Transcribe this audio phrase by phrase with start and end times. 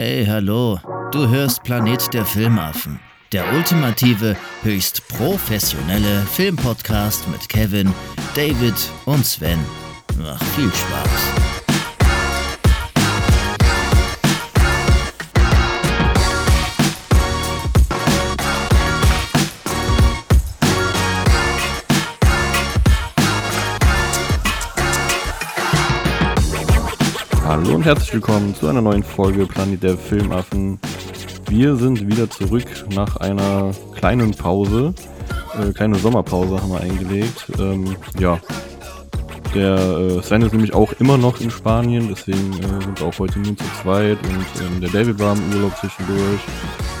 [0.00, 0.78] Hey, hallo.
[1.10, 3.00] Du hörst Planet der Filmaffen.
[3.32, 7.92] Der ultimative, höchst professionelle Filmpodcast mit Kevin,
[8.36, 8.76] David
[9.06, 9.58] und Sven.
[10.24, 11.47] Ach, viel Spaß.
[27.48, 30.78] Hallo und herzlich willkommen zu einer neuen Folge Planet der Filmaffen.
[31.48, 34.92] Wir sind wieder zurück nach einer kleinen Pause.
[35.58, 37.46] Äh, kleine Sommerpause haben wir eingelegt.
[37.58, 38.38] Ähm, ja,
[39.54, 43.18] der äh, Sven ist nämlich auch immer noch in Spanien, deswegen äh, sind wir auch
[43.18, 46.40] heute nur zu zweit und ähm, der David war im Urlaub zwischendurch.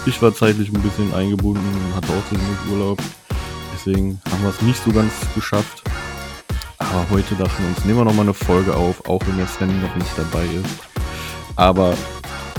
[0.06, 3.02] Ich war zeitlich ein bisschen eingebunden und hatte auch zwischendurch Urlaub.
[3.74, 5.82] Deswegen haben wir es nicht so ganz geschafft.
[6.90, 9.94] Aber heute dachten uns, nehmen wir nochmal eine Folge auf, auch wenn der Sven noch
[9.94, 10.78] nicht dabei ist.
[11.54, 11.94] Aber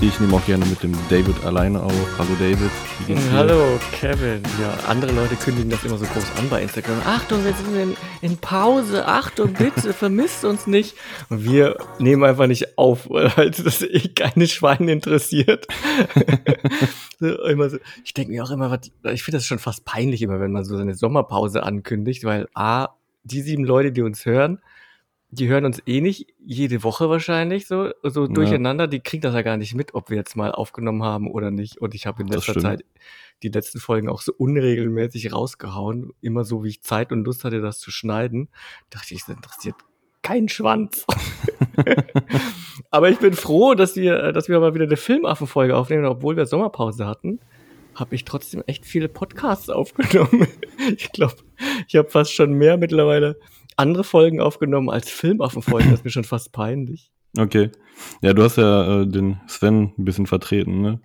[0.00, 2.18] ich nehme auch gerne mit dem David alleine auf.
[2.18, 2.70] Hallo David?
[3.32, 4.42] Hallo Kevin.
[4.60, 7.00] Ja, andere Leute kündigen das immer so groß an bei Instagram.
[7.06, 9.06] Achtung, wir sind in, in Pause.
[9.06, 10.94] Achtung, bitte, vermisst uns nicht.
[11.28, 15.66] Und wir nehmen einfach nicht auf, weil halt das eh keine Schweine interessiert.
[17.18, 17.36] so.
[18.04, 20.64] Ich denke mir auch immer, was, ich finde das schon fast peinlich immer, wenn man
[20.64, 22.90] so eine Sommerpause ankündigt, weil A,
[23.22, 24.60] die sieben Leute, die uns hören,
[25.32, 28.32] die hören uns eh nicht jede Woche wahrscheinlich so, so ja.
[28.32, 28.88] durcheinander.
[28.88, 31.78] Die kriegen das ja gar nicht mit, ob wir jetzt mal aufgenommen haben oder nicht.
[31.78, 32.84] Und ich habe in letzter Zeit
[33.42, 36.12] die letzten Folgen auch so unregelmäßig rausgehauen.
[36.20, 38.48] Immer so, wie ich Zeit und Lust hatte, das zu schneiden.
[38.90, 39.76] Dachte ich, das interessiert
[40.22, 41.06] keinen Schwanz.
[42.90, 46.46] Aber ich bin froh, dass wir, dass wir mal wieder eine Filmaffenfolge aufnehmen, obwohl wir
[46.46, 47.40] Sommerpause hatten
[47.94, 50.46] habe ich trotzdem echt viele Podcasts aufgenommen.
[50.96, 51.36] ich glaube,
[51.88, 53.38] ich habe fast schon mehr mittlerweile
[53.76, 55.90] andere Folgen aufgenommen als Filmaffenfolgen.
[55.90, 57.10] Das ist mir schon fast peinlich.
[57.38, 57.70] Okay.
[58.22, 61.00] Ja, du hast ja äh, den Sven ein bisschen vertreten, ne?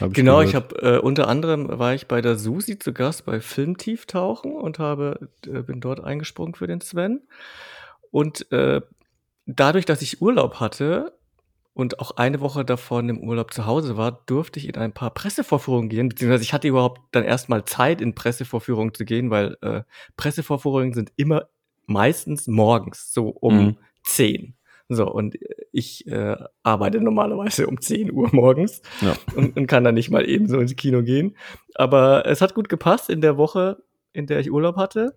[0.00, 3.40] Hab genau, ich habe äh, unter anderem war ich bei der Susi zu Gast bei
[3.40, 7.22] Filmtieftauchen und habe äh, bin dort eingesprungen für den Sven.
[8.10, 8.80] Und äh,
[9.46, 11.18] dadurch, dass ich Urlaub hatte,
[11.72, 15.10] und auch eine Woche davon im Urlaub zu Hause war, durfte ich in ein paar
[15.10, 19.82] Pressevorführungen gehen, beziehungsweise ich hatte überhaupt dann erstmal Zeit, in Pressevorführungen zu gehen, weil äh,
[20.16, 21.48] Pressevorführungen sind immer
[21.86, 23.76] meistens morgens, so um mhm.
[24.04, 24.54] 10.
[24.92, 25.36] So, und
[25.70, 29.14] ich äh, arbeite normalerweise um 10 Uhr morgens ja.
[29.36, 31.36] und, und kann dann nicht mal eben so ins Kino gehen.
[31.76, 33.08] Aber es hat gut gepasst.
[33.08, 35.14] In der Woche, in der ich Urlaub hatte,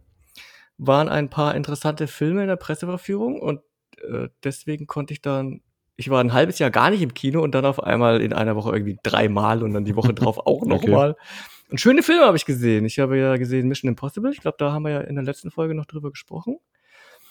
[0.77, 3.61] waren ein paar interessante Filme in der Presseverführung und
[4.07, 5.61] äh, deswegen konnte ich dann
[5.95, 8.55] ich war ein halbes Jahr gar nicht im Kino und dann auf einmal in einer
[8.55, 11.11] Woche irgendwie dreimal und dann die Woche drauf auch nochmal.
[11.11, 11.21] Okay.
[11.71, 12.85] Und schöne Filme habe ich gesehen.
[12.85, 14.31] Ich habe ja gesehen Mission Impossible.
[14.31, 16.57] Ich glaube, da haben wir ja in der letzten Folge noch drüber gesprochen.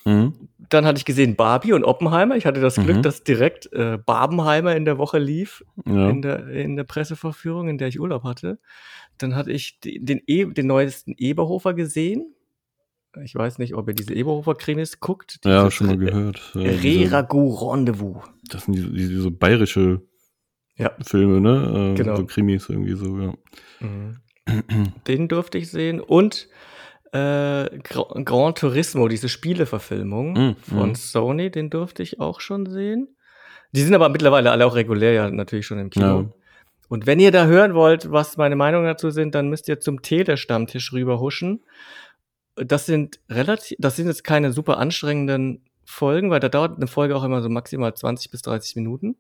[0.04, 0.48] Mhm.
[0.68, 2.36] Dann hatte ich gesehen Barbie und Oppenheimer.
[2.36, 3.02] Ich hatte das Glück, mhm.
[3.02, 6.10] dass direkt äh, Barbenheimer in der Woche lief, ja.
[6.10, 8.58] in, der, in der Presseverführung, in der ich Urlaub hatte.
[9.18, 12.34] Dann hatte ich den, e den neuesten Eberhofer gesehen.
[13.24, 15.40] Ich weiß nicht, ob ihr diese Eberhofer-Krimis guckt.
[15.44, 16.52] Ja, schon mal gehört.
[16.54, 18.24] Re-Ragout Rendezvous.
[18.48, 20.00] Das sind diese, diese bayerische
[20.76, 20.90] ja.
[21.02, 21.92] Filme, ne?
[21.92, 22.16] Äh, genau.
[22.16, 23.34] So Krimis irgendwie so, ja.
[23.80, 24.18] Mhm.
[25.06, 26.00] Den durfte ich sehen.
[26.00, 26.48] Und
[27.12, 30.56] äh, Grand Turismo, diese Spieleverfilmung mhm.
[30.56, 30.94] von mhm.
[30.94, 33.08] Sony, den durfte ich auch schon sehen.
[33.72, 36.20] Die sind aber mittlerweile alle auch regulär ja natürlich schon im Kino.
[36.22, 36.28] Ja.
[36.88, 40.02] Und wenn ihr da hören wollt, was meine Meinungen dazu sind, dann müsst ihr zum
[40.02, 41.62] Tele-Stammtisch rüberhuschen
[42.56, 47.16] das sind relativ, das sind jetzt keine super anstrengenden Folgen, weil da dauert eine Folge
[47.16, 49.16] auch immer so maximal 20 bis 30 Minuten.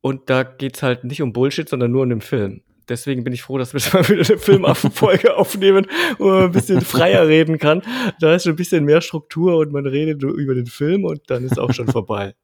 [0.00, 2.62] Und da geht's halt nicht um Bullshit, sondern nur um den Film.
[2.88, 5.86] Deswegen bin ich froh, dass wir mal wieder eine Filmaffenfolge aufnehmen,
[6.18, 7.82] wo man ein bisschen freier reden kann.
[8.20, 11.44] Da ist schon ein bisschen mehr Struktur und man redet über den Film und dann
[11.44, 12.34] ist auch schon vorbei.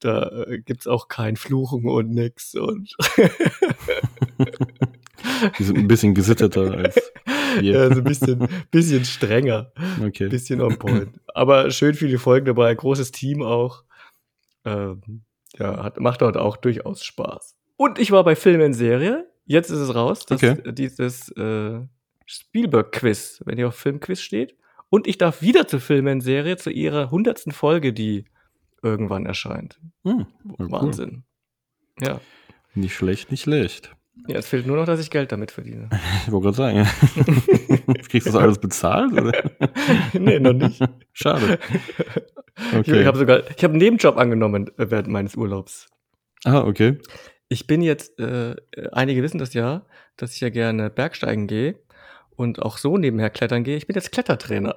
[0.00, 2.96] Da äh, gibt's auch kein Fluchen und nix und
[5.58, 6.96] Die sind ein bisschen gesitteter als
[7.60, 9.72] Ja, so ein bisschen, bisschen strenger.
[10.04, 10.28] Okay.
[10.28, 11.20] Bisschen on point.
[11.34, 13.84] Aber schön viele Folgen dabei, großes Team auch.
[14.64, 15.22] Ähm,
[15.58, 17.56] ja, hat, macht dort auch durchaus Spaß.
[17.76, 19.26] Und ich war bei Film in Serie.
[19.46, 20.72] Jetzt ist es raus, das, okay.
[20.72, 21.80] dieses äh,
[22.26, 24.56] Spielberg-Quiz, wenn ihr auf Filmquiz steht.
[24.90, 28.26] Und ich darf wieder zu Film in Serie, zu ihrer hundertsten Folge, die
[28.82, 29.80] irgendwann erscheint.
[30.04, 31.24] Hm, Wahnsinn.
[32.00, 32.08] Cool.
[32.08, 32.20] Ja.
[32.74, 33.96] Nicht schlecht, nicht schlecht.
[34.26, 35.88] Ja, es fehlt nur noch, dass ich Geld damit verdiene.
[36.26, 36.86] Ich wollte gerade sagen.
[38.08, 39.12] Kriegst du das alles bezahlt?
[39.12, 39.32] Oder?
[40.12, 40.82] nee, noch nicht.
[41.12, 41.58] Schade.
[42.74, 42.80] Okay.
[42.80, 45.86] Ich, ich habe sogar, ich habe einen Nebenjob angenommen äh, während meines Urlaubs.
[46.44, 46.98] Ah, okay.
[47.48, 48.56] Ich bin jetzt, äh,
[48.92, 49.86] einige wissen das ja,
[50.16, 51.76] dass ich ja gerne Bergsteigen gehe.
[52.38, 53.76] Und auch so nebenher klettern gehe.
[53.76, 54.76] Ich bin jetzt Klettertrainer.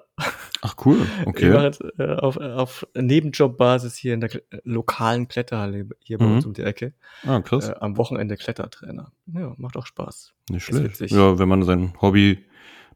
[0.63, 1.47] Ach cool, okay.
[1.47, 6.25] Ich mache jetzt äh, auf, auf Nebenjobbasis hier in der Kle lokalen Kletterhalle hier bei
[6.25, 6.35] Mhm.
[6.35, 6.93] uns um die Ecke.
[7.25, 7.69] Ah, krass.
[7.69, 9.11] Äh, am Wochenende Klettertrainer.
[9.33, 10.33] Ja, macht auch Spaß.
[10.49, 10.99] Nicht schlecht.
[11.11, 12.43] Ja, wenn man sein Hobby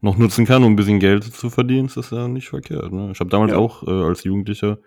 [0.06, 2.94] noch nutzen kann, um ein bisschen Geld zu verdienen, ist das ja nicht verkehrt.
[2.94, 3.10] Ne?
[3.12, 3.58] Ich habe damals Ja.
[3.58, 4.78] auch äh, als Jugendlicher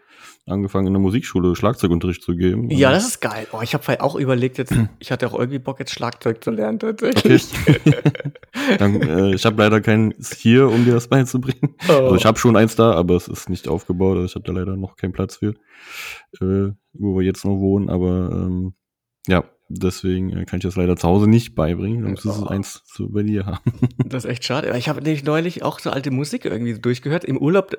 [0.46, 2.70] angefangen, in der Musikschule Schlagzeugunterricht zu geben.
[2.70, 3.46] Ja, das ist geil.
[3.52, 6.78] Oh, ich habe auch überlegt, jetzt, ich hatte auch irgendwie Bock, jetzt Schlagzeug zu lernen,
[6.82, 6.94] Okay.
[7.12, 7.46] tatsächlich.
[8.78, 11.74] Dann, äh, ich habe leider keins hier, um dir das beizubringen.
[11.88, 11.92] Oh.
[11.92, 14.16] Also ich habe schon eins da, aber es ist nicht aufgebaut.
[14.16, 15.54] Also ich habe da leider noch keinen Platz für,
[16.40, 17.90] äh, wo wir jetzt noch wohnen.
[17.90, 18.74] Aber ähm,
[19.26, 22.02] ja, deswegen äh, kann ich das leider zu Hause nicht beibringen.
[22.02, 23.72] Dann müsstest du eins zu bei dir haben.
[24.04, 24.74] Das ist echt schade.
[24.78, 27.24] Ich habe nämlich neulich auch so alte Musik irgendwie durchgehört.
[27.24, 27.76] Im Urlaub,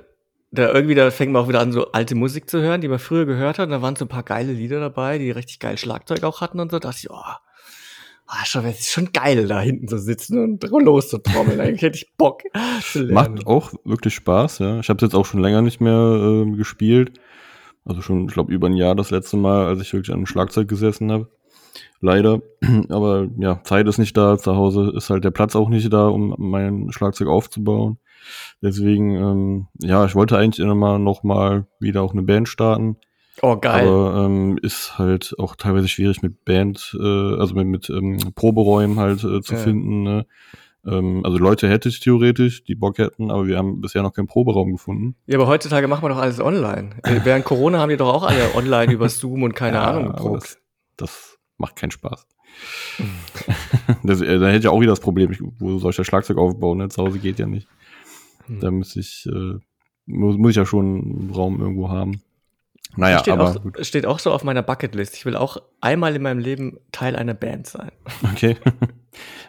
[0.51, 2.99] da irgendwie, da fängt man auch wieder an, so alte Musik zu hören, die man
[2.99, 3.65] früher gehört hat.
[3.65, 6.59] Und da waren so ein paar geile Lieder dabei, die richtig geil Schlagzeug auch hatten
[6.59, 6.77] und so.
[6.77, 7.23] Da dachte ich, oh,
[8.29, 11.59] ah, schon, es ist schon geil, da hinten zu sitzen und loszutrommeln.
[11.59, 12.43] Eigentlich hätte ich Bock
[12.83, 13.13] zu lernen.
[13.13, 14.79] Macht auch wirklich Spaß, ja.
[14.79, 17.19] Ich habe jetzt auch schon länger nicht mehr äh, gespielt.
[17.85, 20.27] Also schon, ich glaube, über ein Jahr das letzte Mal, als ich wirklich an einem
[20.27, 21.29] Schlagzeug gesessen habe.
[22.01, 22.41] Leider.
[22.89, 24.37] Aber ja, Zeit ist nicht da.
[24.37, 27.97] Zu Hause ist halt der Platz auch nicht da, um mein Schlagzeug aufzubauen.
[28.61, 32.97] Deswegen, ähm, ja, ich wollte eigentlich immer noch mal wieder auch eine Band starten.
[33.41, 33.87] Oh, geil.
[33.87, 37.05] Aber ähm, ist halt auch teilweise schwierig mit Band, äh,
[37.39, 39.59] also mit, mit ähm, Proberäumen halt äh, zu Ja.
[39.59, 40.03] finden.
[40.03, 40.25] Ne?
[40.85, 44.27] Ähm, also Leute hätte ich theoretisch, die Bock hätten, aber wir haben bisher noch keinen
[44.27, 45.15] Proberaum gefunden.
[45.25, 46.89] ja, aber heutzutage macht man doch alles online.
[47.03, 50.07] Äh, Während Corona haben die doch auch alle online über Zoom und keine Ja, Ahnung
[50.07, 50.43] geprobt.
[50.43, 50.57] Das,
[50.97, 51.28] das
[51.59, 52.25] macht keinen Spaß.
[54.03, 56.37] das, äh, da hätte ich auch wieder das Problem, ich, wo soll ich das Schlagzeug
[56.37, 56.79] aufbauen?
[56.79, 56.89] Ne?
[56.89, 57.67] Zu Hause geht ja nicht.
[58.47, 58.59] Hm.
[58.59, 59.59] Da muss ich, äh,
[60.05, 62.21] muss, muss ich ja schon einen Raum irgendwo haben.
[62.95, 63.85] Naja, steht, aber auch, gut.
[63.85, 65.15] steht auch so auf meiner Bucketlist.
[65.15, 67.91] Ich will auch einmal in meinem Leben Teil einer Band sein.
[68.33, 68.57] Okay.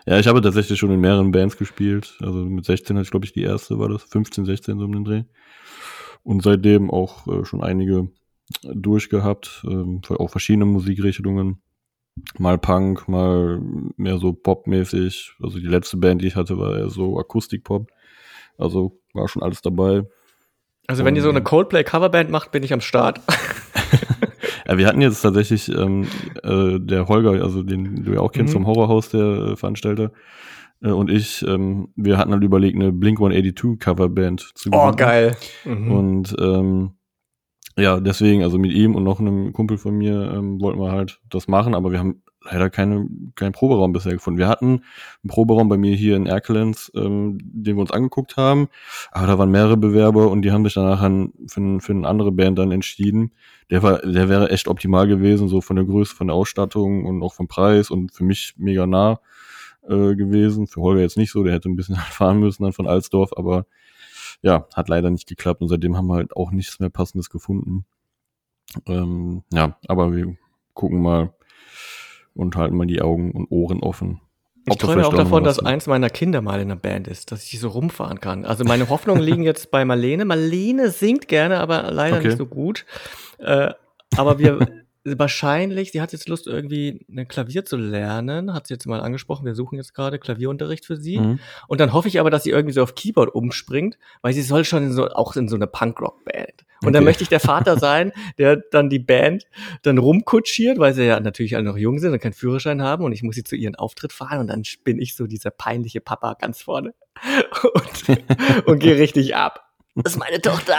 [0.06, 2.18] ja, ich habe tatsächlich schon in mehreren Bands gespielt.
[2.20, 4.02] Also mit 16 hatte ich, glaube ich, die erste war das.
[4.04, 5.22] 15, 16 so um den Dreh.
[6.22, 8.08] Und seitdem auch äh, schon einige
[8.62, 9.64] durchgehabt.
[9.64, 11.62] Ähm, auch verschiedene Musikrichtungen.
[12.38, 13.60] Mal Punk, mal
[13.96, 15.32] mehr so popmäßig.
[15.42, 17.88] Also die letzte Band, die ich hatte, war eher so Akustikpop.
[18.58, 20.04] Also war schon alles dabei.
[20.86, 21.42] Also wenn ihr so eine.
[21.42, 23.20] Coldplay-Coverband macht, bin ich am Start.
[24.68, 26.06] Ja, wir hatten jetzt tatsächlich ähm,
[26.44, 28.58] äh, der Holger, also den du ja auch kennst Mhm.
[28.58, 29.20] vom Horrorhaus, der
[29.52, 30.12] äh, Veranstalter,
[30.80, 34.96] äh, und ich, ähm, wir hatten halt überlegt, eine Blink 182 Coverband zu Oh, gründen.
[34.96, 35.36] geil.
[35.64, 35.90] Mhm.
[35.90, 36.90] Und ähm,
[37.80, 41.20] ja, deswegen, also mit ihm und noch einem Kumpel von mir ähm, wollten wir halt
[41.28, 44.38] das machen, aber wir haben leider keine, keinen Proberaum bisher gefunden.
[44.38, 44.66] Wir hatten
[45.22, 48.68] einen Proberaum bei mir hier in Erkelenz, ähm, den wir uns angeguckt haben,
[49.10, 52.32] aber da waren mehrere Bewerber und die haben sich danach an, für, für eine andere
[52.32, 53.32] Band dann entschieden.
[53.70, 57.22] Der war, der wäre echt optimal gewesen, so von der Größe, von der Ausstattung und
[57.22, 59.20] auch vom Preis und für mich mega nah
[59.86, 60.66] äh, gewesen.
[60.66, 63.66] Für Holger jetzt nicht so, der hätte ein bisschen fahren müssen dann von Alsdorf, aber
[64.42, 67.84] ja, hat leider nicht geklappt und seitdem haben wir halt auch nichts mehr Passendes gefunden.
[68.86, 70.36] Ähm, ja, aber wir
[70.74, 71.34] gucken mal
[72.34, 74.20] und halten mal die Augen und Ohren offen.
[74.66, 77.58] Ich träume auch davon, dass eins meiner Kinder mal in einer Band ist, dass ich
[77.58, 78.44] so rumfahren kann.
[78.44, 80.24] Also meine Hoffnungen liegen jetzt bei Marlene.
[80.24, 82.28] Marlene singt gerne, aber leider Okay.
[82.28, 82.84] nicht so gut.
[83.38, 83.72] Äh,
[84.16, 88.86] aber wir wahrscheinlich, sie hat jetzt Lust, irgendwie ein Klavier zu lernen, hat sie jetzt
[88.86, 89.46] mal angesprochen.
[89.46, 91.18] Wir suchen jetzt gerade Klavierunterricht für sie.
[91.18, 91.38] Mhm.
[91.68, 94.64] Und dann hoffe ich aber, dass sie irgendwie so auf Keyboard umspringt, weil sie soll
[94.64, 96.64] schon in so, auch in so eine Punkrock-Band.
[96.82, 97.04] Und dann Okay.
[97.04, 99.44] möchte ich der Vater sein, der dann die Band
[99.82, 103.12] dann rumkutschiert, weil sie ja natürlich alle noch jung sind und keinen Führerschein haben und
[103.12, 106.34] ich muss sie zu ihren Auftritt fahren und dann bin ich so dieser peinliche Papa
[106.38, 106.94] ganz vorne
[107.74, 109.66] und, und gehe richtig ab.
[109.94, 110.76] Das ist meine Tochter.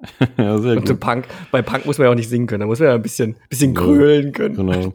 [0.38, 1.00] ja, sehr Und gut.
[1.00, 3.02] Punk, bei Punk muss man ja auch nicht singen können, da muss man ja ein
[3.02, 4.54] bisschen, bisschen Ja, grölen können.
[4.54, 4.84] Genau.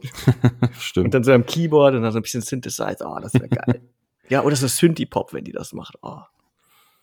[0.78, 1.14] Stimmt.
[1.14, 3.82] dann so am Keyboard und dann so ein bisschen Synthesizer, oh, das wäre geil.
[4.28, 5.96] ja, oder so Synthie-Pop, wenn die das macht.
[6.02, 6.20] Oh.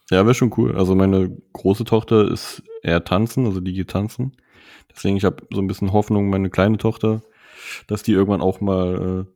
[0.10, 0.76] Ja, wäre schon cool.
[0.76, 4.36] Also meine große Tochter ist eher tanzen, also die geht tanzen.
[4.94, 7.22] Deswegen, ich habe so ein bisschen Hoffnung, meine kleine Tochter,
[7.88, 9.32] dass die irgendwann auch mal äh,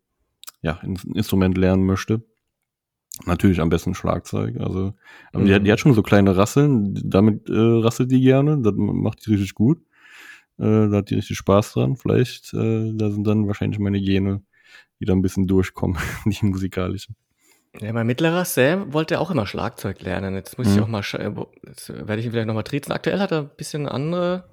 [0.62, 2.24] ja, ein Instrument lernen möchte.
[3.26, 4.58] Natürlich am besten Schlagzeug.
[4.60, 4.94] Also,
[5.32, 8.60] aber die, hat, die hat schon so kleine Rasseln, damit äh, rasselt die gerne.
[8.62, 9.80] Das macht die richtig gut.
[10.58, 11.96] Äh, da hat die richtig Spaß dran.
[11.96, 14.42] Vielleicht, äh, da sind dann wahrscheinlich meine Gene,
[15.00, 17.16] die da ein bisschen durchkommen, die musikalischen.
[17.82, 20.34] Ja, mein mittlerer Sam wollte auch immer Schlagzeug lernen.
[20.36, 20.84] Jetzt muss ich Mhm.
[20.84, 21.32] auch mal, äh,
[21.68, 22.92] jetzt werde ich ihn vielleicht noch mal triezen.
[22.92, 24.46] Aktuell hat er ein bisschen andere,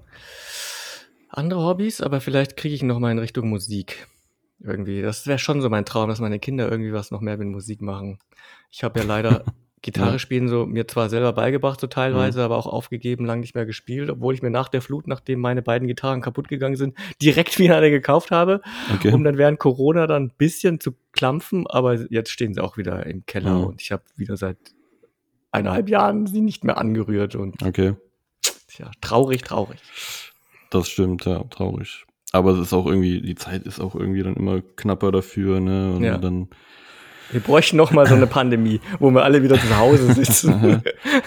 [1.28, 4.06] andere Hobbys, aber vielleicht kriege ich ihn noch mal in Richtung Musik.
[4.64, 5.02] Irgendwie.
[5.02, 7.82] Das wäre schon so mein Traum, dass meine Kinder irgendwie was noch mehr mit Musik
[7.82, 8.18] machen.
[8.70, 9.44] Ich habe ja leider
[9.82, 13.66] Gitarre spielen so mir zwar selber beigebracht, so teilweise, aber auch aufgegeben, lang nicht mehr
[13.66, 17.58] gespielt, obwohl ich mir nach der Flut, nachdem meine beiden Gitarren kaputt gegangen sind, direkt
[17.58, 18.60] wieder eine gekauft habe
[18.94, 19.12] Okay.
[19.12, 23.04] um dann während Corona dann ein bisschen zu klampfen, aber jetzt stehen sie auch wieder
[23.06, 23.64] im Keller Mhm.
[23.64, 24.56] und ich habe wieder seit
[25.50, 27.94] eineinhalb Jahren sie nicht mehr angerührt und Okay,
[28.68, 29.80] tja, traurig, traurig.
[30.70, 32.04] das stimmt, ja, traurig.
[32.32, 35.92] Aber es ist auch irgendwie, die Zeit ist auch irgendwie dann immer knapper dafür, ne?
[35.94, 36.16] Und Ja.
[36.16, 36.48] dann,
[37.30, 40.82] Wir bräuchten noch mal so eine Pandemie, wo wir alle wieder zu Hause sitzen.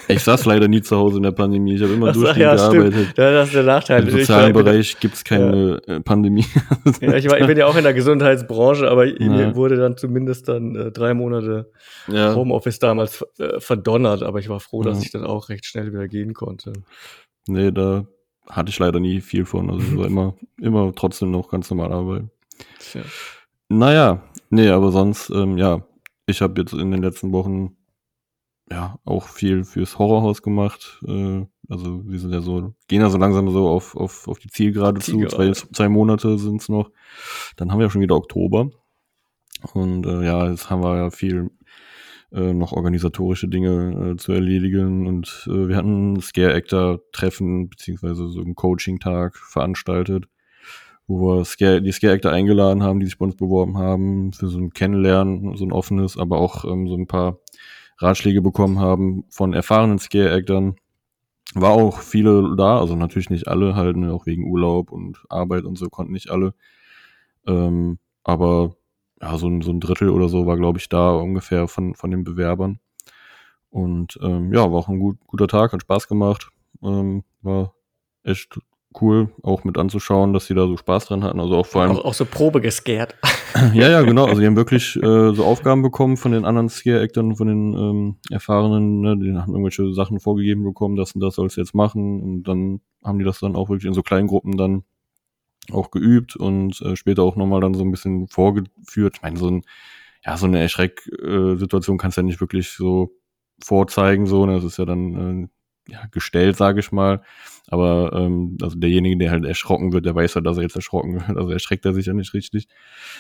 [0.07, 1.75] ich saß leider nie zu Hause in der Pandemie.
[1.75, 3.17] Ich habe immer durchgehend ja, gearbeitet.
[3.17, 4.03] Ja, das ist der Nachteil.
[4.03, 6.45] Im sozialen Bereich gibt es keine äh, Pandemie.
[7.01, 9.29] Ja, ich, war, ich bin ja auch in der Gesundheitsbranche, aber Ja.
[9.29, 11.71] mir wurde dann zumindest dann äh, drei Monate
[12.07, 15.03] ja, Homeoffice damals äh, verdonnert, aber ich war froh, dass Ja.
[15.05, 16.73] ich dann auch recht schnell wieder gehen konnte.
[17.47, 18.05] nee, da
[18.49, 19.69] hatte ich leider nie viel von.
[19.69, 22.31] Also war immer, immer trotzdem noch ganz normal arbeiten.
[22.79, 23.01] Tja.
[23.69, 25.83] Naja, nee, aber sonst, ähm, ja,
[26.27, 27.75] ich habe jetzt in den letzten Wochen
[28.69, 31.01] ja auch viel fürs Horrorhaus gemacht.
[31.07, 34.49] Äh, also wir sind ja so, gehen ja so langsam so auf, auf, auf die
[34.49, 35.11] Zielgerade zu.
[35.11, 35.53] Zwei, Zielgerade.
[35.53, 36.91] zwei Monate sind's noch.
[37.57, 38.69] Dann haben wir ja schon wieder Oktober.
[39.73, 41.49] Und äh, ja, jetzt haben wir ja viel
[42.35, 45.07] äh, noch organisatorische Dinge äh, zu erledigen.
[45.07, 50.27] Und äh, wir hatten Scare-Actor-Treffen, beziehungsweise so einen Coaching-Tag veranstaltet
[51.07, 54.57] wo wir Scare, die Scare-Actor eingeladen haben, die sich bei uns beworben haben, für so
[54.57, 57.39] ein Kennenlernen, so ein offenes, aber auch ähm, so ein paar
[57.97, 60.75] Ratschläge bekommen haben von erfahrenen Scare-Actern.
[61.53, 65.63] War auch viele da, also natürlich nicht alle, halt ne, auch wegen Urlaub und Arbeit
[65.63, 66.53] und so konnten nicht alle.
[67.47, 68.75] Ähm, aber
[69.21, 72.11] ja, so ein, so ein Drittel oder so war, glaube ich, da ungefähr von, von
[72.11, 72.79] den Bewerbern.
[73.69, 76.49] Und ähm, ja, war auch ein gut, guter Tag, hat Spaß gemacht.
[76.81, 77.73] Ähm, war
[78.23, 78.57] echt
[79.01, 81.39] cool, auch mit anzuschauen, dass sie da so Spaß dran hatten.
[81.39, 83.15] Also auch vor allem Auch, auch so Probe gescared.
[83.73, 84.25] ja, ja, genau.
[84.25, 88.15] Also die haben wirklich äh, so Aufgaben bekommen von den anderen Scare-Actern, von den ähm,
[88.29, 89.01] Erfahrenen.
[89.01, 89.17] Ne?
[89.17, 92.21] Die haben irgendwelche Sachen vorgegeben bekommen, das und das sollst du jetzt machen.
[92.21, 94.83] Und dann haben die das dann auch wirklich in so kleinen Gruppen dann
[95.71, 99.15] auch geübt und äh, später auch nochmal dann so ein bisschen vorgeführt.
[99.17, 99.61] Ich meine, so ein,
[100.25, 103.11] ja, so eine Erschreck-Situation kannst du ja nicht wirklich so
[103.63, 104.55] vorzeigen, so, ne?
[104.55, 105.49] Das ist ja dann
[105.87, 107.21] äh, ja, gestellt, sage ich mal.
[107.67, 111.13] Aber ähm, also derjenige, der halt erschrocken wird, der weiß ja, dass er jetzt erschrocken
[111.13, 111.37] wird.
[111.37, 112.67] Also erschreckt er sich ja nicht richtig.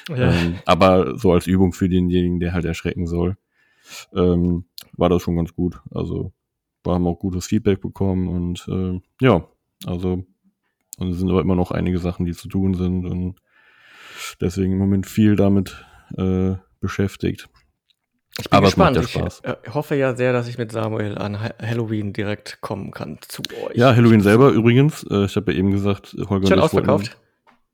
[0.09, 0.31] Ja.
[0.31, 3.37] Ähm, aber so als Übung für denjenigen, der halt erschrecken soll,
[4.13, 5.79] ähm, war das schon ganz gut.
[5.91, 6.33] Also
[6.83, 9.47] wir haben auch gutes Feedback bekommen und äh, ja,
[9.85, 10.25] also
[10.97, 13.35] und es sind aber immer noch einige Sachen, die zu tun sind und
[14.41, 15.83] deswegen im Moment viel damit
[16.17, 17.47] äh, beschäftigt.
[18.37, 19.15] Ich bin Aber es macht gespannt.
[19.15, 19.41] ja Spaß.
[19.63, 23.17] Ich äh, hoffe ja sehr, dass ich mit Samuel an Ha- Halloween direkt kommen kann
[23.25, 23.75] zu euch.
[23.77, 25.03] Ja, Halloween selber übrigens.
[25.09, 27.17] Äh, ich habe ja eben gesagt, Holger Schon und ich wollten- ausverkauft?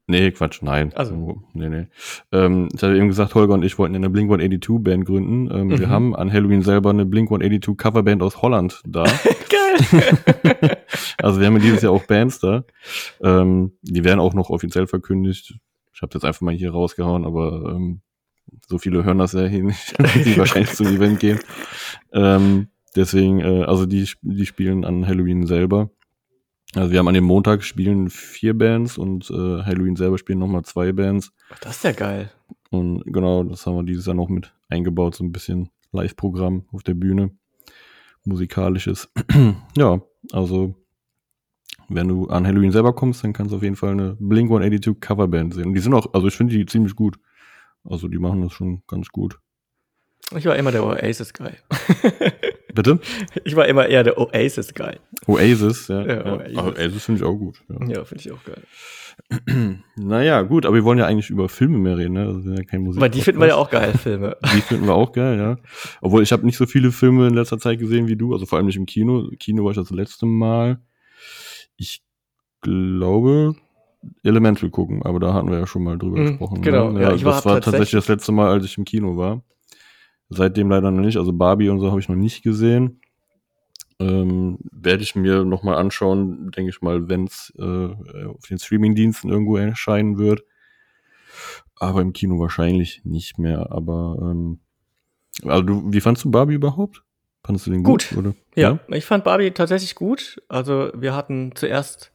[0.08, 0.92] Nee, Quatsch, nein.
[0.96, 1.16] Also.
[1.16, 1.88] Oh, Nee, nee.
[2.32, 5.50] Ähm, ich hatte eben gesagt, Holger und ich wollten eine Blink 182 Band gründen.
[5.52, 5.92] Ähm, Wir Mhm.
[5.92, 9.04] haben an Halloween selber eine Blink 182 Coverband aus Holland da.
[11.22, 12.64] Also wir haben ja dieses Jahr auch Bands da.
[13.22, 15.56] Ähm, die werden auch noch offiziell verkündigt.
[15.94, 18.02] Ich habe jetzt einfach mal hier rausgehauen, aber ähm,
[18.68, 21.40] so viele hören das ja hier nicht, die wahrscheinlich zum Event gehen.
[22.12, 25.92] Ähm, deswegen, äh, also die, die spielen an Halloween selber.
[26.74, 30.64] Also wir haben an dem Montag spielen vier Bands und äh, Halloween selber spielen nochmal
[30.64, 31.34] zwei Bands.
[31.60, 32.32] Das ist ja geil.
[32.70, 36.84] Und genau, das haben wir dieses Jahr noch mit eingebaut, so ein bisschen Live-Programm auf
[36.84, 37.32] der Bühne.
[38.24, 39.10] Musikalisches.
[39.78, 40.02] ja,
[40.32, 40.76] also
[41.90, 45.00] wenn du an Halloween selber kommst, dann kannst du auf jeden Fall eine Blink 182
[45.00, 45.68] Coverband sehen.
[45.68, 47.18] Und die sind auch, also ich finde die ziemlich gut.
[47.84, 49.40] Also die machen das schon ganz gut.
[50.36, 51.52] Ich war immer der Oasis-Guy.
[52.74, 53.00] Bitte?
[53.44, 54.98] Ich war immer eher der Oasis-Guy.
[55.28, 56.02] Oasis, ja.
[56.06, 56.34] Ja, ja.
[56.34, 56.58] Oasis.
[56.58, 57.62] Oasis finde ich auch gut.
[57.68, 57.88] Ja.
[57.88, 58.64] Ja, finde ich auch geil.
[59.96, 62.26] Naja, gut, aber wir wollen ja eigentlich über Filme mehr reden, ne?
[62.26, 63.02] Das ist ja kein Musik.
[63.02, 64.36] Weil die finden wir ja auch geil, Filme.
[64.56, 65.58] Die finden wir auch geil, ja.
[66.02, 68.58] Obwohl ich habe nicht so viele Filme in letzter Zeit gesehen wie du, also vor
[68.58, 69.30] allem nicht im Kino.
[69.40, 70.80] Kino war ich das letzte Mal.
[71.78, 72.02] Ich
[72.62, 73.56] glaube
[74.24, 76.62] Elemental gucken, aber da hatten wir ja schon mal drüber Mhm, gesprochen.
[76.62, 77.02] genau, ne?
[77.02, 79.44] ja, ich war das war tatsächlich tatsächlich- das letzte Mal, als ich im Kino war.
[80.30, 81.18] Seitdem leider noch nicht.
[81.18, 83.01] Also Barbie und so habe ich noch nicht gesehen.
[84.02, 88.60] Ähm, Werde ich mir noch mal anschauen, denke ich mal, wenn es äh, auf den
[88.60, 90.44] Streamingdiensten irgendwo erscheinen wird.
[91.76, 93.72] Aber im Kino wahrscheinlich nicht mehr.
[93.72, 94.60] Aber ähm,
[95.44, 97.04] also du, wie fandst du Barbie überhaupt?
[97.44, 98.10] Fandest du den gut?
[98.10, 98.18] Gut.
[98.18, 98.36] oder?
[98.56, 100.42] Ja, ich fand Barbie tatsächlich gut.
[100.48, 102.12] Also wir hatten zuerst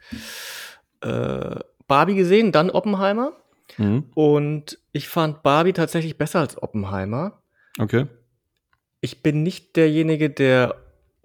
[1.01, 1.57] äh,
[1.89, 3.33] Barbie gesehen, dann Oppenheimer.
[3.79, 4.05] Mhm.
[4.15, 7.43] Und ich fand Barbie tatsächlich besser als Oppenheimer.
[7.79, 8.07] Okay.
[9.01, 10.77] Ich bin nicht derjenige, der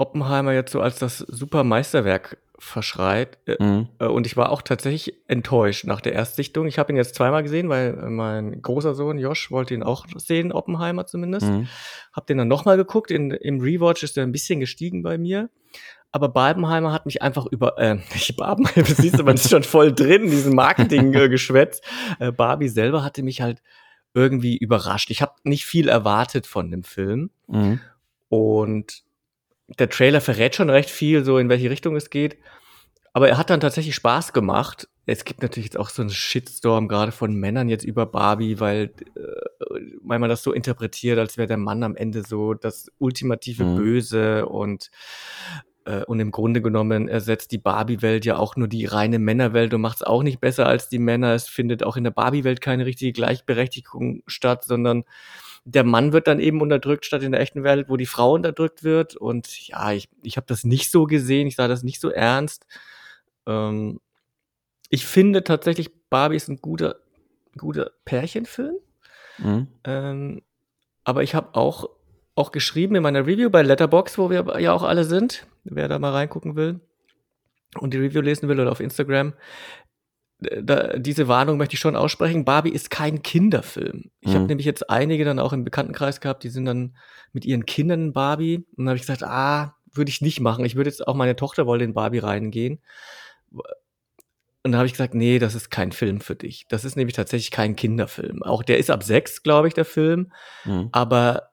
[0.02, 3.38] Oppenheimer jetzt so als das super Meisterwerk verschreit.
[3.48, 3.88] Äh, Mhm.
[4.00, 6.68] äh, Und ich war auch tatsächlich enttäuscht nach der Erstsichtung.
[6.68, 10.06] Ich habe ihn jetzt zweimal gesehen, weil äh, mein großer Sohn Josh wollte ihn auch
[10.18, 11.48] sehen, Oppenheimer zumindest.
[11.48, 11.68] Mhm.
[12.14, 13.10] Hab den dann nochmal geguckt.
[13.12, 15.50] In, Im Rewatch ist er ein bisschen gestiegen bei mir.
[16.12, 19.94] Aber Barbenheimer hat mich einfach über, äh, nicht Barbenheimer, siehst du, man ist schon voll
[19.94, 21.82] drin, in diesem Marketing-Geschwätz.
[22.20, 23.62] Äh, Barbie selber hatte mich halt
[24.14, 25.10] irgendwie überrascht.
[25.10, 27.30] Ich habe nicht viel erwartet von dem Film.
[27.48, 27.80] Mhm.
[28.30, 29.04] Und
[29.80, 32.38] der Trailer verrät schon recht viel, so in welche Richtung es geht.
[33.14, 34.88] Aber er hat dann tatsächlich Spaß gemacht.
[35.06, 38.94] Es gibt natürlich jetzt auch so einen Shitstorm gerade von Männern jetzt über Barbie, weil,
[39.16, 43.66] äh, weil man das so interpretiert, als wäre der Mann am Ende so das ultimative
[43.66, 43.76] mhm.
[43.76, 44.92] Böse und
[45.86, 49.82] äh, und im Grunde genommen ersetzt die Barbie-Welt ja auch nur die reine Männerwelt und
[49.82, 51.34] macht es auch nicht besser als die Männer.
[51.34, 55.04] Es findet auch in der Barbie-Welt keine richtige Gleichberechtigung statt, sondern
[55.64, 58.84] der Mann wird dann eben unterdrückt, statt in der echten Welt, wo die Frau unterdrückt
[58.84, 59.16] wird.
[59.16, 62.66] Und ja, ich, ich habe das nicht so gesehen, ich sah das nicht so ernst.
[63.46, 64.00] Ähm,
[64.90, 66.98] ich finde tatsächlich, Barbie ist ein guter,
[67.58, 68.76] guter Pärchenfilm.
[69.38, 69.68] Mhm.
[69.84, 70.42] Ähm,
[71.04, 71.90] aber ich habe auch,
[72.36, 76.00] auch geschrieben in meiner Review bei Letterbox, wo wir ja auch alle sind, wer da
[76.00, 76.80] mal reingucken will
[77.80, 79.34] und die Review lesen will oder auf Instagram,
[80.42, 82.46] da, diese Warnung möchte ich schon aussprechen.
[82.46, 84.10] Barbie ist kein Kinderfilm.
[84.22, 84.36] Ich mhm.
[84.36, 86.96] habe nämlich jetzt einige dann auch im Bekanntenkreis gehabt, die sind dann
[87.32, 88.66] mit ihren Kindern in Barbie.
[88.76, 90.66] Und dann habe ich gesagt, ah, würde ich nicht machen.
[90.66, 92.80] Ich würde jetzt auch meine Tochter wollte in Barbie reingehen.
[93.52, 93.64] Und
[94.72, 96.66] dann habe ich gesagt, nee, das ist kein Film für dich.
[96.70, 98.42] Das ist nämlich tatsächlich kein Kinderfilm.
[98.44, 100.32] Auch der ist ab sechs, glaube ich, der Film.
[100.66, 100.90] Mhm.
[100.92, 101.50] Aber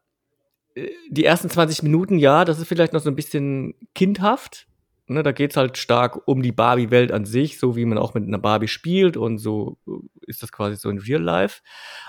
[0.74, 4.67] äh, die ersten 20 Minuten, ja, das ist vielleicht noch so ein bisschen kindhaft.
[5.10, 8.26] Ne, da geht's halt stark um die Barbie-Welt an sich, so wie man auch mit
[8.26, 9.92] einer Barbie spielt und so äh,
[10.26, 11.62] ist das quasi so in Real Life.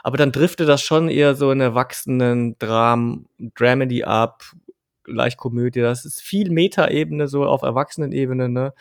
[0.03, 4.43] Aber dann driftet das schon eher so in erwachsenen Dram Dramedy ab,
[5.05, 5.79] leicht Komödie.
[5.79, 8.73] Das ist viel Meta-Ebene, so auf Erwachsenen-Ebene, ne?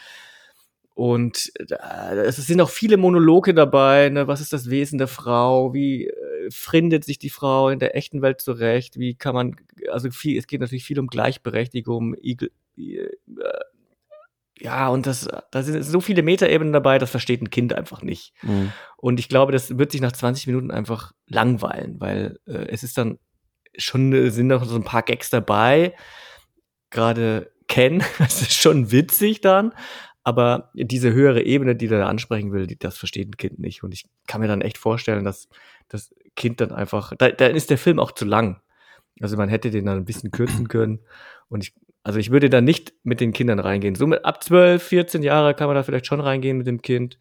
[0.95, 4.09] Und äh, es sind auch viele Monologe dabei.
[4.09, 4.27] Ne?
[4.27, 5.73] Was ist das Wesen der Frau?
[5.73, 8.99] Wie äh, findet sich die Frau in der echten Welt zurecht?
[8.99, 9.55] Wie kann man,
[9.93, 12.49] also viel, es geht natürlich viel um Gleichberechtigung, äh,
[14.61, 18.33] ja, und das, da sind so viele Metaebenen dabei, das versteht ein Kind einfach nicht.
[18.43, 18.73] Mhm.
[18.97, 22.99] Und ich glaube, das wird sich nach 20 Minuten einfach langweilen, weil äh, es ist
[22.99, 23.19] dann
[23.77, 25.95] schon, äh, sind noch so ein paar Gags dabei.
[26.91, 29.73] Gerade Ken, das ist schon witzig dann,
[30.25, 33.83] aber diese höhere Ebene, die der ansprechen will, die, das versteht ein Kind nicht.
[33.83, 35.49] Und ich kann mir dann echt vorstellen, dass
[35.89, 38.61] das Kind dann einfach, da, da ist der Film auch zu lang.
[39.21, 41.01] Also man hätte den dann ein bisschen kürzen können.
[41.49, 43.95] Und ich also ich würde da nicht mit den Kindern reingehen.
[43.95, 47.19] So mit ab 12, 14 Jahre kann man da vielleicht schon reingehen mit dem Kind.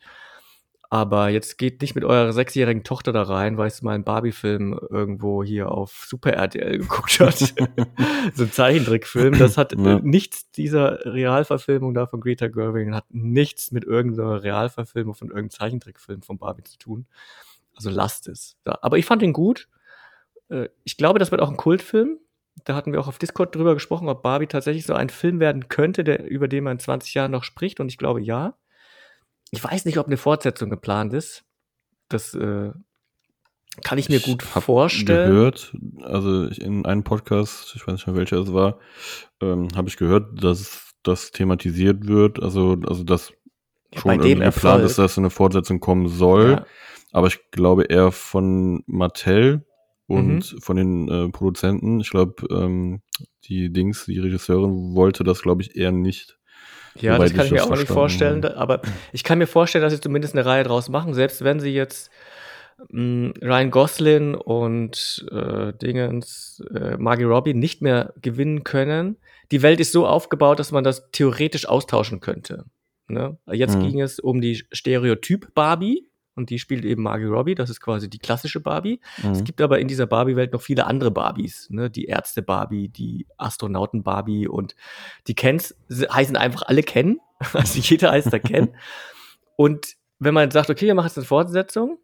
[0.89, 4.79] Aber jetzt geht nicht mit eurer sechsjährigen Tochter da rein, weil es mal einen Barbie-Film
[4.89, 7.37] irgendwo hier auf Super RTL geguckt hat.
[8.33, 9.37] so ein Zeichentrickfilm.
[9.37, 9.99] Das hat ja.
[9.99, 16.21] nichts dieser Realverfilmung da von Greta Gerwig hat nichts mit irgendeiner Realverfilmung von irgendeinem Zeichentrickfilm
[16.21, 17.05] von Barbie zu tun.
[17.75, 18.55] Also lasst es.
[18.63, 19.67] Aber ich fand ihn gut.
[20.47, 22.17] Äh, ich glaube, das wird auch ein Kultfilm
[22.65, 25.69] da hatten wir auch auf Discord drüber gesprochen, ob Barbie tatsächlich so ein Film werden
[25.69, 27.79] könnte, der, über den man in 20 Jahren noch spricht.
[27.79, 28.57] Und ich glaube, ja.
[29.51, 31.45] Ich weiß nicht, ob eine Fortsetzung geplant ist.
[32.09, 32.71] Das äh,
[33.83, 35.31] kann ich mir gut ich vorstellen.
[35.31, 38.79] gehört, also in einem Podcast, ich weiß nicht mehr welcher es war,
[39.41, 43.31] ähm, habe ich gehört, dass das thematisiert wird, also, also dass
[43.93, 46.51] ja, schon irgendwie geplant ist, dass eine Fortsetzung kommen soll.
[46.51, 46.65] Ja.
[47.11, 49.65] Aber ich glaube eher von Mattel,
[50.07, 50.61] und mhm.
[50.61, 51.99] von den äh, Produzenten.
[51.99, 53.01] Ich glaube, ähm,
[53.45, 56.37] die Dings, die Regisseurin wollte das, glaube ich, eher nicht.
[56.99, 58.57] Ja, das kann ich mir auch nicht vorstellen, habe.
[58.57, 61.69] aber ich kann mir vorstellen, dass sie zumindest eine Reihe draus machen, selbst wenn sie
[61.69, 62.09] jetzt
[62.89, 69.17] mh, hm, Ryan Gosling und äh, Dingens, äh, Margie Robbie nicht mehr gewinnen können.
[69.51, 72.65] Die Welt ist so aufgebaut, dass man das theoretisch austauschen könnte.
[73.07, 73.37] Ne?
[73.51, 73.83] Jetzt mhm.
[73.83, 78.09] ging es um die Stereotyp Barbie, und die spielt eben Margie Robbie, das ist quasi
[78.09, 79.01] die klassische Barbie.
[79.23, 79.31] Mhm.
[79.31, 81.89] Es gibt aber in dieser Barbie-Welt noch viele andere Barbies, ne?
[81.89, 84.75] die Ärzte-Barbie, die Astronauten-Barbie und
[85.27, 87.19] die Kens heißen einfach alle Ken,
[87.53, 88.69] also jeder heißt da Ken.
[89.55, 91.97] und wenn man sagt, okay, wir machen jetzt eine Fortsetzung,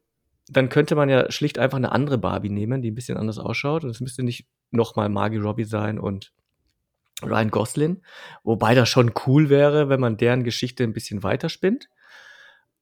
[0.50, 3.84] dann könnte man ja schlicht einfach eine andere Barbie nehmen, die ein bisschen anders ausschaut
[3.84, 6.34] und es müsste nicht nochmal Margie Robbie sein und
[7.22, 8.02] Ryan Gosling,
[8.44, 11.88] wobei das schon cool wäre, wenn man deren Geschichte ein bisschen weiterspinnt.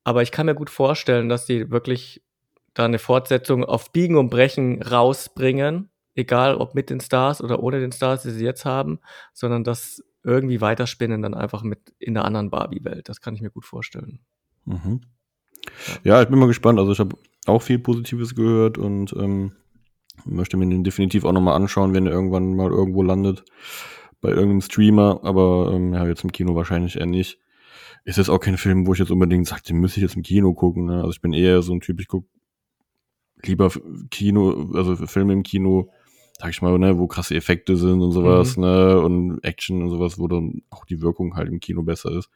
[0.04, 2.24] Aber ich kann mir gut vorstellen, dass die wirklich
[2.74, 7.80] da eine Fortsetzung auf Biegen und Brechen rausbringen, egal ob mit den Stars oder ohne
[7.80, 9.00] den Stars, die sie jetzt haben,
[9.34, 13.10] sondern das irgendwie weiterspinnen dann einfach mit in der anderen Barbie-Welt.
[13.10, 14.20] Das kann ich mir gut vorstellen.
[14.66, 15.02] Mhm.
[16.04, 16.22] Ja.
[16.22, 16.80] ich bin mal gespannt.
[16.80, 19.54] Also ich habe auch viel Positives gehört und ähm,
[20.26, 23.44] möchte mir den definitiv auch nochmal anschauen, wenn er irgendwann mal irgendwo landet.
[24.22, 27.40] Bei irgendeinem Streamer, aber ähm, ja, jetzt im Kino wahrscheinlich eher nicht
[28.04, 30.24] ist das auch kein Film, wo ich jetzt unbedingt sage, den müsste ich jetzt im
[30.24, 30.86] Kino gucken.
[30.86, 30.98] Ne?
[30.98, 32.28] Also ich bin eher so ein Typ, ich gucke
[33.44, 33.72] lieber
[34.10, 35.90] Kino, also Filme im Kino,
[36.40, 38.64] sag ich mal, ne, wo krasse Effekte sind und sowas, mhm.
[38.64, 42.30] ne, und Action und sowas, wo dann auch die Wirkung halt im Kino besser ist.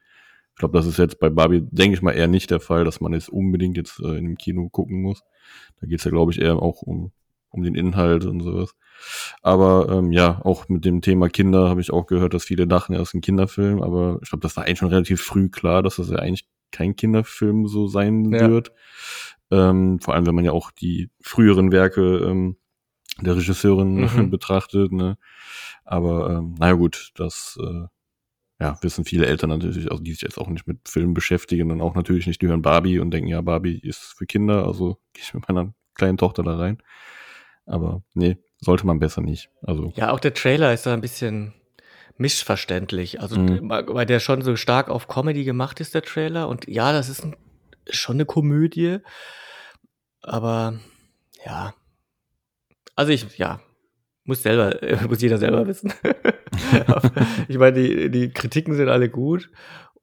[0.54, 3.02] Ich glaube, das ist jetzt bei Barbie, denke ich mal, eher nicht der Fall, dass
[3.02, 5.24] man jetzt unbedingt jetzt äh, in dem Kino gucken muss.
[5.82, 7.12] Da geht's ja, glaube ich, eher auch um,
[7.56, 8.76] um den Inhalt und sowas.
[9.42, 12.94] Aber ähm, ja, auch mit dem Thema Kinder habe ich auch gehört, dass viele dachten,
[12.94, 15.98] er ist ein Kinderfilm, aber ich glaube, das war eigentlich schon relativ früh klar, dass
[15.98, 18.50] das ja eigentlich kein Kinderfilm so sein ja.
[18.50, 18.72] wird.
[19.52, 22.58] Ähm, vor allem, wenn man ja auch die früheren Werke ähm,
[23.22, 24.30] der Regisseurin mhm.
[24.32, 24.92] betrachtet.
[24.92, 25.18] Ne?
[25.84, 27.86] Aber ähm, naja gut, das äh,
[28.60, 31.82] ja, wissen viele Eltern natürlich, also die sich jetzt auch nicht mit Filmen beschäftigen und
[31.82, 35.24] auch natürlich nicht, die hören Barbie und denken, ja, Barbie ist für Kinder, also gehe
[35.24, 36.78] ich mit meiner kleinen Tochter da rein.
[37.66, 39.50] Aber nee, sollte man besser nicht.
[39.62, 39.92] Also.
[39.96, 41.54] Ja, auch der Trailer ist da ein bisschen
[42.18, 43.22] missverständlich.
[43.22, 43.70] Also, mhm.
[43.70, 46.48] weil der schon so stark auf Comedy gemacht ist, der Trailer.
[46.48, 47.36] Und ja, das ist ein,
[47.90, 49.00] schon eine Komödie.
[50.22, 50.80] Aber
[51.46, 51.74] ja.
[52.96, 53.60] Also ich, ja,
[54.24, 55.94] muss selber, muss jeder selber wissen.
[57.48, 59.50] ich meine, die, die Kritiken sind alle gut.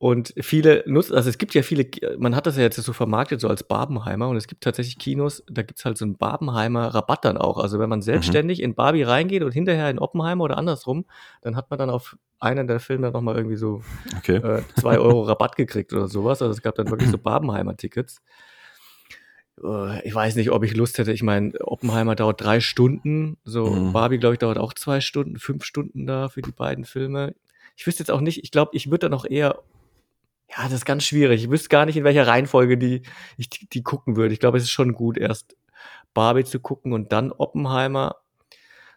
[0.02, 1.86] Und viele nutzen, also es gibt ja viele,
[2.18, 4.28] man hat das ja jetzt so vermarktet, so als Barbenheimer.
[4.28, 7.56] Und es gibt tatsächlich Kinos, da gibt's halt so einen Barbenheimer Rabatt dann auch.
[7.56, 8.64] Also wenn man selbstständig mhm.
[8.64, 11.04] in Barbie reingeht und hinterher in Oppenheimer oder andersrum,
[11.42, 13.82] dann hat man dann auf einen der Filme nochmal irgendwie so
[14.18, 14.38] okay.
[14.38, 16.42] äh, zwei Euro Rabatt gekriegt oder sowas.
[16.42, 18.22] Also es gab dann wirklich so Barbenheimer-Tickets.
[19.62, 21.12] Äh, ich weiß nicht, ob ich Lust hätte.
[21.12, 23.36] Ich meine, Oppenheimer dauert drei Stunden.
[23.44, 23.92] So, mhm.
[23.92, 27.36] Barbie, glaube ich, dauert auch zwei Stunden, fünf Stunden da für die beiden Filme.
[27.76, 29.62] Ich wüsste jetzt auch nicht, ich glaube, ich würde da noch eher
[30.56, 31.44] ja, das ist ganz schwierig.
[31.44, 33.02] Ich wüsste gar nicht, in welcher Reihenfolge die,
[33.36, 34.34] ich die, die gucken würde.
[34.34, 35.56] Ich glaube, es ist schon gut, erst
[36.14, 38.16] Barbie zu gucken und dann Oppenheimer.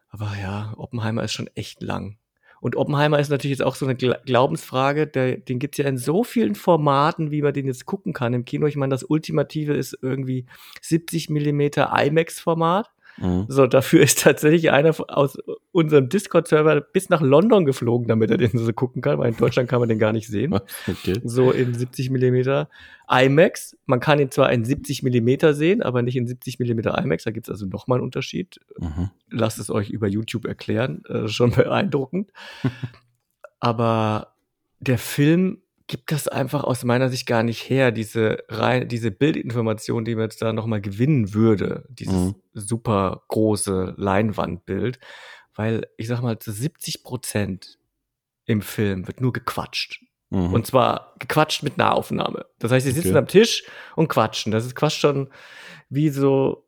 [0.10, 2.18] Aber ja, Oppenheimer ist schon echt lang.
[2.62, 6.24] Und Oppenheimer ist natürlich jetzt auch so eine Glaubensfrage, der, den gibt's ja in so
[6.24, 8.66] vielen Formaten, wie man den jetzt gucken kann im Kino.
[8.66, 10.46] Ich meine, das Ultimative ist irgendwie
[10.82, 12.90] 70 Millimeter IMAX-Format.
[13.18, 13.46] Mhm.
[13.48, 15.38] So, dafür ist tatsächlich einer aus
[15.72, 19.70] unserem Discord-Server bis nach London geflogen, damit er den so gucken kann, weil in Deutschland
[19.70, 20.60] kann man den gar nicht sehen.
[20.88, 21.20] Okay.
[21.24, 22.70] So in 70 Millimeter
[23.10, 23.76] IMAX.
[23.86, 27.24] Man kann ihn zwar in 70 Millimeter sehen, aber nicht in 70 Millimeter IMAX.
[27.24, 28.60] Da gibt es also nochmal einen Unterschied.
[28.80, 29.10] Mhm.
[29.30, 31.04] Lasst es euch über YouTube erklären.
[31.10, 32.32] Äh, schon beeindruckend.
[33.60, 34.36] aber
[34.80, 40.04] der Film gibt das einfach aus meiner Sicht gar nicht her, diese rein, diese Bildinformation,
[40.06, 42.36] die man jetzt da nochmal gewinnen würde, dieses mhm.
[42.54, 45.00] super große Leinwandbild,
[45.54, 47.78] weil ich sag mal, zu 70 Prozent
[48.46, 50.04] im Film wird nur gequatscht.
[50.30, 50.54] Mhm.
[50.54, 52.46] Und zwar gequatscht mit Nahaufnahme.
[52.60, 53.20] Das heißt, sie sitzen okay.
[53.20, 53.64] am Tisch
[53.96, 54.52] und quatschen.
[54.52, 55.30] Das ist quasi schon
[55.90, 56.65] wie so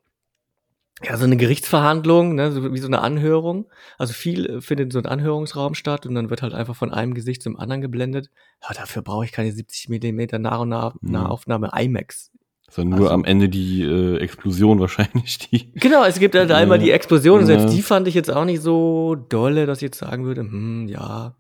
[1.03, 3.69] ja, so eine Gerichtsverhandlung, ne, so wie so eine Anhörung.
[3.99, 7.13] Also viel findet in so einem Anhörungsraum statt und dann wird halt einfach von einem
[7.13, 8.31] Gesicht zum anderen geblendet.
[8.63, 11.11] Ja, dafür brauche ich keine 70 Millimeter Nah- und nah mhm.
[11.11, 12.31] Nahaufnahme IMAX.
[12.69, 15.37] Sondern nur also, am Ende die äh, Explosion wahrscheinlich.
[15.37, 17.41] Die, genau, es gibt halt einmal die Explosion.
[17.41, 17.45] Ja.
[17.45, 20.87] Selbst die fand ich jetzt auch nicht so dolle, dass ich jetzt sagen würde, hm,
[20.87, 21.35] ja,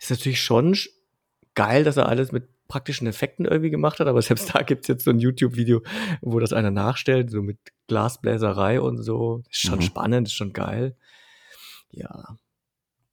[0.00, 0.74] ist natürlich schon
[1.54, 5.04] geil, dass er alles mit praktischen Effekten irgendwie gemacht hat, aber selbst da gibt's jetzt
[5.04, 5.82] so ein YouTube-Video,
[6.20, 9.42] wo das einer nachstellt, so mit Glasbläserei und so.
[9.50, 9.82] Ist schon mhm.
[9.82, 10.96] spannend, ist schon geil.
[11.90, 12.38] Ja.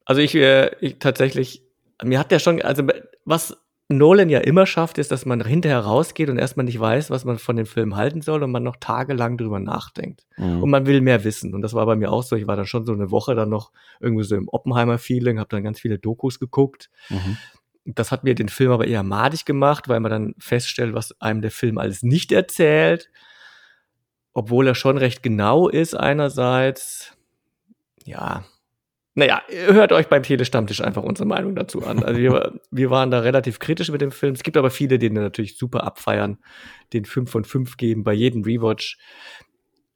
[0.05, 1.63] Also ich, äh, ich tatsächlich,
[2.03, 2.83] mir hat der schon, also
[3.25, 3.57] was
[3.91, 7.39] Nolan ja immer schafft, ist, dass man hinterher rausgeht und erstmal nicht weiß, was man
[7.39, 10.27] von dem Film halten soll und man noch tagelang drüber nachdenkt.
[10.37, 10.61] Mhm.
[10.61, 11.55] Und man will mehr wissen.
[11.55, 12.35] Und das war bei mir auch so.
[12.35, 15.63] Ich war dann schon so eine Woche dann noch irgendwie so im Oppenheimer-Feeling, habe dann
[15.63, 16.91] ganz viele Dokus geguckt.
[17.09, 17.37] Mhm.
[17.95, 21.41] Das hat mir den Film aber eher madig gemacht, weil man dann feststellt, was einem
[21.41, 23.09] der Film alles nicht erzählt.
[24.33, 27.17] Obwohl er schon recht genau ist einerseits.
[28.05, 28.45] Ja.
[29.15, 32.03] Naja, hört euch beim Telestammtisch einfach unsere Meinung dazu an.
[32.03, 34.33] Also wir, wir waren da relativ kritisch mit dem Film.
[34.33, 36.37] Es gibt aber viele, die den natürlich super abfeiern,
[36.93, 38.97] den 5 von 5 geben bei jedem Rewatch.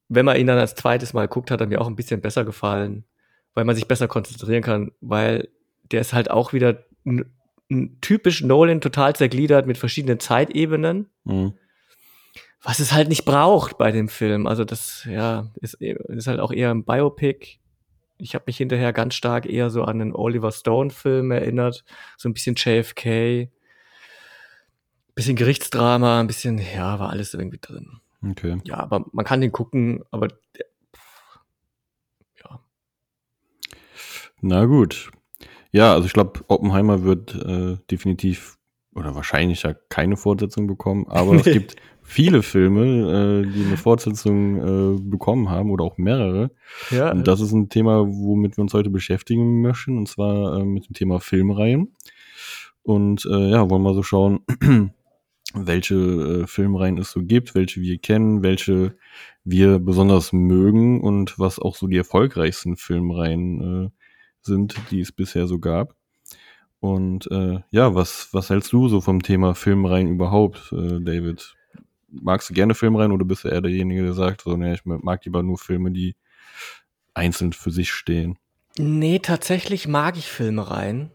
[0.10, 2.44] Wenn man ihn dann als zweites Mal guckt, hat er mir auch ein bisschen besser
[2.44, 3.06] gefallen,
[3.54, 5.50] weil man sich besser konzentrieren kann, weil
[5.92, 6.86] der ist halt auch wieder
[8.02, 11.10] typisch Nolan total zergliedert mit verschiedenen Zeitebenen.
[11.24, 11.54] Mhm.
[12.62, 14.48] Was es halt nicht braucht bei dem Film.
[14.48, 17.60] Also das, ja, ist, ist halt auch eher ein Biopic.
[18.18, 21.84] Ich habe mich hinterher ganz stark eher so an den Oliver Stone-Film erinnert.
[22.18, 23.50] So ein bisschen JFK,
[25.16, 28.00] bisschen Gerichtsdrama, ein bisschen, ja, war alles irgendwie drin.
[28.26, 28.58] Okay.
[28.64, 30.30] Ja, aber man kann den gucken, aber
[32.42, 32.60] ja.
[34.42, 35.12] Na gut.
[35.74, 38.58] Ja, also ich glaube, Oppenheimer wird äh, definitiv
[38.96, 44.98] oder wahrscheinlich ja keine Fortsetzung bekommen, aber es gibt viele Filme, äh, die eine Fortsetzung
[44.98, 46.52] äh, bekommen haben oder auch mehrere.
[46.92, 47.12] Ja.
[47.12, 50.88] Und das ist ein Thema, womit wir uns heute beschäftigen möchten, und zwar äh, mit
[50.88, 51.96] dem Thema Filmreihen.
[52.84, 54.42] Und äh, ja, wollen wir so schauen,
[55.56, 58.96] welche äh, Filmreihen es so gibt, welche wir kennen, welche
[59.44, 64.03] wir besonders mögen und was auch so die erfolgreichsten Filmreihen äh,
[64.46, 65.96] sind, die es bisher so gab.
[66.80, 71.56] Und äh, ja, was, was hältst du so vom Thema Filmreihen überhaupt, äh, David?
[72.10, 75.24] Magst du gerne Filmreihen oder bist du eher derjenige, der sagt, so, ne, ich mag
[75.26, 76.16] lieber nur Filme, die
[77.14, 78.38] einzeln für sich stehen?
[78.78, 81.12] Nee, tatsächlich mag ich Filmereien.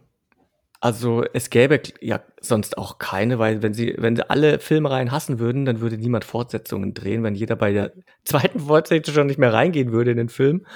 [0.81, 5.41] Also es gäbe ja sonst auch keine, weil wenn sie, wenn sie alle Filmreihen hassen
[5.41, 7.25] würden, dann würde niemand Fortsetzungen drehen.
[7.25, 7.93] Wenn jeder bei der
[8.25, 10.67] zweiten Fortsetzung schon nicht mehr reingehen würde in den Film,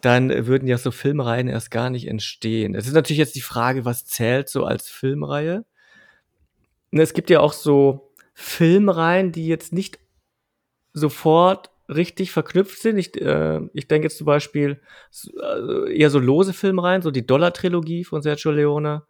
[0.00, 2.74] dann würden ja so Filmreihen erst gar nicht entstehen.
[2.74, 5.66] Es ist natürlich jetzt die Frage, was zählt so als Filmreihe?
[6.90, 9.98] Und es gibt ja auch so Filmreihen, die jetzt nicht
[10.94, 12.96] sofort richtig verknüpft sind.
[12.96, 14.80] Ich, äh, ich denke jetzt zum Beispiel
[15.42, 19.02] äh, eher so lose Filmreihen, so die Dollar-Trilogie von Sergio Leone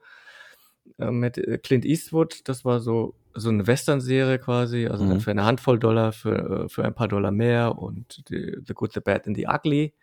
[0.98, 2.48] äh, mit äh, Clint Eastwood.
[2.48, 5.20] Das war so, so eine Western-Serie quasi, also mhm.
[5.20, 8.92] für eine Handvoll Dollar, für, äh, für ein paar Dollar mehr und die, The Good,
[8.94, 9.94] The Bad and The Ugly.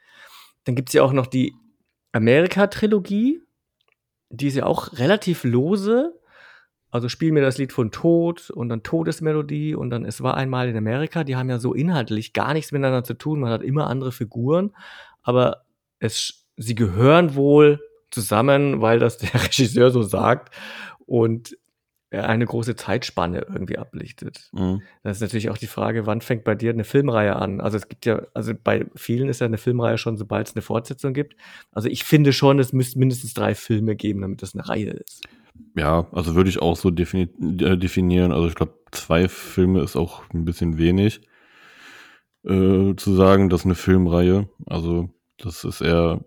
[0.65, 1.53] Dann gibt's ja auch noch die
[2.11, 3.41] Amerika-Trilogie.
[4.29, 6.13] Die ist ja auch relativ lose.
[6.89, 10.69] Also spiel mir das Lied von Tod und dann Todesmelodie und dann Es war einmal
[10.69, 11.23] in Amerika.
[11.23, 13.39] Die haben ja so inhaltlich gar nichts miteinander zu tun.
[13.39, 14.75] Man hat immer andere Figuren,
[15.23, 15.65] aber
[15.97, 17.79] es, sie gehören wohl
[18.13, 20.53] zusammen, weil das der Regisseur so sagt
[21.05, 21.57] und
[22.13, 24.49] er eine große Zeitspanne irgendwie ablichtet.
[24.53, 24.81] Mhm.
[25.01, 27.59] Das ist natürlich auch die Frage, wann fängt bei dir eine Filmreihe an?
[27.59, 30.61] Also es gibt ja, also bei vielen ist ja eine Filmreihe schon, sobald es eine
[30.61, 31.35] Fortsetzung gibt.
[31.71, 35.23] Also ich finde schon, es müsste mindestens drei Filme geben, damit das eine Reihe ist.
[35.75, 37.23] Ja, also würde ich auch so defini
[37.61, 38.31] äh, definieren.
[38.31, 41.21] Also ich glaube, zwei Filme ist auch ein bisschen wenig
[42.45, 44.49] äh, zu sagen, das ist eine Filmreihe.
[44.67, 46.23] Also das ist eher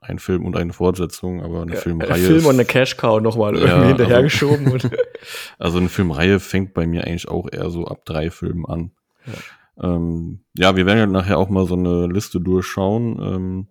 [0.00, 2.12] ein Film und eine Fortsetzung, aber eine ja, Filmreihe.
[2.12, 4.72] Ein Film und eine Cash Cow nochmal ja, irgendwie hinterhergeschoben.
[4.72, 4.88] Also,
[5.58, 8.92] also eine Filmreihe fängt bei mir eigentlich auch eher so ab drei Filmen an.
[9.26, 13.18] Ja, ähm, ja wir werden ja nachher auch mal so eine Liste durchschauen.
[13.20, 13.68] Ähm,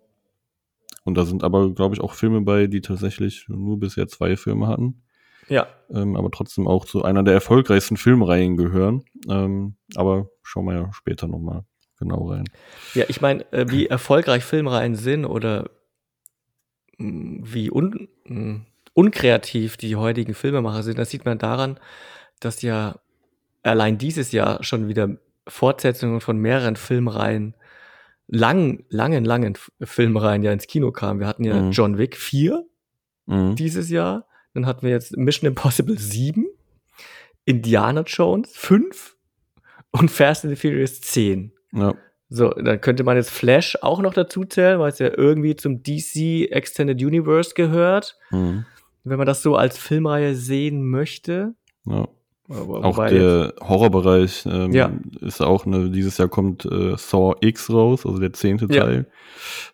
[1.05, 4.67] und da sind aber, glaube ich, auch Filme bei, die tatsächlich nur bisher zwei Filme
[4.67, 5.03] hatten.
[5.47, 5.67] Ja.
[5.89, 9.05] Ähm, aber trotzdem auch zu einer der erfolgreichsten Filmreihen gehören.
[9.29, 11.63] Ähm, aber schauen wir ja später nochmal
[11.97, 12.43] genau rein.
[12.93, 15.69] Ja, ich meine, äh, wie erfolgreich Filmreihen sind oder
[16.97, 18.07] wie un,
[18.93, 21.79] unkreativ die heutigen Filmemacher sind, das sieht man daran,
[22.39, 22.99] dass ja
[23.63, 27.55] allein dieses Jahr schon wieder Fortsetzungen von mehreren Filmreihen,
[28.27, 31.19] lang, langen, langen Filmreihen ja ins Kino kamen.
[31.19, 31.71] Wir hatten ja mhm.
[31.71, 32.65] John Wick 4
[33.25, 33.55] mhm.
[33.55, 36.45] dieses Jahr, dann hatten wir jetzt Mission Impossible 7,
[37.45, 39.15] Indiana Jones 5
[39.91, 41.53] und Fast and the Furious 10.
[41.73, 41.95] Ja.
[42.29, 45.81] So, dann könnte man jetzt Flash auch noch dazu zählen, weil es ja irgendwie zum
[45.81, 48.17] DC Extended Universe gehört.
[48.31, 48.65] Mhm.
[49.03, 51.55] Wenn man das so als Filmreihe sehen möchte.
[51.85, 52.07] Ja.
[52.49, 54.89] Aber, auch der Horrorbereich ähm, ja.
[55.19, 59.07] ist auch eine, dieses Jahr kommt äh, Saw X raus, also der zehnte Teil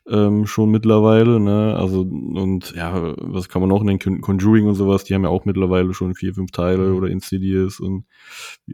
[0.08, 0.28] ja.
[0.28, 1.76] ähm, schon mittlerweile, ne?
[1.78, 4.22] Also und ja, was kann man noch nennen?
[4.22, 6.98] Conjuring und sowas, die haben ja auch mittlerweile schon vier, fünf Teile mhm.
[6.98, 8.06] oder Insidious und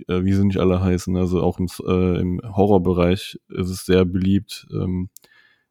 [0.08, 1.18] äh, wie sie nicht alle heißen.
[1.18, 5.10] Also auch im, äh, im Horrorbereich ist es sehr beliebt, ähm,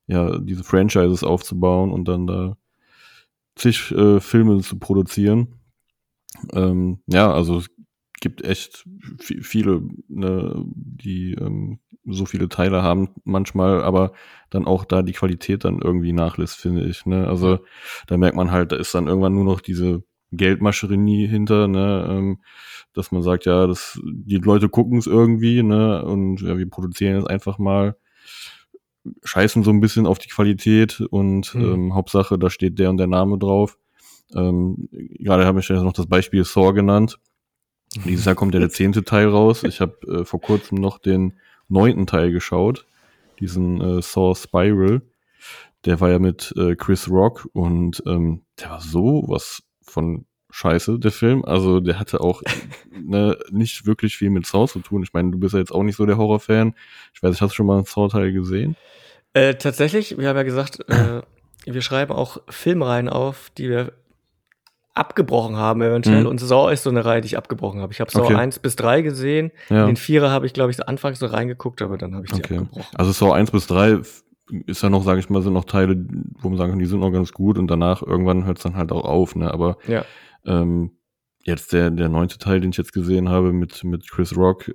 [0.07, 2.59] ja, diese Franchises aufzubauen und dann da
[3.57, 5.55] zig äh, Filme zu produzieren.
[6.53, 7.63] Ähm, ja, also
[8.21, 8.85] gibt echt
[9.19, 14.13] viele, ne, die ähm, so viele Teile haben manchmal, aber
[14.51, 17.07] dann auch da die Qualität dann irgendwie nachlässt, finde ich.
[17.07, 17.27] Ne?
[17.27, 17.59] Also
[18.07, 20.03] da merkt man halt, da ist dann irgendwann nur noch diese
[20.33, 22.39] Geldmascherie hinter, ne, ähm,
[22.93, 27.17] dass man sagt, ja, das, die Leute gucken es irgendwie, ne, und ja, wir produzieren
[27.17, 27.97] jetzt einfach mal,
[29.25, 31.65] scheißen so ein bisschen auf die Qualität und mhm.
[31.65, 33.79] ähm, Hauptsache, da steht der und der Name drauf.
[34.35, 37.19] Ähm, gerade habe ich ja noch das Beispiel Saw genannt.
[38.05, 39.65] Dieses Jahr kommt ja der zehnte Teil raus.
[39.65, 41.35] Ich habe äh, vor kurzem noch den
[41.69, 42.87] neunten Teil geschaut,
[43.41, 45.03] diesen äh, Saw Spiral.
[45.85, 50.99] Der war ja mit äh, Chris Rock und ähm, der war so was von scheiße,
[50.99, 51.45] der Film.
[51.45, 52.43] Also der hatte auch
[52.91, 55.03] ne, nicht wirklich viel mit Saw zu tun.
[55.03, 56.75] Ich meine, du bist ja jetzt auch nicht so der Horrorfan.
[57.15, 58.77] Ich weiß nicht, hast du schon mal einen Saw-Teil gesehen?
[59.35, 61.23] Äh, tatsächlich, wir haben ja gesagt, äh,
[61.65, 63.93] wir schreiben auch Filmreihen auf, die wir
[64.99, 66.23] abgebrochen haben eventuell.
[66.23, 66.27] Mhm.
[66.27, 67.93] Und Saw ist so eine Reihe, die ich abgebrochen habe.
[67.93, 68.35] Ich habe Saw okay.
[68.35, 69.53] 1 bis 3 gesehen.
[69.71, 69.87] Ja.
[69.87, 72.39] Den Vierer habe ich, glaube ich, so anfangs so reingeguckt, aber dann habe ich die
[72.39, 72.59] okay.
[72.59, 72.97] abgebrochen.
[72.97, 74.01] Also Saw 1 bis 3
[74.67, 75.97] ist ja noch, sage ich mal, sind noch Teile,
[76.41, 78.77] wo man sagen kann, die sind noch ganz gut und danach irgendwann hört es dann
[78.77, 79.53] halt auch auf, ne?
[79.53, 80.05] Aber ja.
[80.47, 80.93] ähm,
[81.45, 84.75] jetzt der, der neunte Teil, den ich jetzt gesehen habe mit, mit Chris Rock,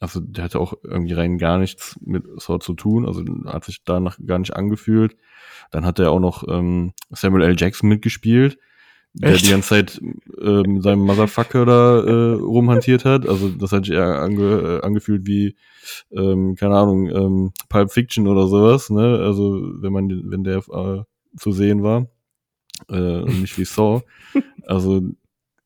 [0.00, 3.84] also der hatte auch irgendwie rein gar nichts mit Saw zu tun, also hat sich
[3.84, 5.16] danach gar nicht angefühlt.
[5.70, 7.56] Dann hat er auch noch ähm, Samuel L.
[7.58, 8.58] Jackson mitgespielt
[9.18, 9.46] der Echt?
[9.46, 10.00] die ganze Zeit
[10.40, 13.26] äh, mit seinem Motherfucker da äh, rumhantiert hat.
[13.26, 15.56] Also das hat sich eher ange, äh, angefühlt wie,
[16.12, 19.18] ähm, keine Ahnung, ähm, Pulp Fiction oder sowas, ne?
[19.20, 21.02] Also wenn man, wenn der äh,
[21.38, 22.08] zu sehen war.
[22.90, 24.02] Äh, und nicht wie Saw.
[24.66, 25.00] Also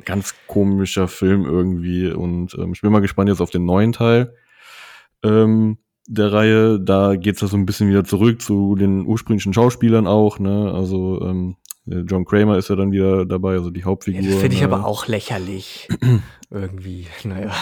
[0.05, 2.11] ganz komischer Film irgendwie.
[2.11, 4.35] Und ähm, ich bin mal gespannt jetzt auf den neuen Teil.
[5.25, 6.79] Ähm, der Reihe.
[6.79, 10.71] Da geht's ja so ein bisschen wieder zurück zu den ursprünglichen Schauspielern auch, ne?
[10.73, 14.23] Also ähm, John Kramer ist ja dann wieder dabei, also die Hauptfigur.
[14.23, 14.67] Ja, Finde ich ne?
[14.67, 15.89] aber auch lächerlich.
[16.51, 17.53] Irgendwie, naja.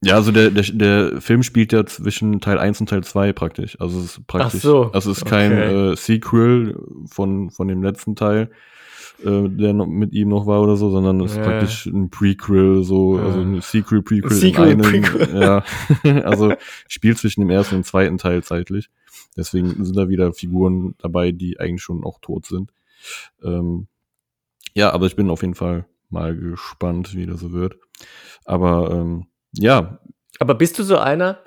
[0.00, 3.80] Ja, also der, der, der Film spielt ja zwischen Teil 1 und Teil 2 praktisch.
[3.80, 4.60] Also es ist praktisch.
[4.60, 4.90] Ach so.
[4.92, 5.92] Also es ist kein okay.
[5.92, 8.50] äh, Sequel von, von dem letzten Teil,
[9.24, 11.40] äh, der noch mit ihm noch war oder so, sondern es ja.
[11.40, 13.24] ist praktisch ein Prequel, so, ja.
[13.24, 15.02] also ein Sequel, Prequel Sequel, in einem.
[15.02, 15.40] Prequel.
[16.04, 16.20] Ja.
[16.22, 16.54] also
[16.86, 18.90] spielt zwischen dem ersten und zweiten Teil zeitlich.
[19.36, 22.70] Deswegen sind da wieder Figuren dabei, die eigentlich schon auch tot sind.
[23.42, 23.88] Ähm,
[24.74, 27.76] ja, aber ich bin auf jeden Fall mal gespannt, wie das so wird.
[28.44, 29.98] Aber ähm, ja.
[30.38, 31.38] Aber bist du so einer,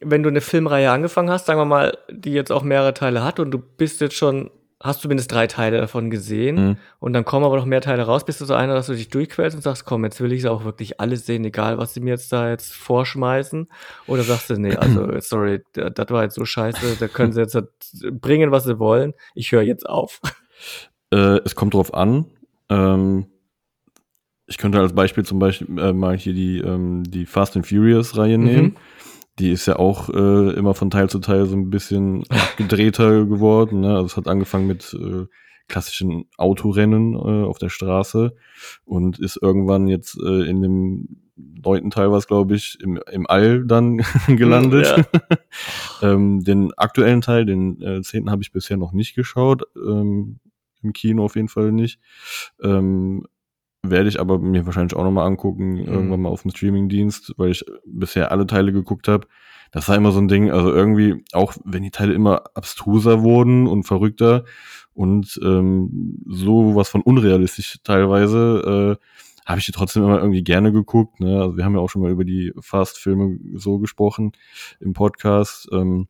[0.00, 3.40] wenn du eine Filmreihe angefangen hast, sagen wir mal, die jetzt auch mehrere Teile hat
[3.40, 6.76] und du bist jetzt schon, hast zumindest drei Teile davon gesehen mhm.
[7.00, 9.08] und dann kommen aber noch mehr Teile raus, bist du so einer, dass du dich
[9.08, 12.00] durchquälst und sagst, komm, jetzt will ich es auch wirklich alles sehen, egal was sie
[12.00, 13.68] mir jetzt da jetzt vorschmeißen?
[14.06, 17.56] Oder sagst du, nee, also, sorry, das war jetzt so scheiße, da können sie jetzt
[18.20, 20.20] bringen, was sie wollen, ich höre jetzt auf.
[21.10, 22.26] Äh, es kommt drauf an.
[22.68, 23.26] Ähm
[24.48, 28.16] ich könnte als Beispiel zum Beispiel äh, mal hier die, ähm, die Fast and Furious
[28.16, 28.44] Reihe mhm.
[28.44, 28.76] nehmen.
[29.38, 32.24] Die ist ja auch äh, immer von Teil zu Teil so ein bisschen
[32.56, 33.80] gedrehter geworden.
[33.80, 33.90] Ne?
[33.90, 35.26] Also es hat angefangen mit äh,
[35.68, 38.34] klassischen Autorennen äh, auf der Straße
[38.84, 43.64] und ist irgendwann jetzt äh, in dem neunten Teil was glaube ich im, im All
[43.64, 45.04] dann gelandet.
[46.00, 49.64] Ähm, den aktuellen Teil, den äh, zehnten habe ich bisher noch nicht geschaut.
[49.76, 50.38] Ähm,
[50.82, 52.00] Im Kino auf jeden Fall nicht.
[52.62, 53.26] Ähm,
[53.82, 55.86] werde ich aber mir wahrscheinlich auch nochmal angucken, mhm.
[55.86, 59.26] irgendwann mal auf dem Streamingdienst, weil ich bisher alle Teile geguckt habe.
[59.70, 63.66] Das war immer so ein Ding, also irgendwie, auch wenn die Teile immer abstruser wurden
[63.66, 64.44] und verrückter
[64.94, 69.04] und ähm, so was von unrealistisch teilweise, äh,
[69.46, 71.20] habe ich die trotzdem immer irgendwie gerne geguckt.
[71.20, 71.40] Ne?
[71.40, 74.32] Also wir haben ja auch schon mal über die Fast-Filme so gesprochen
[74.80, 75.68] im Podcast.
[75.72, 76.08] Ähm,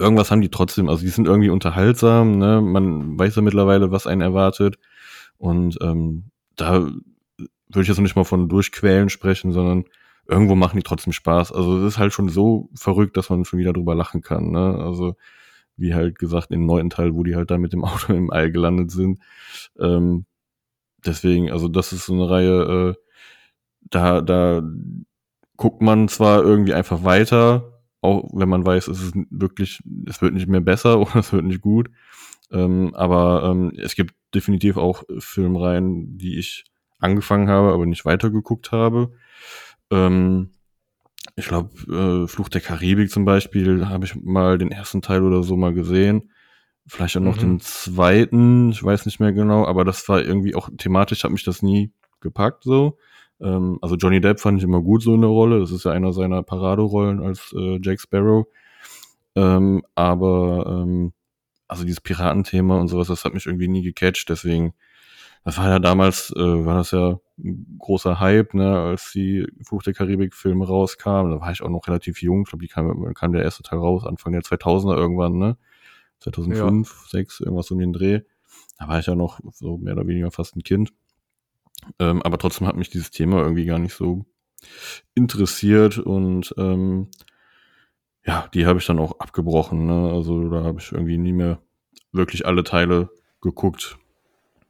[0.00, 2.60] irgendwas haben die trotzdem, also die sind irgendwie unterhaltsam, ne?
[2.60, 4.78] Man weiß ja mittlerweile, was einen erwartet.
[5.38, 9.84] Und ähm, da würde ich jetzt nicht mal von durchquälen sprechen, sondern
[10.26, 11.52] irgendwo machen die trotzdem Spaß.
[11.52, 14.50] Also es ist halt schon so verrückt, dass man schon wieder drüber lachen kann.
[14.50, 14.76] Ne?
[14.78, 15.16] Also
[15.76, 18.50] wie halt gesagt, im neunten Teil, wo die halt da mit dem Auto im All
[18.50, 19.20] gelandet sind.
[19.78, 20.26] Ähm,
[21.04, 22.94] deswegen, also das ist so eine Reihe, äh,
[23.82, 24.62] da, da
[25.56, 30.34] guckt man zwar irgendwie einfach weiter, auch wenn man weiß, es ist wirklich, es wird
[30.34, 31.90] nicht mehr besser oder es wird nicht gut.
[32.52, 36.64] Ähm, aber ähm, es gibt definitiv auch Filmreihen, die ich
[36.98, 39.12] angefangen habe, aber nicht weitergeguckt habe.
[39.90, 40.50] Ähm,
[41.36, 41.70] ich glaube,
[42.24, 45.72] äh, Fluch der Karibik zum Beispiel habe ich mal den ersten Teil oder so mal
[45.72, 46.30] gesehen.
[46.86, 47.40] Vielleicht auch noch mhm.
[47.40, 51.44] den zweiten, ich weiß nicht mehr genau, aber das war irgendwie auch thematisch, hat mich
[51.44, 52.98] das nie gepackt so.
[53.40, 55.92] Ähm, also Johnny Depp fand ich immer gut so in der Rolle, das ist ja
[55.92, 58.46] einer seiner Paraderollen als äh, Jack Sparrow.
[59.36, 61.12] Ähm, aber ähm,
[61.68, 64.74] also dieses Piratenthema und sowas, das hat mich irgendwie nie gecatcht, deswegen,
[65.44, 69.84] das war ja damals, äh, war das ja ein großer Hype, ne, als die Fluch
[69.84, 73.32] der Karibik-Filme rauskamen, da war ich auch noch relativ jung, ich glaube, die kam, kam
[73.32, 75.56] der erste Teil raus, Anfang der 2000er irgendwann, ne,
[76.18, 77.08] 2005, ja.
[77.10, 78.22] 6, irgendwas um den Dreh,
[78.78, 80.92] da war ich ja noch so mehr oder weniger fast ein Kind,
[81.98, 84.24] ähm, aber trotzdem hat mich dieses Thema irgendwie gar nicht so
[85.14, 87.08] interessiert und ähm,
[88.24, 89.86] ja, die habe ich dann auch abgebrochen.
[89.86, 90.12] Ne?
[90.12, 91.58] Also da habe ich irgendwie nie mehr
[92.12, 93.96] wirklich alle Teile geguckt.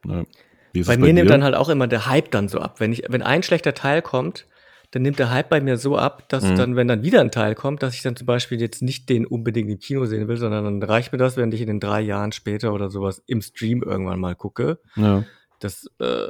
[0.04, 0.26] Ne?
[0.72, 1.14] bei, bei mir dir?
[1.14, 2.80] nimmt dann halt auch immer der Hype dann so ab.
[2.80, 4.46] Wenn ich, wenn ein schlechter Teil kommt,
[4.92, 6.56] dann nimmt der Hype bei mir so ab, dass mhm.
[6.56, 9.24] dann, wenn dann wieder ein Teil kommt, dass ich dann zum Beispiel jetzt nicht den
[9.24, 12.00] unbedingt im Kino sehen will, sondern dann reicht mir das, wenn ich in den drei
[12.00, 14.80] Jahren später oder sowas im Stream irgendwann mal gucke.
[14.96, 15.24] Ja.
[15.60, 16.28] Das, äh,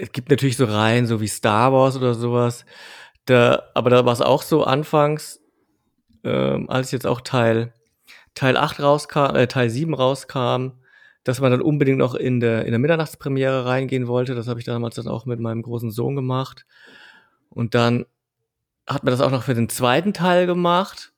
[0.00, 2.64] es gibt natürlich so Reihen, so wie Star Wars oder sowas.
[3.26, 5.40] Da, aber da war es auch so anfangs,
[6.24, 7.74] ähm, als jetzt auch Teil,
[8.34, 10.72] Teil 8 rauskam, äh, Teil 7 rauskam,
[11.24, 14.34] dass man dann unbedingt noch in der, in der Mitternachtspremiere reingehen wollte.
[14.34, 16.66] Das habe ich damals dann auch mit meinem großen Sohn gemacht.
[17.50, 18.06] Und dann
[18.86, 21.12] hat man das auch noch für den zweiten Teil gemacht.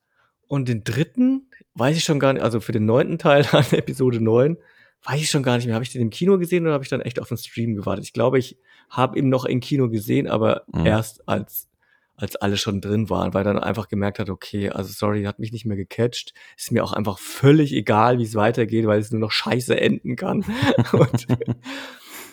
[0.47, 4.21] Und den dritten, weiß ich schon gar nicht, also für den neunten Teil an Episode
[4.21, 4.57] 9,
[5.05, 5.75] weiß ich schon gar nicht mehr.
[5.75, 8.05] Habe ich den im Kino gesehen oder habe ich dann echt auf den Stream gewartet?
[8.05, 8.57] Ich glaube, ich
[8.89, 10.85] habe ihn noch im Kino gesehen, aber mhm.
[10.85, 11.69] erst als
[12.15, 15.51] als alle schon drin waren, weil dann einfach gemerkt hat, okay, also sorry, hat mich
[15.51, 16.33] nicht mehr gecatcht.
[16.55, 20.15] Ist mir auch einfach völlig egal, wie es weitergeht, weil es nur noch scheiße enden
[20.15, 20.45] kann.
[20.91, 21.27] und,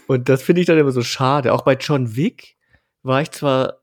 [0.07, 1.55] und das finde ich dann immer so schade.
[1.55, 2.57] Auch bei John Wick
[3.03, 3.81] war ich zwar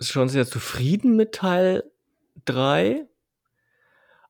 [0.00, 1.84] schon sehr zufrieden mit Teil
[2.44, 3.06] 3,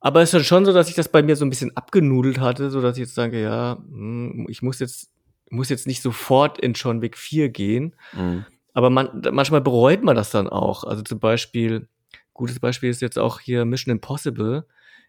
[0.01, 2.41] aber es ist dann schon so, dass ich das bei mir so ein bisschen abgenudelt
[2.41, 5.11] hatte, so dass ich jetzt sage, ja, hm, ich muss jetzt,
[5.51, 7.95] muss jetzt nicht sofort in John Wick 4 gehen.
[8.13, 8.45] Mhm
[8.79, 10.85] aber man, manchmal bereut man das dann auch.
[10.85, 11.89] Also zum Beispiel,
[12.33, 14.67] gutes Beispiel ist jetzt auch hier Mission Impossible.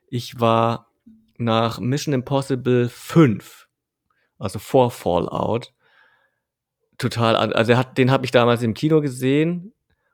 [0.07, 0.91] Ich war
[1.37, 3.67] nach Mission Impossible 5,
[4.39, 5.71] also vor Fallout,
[6.97, 9.71] total, also hat, den habe ich damals im Kino gesehen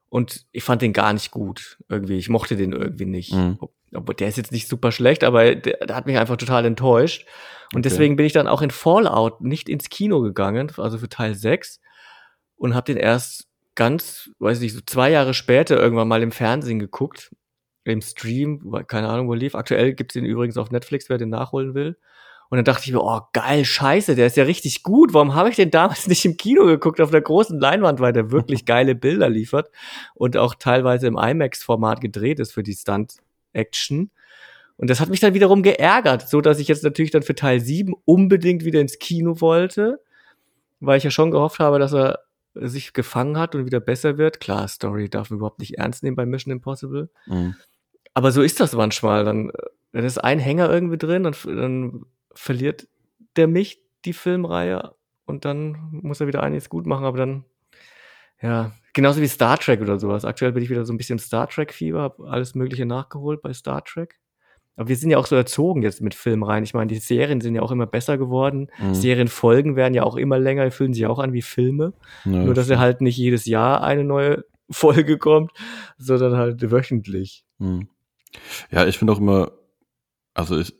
[0.09, 2.17] und ich fand den gar nicht gut irgendwie.
[2.17, 3.31] Ich mochte den irgendwie nicht.
[3.31, 3.57] Mhm.
[3.93, 7.25] Obwohl der ist jetzt nicht super schlecht, aber der, der hat mich einfach total enttäuscht.
[7.73, 7.89] Und okay.
[7.89, 11.79] deswegen bin ich dann auch in Fallout nicht ins Kino gegangen, also für Teil 6
[12.57, 16.79] und habe den erst ganz, weiß ich, so zwei Jahre später irgendwann mal im Fernsehen
[16.79, 17.35] geguckt,
[17.83, 19.53] im Stream, keine Ahnung, wo lief.
[19.53, 21.97] Aktuell gibt's den übrigens auf Netflix, wer den nachholen will.
[22.49, 25.13] Und dann dachte ich mir, oh geil, scheiße, der ist ja richtig gut.
[25.13, 28.31] Warum habe ich den damals nicht im Kino geguckt auf der großen Leinwand, weil der
[28.31, 29.69] wirklich geile Bilder liefert
[30.13, 32.73] und auch teilweise im IMAX-Format gedreht ist für die
[33.55, 34.11] Stunt-Action.
[34.77, 37.61] Und das hat mich dann wiederum geärgert, so dass ich jetzt natürlich dann für Teil
[37.61, 40.01] 7 unbedingt wieder ins Kino wollte,
[40.81, 42.19] weil ich ja schon gehofft habe, dass er
[42.55, 44.39] sich gefangen hat und wieder besser wird.
[44.39, 47.09] Klar, Story darf man überhaupt nicht ernst nehmen bei Mission Impossible.
[47.25, 47.55] Mhm.
[48.13, 49.23] Aber so ist das manchmal.
[49.23, 49.51] Dann,
[49.93, 52.87] dann ist ein Hänger irgendwie drin und dann verliert
[53.37, 54.93] der mich die Filmreihe
[55.25, 57.45] und dann muss er wieder einiges gut machen, aber dann,
[58.41, 60.25] ja, genauso wie Star Trek oder sowas.
[60.25, 63.83] Aktuell bin ich wieder so ein bisschen Star Trek-Fieber, habe alles Mögliche nachgeholt bei Star
[63.83, 64.19] Trek.
[64.77, 66.63] Aber wir sind ja auch so erzogen jetzt mit Filmreihen.
[66.63, 68.69] Ich meine, die Serien sind ja auch immer besser geworden.
[68.79, 68.95] Mhm.
[68.95, 71.93] Serienfolgen werden ja auch immer länger, fühlen sich auch an wie Filme.
[72.25, 75.51] Ja, Nur, dass ja halt nicht jedes Jahr eine neue Folge kommt,
[75.97, 77.45] sondern halt wöchentlich.
[77.59, 77.89] Mhm.
[78.71, 79.51] Ja, ich finde auch immer,
[80.33, 80.73] also ich,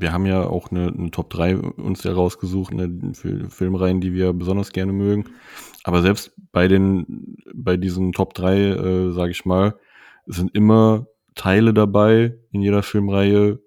[0.00, 4.32] wir haben ja auch eine, eine Top 3 uns ja rausgesucht, eine Filmreihen, die wir
[4.32, 5.26] besonders gerne mögen.
[5.84, 9.76] Aber selbst bei den, bei diesen Top 3, äh, sage ich mal,
[10.26, 13.60] sind immer Teile dabei in jeder Filmreihe,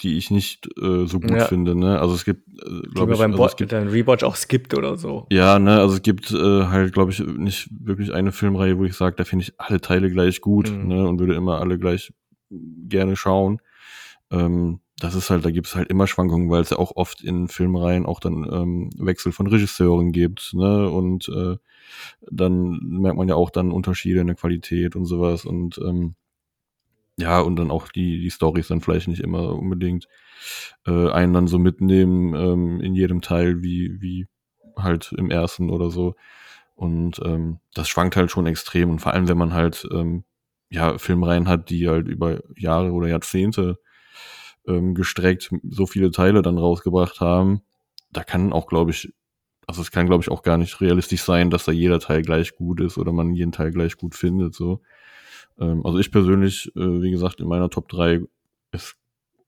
[0.00, 1.44] die ich nicht äh, so gut ja.
[1.44, 1.74] finde.
[1.74, 1.98] Ne?
[2.00, 4.96] Also es gibt, äh, glaube ich, beim also es gibt, dein Rewatch auch skippt oder
[4.96, 5.26] so.
[5.30, 8.94] Ja, ne, also es gibt äh, halt, glaube ich, nicht wirklich eine Filmreihe, wo ich
[8.94, 10.88] sage, da finde ich alle Teile gleich gut mhm.
[10.88, 12.12] ne, und würde immer alle gleich
[12.50, 13.60] gerne schauen.
[14.30, 17.22] Ähm, das ist halt, da gibt es halt immer Schwankungen, weil es ja auch oft
[17.22, 20.88] in Filmreihen auch dann ähm, Wechsel von Regisseuren gibt, ne?
[20.88, 21.56] Und äh,
[22.30, 25.44] dann merkt man ja auch dann Unterschiede in der Qualität und sowas.
[25.44, 26.14] Und ähm,
[27.16, 30.06] ja, und dann auch die, die Storys dann vielleicht nicht immer unbedingt
[30.86, 34.28] äh, einen dann so mitnehmen ähm, in jedem Teil wie, wie
[34.76, 36.14] halt im ersten oder so.
[36.76, 38.90] Und ähm, das schwankt halt schon extrem.
[38.90, 40.22] Und vor allem, wenn man halt ähm,
[40.70, 43.78] ja Filmreihen hat, die halt über Jahre oder Jahrzehnte
[44.66, 47.62] ähm, gestreckt so viele Teile dann rausgebracht haben,
[48.10, 49.12] da kann auch, glaube ich,
[49.66, 52.54] also es kann, glaube ich, auch gar nicht realistisch sein, dass da jeder Teil gleich
[52.54, 54.54] gut ist oder man jeden Teil gleich gut findet.
[54.54, 54.82] So.
[55.58, 58.22] Ähm, also ich persönlich, äh, wie gesagt, in meiner Top 3
[58.72, 58.96] ist,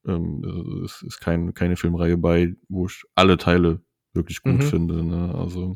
[0.07, 3.81] ähm, ist, ist kein, keine Filmreihe bei, wo ich alle Teile
[4.13, 4.61] wirklich gut mhm.
[4.61, 5.03] finde.
[5.03, 5.35] Ne?
[5.35, 5.75] Also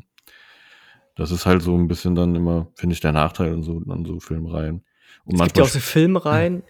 [1.16, 4.04] das ist halt so ein bisschen dann immer, finde ich, der Nachteil an so, an
[4.04, 4.84] so Filmreihen.
[5.24, 6.62] Und es gibt ja auch so Filmreihen,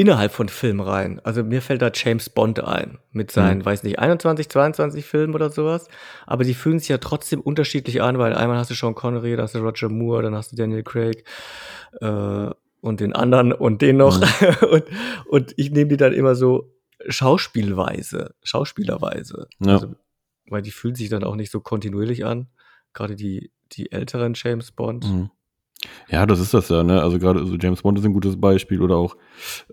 [0.00, 1.20] innerhalb von Filmreihen.
[1.26, 3.64] Also mir fällt da James Bond ein mit seinen, mhm.
[3.66, 5.88] weiß nicht, 21, 22 Filmen oder sowas.
[6.26, 9.42] Aber die fühlen sich ja trotzdem unterschiedlich an, weil einmal hast du Sean Connery, dann
[9.42, 11.22] hast du Roger Moore, dann hast du Daniel Craig
[12.00, 14.18] äh, und den anderen und den noch.
[14.18, 14.68] Mhm.
[14.70, 14.84] und,
[15.28, 16.72] und ich nehme die dann immer so
[17.06, 19.48] schauspielweise, schauspielerweise.
[19.58, 19.72] Ja.
[19.74, 19.94] Also,
[20.48, 22.48] weil die fühlen sich dann auch nicht so kontinuierlich an.
[22.94, 25.04] Gerade die, die älteren James Bond.
[25.04, 25.30] Mhm.
[26.08, 27.02] Ja, das ist das ja, ne?
[27.02, 29.16] Also gerade so James Bond ist ein gutes Beispiel oder auch,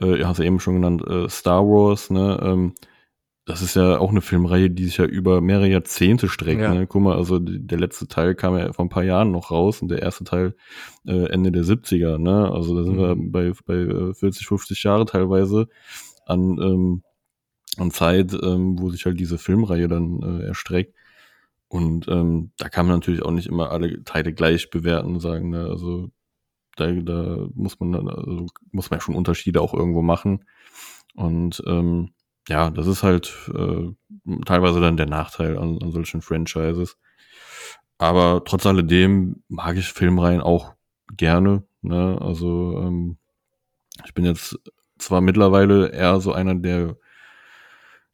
[0.01, 2.39] äh, ihr hast ja eben schon genannt, äh, Star Wars, ne?
[2.41, 2.73] Ähm,
[3.47, 6.61] das ist ja auch eine Filmreihe, die sich ja über mehrere Jahrzehnte streckt.
[6.61, 6.73] Ja.
[6.73, 6.85] Ne?
[6.85, 9.87] Guck mal, also der letzte Teil kam ja vor ein paar Jahren noch raus und
[9.87, 10.53] der erste Teil
[11.05, 12.17] äh, Ende der 70er.
[12.17, 12.51] Ne?
[12.51, 12.99] Also da sind mhm.
[12.99, 15.69] wir bei, bei 40, äh, 50 Jahre teilweise
[16.25, 17.03] an, ähm,
[17.77, 20.93] an Zeit, ähm, wo sich halt diese Filmreihe dann äh, erstreckt.
[21.69, 25.49] Und ähm, da kann man natürlich auch nicht immer alle Teile gleich bewerten und sagen,
[25.49, 26.09] ne, also
[26.77, 30.45] da, da muss man also muss man ja schon Unterschiede auch irgendwo machen.
[31.15, 32.13] Und ähm,
[32.47, 33.91] ja, das ist halt äh,
[34.45, 36.97] teilweise dann der Nachteil an, an solchen Franchises.
[37.97, 40.73] Aber trotz alledem mag ich Filmreihen auch
[41.15, 41.63] gerne.
[41.81, 42.17] Ne?
[42.21, 43.17] Also ähm,
[44.05, 44.59] ich bin jetzt
[44.99, 46.97] zwar mittlerweile eher so einer, der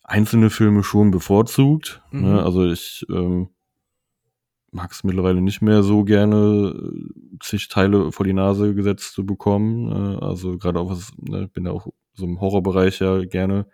[0.03, 2.01] einzelne Filme schon bevorzugt.
[2.11, 2.19] Ne?
[2.19, 2.25] Mhm.
[2.27, 2.43] Ne?
[2.43, 3.49] Also ich ähm,
[4.71, 6.73] mag es mittlerweile nicht mehr so gerne,
[7.39, 9.91] zig Teile vor die Nase gesetzt zu bekommen.
[9.91, 13.65] Äh, also gerade auch was, ne, bin ja auch so im Horrorbereich ja gerne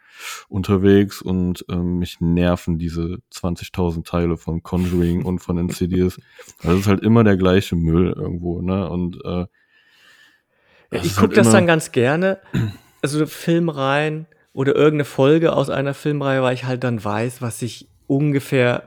[0.47, 6.19] unterwegs und ähm, mich nerven diese 20.000 Teile von Conjuring und von Insidious.
[6.61, 8.89] Das ist halt immer der gleiche Müll irgendwo, ne?
[8.89, 9.45] Und äh,
[10.91, 12.39] ich gucke halt das dann ganz gerne,
[13.01, 17.61] also Film rein oder irgendeine Folge aus einer Filmreihe, weil ich halt dann weiß, was
[17.61, 18.83] ich ungefähr,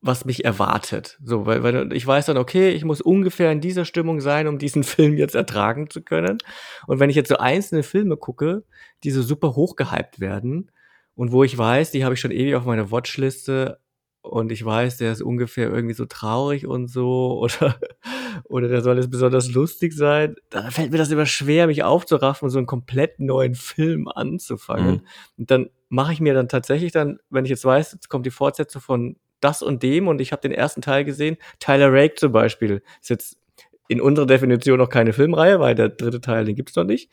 [0.00, 1.18] was mich erwartet.
[1.24, 4.58] So, weil, weil ich weiß dann, okay, ich muss ungefähr in dieser Stimmung sein, um
[4.58, 6.38] diesen Film jetzt ertragen zu können.
[6.86, 8.64] Und wenn ich jetzt so einzelne Filme gucke,
[9.04, 10.70] die so super hochgehypt werden
[11.14, 13.78] und wo ich weiß, die habe ich schon ewig auf meiner Watchliste
[14.24, 17.78] und ich weiß, der ist ungefähr irgendwie so traurig und so oder
[18.44, 22.46] oder der soll jetzt besonders lustig sein, dann fällt mir das immer schwer, mich aufzuraffen
[22.46, 24.94] und so einen komplett neuen Film anzufangen.
[24.94, 25.06] Mhm.
[25.38, 28.30] Und dann mache ich mir dann tatsächlich dann, wenn ich jetzt weiß, jetzt kommt die
[28.30, 31.36] Fortsetzung von das und dem und ich habe den ersten Teil gesehen.
[31.60, 33.38] Tyler Rake zum Beispiel ist jetzt
[33.88, 37.10] in unserer Definition noch keine Filmreihe, weil der dritte Teil, den gibt's noch nicht.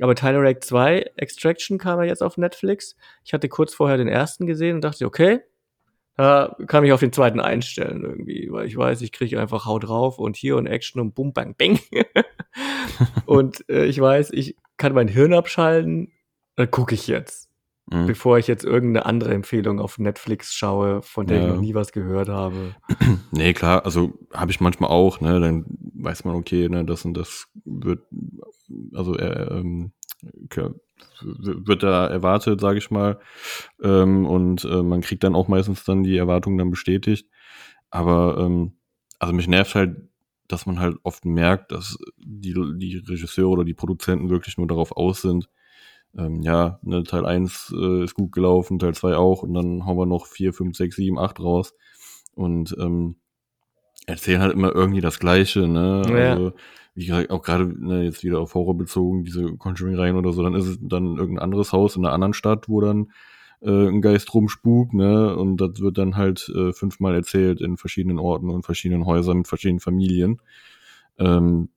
[0.00, 2.96] Aber Tyler Rake 2 Extraction kam ja jetzt auf Netflix.
[3.24, 5.40] Ich hatte kurz vorher den ersten gesehen und dachte, okay,
[6.18, 9.84] da kann ich auf den zweiten einstellen irgendwie, weil ich weiß, ich kriege einfach Haut
[9.84, 11.78] drauf und hier und Action und bum, bang, bang.
[13.26, 16.12] und äh, ich weiß, ich kann mein Hirn abschalten,
[16.56, 17.48] dann gucke ich jetzt
[17.90, 18.06] mhm.
[18.06, 21.46] bevor ich jetzt irgendeine andere Empfehlung auf Netflix schaue, von der ja.
[21.46, 22.74] ich noch nie was gehört habe.
[23.30, 27.14] Nee, klar, also habe ich manchmal auch, ne, dann weiß man, okay, ne, das und
[27.14, 28.00] das wird,
[28.94, 29.92] also äh, ähm,
[31.22, 33.20] wird da erwartet, sage ich mal,
[33.82, 37.28] ähm, und äh, man kriegt dann auch meistens dann die Erwartungen dann bestätigt.
[37.90, 38.72] Aber ähm,
[39.18, 39.96] also mich nervt halt,
[40.48, 44.96] dass man halt oft merkt, dass die, die Regisseure oder die Produzenten wirklich nur darauf
[44.96, 45.48] aus sind,
[46.16, 49.98] ähm, ja, ne, Teil 1 äh, ist gut gelaufen, Teil 2 auch und dann hauen
[49.98, 51.74] wir noch 4, 5, 6, 7, 8 raus
[52.34, 53.16] und ähm,
[54.06, 56.02] erzählen halt immer irgendwie das Gleiche, ne?
[56.08, 56.32] Ja.
[56.32, 56.52] Also,
[56.98, 60.56] wie gesagt, auch gerade ne, jetzt wieder auf Horror bezogen, diese Conjuring-Reihen oder so, dann
[60.56, 63.12] ist es dann irgendein anderes Haus in einer anderen Stadt, wo dann
[63.60, 65.36] äh, ein Geist rumspukt, ne?
[65.36, 69.46] Und das wird dann halt äh, fünfmal erzählt in verschiedenen Orten und verschiedenen Häusern mit
[69.46, 70.42] verschiedenen Familien.
[71.18, 71.68] Ähm,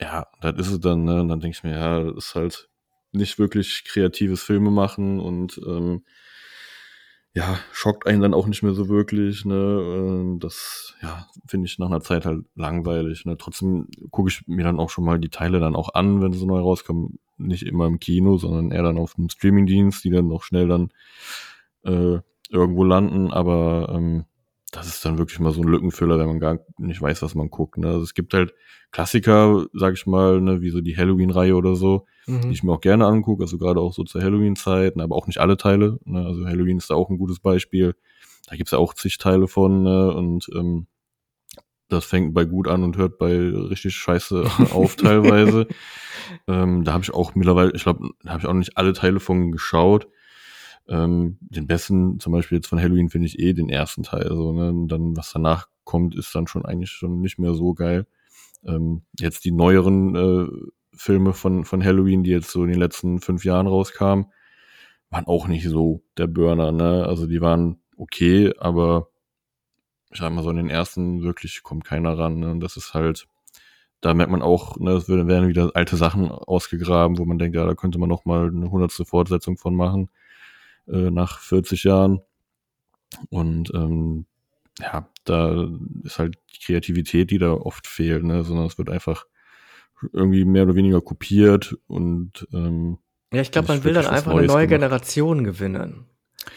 [0.00, 1.22] ja, das ist es dann, ne?
[1.22, 2.68] Und dann denke ich mir, ja, das ist halt
[3.10, 6.04] nicht wirklich kreatives Filme machen und ähm,
[7.36, 9.44] ja, schockt einen dann auch nicht mehr so wirklich.
[9.44, 9.54] Ne?
[9.54, 13.26] Ähm, das ja, finde ich nach einer Zeit halt langweilig.
[13.26, 13.36] Ne?
[13.36, 16.46] Trotzdem gucke ich mir dann auch schon mal die Teile dann auch an, wenn sie
[16.46, 17.18] neu rauskommen.
[17.36, 20.88] Nicht immer im Kino, sondern eher dann auf einem Streamingdienst, die dann noch schnell dann
[21.84, 23.30] äh, irgendwo landen.
[23.30, 24.24] Aber ähm,
[24.76, 27.48] das ist dann wirklich mal so ein Lückenfüller, wenn man gar nicht weiß, was man
[27.48, 27.78] guckt.
[27.78, 27.88] Ne?
[27.88, 28.52] Also es gibt halt
[28.90, 32.42] Klassiker, sag ich mal, ne, wie so die Halloween-Reihe oder so, mhm.
[32.42, 35.38] die ich mir auch gerne angucke, also gerade auch so zur Halloween-Zeit, aber auch nicht
[35.38, 35.98] alle Teile.
[36.04, 36.24] Ne?
[36.24, 37.94] Also Halloween ist da auch ein gutes Beispiel.
[38.48, 40.14] Da gibt's ja auch zig Teile von ne?
[40.14, 40.86] und ähm,
[41.88, 45.66] das fängt bei gut an und hört bei richtig scheiße auf teilweise.
[46.48, 49.20] ähm, da habe ich auch mittlerweile, ich glaube, da habe ich auch nicht alle Teile
[49.20, 50.08] von geschaut.
[50.88, 54.28] Ähm, den besten, zum Beispiel jetzt von Halloween, finde ich eh den ersten Teil.
[54.28, 54.70] So, ne?
[54.70, 58.06] Und dann, was danach kommt, ist dann schon eigentlich schon nicht mehr so geil.
[58.64, 60.46] Ähm, jetzt die neueren äh,
[60.94, 64.26] Filme von, von Halloween, die jetzt so in den letzten fünf Jahren rauskamen,
[65.10, 67.04] waren auch nicht so der Burner, ne?
[67.06, 69.08] Also die waren okay, aber
[70.10, 72.38] ich sag mal so, in den ersten wirklich kommt keiner ran.
[72.38, 72.50] Ne?
[72.50, 73.26] Und das ist halt,
[74.00, 77.66] da merkt man auch, ne, es werden wieder alte Sachen ausgegraben, wo man denkt, ja,
[77.66, 80.10] da könnte man noch mal eine hundertste Fortsetzung von machen
[80.88, 82.20] äh, nach 40 Jahren.
[83.30, 84.26] Und ähm,
[84.80, 85.68] ja, da
[86.04, 88.44] ist halt die Kreativität, die da oft fehlt, ne?
[88.44, 89.26] sondern es wird einfach
[90.12, 92.98] irgendwie mehr oder weniger kopiert und ähm,
[93.32, 94.68] ja, ich glaube, man will dann einfach eine neue gemacht.
[94.68, 96.06] Generation gewinnen.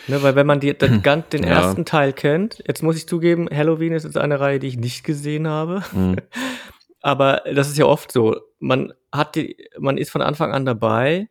[0.08, 1.02] Ne, weil wenn man die, den,
[1.34, 1.50] den ja.
[1.50, 5.04] ersten Teil kennt, jetzt muss ich zugeben, Halloween ist jetzt eine Reihe, die ich nicht
[5.04, 5.84] gesehen habe.
[5.94, 6.18] Mhm.
[7.02, 8.36] Aber das ist ja oft so.
[8.60, 11.30] Man hat die, man ist von Anfang an dabei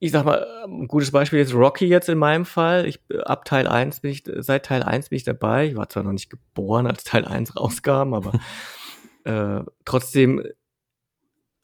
[0.00, 2.86] ich sag mal, ein gutes Beispiel ist Rocky jetzt in meinem Fall.
[2.86, 5.66] Ich, ab Teil 1 bin ich, seit Teil 1 bin ich dabei.
[5.66, 8.32] Ich war zwar noch nicht geboren, als Teil 1 rauskam, aber
[9.24, 10.44] äh, trotzdem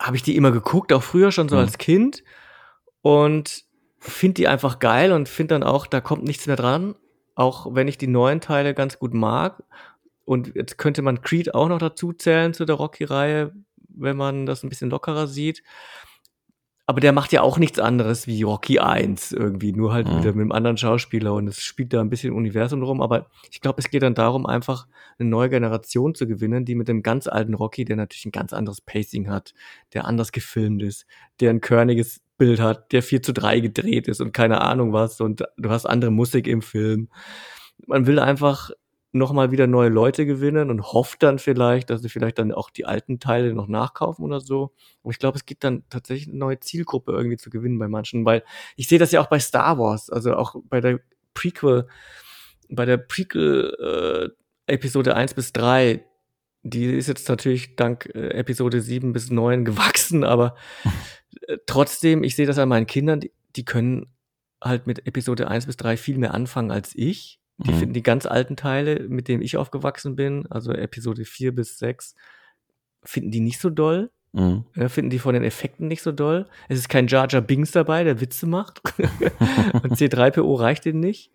[0.00, 1.62] habe ich die immer geguckt, auch früher schon so mhm.
[1.62, 2.24] als Kind
[3.02, 3.64] und
[4.00, 6.96] finde die einfach geil und finde dann auch, da kommt nichts mehr dran,
[7.36, 9.62] auch wenn ich die neuen Teile ganz gut mag.
[10.24, 13.52] Und jetzt könnte man Creed auch noch dazu zählen zu der Rocky-Reihe,
[13.88, 15.62] wenn man das ein bisschen lockerer sieht
[16.86, 20.18] aber der macht ja auch nichts anderes wie Rocky 1 irgendwie, nur halt mhm.
[20.18, 23.60] wieder mit einem anderen Schauspieler und es spielt da ein bisschen Universum rum, aber ich
[23.60, 24.86] glaube, es geht dann darum, einfach
[25.18, 28.52] eine neue Generation zu gewinnen, die mit dem ganz alten Rocky, der natürlich ein ganz
[28.52, 29.54] anderes Pacing hat,
[29.94, 31.06] der anders gefilmt ist,
[31.40, 35.20] der ein körniges Bild hat, der 4 zu 3 gedreht ist und keine Ahnung was
[35.20, 37.08] und du hast andere Musik im Film.
[37.86, 38.70] Man will einfach
[39.14, 42.84] nochmal wieder neue Leute gewinnen und hofft dann vielleicht, dass sie vielleicht dann auch die
[42.84, 44.72] alten Teile noch nachkaufen oder so.
[45.02, 48.24] Aber ich glaube, es gibt dann tatsächlich eine neue Zielgruppe irgendwie zu gewinnen bei manchen,
[48.24, 48.42] weil
[48.76, 50.98] ich sehe das ja auch bei Star Wars, also auch bei der
[51.32, 51.86] Prequel,
[52.68, 54.34] bei der Prequel
[54.68, 56.04] äh, Episode 1 bis 3,
[56.62, 60.56] die ist jetzt natürlich dank äh, Episode 7 bis 9 gewachsen, aber
[61.46, 64.12] äh, trotzdem, ich sehe das an meinen Kindern, die, die können
[64.60, 67.76] halt mit Episode 1 bis 3 viel mehr anfangen als ich Die mhm.
[67.76, 72.14] finden die ganz alten Teile, mit denen ich aufgewachsen bin, also Episode 4 bis 6,
[73.04, 74.10] finden die nicht so doll.
[74.32, 74.64] Mhm.
[74.88, 76.48] Finden die von den Effekten nicht so doll.
[76.68, 78.82] Es ist kein Jar Jar Bings dabei, der Witze macht.
[78.98, 81.30] Und C3PO reicht ihnen nicht.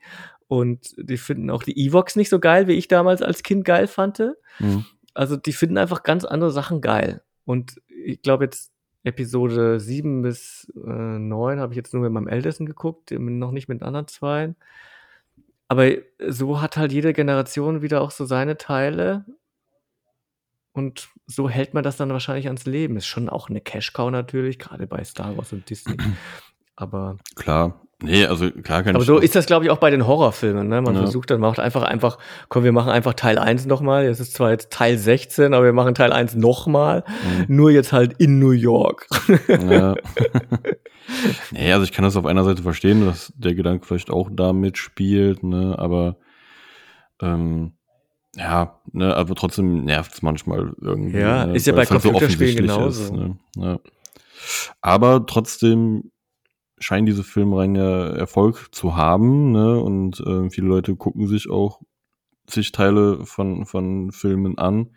[0.50, 3.88] Und die finden auch die Evox nicht so geil, wie ich damals als Kind geil
[3.88, 4.20] fand.
[4.60, 4.86] Mhm.
[5.14, 7.22] Also die finden einfach ganz andere Sachen geil.
[7.46, 10.90] Und ich glaube jetzt Episode 7 bis äh,
[11.20, 14.56] 9 habe ich jetzt nur mit meinem Ältesten geguckt, noch nicht mit anderen zwei.
[15.70, 15.92] Aber
[16.28, 19.24] so hat halt jede Generation wieder auch so seine Teile.
[20.74, 22.98] Und so hält man das dann wahrscheinlich ans Leben.
[22.98, 25.98] Ist schon auch eine Cash-Cow natürlich, gerade bei Star Wars und Disney.
[26.76, 27.18] Aber.
[27.36, 30.70] Klar, Nee, also klar kann Aber so ist das, glaube ich, auch bei den Horrorfilmen.
[30.70, 30.82] Ne?
[30.82, 31.02] Man ja.
[31.02, 34.06] versucht dann, macht einfach, einfach, komm, wir machen einfach Teil 1 nochmal.
[34.06, 37.04] Es ist zwar jetzt Teil 16, aber wir machen Teil 1 nochmal.
[37.08, 37.56] Mhm.
[37.56, 39.08] Nur jetzt halt in New York.
[39.48, 39.96] Ja.
[41.52, 44.54] nee, also ich kann das auf einer Seite verstehen, dass der Gedanke vielleicht auch da
[44.54, 45.76] mitspielt, ne?
[45.78, 46.16] Aber
[47.22, 47.74] ähm,
[48.38, 51.20] ja, ne, aber trotzdem nervt es manchmal irgendwie.
[51.20, 51.56] Ja, ne?
[51.56, 53.04] ist ja bei Computerspielen halt so genauso.
[53.04, 53.38] Ist, ne?
[53.58, 53.80] ja.
[54.82, 56.12] Aber trotzdem
[56.80, 59.80] scheinen diese Filmreihen ja Erfolg zu haben, ne?
[59.80, 61.82] Und äh, viele Leute gucken sich auch
[62.48, 64.92] zig Teile von, von Filmen an.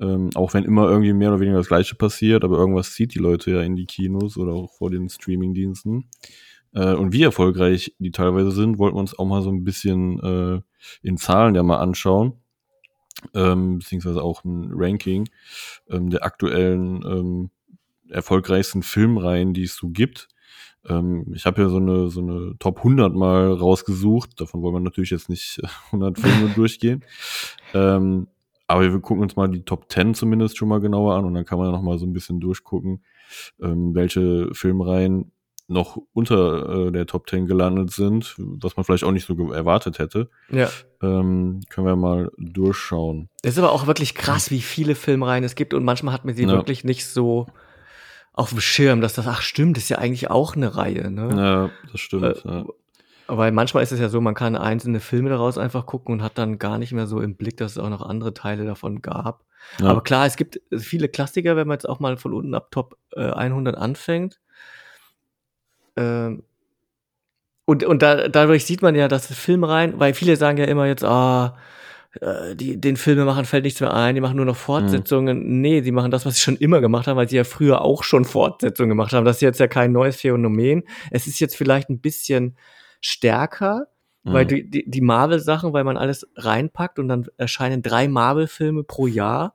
[0.00, 3.18] Ähm, auch wenn immer irgendwie mehr oder weniger das Gleiche passiert, aber irgendwas zieht die
[3.18, 6.08] Leute ja in die Kinos oder auch vor den Streamingdiensten.
[6.72, 10.20] Äh, und wie erfolgreich die teilweise sind, wollten wir uns auch mal so ein bisschen
[10.20, 10.60] äh,
[11.02, 12.34] in Zahlen ja mal anschauen.
[13.34, 15.28] Ähm, beziehungsweise auch ein Ranking
[15.90, 17.50] ähm, der aktuellen ähm,
[18.08, 20.28] erfolgreichsten Filmreihen, die es so gibt.
[20.86, 24.40] Ähm, ich habe ja so eine, so eine Top 100 mal rausgesucht.
[24.40, 27.04] Davon wollen wir natürlich jetzt nicht 100 Filme durchgehen.
[27.74, 28.28] Ähm,
[28.66, 31.46] aber wir gucken uns mal die Top 10 zumindest schon mal genauer an und dann
[31.46, 33.02] kann man ja noch mal so ein bisschen durchgucken,
[33.60, 35.32] ähm, welche Filmreihen
[35.68, 39.98] noch unter äh, der Top 10 gelandet sind, was man vielleicht auch nicht so erwartet
[39.98, 40.30] hätte.
[40.50, 40.68] Ja.
[41.02, 43.28] Ähm, können wir mal durchschauen.
[43.42, 46.34] Es ist aber auch wirklich krass, wie viele Filmreihen es gibt und manchmal hat man
[46.34, 46.52] sie ja.
[46.52, 47.46] wirklich nicht so
[48.38, 51.28] auf dem Schirm, dass das, ach stimmt, ist ja eigentlich auch eine Reihe, ne?
[51.36, 52.44] Ja, das stimmt.
[52.44, 52.64] Äh, ja.
[53.26, 56.38] Weil manchmal ist es ja so, man kann einzelne Filme daraus einfach gucken und hat
[56.38, 59.44] dann gar nicht mehr so im Blick, dass es auch noch andere Teile davon gab.
[59.80, 59.86] Ja.
[59.88, 62.96] Aber klar, es gibt viele Klassiker, wenn man jetzt auch mal von unten ab Top
[63.16, 64.38] äh, 100 anfängt.
[65.96, 66.44] Ähm,
[67.64, 70.86] und und da, dadurch sieht man ja, dass Film rein, weil viele sagen ja immer
[70.86, 71.56] jetzt, ah,
[72.20, 75.38] äh, die, den Filmemachern fällt nichts mehr ein, die machen nur noch Fortsetzungen.
[75.38, 75.60] Mhm.
[75.60, 78.02] Nee, die machen das, was sie schon immer gemacht haben, weil sie ja früher auch
[78.02, 79.24] schon Fortsetzungen gemacht haben.
[79.24, 80.84] Das ist jetzt ja kein neues Phänomen.
[81.10, 82.56] Es ist jetzt vielleicht ein bisschen
[83.00, 83.88] stärker,
[84.24, 84.32] mhm.
[84.32, 89.06] weil die, die, die Marvel-Sachen, weil man alles reinpackt und dann erscheinen drei Marvel-Filme pro
[89.06, 89.54] Jahr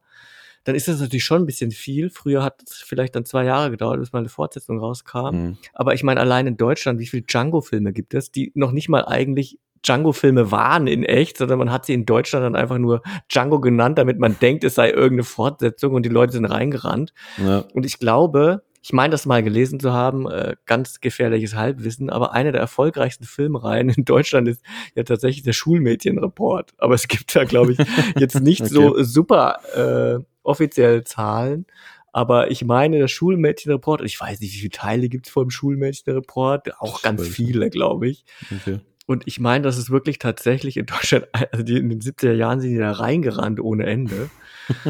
[0.64, 2.10] dann ist das natürlich schon ein bisschen viel.
[2.10, 5.36] Früher hat es vielleicht dann zwei Jahre gedauert, bis mal eine Fortsetzung rauskam.
[5.36, 5.58] Mhm.
[5.74, 9.06] Aber ich meine, allein in Deutschland, wie viele Django-Filme gibt es, die noch nicht mal
[9.06, 13.60] eigentlich Django-Filme waren in echt, sondern man hat sie in Deutschland dann einfach nur Django
[13.60, 17.14] genannt, damit man denkt, es sei irgendeine Fortsetzung und die Leute sind reingerannt.
[17.38, 17.66] Ja.
[17.74, 22.34] Und ich glaube, ich meine das mal gelesen zu haben, äh, ganz gefährliches Halbwissen, aber
[22.34, 24.62] eine der erfolgreichsten Filmreihen in Deutschland ist
[24.96, 26.74] ja tatsächlich der Schulmädchenreport.
[26.78, 27.78] Aber es gibt da, glaube ich,
[28.18, 28.74] jetzt nicht okay.
[28.74, 31.66] so super äh, offiziell Zahlen.
[32.12, 36.80] Aber ich meine, der Schulmädchenreport, ich weiß nicht, wie viele Teile gibt es vom Schulmädchenreport,
[36.80, 38.24] auch ganz viele, glaube ich.
[38.52, 38.82] Okay.
[39.06, 42.62] Und ich meine, das ist wirklich tatsächlich in Deutschland, also die, in den 70er Jahren
[42.62, 44.30] sind die da reingerannt ohne Ende.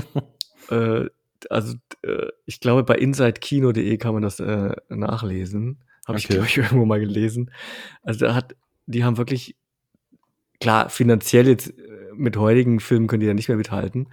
[0.69, 1.09] äh,
[1.49, 5.83] also äh, ich glaube, bei insidekino.de kann man das äh, nachlesen.
[6.07, 6.19] Habe okay.
[6.19, 7.51] ich, glaube ich, irgendwo mal gelesen.
[8.01, 8.55] Also da hat,
[8.85, 9.55] die haben wirklich,
[10.59, 14.09] klar, finanziell jetzt äh, mit heutigen Filmen können die ja nicht mehr mithalten.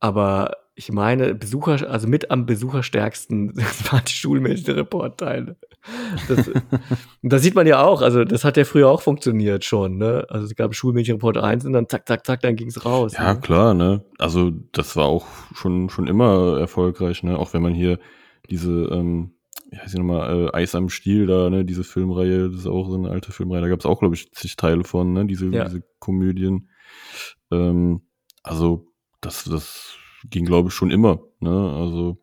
[0.00, 3.56] Aber ich meine, Besucher, also mit am besucherstärksten
[3.90, 5.56] waren die Schulmädchen-Reportteile.
[6.28, 6.50] Das,
[7.22, 10.24] das sieht man ja auch, also das hat ja früher auch funktioniert schon, ne?
[10.28, 13.14] Also es gab Schulmädchen-Report 1 und dann zack, zack, zack, dann ging's raus.
[13.14, 13.40] Ja, ne?
[13.40, 14.04] klar, ne?
[14.18, 17.36] Also das war auch schon, schon immer erfolgreich, ne?
[17.36, 17.98] Auch wenn man hier
[18.48, 19.34] diese, ähm,
[19.72, 21.64] wie heißt die nochmal, äh, Eis am Stiel da, ne?
[21.64, 24.30] Diese Filmreihe, das ist auch so eine alte Filmreihe, da gab es auch, glaube ich,
[24.30, 25.26] zig Teile von, ne?
[25.26, 25.64] Diese, ja.
[25.64, 26.70] diese Komödien.
[27.50, 28.02] Ähm,
[28.44, 28.86] also
[29.20, 29.98] das, das
[30.30, 31.20] ging, glaube ich, schon immer.
[31.40, 31.50] Ne?
[31.50, 32.18] Also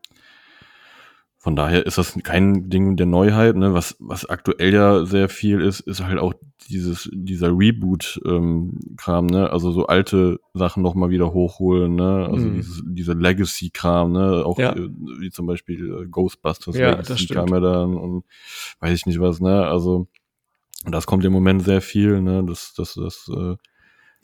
[1.46, 3.56] von daher ist das kein Ding der Neuheit.
[3.56, 3.76] Ne?
[3.76, 6.34] Was, was aktuell ja sehr viel ist, ist halt auch
[6.70, 9.52] dieses, dieser Reboot-Kram, ähm, ne?
[9.52, 12.28] Also so alte Sachen nochmal wieder hochholen, ne?
[12.32, 12.56] Also mhm.
[12.56, 14.44] dieses, dieser Legacy-Kram, ne?
[14.44, 14.76] Auch ja.
[14.76, 14.90] äh,
[15.20, 18.24] wie zum Beispiel äh, Ghostbusters ja, Legacy kam ja dann und
[18.80, 19.68] weiß ich nicht was, ne?
[19.68, 20.08] Also
[20.86, 22.44] das kommt im Moment sehr viel, ne?
[22.44, 23.56] Das, das, das äh,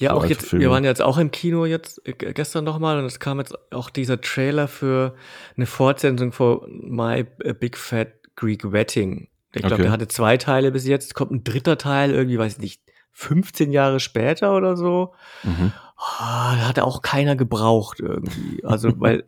[0.02, 0.64] ja, so auch jetzt, Filme.
[0.64, 3.90] wir waren jetzt auch im Kino jetzt äh, gestern nochmal und es kam jetzt auch
[3.90, 5.16] dieser Trailer für
[5.56, 7.24] eine Fortsetzung von My
[7.60, 9.30] Big Fat Greek Wedding.
[9.54, 9.84] Ich glaube, okay.
[9.84, 12.82] der hatte zwei Teile bis jetzt, kommt ein dritter Teil, irgendwie, weiß ich nicht,
[13.12, 15.14] 15 Jahre später oder so.
[15.44, 15.74] Mhm.
[15.98, 18.64] Oh, da hat auch keiner gebraucht irgendwie.
[18.64, 19.26] Also, weil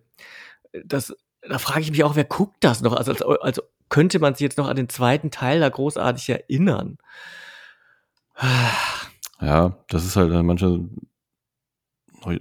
[0.86, 1.16] das,
[1.48, 2.94] da frage ich mich auch, wer guckt das noch?
[2.94, 6.98] Also, also, also könnte man sich jetzt noch an den zweiten Teil da großartig erinnern.
[9.44, 10.88] Ja, das ist halt äh, manche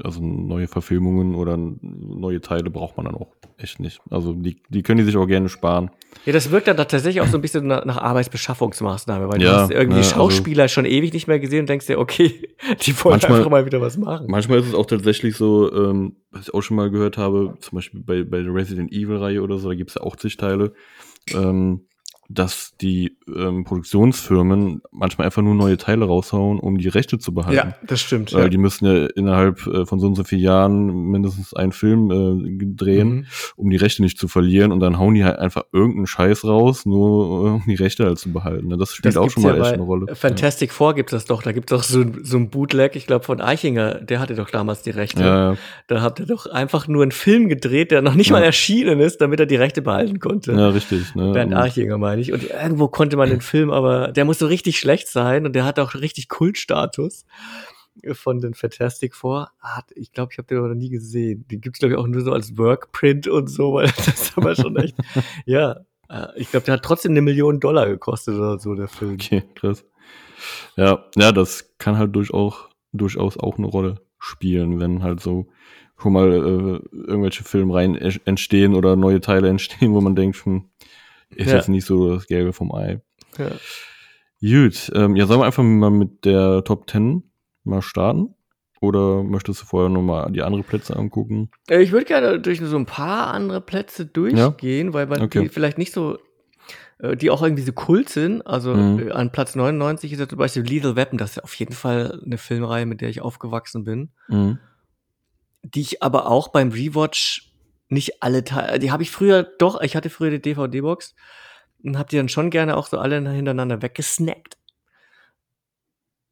[0.03, 4.01] also neue Verfilmungen oder neue Teile braucht man dann auch echt nicht.
[4.11, 5.91] Also die, die können die sich auch gerne sparen.
[6.25, 9.57] Ja, das wirkt dann tatsächlich auch so ein bisschen nach, nach Arbeitsbeschaffungsmaßnahme, weil ja, du
[9.57, 12.49] hast irgendwie ne, Schauspieler also, schon ewig nicht mehr gesehen und denkst dir, okay,
[12.87, 14.27] die wollen manchmal, einfach mal wieder was machen.
[14.29, 17.77] Manchmal ist es auch tatsächlich so, ähm, was ich auch schon mal gehört habe, zum
[17.77, 20.73] Beispiel bei, bei der Resident Evil-Reihe oder so, da gibt es ja auch zig Teile.
[21.35, 21.87] Ähm,
[22.35, 27.57] dass die ähm, Produktionsfirmen manchmal einfach nur neue Teile raushauen, um die Rechte zu behalten.
[27.57, 28.33] Ja, das stimmt.
[28.33, 28.49] Weil ja.
[28.49, 32.65] die müssen ja innerhalb äh, von so und so vielen Jahren mindestens einen Film äh,
[32.75, 33.27] drehen, mhm.
[33.57, 34.73] um die Rechte nicht zu verlieren.
[34.73, 38.33] Und dann hauen die halt einfach irgendeinen Scheiß raus, nur um die Rechte halt zu
[38.33, 38.71] behalten.
[38.79, 40.15] Das spielt das auch schon mal ja echt eine Rolle.
[40.15, 40.75] Fantastic ja.
[40.75, 41.43] Four gibt es doch.
[41.43, 44.51] Da gibt es doch so, so ein Bootleg, ich glaube von Eichinger, der hatte doch
[44.51, 45.23] damals die Rechte.
[45.23, 45.57] Ja.
[45.87, 49.21] Da habt ihr doch einfach nur einen Film gedreht, der noch nicht mal erschienen ist,
[49.21, 50.53] damit er die Rechte behalten konnte.
[50.53, 51.15] Ja, richtig.
[51.15, 51.33] Ne?
[51.33, 52.22] Bernd Eichinger meine ich.
[52.31, 55.65] Und irgendwo konnte man den Film, aber der muss so richtig schlecht sein und der
[55.65, 57.25] hat auch richtig Kultstatus
[58.13, 59.51] von den Fantastic Four.
[59.95, 61.47] Ich glaube, ich habe den aber noch nie gesehen.
[61.51, 64.55] Den gibt's glaube ich auch nur so als Workprint und so, weil das ist aber
[64.55, 64.95] schon echt,
[65.47, 65.81] ja.
[66.09, 69.15] Äh, ich glaube, der hat trotzdem eine Million Dollar gekostet oder so, der Film.
[69.15, 69.85] Okay, krass.
[70.77, 75.49] Ja, ja, das kann halt durchaus, durchaus auch eine Rolle spielen, wenn halt so
[75.99, 80.65] schon mal äh, irgendwelche Filmreihen entstehen oder neue Teile entstehen, wo man denkt, hm,
[81.37, 81.57] ist ja.
[81.57, 83.01] jetzt nicht so das Gelbe vom Ei.
[83.39, 83.51] Ja.
[84.41, 87.23] Gut, ähm, ja, sollen wir einfach mal mit der Top 10
[87.65, 88.35] mal starten?
[88.81, 91.51] Oder möchtest du vorher nochmal die anderen Plätze angucken?
[91.71, 94.93] Äh, ich würde gerne durch so ein paar andere Plätze durchgehen, ja?
[94.93, 95.43] weil man okay.
[95.43, 96.19] die vielleicht nicht so,
[96.99, 98.45] äh, die auch irgendwie so kult sind.
[98.45, 99.09] Also mhm.
[99.09, 101.17] Äh, an Platz 99 ist ja zum Beispiel Lethal Weapon.
[101.17, 104.11] Das ist auf jeden Fall eine Filmreihe, mit der ich aufgewachsen bin.
[104.27, 104.59] Mhm.
[105.63, 107.52] Die ich aber auch beim Rewatch
[107.93, 111.15] nicht alle Teile, die habe ich früher doch, ich hatte früher die DVD-Box
[111.85, 114.57] und habe die dann schon gerne auch so alle hintereinander weggesnackt.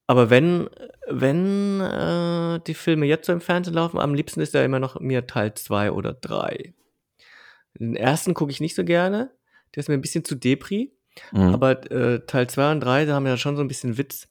[0.06, 0.68] Aber wenn,
[1.06, 4.98] wenn äh, die Filme jetzt so im Fernsehen laufen, am liebsten ist ja immer noch
[4.98, 6.74] mir Teil 2 oder 3.
[7.78, 9.30] Den ersten gucke ich nicht so gerne,
[9.74, 10.92] der ist mir ein bisschen zu Depri.
[11.30, 11.54] Mhm.
[11.54, 14.26] Aber äh, Teil 2 und 3, da haben ja schon so ein bisschen Witz.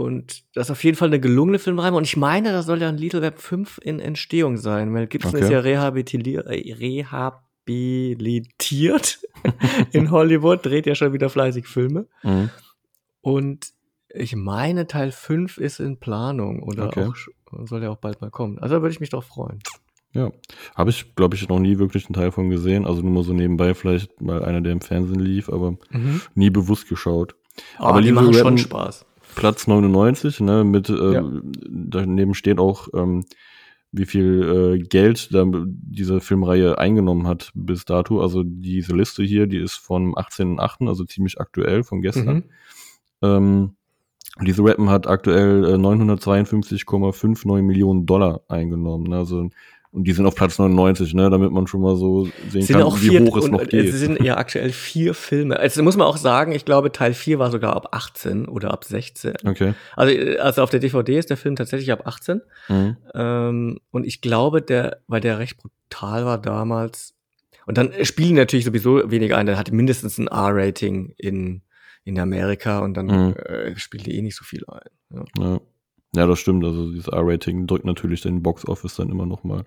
[0.00, 1.92] Und das ist auf jeden Fall eine gelungene Filmreihe.
[1.92, 4.90] Und ich meine, das soll ja ein Little Web 5 in Entstehung sein.
[4.90, 5.44] Mel Gibson okay.
[5.44, 6.72] ist ja rehabilitiert, äh,
[7.66, 9.20] rehabilitiert
[9.92, 12.06] in Hollywood, dreht ja schon wieder fleißig Filme.
[12.22, 12.50] Mhm.
[13.20, 13.72] Und
[14.08, 17.04] ich meine, Teil 5 ist in Planung oder okay.
[17.04, 17.14] auch,
[17.66, 18.58] soll ja auch bald mal kommen.
[18.58, 19.58] Also da würde ich mich doch freuen.
[20.12, 20.32] Ja,
[20.74, 22.84] habe ich, glaube ich, noch nie wirklich einen Teil von gesehen.
[22.84, 26.20] Also nur mal so nebenbei vielleicht mal einer, der im Fernsehen lief, aber mhm.
[26.34, 27.36] nie bewusst geschaut.
[27.78, 29.06] Oh, aber die machen schon Spaß.
[29.34, 31.30] Platz 99, ne, mit, äh, ja.
[31.68, 33.24] daneben steht auch, ähm,
[33.92, 38.20] wie viel äh, Geld da diese Filmreihe eingenommen hat bis dato.
[38.20, 42.36] Also diese Liste hier, die ist vom 18.8., also ziemlich aktuell, von gestern.
[42.36, 42.44] Mhm.
[43.22, 43.76] Ähm,
[44.42, 49.08] diese Rappen hat aktuell äh, 952,59 Millionen Dollar eingenommen.
[49.08, 49.16] Ne?
[49.16, 49.50] Also
[49.92, 52.82] und die sind auf Platz 99, ne, damit man schon mal so sehen sind kann,
[52.82, 53.86] auch wie hoch es noch geht.
[53.86, 55.58] Es sind ja aktuell vier Filme.
[55.58, 58.84] Also muss man auch sagen, ich glaube, Teil 4 war sogar ab 18 oder ab
[58.84, 59.34] 16.
[59.44, 59.74] Okay.
[59.96, 62.40] Also, also auf der DVD ist der Film tatsächlich ab 18.
[62.68, 62.96] Mhm.
[63.14, 67.16] Ähm, und ich glaube, der, weil der recht brutal war damals,
[67.66, 71.62] und dann spielen natürlich sowieso weniger ein, der hatte mindestens ein R-Rating in,
[72.04, 73.34] in Amerika und dann mhm.
[73.34, 75.24] äh, spielt die eh nicht so viel ein.
[75.36, 75.44] Ja.
[75.44, 75.60] ja.
[76.12, 76.64] Ja, das stimmt.
[76.64, 79.64] Also dieses R-Rating drückt natürlich den Box-Office dann immer noch mal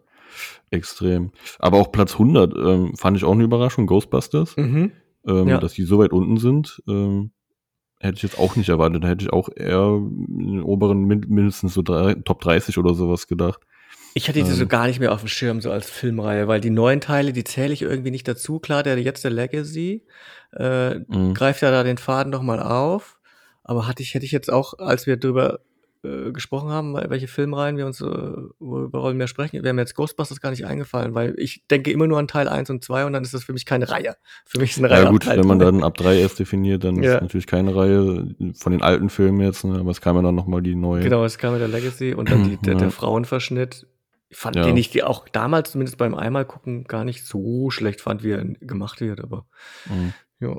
[0.71, 1.31] extrem.
[1.59, 4.57] Aber auch Platz 100 ähm, fand ich auch eine Überraschung, Ghostbusters.
[4.57, 4.91] Mhm.
[5.27, 5.57] Ähm, ja.
[5.59, 7.31] Dass die so weit unten sind, ähm,
[7.99, 9.03] hätte ich jetzt auch nicht erwartet.
[9.03, 13.27] Da hätte ich auch eher in den oberen mindestens so drei, Top 30 oder sowas
[13.27, 13.61] gedacht.
[14.15, 14.55] Ich hatte die ähm.
[14.55, 17.43] so gar nicht mehr auf dem Schirm, so als Filmreihe, weil die neuen Teile, die
[17.43, 18.59] zähle ich irgendwie nicht dazu.
[18.59, 20.05] Klar, der jetzt der Legacy
[20.55, 21.33] äh, mhm.
[21.33, 23.17] greift ja da den Faden noch mal auf.
[23.63, 25.61] Aber hatte ich, hätte ich jetzt auch, als wir drüber
[26.03, 28.05] äh, gesprochen haben, welche Filmreihen wir uns äh,
[28.59, 29.63] worüber wir sprechen.
[29.63, 32.69] Wäre mir jetzt Ghostbusters gar nicht eingefallen, weil ich denke immer nur an Teil 1
[32.69, 34.15] und 2 und dann ist das für mich keine Reihe.
[34.45, 35.03] Für mich ist eine Reihe.
[35.03, 37.15] Ja gut, wenn man dann ab 3 erst definiert, dann ja.
[37.15, 39.79] ist natürlich keine Reihe von den alten Filmen jetzt, ne?
[39.79, 41.03] aber es kam ja dann nochmal die neue.
[41.03, 43.87] Genau, es kam ja der Legacy und dann die, der, der Frauenverschnitt.
[44.27, 44.63] Ich fand ja.
[44.63, 48.43] den ich auch damals zumindest beim einmal gucken gar nicht so schlecht fand, wie er
[48.43, 49.45] gemacht wird, aber
[49.85, 50.13] mhm.
[50.39, 50.57] ja.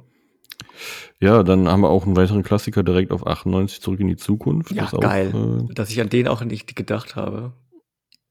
[1.20, 4.72] Ja, dann haben wir auch einen weiteren Klassiker direkt auf 98 zurück in die Zukunft.
[4.72, 7.52] Ja, das geil, auch, äh, dass ich an den auch nicht gedacht habe.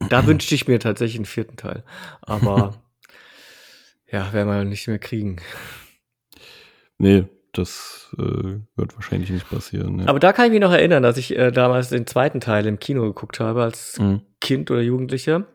[0.09, 1.83] Da wünschte ich mir tatsächlich einen vierten Teil.
[2.21, 2.75] Aber
[4.11, 5.37] ja, werden wir nicht mehr kriegen.
[6.97, 9.99] Nee, das äh, wird wahrscheinlich nicht passieren.
[9.99, 10.07] Ja.
[10.07, 12.79] Aber da kann ich mich noch erinnern, dass ich äh, damals den zweiten Teil im
[12.79, 14.21] Kino geguckt habe als mhm.
[14.41, 15.45] Kind oder Jugendlicher.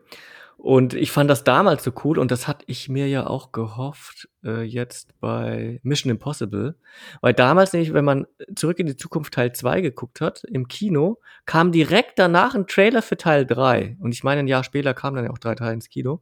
[0.61, 4.27] Und ich fand das damals so cool und das hatte ich mir ja auch gehofft
[4.43, 6.75] äh, jetzt bei Mission Impossible.
[7.21, 11.21] Weil damals nämlich, wenn man zurück in die Zukunft Teil 2 geguckt hat, im Kino,
[11.45, 13.95] kam direkt danach ein Trailer für Teil 3.
[14.01, 16.21] Und ich meine, ein Jahr später kamen dann ja auch drei Teile ins Kino.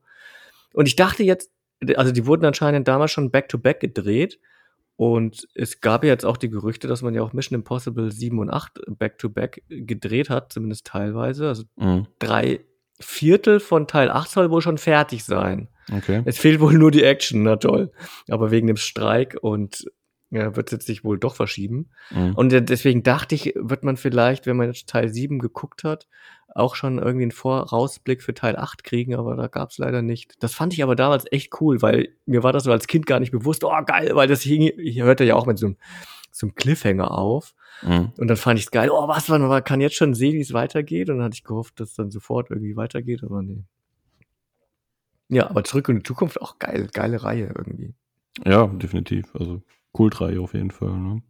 [0.72, 1.52] Und ich dachte jetzt,
[1.96, 4.40] also die wurden anscheinend damals schon back-to-back -back gedreht.
[4.98, 8.38] Und es gab ja jetzt auch die Gerüchte, dass man ja auch Mission Impossible 7
[8.38, 11.48] und 8 back-to-back -back gedreht hat, zumindest teilweise.
[11.48, 12.06] Also mhm.
[12.20, 12.60] drei
[13.00, 15.68] Viertel von Teil 8 soll wohl schon fertig sein.
[15.96, 16.22] Okay.
[16.26, 17.92] Es fehlt wohl nur die Action, na toll.
[18.30, 19.86] Aber wegen dem Streik und
[20.30, 21.90] ja, wird es jetzt sich wohl doch verschieben.
[22.10, 22.34] Mhm.
[22.36, 26.08] Und deswegen dachte ich, wird man vielleicht, wenn man jetzt Teil 7 geguckt hat,
[26.54, 30.36] auch schon irgendwie einen Vorausblick für Teil 8 kriegen, aber da gab es leider nicht.
[30.40, 33.20] Das fand ich aber damals echt cool, weil mir war das so als Kind gar
[33.20, 35.78] nicht bewusst, oh geil, weil das hing, ich hörte ja auch mit so einem,
[36.32, 37.54] so einem Cliffhanger auf.
[37.82, 38.12] Mhm.
[38.18, 40.54] Und dann fand ich es geil, oh was, man kann jetzt schon sehen, wie es
[40.54, 41.10] weitergeht.
[41.10, 43.64] Und dann hatte ich gehofft, dass es dann sofort irgendwie weitergeht, aber nee.
[45.30, 47.94] Ja, aber zurück in die Zukunft auch geil, geile Reihe irgendwie.
[48.46, 49.26] Ja, definitiv.
[49.36, 49.62] Also
[49.92, 50.98] Kultreihe auf jeden Fall.
[50.98, 51.22] Ne?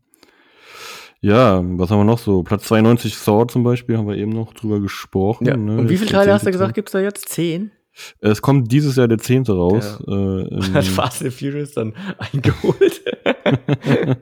[1.19, 2.43] Ja, was haben wir noch so?
[2.43, 5.47] Platz 92 Saw zum Beispiel, haben wir eben noch drüber gesprochen.
[5.47, 5.57] Ja.
[5.57, 5.77] Ne?
[5.77, 7.29] Und wie viele Teile hast du gesagt, gibt es da jetzt?
[7.29, 7.71] Zehn?
[8.19, 9.99] Es kommt dieses Jahr der zehnte raus.
[10.05, 10.41] Ja.
[10.41, 13.01] Äh, Hat Fast and Furious dann eingeholt.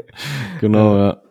[0.61, 1.21] genau, ja.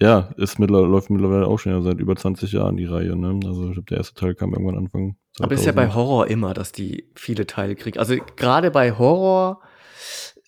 [0.00, 3.16] Ja, ist mittlerweile, läuft mittlerweile auch schon ja seit über 20 Jahren die Reihe.
[3.16, 3.40] Ne?
[3.44, 5.16] Also ich glaube, der erste Teil kam irgendwann Anfang.
[5.36, 5.44] 2000.
[5.44, 7.98] Aber ist ja bei Horror immer, dass die viele Teile kriegen.
[7.98, 9.60] Also gerade bei Horror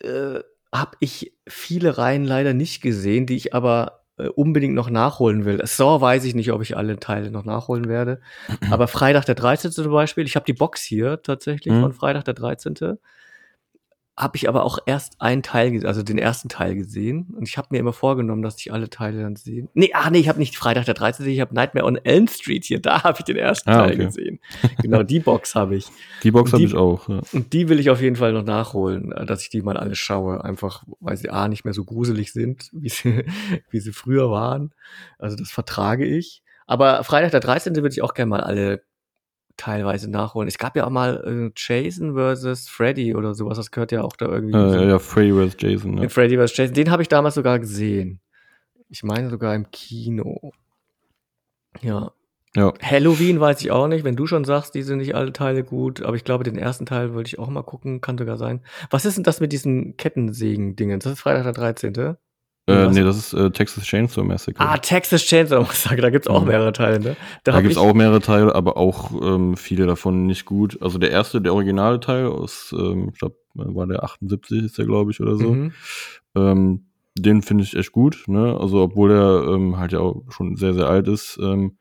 [0.01, 0.41] äh,
[0.73, 5.61] habe ich viele Reihen leider nicht gesehen, die ich aber äh, unbedingt noch nachholen will.
[5.65, 8.21] Saw weiß ich nicht, ob ich alle Teile noch nachholen werde.
[8.71, 9.73] Aber Freitag der 13.
[9.73, 11.81] zum Beispiel, ich habe die Box hier tatsächlich mhm.
[11.81, 12.77] von Freitag der 13
[14.21, 17.35] habe ich aber auch erst einen Teil, also den ersten Teil gesehen.
[17.37, 19.69] Und ich habe mir immer vorgenommen, dass ich alle Teile dann sehe.
[19.75, 21.27] Nee, ach nee, ich habe nicht Freitag der 13.
[21.27, 22.81] Ich habe Nightmare on Elm Street hier.
[22.81, 24.05] Da habe ich den ersten ah, Teil okay.
[24.07, 24.41] gesehen.
[24.83, 25.87] Genau, die Box habe ich.
[26.23, 27.09] Die Box habe ich auch.
[27.09, 27.21] Ja.
[27.33, 29.95] Und die will ich auf jeden Fall noch nachholen, äh, dass ich die mal alle
[29.95, 30.45] schaue.
[30.45, 33.25] Einfach, weil sie A, nicht mehr so gruselig sind, wie sie,
[33.71, 34.73] wie sie früher waren.
[35.19, 36.43] Also das vertrage ich.
[36.67, 37.75] Aber Freitag der 13.
[37.77, 38.83] würde ich auch gerne mal alle
[39.61, 40.49] teilweise nachholen.
[40.49, 44.17] Es gab ja auch mal äh, Jason versus Freddy oder sowas, das gehört ja auch
[44.17, 44.57] da irgendwie.
[44.57, 44.85] Äh, so.
[44.85, 45.57] Ja, Freddy vs.
[45.59, 46.03] Jason.
[46.03, 46.09] Ja.
[46.09, 46.57] Freddy vs.
[46.57, 48.21] Jason, den habe ich damals sogar gesehen.
[48.89, 50.53] Ich meine sogar im Kino.
[51.83, 52.11] Ja.
[52.57, 52.73] ja.
[52.83, 54.03] Halloween weiß ich auch nicht.
[54.03, 56.87] Wenn du schon sagst, die sind nicht alle Teile gut, aber ich glaube, den ersten
[56.87, 58.63] Teil würde ich auch mal gucken, kann sogar sein.
[58.89, 61.01] Was ist denn das mit diesen Kettensägen-Dingen?
[61.01, 62.17] Das ist Freitag der 13.
[62.71, 64.61] Äh, nee, das ist äh, Texas Chainsaw Massacre.
[64.61, 66.49] Ah, Texas Chainsaw Massacre, da gibt's auch mhm.
[66.49, 67.17] mehrere Teile, ne?
[67.45, 70.81] Da, da gibt's auch mehrere Teile, aber auch ähm, viele davon nicht gut.
[70.81, 74.87] Also der erste, der originale Teil aus, ähm, ich glaube, war der 78 ist der,
[74.87, 75.53] glaube ich, oder so.
[75.53, 75.73] Mhm.
[76.37, 76.87] Ähm,
[77.19, 78.57] den finde ich echt gut, ne?
[78.59, 81.77] Also obwohl er ähm, halt ja auch schon sehr, sehr alt ist, ähm,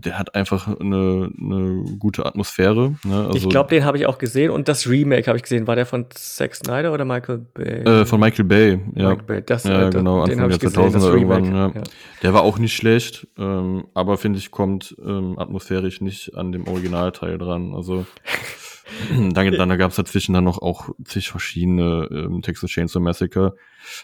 [0.00, 2.94] der hat einfach eine, eine gute Atmosphäre.
[3.04, 3.26] Ne?
[3.26, 5.66] Also, ich glaube, den habe ich auch gesehen und das Remake habe ich gesehen.
[5.66, 7.82] War der von Zack Snyder oder Michael Bay?
[7.84, 9.10] Äh, von Michael Bay, ja.
[9.10, 9.42] Michael Bay.
[9.44, 11.44] Das, ja, äh, genau, Anfang der 2000er irgendwann.
[11.44, 11.66] Ja.
[11.68, 11.82] ja.
[12.22, 16.68] Der war auch nicht schlecht, ähm, aber finde ich, kommt ähm, atmosphärisch nicht an dem
[16.68, 17.74] Originalteil dran.
[17.74, 18.06] Also
[19.10, 23.56] dann, dann gab es dazwischen dann noch auch zig verschiedene ähm, Texas Chainsaw Massacre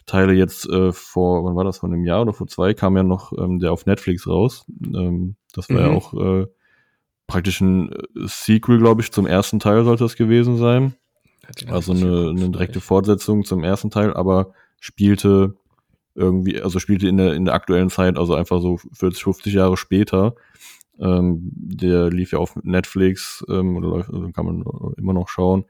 [0.07, 0.33] Teile.
[0.33, 3.33] Jetzt äh, vor, wann war das, vor einem Jahr oder vor zwei, kam ja noch
[3.39, 4.65] ähm, der auf Netflix raus.
[4.85, 5.83] Ähm, das war mhm.
[5.83, 6.47] ja auch äh,
[7.27, 10.95] praktisch ein äh, Sequel, glaube ich, zum ersten Teil sollte das gewesen sein.
[11.69, 15.57] Also eine, eine direkte Fortsetzung zum ersten Teil, aber spielte
[16.15, 19.77] irgendwie, also spielte in der, in der aktuellen Zeit, also einfach so 40, 50 Jahre
[19.77, 20.35] später.
[21.03, 24.65] Ähm, der lief ja auf Netflix, ähm, oder läuft, also kann man
[24.97, 25.65] immer noch schauen.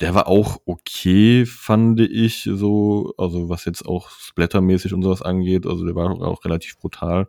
[0.00, 5.66] Der war auch okay, fand ich so, also was jetzt auch splattermäßig und sowas angeht,
[5.66, 7.28] also der war auch relativ brutal.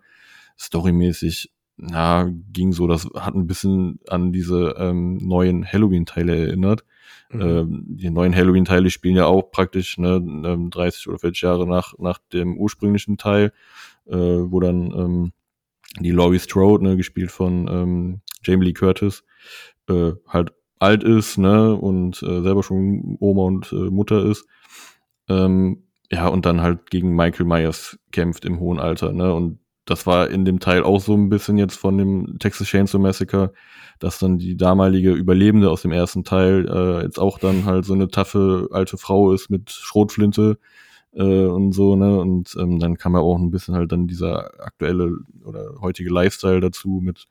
[0.60, 6.86] Storymäßig, na, ging so, das hat ein bisschen an diese ähm, neuen Halloween-Teile erinnert.
[7.32, 7.42] Mhm.
[7.42, 10.22] Ähm, die neuen Halloween-Teile spielen ja auch praktisch ne,
[10.70, 13.54] 30 ähm, oder 40 Jahre nach, nach dem ursprünglichen Teil,
[14.06, 15.34] äh, wo dann ähm,
[16.00, 19.24] die Laurie Strode, ne, gespielt von ähm, Jamie Lee Curtis,
[19.90, 24.46] äh, halt alt ist, ne, und äh, selber schon Oma und äh, Mutter ist.
[25.30, 30.08] Ähm, ja, und dann halt gegen Michael Myers kämpft im hohen Alter, ne, und das
[30.08, 33.54] war in dem Teil auch so ein bisschen jetzt von dem Texas Chainsaw Massacre,
[34.00, 37.94] dass dann die damalige Überlebende aus dem ersten Teil äh, jetzt auch dann halt so
[37.94, 40.58] eine taffe alte Frau ist mit Schrotflinte
[41.16, 42.20] äh, und so, ne?
[42.20, 46.60] Und ähm, dann kam ja auch ein bisschen halt dann dieser aktuelle oder heutige Lifestyle
[46.60, 47.26] dazu mit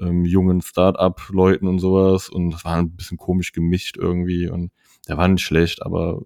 [0.00, 2.28] ähm, jungen Start-up-Leuten und sowas.
[2.28, 4.48] Und das war ein bisschen komisch gemischt irgendwie.
[4.48, 4.70] Und
[5.08, 6.22] der war nicht schlecht, aber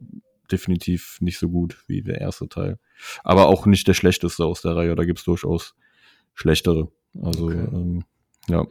[0.50, 2.78] definitiv nicht so gut wie der erste Teil.
[3.24, 4.94] Aber auch nicht der schlechteste aus der Reihe.
[4.94, 5.74] Da gibt's durchaus
[6.34, 6.88] schlechtere.
[7.22, 7.66] Also, okay.
[7.72, 8.04] ähm,
[8.48, 8.66] ja.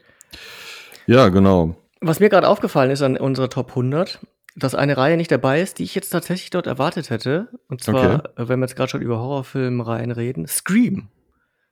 [1.07, 1.75] Ja, genau.
[1.99, 4.19] Was mir gerade aufgefallen ist an unserer Top 100,
[4.55, 7.47] dass eine Reihe nicht dabei ist, die ich jetzt tatsächlich dort erwartet hätte.
[7.69, 8.29] Und zwar, okay.
[8.49, 11.09] wenn wir jetzt gerade schon über Horrorfilmreihen reden, Scream.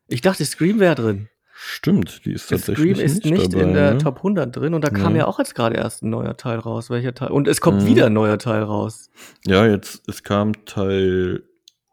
[0.07, 1.29] Ich dachte, Scream wäre drin.
[1.61, 3.97] Stimmt, die ist tatsächlich Scream ist nicht, dabei, in der ne?
[3.97, 6.57] Top 100 drin und da kam ja, ja auch jetzt gerade erst ein neuer Teil
[6.57, 6.89] raus.
[6.89, 7.31] Welcher Teil?
[7.31, 7.85] Und es kommt mhm.
[7.85, 9.09] wieder ein neuer Teil raus.
[9.45, 11.43] Ja, jetzt, es kam Teil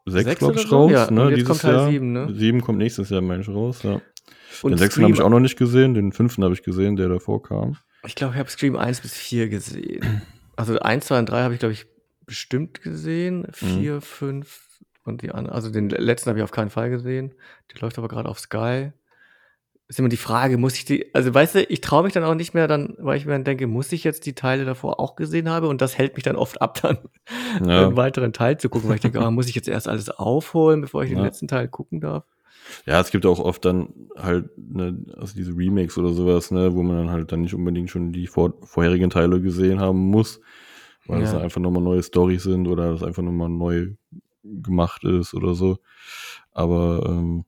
[0.05, 0.91] 6, glaube ich, raus.
[0.91, 1.89] Ja, ne, jetzt kommt Teil Jahr.
[1.89, 2.33] 7, ne?
[2.33, 3.99] 7 kommt nächstes Jahr, Mensch, raus, ja.
[4.61, 7.09] Und den sechsten habe ich auch noch nicht gesehen, den fünften habe ich gesehen, der
[7.09, 7.75] davor kam.
[8.05, 10.21] Ich glaube, ich habe Scream 1 bis 4 gesehen.
[10.57, 11.85] Also 1, 2 und 3 habe ich, glaube ich,
[12.25, 13.47] bestimmt gesehen.
[13.53, 14.01] 4, mhm.
[14.01, 14.61] 5
[15.05, 15.55] und die anderen.
[15.55, 17.33] Also den letzten habe ich auf keinen Fall gesehen.
[17.73, 18.91] Der läuft aber gerade auf Sky
[19.89, 22.35] ist immer die Frage, muss ich die, also weißt du, ich traue mich dann auch
[22.35, 25.15] nicht mehr dann, weil ich mir dann denke, muss ich jetzt die Teile davor auch
[25.15, 26.97] gesehen habe und das hält mich dann oft ab, dann
[27.65, 27.87] ja.
[27.87, 30.81] einen weiteren Teil zu gucken, weil ich denke, ah, muss ich jetzt erst alles aufholen,
[30.81, 31.15] bevor ich ja.
[31.15, 32.25] den letzten Teil gucken darf?
[32.85, 36.83] Ja, es gibt auch oft dann halt ne, also diese Remakes oder sowas, ne, wo
[36.83, 40.39] man dann halt dann nicht unbedingt schon die vor, vorherigen Teile gesehen haben muss,
[41.05, 41.25] weil ja.
[41.25, 43.93] es einfach nochmal neue Storys sind oder es einfach nochmal neu
[44.43, 45.79] gemacht ist oder so.
[46.51, 47.45] Aber ähm,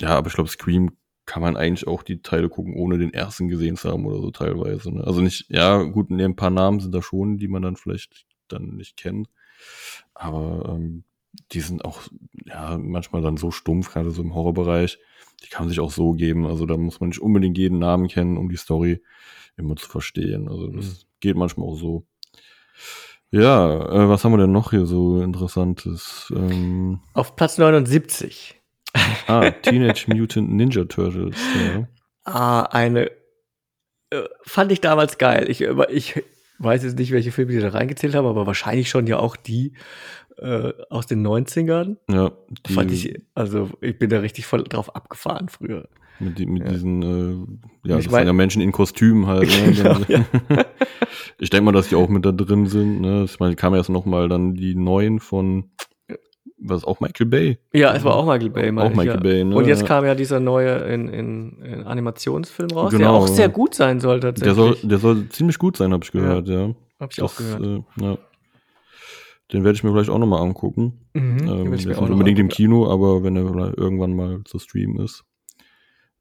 [0.00, 0.90] ja, aber ich glaube, Scream
[1.26, 4.30] kann man eigentlich auch die Teile gucken, ohne den ersten gesehen zu haben oder so
[4.30, 4.92] teilweise.
[4.92, 5.04] Ne?
[5.04, 8.26] Also nicht, ja, gut, ne, ein paar Namen sind da schon, die man dann vielleicht
[8.48, 9.28] dann nicht kennt.
[10.14, 11.04] Aber ähm,
[11.52, 12.02] die sind auch,
[12.44, 14.98] ja, manchmal dann so stumpf, gerade so im Horrorbereich.
[15.44, 16.46] Die kann man sich auch so geben.
[16.46, 19.02] Also da muss man nicht unbedingt jeden Namen kennen, um die Story
[19.56, 20.48] immer zu verstehen.
[20.48, 20.96] Also das mhm.
[21.20, 22.06] geht manchmal auch so.
[23.30, 26.32] Ja, äh, was haben wir denn noch hier so Interessantes?
[26.34, 28.60] Ähm, Auf Platz 79
[29.26, 31.36] Ah, Teenage Mutant Ninja Turtles.
[31.54, 31.88] Ja.
[32.24, 33.10] Ah, eine.
[34.10, 35.48] Äh, fand ich damals geil.
[35.48, 36.22] Ich, ich
[36.58, 39.74] weiß jetzt nicht, welche Filme die da reingezählt haben, aber wahrscheinlich schon ja auch die
[40.38, 41.96] äh, aus den 90ern.
[42.10, 42.32] Ja.
[42.66, 45.88] Die, fand ich, also ich bin da richtig voll drauf abgefahren früher.
[46.18, 46.72] Mit, die, mit ja.
[46.72, 49.48] diesen, äh, ja, das ich mein, sind ja Menschen in Kostümen halt.
[49.48, 49.72] Ne?
[49.76, 50.24] genau, ja.
[51.38, 53.00] ich denke mal, dass die auch mit da drin sind.
[53.00, 53.24] Ne?
[53.24, 55.70] Ich meine, kam erst noch mal dann die neuen von
[56.62, 57.58] was auch Michael Bay?
[57.72, 58.70] Ja, es war auch Michael Bay.
[58.78, 59.16] Auch Michael ja.
[59.16, 59.56] Bay, ne?
[59.56, 63.48] Und jetzt kam ja dieser neue in, in, in Animationsfilm raus, genau, der auch sehr
[63.48, 64.54] gut sein soll tatsächlich.
[64.54, 66.66] Der soll, der soll ziemlich gut sein, habe ich gehört, ja.
[66.66, 66.74] ja.
[67.00, 67.62] Habe ich das, auch gehört.
[67.62, 68.18] Äh, ja.
[69.52, 71.06] Den werde ich mir vielleicht auch nochmal angucken.
[71.14, 75.24] Mhm, ähm, jetzt nicht unbedingt im Kino, aber wenn er irgendwann mal zu streamen ist.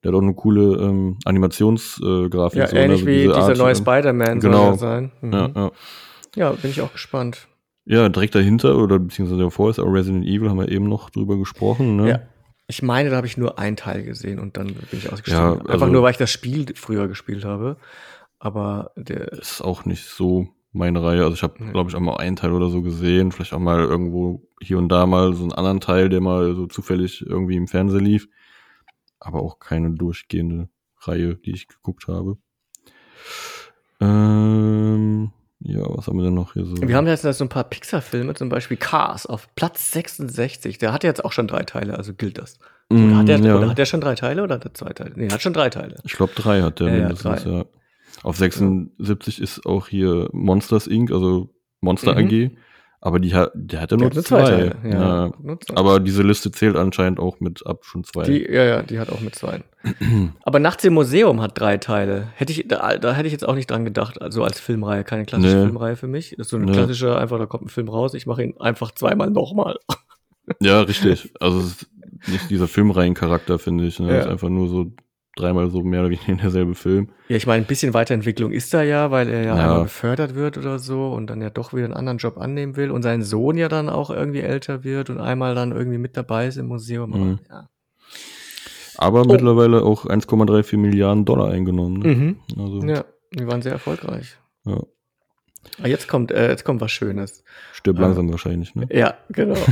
[0.04, 2.58] Der hat auch eine coole ähm, Animationsgrafik.
[2.58, 2.84] Äh, ja, so, ne?
[2.84, 4.70] ähnlich also wie dieser Art, neue Spider-Man genau.
[4.70, 5.12] soll sein.
[5.22, 5.34] Mhm.
[5.34, 5.72] Ja, ja.
[6.36, 7.48] ja, bin ich auch gespannt.
[7.86, 11.38] Ja, direkt dahinter oder beziehungsweise davor ist auch Resident Evil, haben wir eben noch drüber
[11.38, 11.96] gesprochen.
[11.98, 12.10] Ne?
[12.10, 12.20] Ja.
[12.68, 15.40] Ich meine, da habe ich nur einen Teil gesehen und dann bin ich ausgestiegen.
[15.40, 17.78] Ja, also Einfach nur, weil ich das Spiel früher gespielt habe.
[18.38, 21.24] Aber der ist auch nicht so meine Reihe.
[21.24, 21.72] Also ich habe, nee.
[21.72, 23.32] glaube ich, auch mal einen Teil oder so gesehen.
[23.32, 26.68] Vielleicht auch mal irgendwo hier und da mal so einen anderen Teil, der mal so
[26.68, 28.28] zufällig irgendwie im Fernsehen lief.
[29.20, 30.70] Aber auch keine durchgehende
[31.02, 32.38] Reihe, die ich geguckt habe.
[34.00, 36.76] Ähm, ja, was haben wir denn noch hier so?
[36.82, 40.78] Wir haben jetzt so ein paar Pixar-Filme, zum Beispiel Cars auf Platz 66.
[40.78, 42.60] Der hat jetzt auch schon drei Teile, also gilt das.
[42.90, 43.58] Oder, mm, hat, der, ja.
[43.58, 45.12] oder hat der schon drei Teile oder hat er zwei Teile?
[45.16, 45.98] Nee, hat schon drei Teile.
[46.04, 47.66] Ich glaube, drei hat der ja, mindestens, ja.
[48.24, 51.50] Auf 76 ist auch hier Monsters Inc., also
[51.82, 52.28] Monster mhm.
[52.28, 52.52] AG.
[53.02, 54.22] Aber die hat, der hat ja nur, zwei.
[54.22, 54.72] zwei.
[54.84, 55.58] Ja, ja.
[55.76, 58.24] Aber diese Liste zählt anscheinend auch mit ab schon zwei.
[58.24, 59.64] Die, ja, ja, die hat auch mit zwei.
[60.44, 62.28] Aber Nachts im Museum hat drei Teile.
[62.36, 64.22] Hätte ich, da, da hätte ich jetzt auch nicht dran gedacht.
[64.22, 65.64] Also als Filmreihe, keine klassische nee.
[65.64, 66.36] Filmreihe für mich.
[66.38, 66.74] Das ist so eine nee.
[66.74, 69.78] klassische, einfach, da kommt ein Film raus, ich mache ihn einfach zweimal nochmal.
[70.60, 71.32] Ja, richtig.
[71.40, 71.88] Also es ist
[72.28, 74.00] nicht dieser Filmreihencharakter, finde ich.
[74.00, 74.10] Ne?
[74.10, 74.14] Ja.
[74.16, 74.92] Es ist einfach nur so
[75.36, 77.10] dreimal so mehr oder weniger derselbe Film.
[77.28, 80.36] Ja, ich meine, ein bisschen Weiterentwicklung ist da ja, weil er ja, ja, einmal befördert
[80.36, 83.22] wird oder so und dann ja doch wieder einen anderen Job annehmen will und sein
[83.22, 86.68] Sohn ja dann auch irgendwie älter wird und einmal dann irgendwie mit dabei ist im
[86.68, 87.10] Museum.
[87.12, 87.40] Mhm.
[87.48, 87.70] Aber, ja.
[88.98, 89.32] Aber oh.
[89.32, 92.00] mittlerweile auch 1,34 Milliarden Dollar eingenommen.
[92.00, 92.08] Ne?
[92.16, 92.40] Mhm.
[92.58, 92.86] Also.
[92.86, 94.38] Ja, die waren sehr erfolgreich.
[94.66, 94.84] Ja.
[95.82, 97.44] Ah, jetzt kommt, äh, jetzt kommt was Schönes.
[97.74, 98.88] Stirbt langsam wahrscheinlich, ne?
[98.92, 99.56] Ja, genau.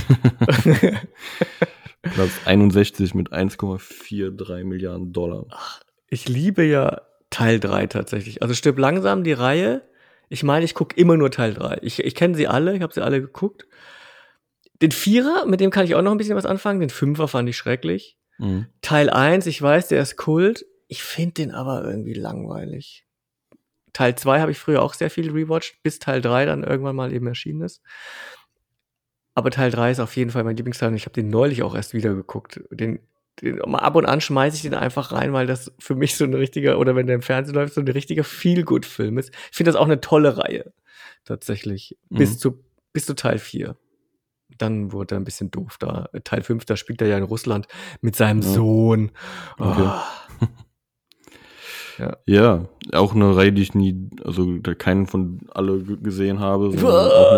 [2.02, 5.45] Platz 61 mit 1,43 Milliarden Dollar.
[5.50, 8.41] Ach, ich liebe ja Teil 3 tatsächlich.
[8.41, 9.82] Also stirb langsam die Reihe.
[10.30, 11.80] Ich meine, ich gucke immer nur Teil 3.
[11.82, 13.68] Ich, ich kenne sie alle, ich habe sie alle geguckt.
[14.82, 16.80] Den Vierer, mit dem kann ich auch noch ein bisschen was anfangen.
[16.80, 18.18] Den Fünfer fand ich schrecklich.
[18.38, 18.68] Mhm.
[18.82, 20.66] Teil 1, ich weiß, der ist Kult.
[20.88, 23.06] Ich finde den aber irgendwie langweilig.
[23.93, 27.12] Teil 2 habe ich früher auch sehr viel rewatcht, bis Teil 3 dann irgendwann mal
[27.12, 27.82] eben erschienen ist.
[29.38, 31.75] Aber Teil 3 ist auf jeden Fall mein Lieblingsteil und ich habe den neulich auch
[31.75, 32.59] erst wieder geguckt.
[32.71, 32.97] Den,
[33.39, 36.33] den, ab und an schmeiße ich den einfach rein, weil das für mich so ein
[36.33, 39.31] richtiger, oder wenn der im Fernsehen läuft, so ein richtiger Feel-Good-Film ist.
[39.51, 40.73] Ich finde das auch eine tolle Reihe.
[41.23, 41.95] Tatsächlich.
[42.09, 42.17] Mhm.
[42.17, 42.63] Bis zu
[42.93, 43.77] bis zu Teil 4.
[44.57, 46.09] Dann wurde er ein bisschen doof da.
[46.23, 47.67] Teil 5, da spielt er ja in Russland
[48.01, 48.47] mit seinem ja.
[48.47, 49.11] Sohn.
[49.59, 49.83] Okay.
[49.85, 50.26] Oh.
[51.98, 52.18] Ja.
[52.26, 56.72] ja, auch eine Reihe, die ich nie, also keinen von alle gesehen habe.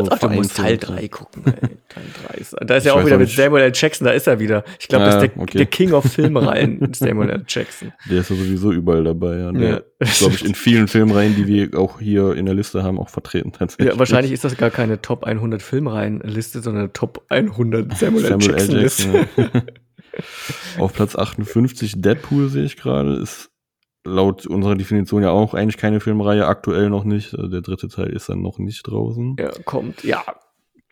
[0.09, 1.53] Ach, du musst Teil 3 gucken, ey.
[1.89, 3.71] Teil 3 ist, da ist ja auch wieder mit Samuel L.
[3.73, 4.63] Jackson, da ist er wieder.
[4.79, 5.57] Ich glaube, ja, das ist der, okay.
[5.59, 7.45] der, King of Filmreihen, Samuel L.
[7.47, 7.93] Jackson.
[8.09, 9.51] Der ist ja sowieso überall dabei, ja.
[9.51, 9.81] Der ja.
[9.99, 13.09] ist, glaube ich, in vielen Filmreihen, die wir auch hier in der Liste haben, auch
[13.09, 13.93] vertreten tatsächlich.
[13.93, 18.49] Ja, wahrscheinlich ist das gar keine Top 100 Filmreihen-Liste, sondern eine Top 100 Samuel, Samuel
[18.49, 18.57] L.
[18.57, 19.27] Jackson-Liste.
[19.37, 19.61] Jackson,
[20.77, 23.51] Auf Platz 58 Deadpool sehe ich gerade, ist
[24.05, 27.33] laut unserer Definition ja auch eigentlich keine Filmreihe, aktuell noch nicht.
[27.33, 29.35] Also der dritte Teil ist dann noch nicht draußen.
[29.39, 30.23] Ja, kommt, ja.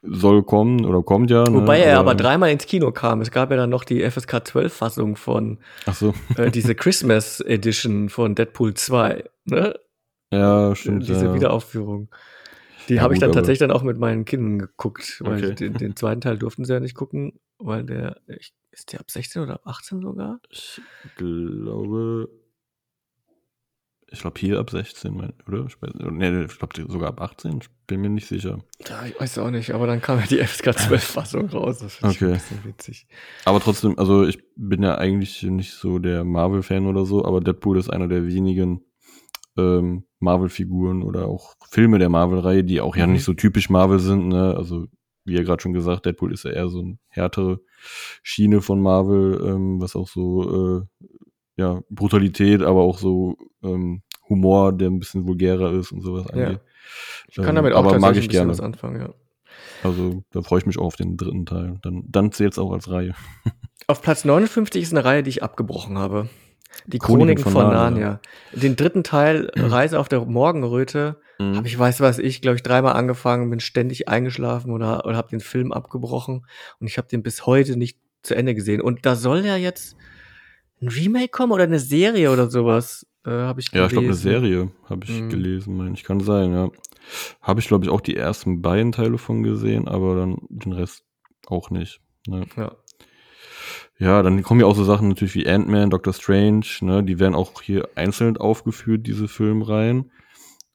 [0.03, 1.43] Soll kommen oder kommt ja.
[1.43, 1.53] Ne?
[1.53, 1.85] Wobei ne?
[1.85, 3.21] er aber, aber dreimal ins Kino kam.
[3.21, 6.13] Es gab ja dann noch die FSK 12 Fassung von Ach so.
[6.37, 9.23] äh, diese Christmas Edition von Deadpool 2.
[9.45, 9.73] Ne?
[10.31, 11.07] Ja, stimmt.
[11.07, 11.33] Diese ja.
[11.33, 12.09] Wiederaufführung.
[12.89, 15.55] Die ja, habe ich dann tatsächlich dann auch mit meinen Kindern geguckt, weil okay.
[15.55, 19.11] den, den, zweiten Teil durften sie ja nicht gucken, weil der, ich, ist der ab
[19.11, 20.39] 16 oder ab 18 sogar?
[20.49, 20.79] Ich
[21.17, 22.29] glaube,
[24.09, 25.15] ich glaube hier ab 16,
[25.47, 25.65] oder?
[25.65, 25.77] Ich,
[26.11, 28.59] nee, ich glaube sogar ab 18, ich bin mir nicht sicher.
[28.87, 31.79] Ja, ich weiß auch nicht, aber dann kam ja die FSK 12-Fassung raus.
[31.79, 32.25] Das finde okay.
[32.25, 33.07] ich ein bisschen witzig.
[33.45, 37.77] Aber trotzdem, also ich bin ja eigentlich nicht so der Marvel-Fan oder so, aber Deadpool
[37.77, 38.85] ist einer der wenigen
[39.57, 42.99] ähm, Marvel-Figuren oder auch Filme der Marvel-Reihe, die auch mhm.
[42.99, 44.55] ja nicht so typisch Marvel sind, ne?
[44.55, 44.87] Also
[45.25, 47.59] wie ja gerade schon gesagt, Deadpool ist ja eher so eine härtere
[48.23, 51.07] Schiene von Marvel, ähm, was auch so äh,
[51.57, 56.59] ja, Brutalität, aber auch so ähm, Humor, der ein bisschen vulgärer ist und sowas angeht.
[56.59, 56.59] Ja.
[57.29, 58.51] Ich kann damit ähm, auch aber mag ich gerne.
[58.51, 59.13] was anfangen, ja.
[59.83, 61.77] Also da freue ich mich auch auf den dritten Teil.
[61.81, 63.13] Dann, dann zählt es auch als Reihe.
[63.89, 66.27] Auf Platz 59 ist eine Reihe, die ich abgebrochen habe.
[66.85, 67.81] Die Chroniken, von, von Narnia.
[67.89, 68.21] Narnia.
[68.51, 71.55] Den dritten Teil, Reise auf der Morgenröte, mhm.
[71.55, 75.29] habe ich, weiß was ich, glaube ich, dreimal angefangen, bin ständig eingeschlafen oder, oder habe
[75.29, 76.45] den Film abgebrochen
[76.79, 78.81] und ich habe den bis heute nicht zu Ende gesehen.
[78.81, 79.95] Und da soll ja jetzt
[80.81, 83.81] ein Remake kommen oder eine Serie oder sowas, äh, habe ich gelesen.
[83.81, 85.29] Ja, ich glaube, eine Serie habe ich mhm.
[85.29, 86.03] gelesen, meine ich.
[86.03, 86.69] Kann sein, ja.
[87.41, 91.03] Habe ich, glaube ich, auch die ersten beiden Teile von gesehen, aber dann den Rest
[91.47, 92.01] auch nicht.
[92.27, 92.45] Ne?
[92.55, 92.75] Ja.
[93.99, 97.33] Ja, dann kommen ja auch so Sachen natürlich wie Ant-Man, Doctor Strange, ne, die werden
[97.33, 100.11] auch hier einzeln aufgeführt, diese Filmreihen.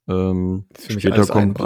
[0.09, 1.61] Ähm, später kommt,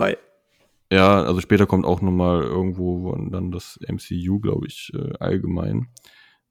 [0.93, 5.89] Ja, also später kommt auch nochmal irgendwo dann das MCU, glaube ich, äh, allgemein.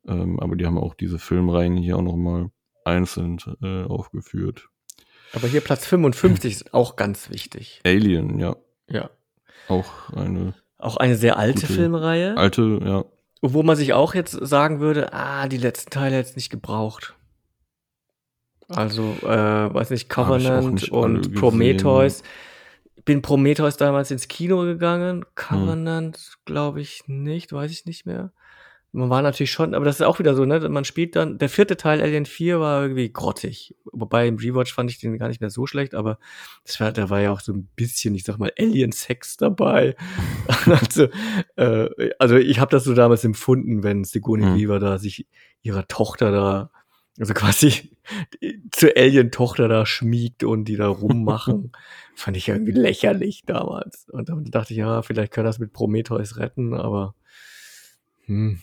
[0.07, 2.49] Ähm, aber die haben auch diese Filmreihen hier auch nochmal
[2.85, 4.69] einzeln äh, aufgeführt.
[5.33, 7.81] Aber hier Platz 55 ist auch ganz wichtig.
[7.85, 8.55] Alien, ja.
[8.89, 9.09] Ja.
[9.67, 10.53] Auch eine.
[10.77, 12.37] Auch eine sehr alte Filmreihe.
[12.37, 13.05] Alte, ja.
[13.41, 17.15] Wo man sich auch jetzt sagen würde, ah, die letzten Teile jetzt nicht gebraucht.
[18.67, 19.27] Also, äh,
[19.73, 22.23] weiß nicht, Covenant nicht und Prometheus.
[23.03, 25.25] Bin Prometheus damals ins Kino gegangen.
[25.35, 26.23] Covenant, hm.
[26.45, 28.31] glaube ich nicht, weiß ich nicht mehr
[28.95, 30.67] man war natürlich schon, aber das ist auch wieder so, ne?
[30.69, 33.75] Man spielt dann, der vierte Teil Alien 4 war irgendwie grottig.
[33.91, 36.17] Wobei im Rewatch fand ich den gar nicht mehr so schlecht, aber
[36.65, 39.95] das war, da war ja auch so ein bisschen, ich sag mal, Alien-Sex dabei.
[40.65, 41.07] also,
[41.57, 44.55] äh, also ich habe das so damals empfunden, wenn Sigourney mhm.
[44.55, 45.27] Weaver da sich
[45.61, 46.71] ihrer Tochter da,
[47.19, 47.91] also quasi
[48.71, 51.73] zur Alien-Tochter da schmiegt und die da rummachen.
[52.15, 54.07] fand ich irgendwie lächerlich damals.
[54.09, 57.13] Und dann dachte ich, ja, vielleicht kann das mit Prometheus retten, aber
[58.25, 58.61] hm.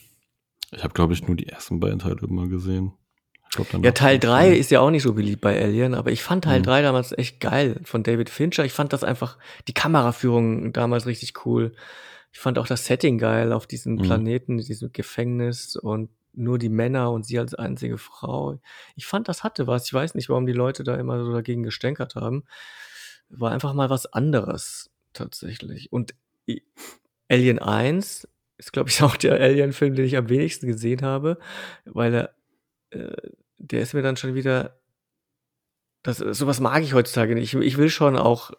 [0.74, 2.92] Ich habe, glaube ich, nur die ersten beiden Teile immer gesehen.
[3.54, 6.44] Glaub, ja, Teil 3 ist ja auch nicht so beliebt bei Alien, aber ich fand
[6.44, 6.64] Teil mhm.
[6.64, 8.64] 3 damals echt geil von David Fincher.
[8.64, 9.36] Ich fand das einfach,
[9.68, 11.74] die Kameraführung damals richtig cool.
[12.32, 14.02] Ich fand auch das Setting geil auf diesem mhm.
[14.02, 18.58] Planeten, diesem Gefängnis und nur die Männer und sie als einzige Frau.
[18.96, 19.84] Ich fand, das hatte was.
[19.84, 22.44] Ich weiß nicht, warum die Leute da immer so dagegen gestänkert haben.
[23.28, 25.92] War einfach mal was anderes, tatsächlich.
[25.92, 26.14] Und
[27.28, 31.38] Alien 1 ist, glaube ich, auch der Alien-Film, den ich am wenigsten gesehen habe,
[31.84, 32.34] weil er,
[32.90, 33.12] äh,
[33.58, 34.78] der ist mir dann schon wieder,
[36.02, 37.54] das, sowas mag ich heutzutage nicht.
[37.54, 38.50] Ich, ich will schon auch,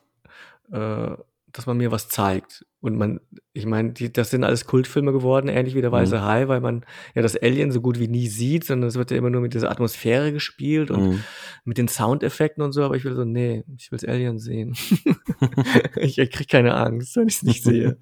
[0.72, 1.11] äh,
[1.52, 2.65] dass man mir was zeigt.
[2.80, 3.22] Und man,
[3.53, 6.22] ich meine, das sind alles Kultfilme geworden, ähnlich wie der Weiße mhm.
[6.24, 9.18] Hai, weil man ja das Alien so gut wie nie sieht, sondern es wird ja
[9.18, 11.24] immer nur mit dieser Atmosphäre gespielt und mhm.
[11.64, 14.76] mit den Soundeffekten und so, aber ich will so, nee, ich will das Alien sehen.
[15.95, 17.98] ich, ich krieg keine Angst, wenn ich es nicht sehe.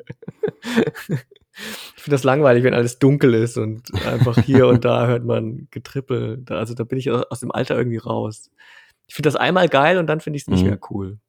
[1.97, 5.67] Ich finde das langweilig, wenn alles dunkel ist und einfach hier und da hört man
[5.71, 6.43] Getrippel.
[6.49, 8.49] Also da bin ich aus dem Alter irgendwie raus.
[9.07, 10.69] Ich finde das einmal geil und dann finde ich es nicht mhm.
[10.69, 11.19] mehr cool.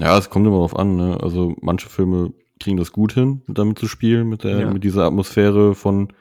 [0.00, 0.96] Ja, es kommt immer drauf an.
[0.96, 1.18] Ne?
[1.20, 4.70] Also manche Filme kriegen das gut hin, damit zu spielen, mit, der, ja.
[4.70, 6.12] mit dieser Atmosphäre von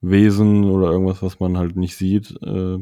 [0.00, 2.38] Wesen oder irgendwas, was man halt nicht sieht.
[2.42, 2.78] Äh,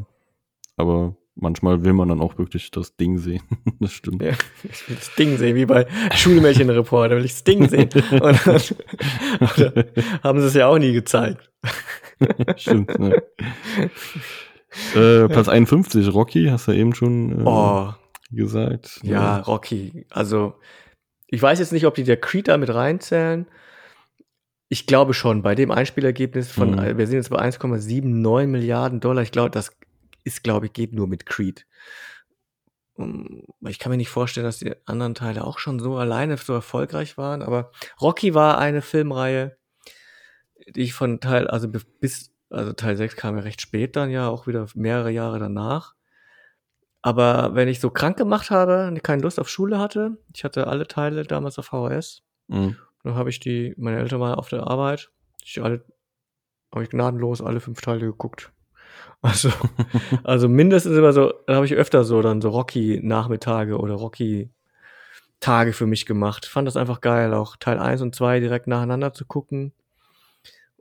[0.76, 3.42] aber manchmal will man dann auch wirklich das Ding sehen.
[3.80, 4.22] das stimmt.
[4.22, 4.32] Ja,
[4.64, 7.88] ich will das Ding sehen, wie bei Schulmärchenreporter, will ich das Ding sehen.
[8.10, 9.84] Und dann,
[10.22, 11.50] haben sie es ja auch nie gezeigt.
[12.56, 13.22] stimmt, ne?
[14.94, 17.92] äh, Platz 51, Rocky, hast du ja eben schon äh, oh,
[18.30, 19.00] gesagt.
[19.02, 20.06] Ja, ja, Rocky.
[20.10, 20.54] Also,
[21.28, 23.46] ich weiß jetzt nicht, ob die der Creed da mit reinzählen.
[24.70, 26.98] Ich glaube schon, bei dem Einspielergebnis von, mhm.
[26.98, 29.22] wir sind jetzt bei 1,79 Milliarden Dollar.
[29.22, 29.77] Ich glaube, das
[30.28, 31.66] ist, glaube ich, geht nur mit Creed.
[33.66, 37.16] Ich kann mir nicht vorstellen, dass die anderen Teile auch schon so alleine so erfolgreich
[37.16, 39.56] waren, aber Rocky war eine Filmreihe,
[40.74, 44.28] die ich von Teil, also bis, also Teil 6 kam ja recht spät dann ja,
[44.28, 45.94] auch wieder mehrere Jahre danach.
[47.00, 50.66] Aber wenn ich so krank gemacht habe und keine Lust auf Schule hatte, ich hatte
[50.66, 52.76] alle Teile damals auf VHS, mhm.
[53.04, 55.10] dann habe ich die, meine Eltern waren auf der Arbeit,
[55.44, 55.84] ich alle,
[56.72, 58.52] habe ich gnadenlos alle fünf Teile geguckt.
[59.20, 59.50] Also,
[60.22, 65.86] also mindestens immer so, da habe ich öfter so dann so Rocky-Nachmittage oder Rocky-Tage für
[65.86, 66.46] mich gemacht.
[66.46, 69.72] Fand das einfach geil, auch Teil 1 und 2 direkt nacheinander zu gucken.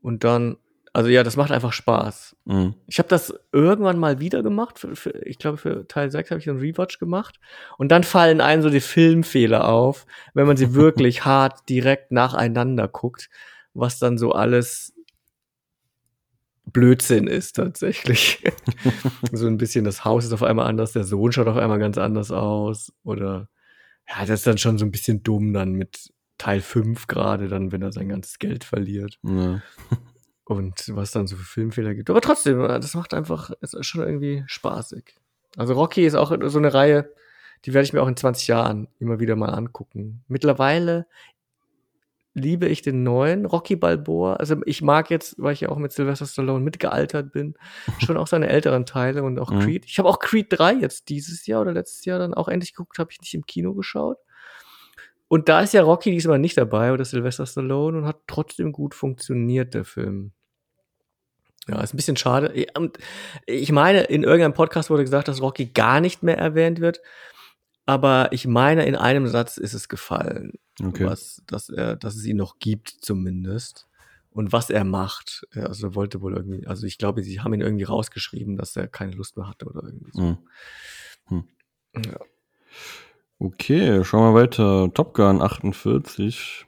[0.01, 0.57] Und dann,
[0.93, 2.35] also ja, das macht einfach Spaß.
[2.45, 2.75] Mhm.
[2.85, 4.77] Ich habe das irgendwann mal wieder gemacht.
[4.77, 7.39] Für, für, ich glaube, für Teil 6 habe ich einen Rewatch gemacht.
[7.77, 10.05] Und dann fallen einem so die Filmfehler auf,
[10.35, 13.29] wenn man sie wirklich hart direkt nacheinander guckt,
[13.73, 14.93] was dann so alles
[16.71, 18.43] Blödsinn ist tatsächlich.
[19.31, 21.97] so ein bisschen, das Haus ist auf einmal anders, der Sohn schaut auf einmal ganz
[21.97, 22.91] anders aus.
[23.03, 23.49] Oder
[24.07, 27.71] ja, das ist dann schon so ein bisschen dumm dann mit Teil 5 gerade, dann,
[27.71, 29.19] wenn er sein ganzes Geld verliert.
[29.23, 29.61] Ja.
[30.45, 32.09] Und was dann so für Filmfehler gibt.
[32.09, 35.15] Aber trotzdem, das macht einfach, es ist schon irgendwie spaßig.
[35.57, 37.11] Also Rocky ist auch so eine Reihe,
[37.65, 40.23] die werde ich mir auch in 20 Jahren immer wieder mal angucken.
[40.29, 41.07] Mittlerweile
[42.37, 44.35] liebe ich den neuen Rocky Balboa.
[44.35, 47.55] Also ich mag jetzt, weil ich ja auch mit Sylvester Stallone mitgealtert bin,
[48.05, 49.59] schon auch seine älteren Teile und auch mhm.
[49.59, 49.85] Creed.
[49.85, 52.99] Ich habe auch Creed 3 jetzt dieses Jahr oder letztes Jahr dann auch endlich geguckt,
[52.99, 54.17] habe ich nicht im Kino geschaut.
[55.27, 58.95] Und da ist ja Rocky diesmal nicht dabei oder Sylvester Stallone und hat trotzdem gut
[58.95, 60.31] funktioniert, der Film.
[61.67, 62.53] Ja, ist ein bisschen schade.
[63.45, 67.01] Ich meine, in irgendeinem Podcast wurde gesagt, dass Rocky gar nicht mehr erwähnt wird
[67.87, 70.51] aber ich meine, in einem Satz ist es gefallen,
[70.83, 71.05] okay.
[71.05, 73.87] was, dass, er, dass es ihn noch gibt zumindest
[74.31, 75.47] und was er macht.
[75.53, 78.87] Also er wollte wohl irgendwie, also ich glaube, sie haben ihn irgendwie rausgeschrieben, dass er
[78.87, 80.21] keine Lust mehr hatte oder irgendwie so.
[80.21, 80.37] Hm.
[81.27, 81.43] Hm.
[82.05, 82.19] Ja.
[83.39, 84.91] Okay, schauen wir weiter.
[84.93, 86.65] Top Gun 48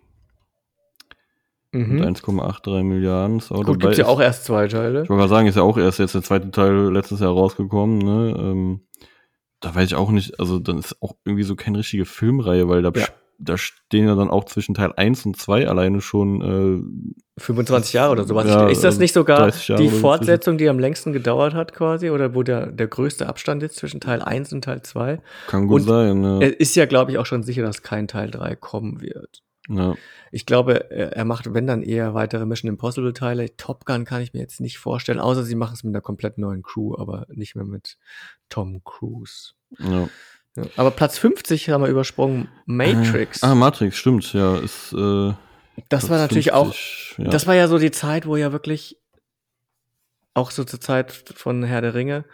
[1.72, 2.02] mhm.
[2.02, 3.38] 1,83 Milliarden.
[3.38, 5.04] Ist Gut, gibt ja auch erst zwei Teile.
[5.04, 7.98] Ich wollte mal sagen, ist ja auch erst jetzt der zweite Teil letztes Jahr rausgekommen.
[8.00, 8.36] Ne?
[8.38, 8.82] Ähm,
[9.62, 12.82] da weiß ich auch nicht, also dann ist auch irgendwie so keine richtige Filmreihe, weil
[12.82, 13.08] da, ja.
[13.40, 16.42] Da stehen ja dann auch zwischen Teil 1 und 2 alleine schon
[17.38, 18.48] äh, 25 Jahre oder sowas.
[18.48, 22.44] Ja, ist das nicht sogar die Fortsetzung, die am längsten gedauert hat quasi oder wo
[22.44, 25.22] der, der größte Abstand ist zwischen Teil 1 und Teil 2?
[25.48, 26.40] Kann gut und sein, ja.
[26.42, 29.42] Es ist ja, glaube ich, auch schon sicher, dass kein Teil 3 kommen wird.
[29.70, 29.96] Ja.
[30.32, 33.56] Ich glaube, er macht, wenn dann eher weitere Mission Impossible Teile.
[33.56, 36.38] Top Gun kann ich mir jetzt nicht vorstellen, außer sie machen es mit einer komplett
[36.38, 37.98] neuen Crew, aber nicht mehr mit
[38.50, 39.54] Tom Cruise.
[39.78, 40.10] Ja.
[40.56, 40.64] Ja.
[40.76, 42.50] Aber Platz 50 haben wir übersprungen.
[42.66, 43.44] Matrix.
[43.44, 44.58] Äh, ah, Matrix, stimmt, ja.
[44.58, 45.34] Ist, äh,
[45.90, 46.76] das war natürlich 50, auch,
[47.18, 47.30] ja.
[47.30, 48.98] das war ja so die Zeit, wo ja wirklich,
[50.34, 52.26] auch so zur Zeit von Herr der Ringe,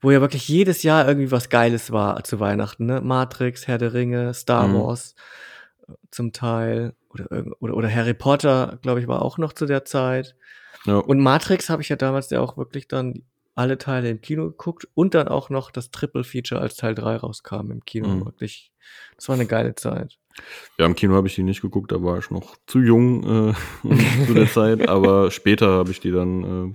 [0.00, 3.00] wo ja wirklich jedes Jahr irgendwie was Geiles war zu Weihnachten, ne?
[3.00, 4.74] Matrix, Herr der Ringe, Star mhm.
[4.74, 5.14] Wars
[6.10, 7.26] zum Teil oder,
[7.60, 10.36] oder, oder Harry Potter, glaube ich, war auch noch zu der Zeit.
[10.86, 10.96] Ja.
[10.96, 13.24] Und Matrix habe ich ja damals ja auch wirklich dann
[13.54, 17.16] alle Teile im Kino geguckt und dann auch noch das Triple Feature als Teil 3
[17.16, 18.08] rauskam im Kino.
[18.08, 18.24] Mhm.
[18.24, 18.72] Wirklich,
[19.16, 20.18] das war eine geile Zeit.
[20.78, 23.54] Ja, im Kino habe ich die nicht geguckt, da war ich noch zu jung äh,
[24.26, 26.74] zu der Zeit, aber später habe ich die dann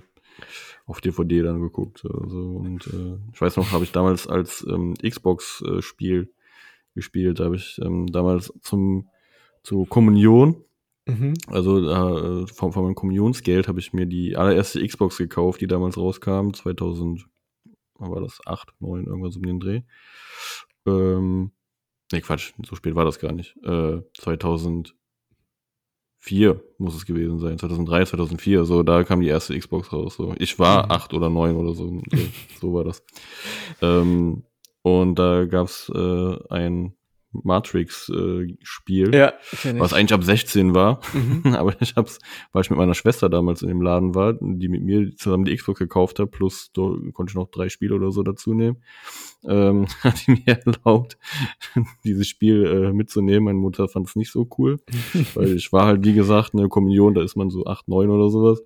[0.86, 2.04] auf DVD dann geguckt.
[2.04, 6.26] Also, und äh, ich weiß noch, habe ich damals als ähm, Xbox-Spiel äh,
[6.94, 7.40] gespielt.
[7.40, 9.08] Da habe ich ähm, damals zum
[9.66, 10.64] zur Kommunion,
[11.06, 11.34] mhm.
[11.46, 15.96] also äh, von, von meinem Kommunionsgeld habe ich mir die allererste Xbox gekauft, die damals
[15.96, 17.26] rauskam, 2000,
[17.94, 19.82] war das 8, 9, irgendwas um den Dreh.
[20.86, 21.52] Ähm,
[22.12, 23.56] nee, Quatsch, so spät war das gar nicht.
[23.64, 24.94] Äh, 2004
[26.78, 30.16] muss es gewesen sein, 2003, 2004, so, da kam die erste Xbox raus.
[30.16, 30.34] So.
[30.38, 30.92] Ich war mhm.
[30.92, 32.18] acht oder neun oder so, so,
[32.60, 33.02] so war das.
[33.80, 34.44] Ähm,
[34.82, 36.95] und da gab's äh, ein
[37.44, 39.32] Matrix-Spiel, äh, ja,
[39.78, 41.00] was eigentlich ab 16 war.
[41.12, 41.54] Mhm.
[41.54, 42.18] Aber ich hab's,
[42.52, 45.54] weil ich mit meiner Schwester damals in dem Laden war, die mit mir zusammen die
[45.56, 46.82] Xbox gekauft hat, plus da
[47.12, 48.82] konnte ich noch drei Spiele oder so dazu nehmen,
[49.46, 51.18] ähm, hat die mir erlaubt,
[52.04, 53.44] dieses Spiel äh, mitzunehmen.
[53.44, 54.78] Meine Mutter fand es nicht so cool,
[55.34, 58.30] weil ich war halt, wie gesagt, eine Kommunion, da ist man so acht, neun oder
[58.30, 58.62] sowas.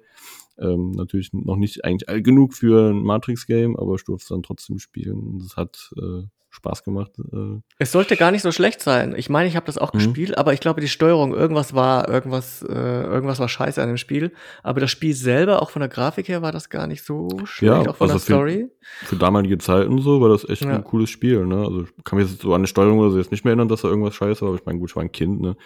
[0.59, 4.43] Ähm, natürlich noch nicht eigentlich alt genug für ein Matrix-Game, aber ich durfte es dann
[4.43, 5.39] trotzdem spielen.
[5.39, 7.13] Das hat äh, Spaß gemacht.
[7.33, 7.61] Äh.
[7.79, 9.15] Es sollte gar nicht so schlecht sein.
[9.17, 9.99] Ich meine, ich habe das auch mhm.
[9.99, 13.97] gespielt, aber ich glaube, die Steuerung, irgendwas war, irgendwas, äh, irgendwas war scheiße an dem
[13.97, 14.33] Spiel.
[14.63, 17.85] Aber das Spiel selber, auch von der Grafik her, war das gar nicht so schlecht,
[17.85, 18.69] ja, auch von also der Story.
[18.81, 20.75] Für, für damalige Zeiten so war das echt ja.
[20.75, 21.47] ein cooles Spiel.
[21.47, 21.59] Ne?
[21.59, 23.69] Also ich kann mich jetzt so an die Steuerung oder so jetzt nicht mehr erinnern,
[23.69, 25.57] dass da irgendwas scheiße war, aber ich meine, gut, ich war ein Kind, ne?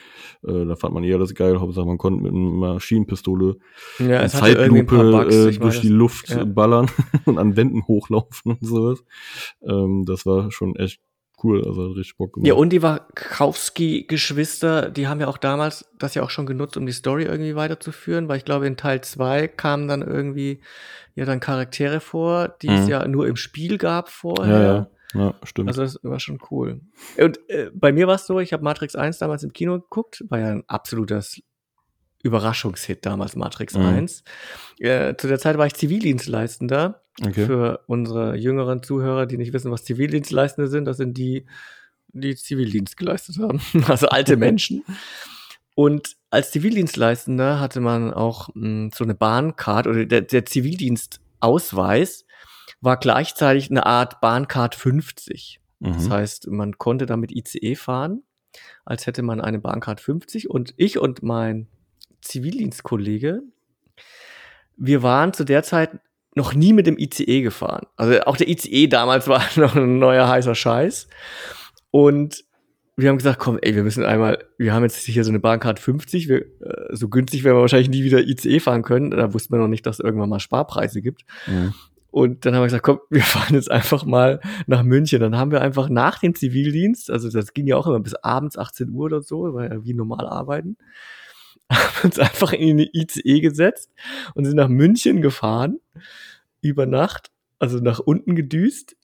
[0.46, 3.56] Äh, da fand man eher das geil, Hauptsache man konnte mit einer Maschinenpistole
[3.98, 6.44] ja, es Zeitlupe Bugs, äh, durch die Luft ja.
[6.44, 6.90] ballern
[7.24, 9.04] und an Wänden hochlaufen und sowas.
[9.66, 11.00] Ähm, das war schon echt
[11.42, 12.46] cool, also hat richtig Bock gemacht.
[12.46, 16.86] Ja, und die Wachowski-Geschwister, die haben ja auch damals das ja auch schon genutzt, um
[16.86, 20.60] die Story irgendwie weiterzuführen, weil ich glaube, in Teil 2 kamen dann irgendwie
[21.14, 22.76] ja dann Charaktere vor, die mhm.
[22.76, 24.58] es ja nur im Spiel gab vorher.
[24.58, 24.90] Ja, ja.
[25.14, 25.68] Ja, stimmt.
[25.68, 26.80] Also das war schon cool.
[27.16, 30.24] Und äh, bei mir war es so, ich habe Matrix 1 damals im Kino geguckt,
[30.28, 31.40] war ja ein absolutes
[32.24, 33.86] Überraschungshit damals, Matrix mhm.
[33.86, 34.24] 1.
[34.80, 37.46] Äh, zu der Zeit war ich Zivildienstleistender Okay.
[37.46, 41.46] Für unsere jüngeren Zuhörer, die nicht wissen, was Zivildienstleistende sind, das sind die,
[42.08, 43.60] die Zivildienst geleistet haben.
[43.88, 44.84] Also alte Menschen.
[45.76, 52.24] Und als Zivildienstleistender hatte man auch mh, hm, so eine Bahncard oder der, der Zivildienstausweis
[52.80, 55.60] war gleichzeitig eine Art Bahncard 50.
[55.80, 55.92] Mhm.
[55.92, 58.22] Das heißt, man konnte damit ICE fahren,
[58.84, 60.50] als hätte man eine Bahncard 50.
[60.50, 61.68] Und ich und mein
[62.20, 63.42] Zivildienstkollege,
[64.76, 66.00] wir waren zu der Zeit
[66.34, 67.86] noch nie mit dem ICE gefahren.
[67.96, 71.08] Also auch der ICE damals war noch ein neuer heißer Scheiß.
[71.90, 72.44] Und
[72.96, 75.80] wir haben gesagt, komm, ey, wir müssen einmal, wir haben jetzt hier so eine Bahncard
[75.80, 79.10] 50, wir, äh, so günstig werden wir wahrscheinlich nie wieder ICE fahren können.
[79.10, 81.24] Da wussten wir noch nicht, dass es irgendwann mal Sparpreise gibt.
[81.46, 81.74] Mhm.
[82.10, 85.20] Und dann haben wir gesagt, komm, wir fahren jetzt einfach mal nach München.
[85.20, 88.56] Dann haben wir einfach nach dem Zivildienst, also das ging ja auch immer bis abends
[88.56, 90.76] 18 Uhr oder so, weil ja wie normal arbeiten,
[91.74, 93.90] haben uns einfach in die ICE gesetzt
[94.34, 95.80] und sind nach München gefahren
[96.60, 98.96] über Nacht, also nach unten gedüst.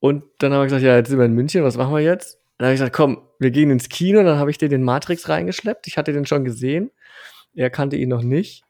[0.00, 2.38] Und dann haben wir gesagt, ja, jetzt sind wir in München, was machen wir jetzt?
[2.58, 4.22] Dann habe ich gesagt, komm, wir gehen ins Kino.
[4.22, 5.86] Dann habe ich dir den Matrix reingeschleppt.
[5.86, 6.90] Ich hatte den schon gesehen.
[7.54, 8.63] Er kannte ihn noch nicht.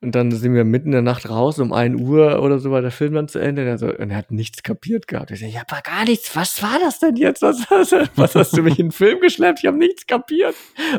[0.00, 2.82] Und dann sind wir mitten in der Nacht raus, um 1 Uhr oder so war
[2.82, 3.62] der Film dann zu Ende.
[3.62, 5.32] Und er, so, und er hat nichts kapiert gehabt.
[5.32, 6.36] Ich so, ja, aber gar nichts.
[6.36, 7.42] Was war das denn jetzt?
[7.42, 9.58] Was, was, was hast du mich in den Film geschleppt?
[9.60, 10.54] Ich habe nichts kapiert.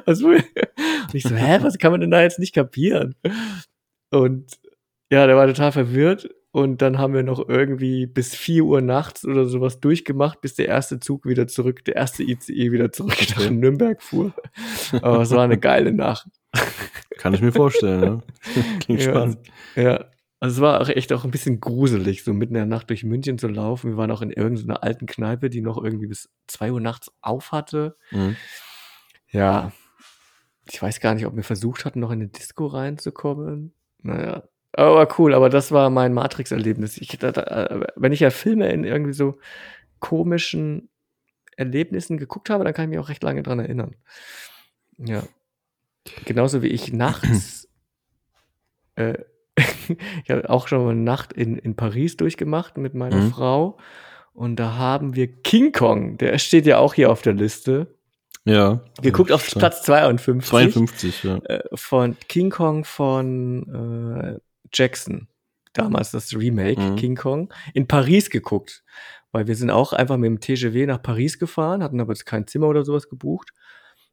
[0.05, 0.43] Also, und
[1.13, 3.15] ich so, hä, was kann man denn da jetzt nicht kapieren?
[4.11, 4.59] Und
[5.11, 6.29] ja, der war total verwirrt.
[6.51, 10.67] Und dann haben wir noch irgendwie bis 4 Uhr nachts oder sowas durchgemacht, bis der
[10.67, 14.33] erste Zug wieder zurück, der erste ICE wieder zurück nach Nürnberg fuhr.
[15.01, 16.27] Aber es war eine geile Nacht.
[17.17, 18.61] Kann ich mir vorstellen, ja.
[18.79, 19.37] Klingt ja, spannend.
[19.75, 20.05] Ja.
[20.39, 23.03] Also es war auch echt auch ein bisschen gruselig, so mitten in der Nacht durch
[23.03, 23.91] München zu laufen.
[23.91, 27.51] Wir waren auch in irgendeiner alten Kneipe, die noch irgendwie bis 2 Uhr nachts auf
[27.51, 27.97] hatte.
[28.11, 28.37] Mhm.
[29.31, 29.73] Ja.
[30.71, 33.73] Ich weiß gar nicht, ob wir versucht hatten, noch in eine Disco reinzukommen.
[34.01, 34.43] Naja,
[34.73, 36.97] aber cool, aber das war mein Matrix-Erlebnis.
[36.97, 39.39] Ich, da, wenn ich ja Filme in irgendwie so
[39.99, 40.89] komischen
[41.57, 43.95] Erlebnissen geguckt habe, dann kann ich mich auch recht lange dran erinnern.
[44.97, 45.23] Ja.
[46.25, 47.67] Genauso wie ich nachts,
[48.95, 49.15] äh,
[50.23, 53.31] ich habe auch schon mal eine Nacht in, in Paris durchgemacht mit meiner mhm.
[53.31, 53.77] Frau.
[54.33, 57.95] Und da haben wir King Kong, der steht ja auch hier auf der Liste.
[58.45, 58.81] Ja.
[59.01, 60.49] Geguckt auf Platz 52.
[60.49, 61.37] 52, ja.
[61.37, 64.39] Äh, von King Kong von äh,
[64.73, 65.27] Jackson,
[65.73, 66.95] damals das Remake mhm.
[66.95, 68.83] King Kong, in Paris geguckt.
[69.31, 72.47] Weil wir sind auch einfach mit dem TGW nach Paris gefahren, hatten aber jetzt kein
[72.47, 73.51] Zimmer oder sowas gebucht.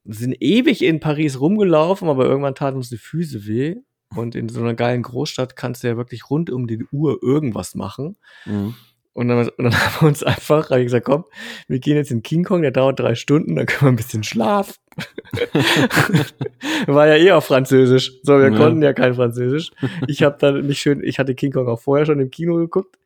[0.07, 3.77] Wir sind ewig in Paris rumgelaufen, aber irgendwann taten uns die Füße weh.
[4.15, 7.75] Und in so einer geilen Großstadt kannst du ja wirklich rund um die Uhr irgendwas
[7.75, 8.17] machen.
[8.45, 8.75] Mhm.
[9.13, 11.25] Und dann, und dann haben wir uns einfach, habe ich gesagt, komm,
[11.69, 14.23] wir gehen jetzt in King Kong, der dauert drei Stunden, dann können wir ein bisschen
[14.23, 14.75] schlafen.
[16.87, 18.13] War ja eh auf Französisch.
[18.23, 18.57] So, wir ja.
[18.57, 19.71] konnten ja kein Französisch.
[20.07, 22.99] Ich habe dann mich schön, ich hatte King Kong auch vorher schon im Kino geguckt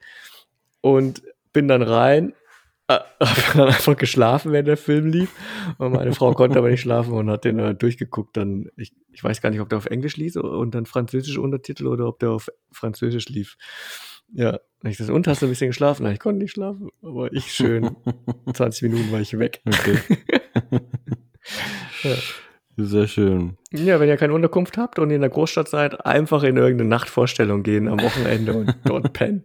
[0.80, 1.22] und
[1.52, 2.34] bin dann rein,
[2.90, 5.30] äh, hab dann einfach geschlafen, während der Film lief.
[5.78, 8.36] Und meine Frau konnte aber nicht schlafen und hat den äh, durchgeguckt.
[8.36, 11.86] Dann, ich, ich weiß gar nicht, ob der auf Englisch lief und dann französische Untertitel
[11.86, 13.56] oder ob der auf Französisch lief.
[14.32, 16.04] Ja, ich das, und hast du ein bisschen geschlafen?
[16.04, 17.96] Nein, ich konnte nicht schlafen, aber ich schön.
[18.54, 19.60] 20 Minuten war ich weg.
[19.66, 19.98] Okay.
[22.02, 22.14] ja.
[22.76, 23.58] Sehr schön.
[23.72, 27.62] Ja, wenn ihr keine Unterkunft habt und in der Großstadt seid, einfach in irgendeine Nachtvorstellung
[27.62, 29.44] gehen am Wochenende und dort pennen.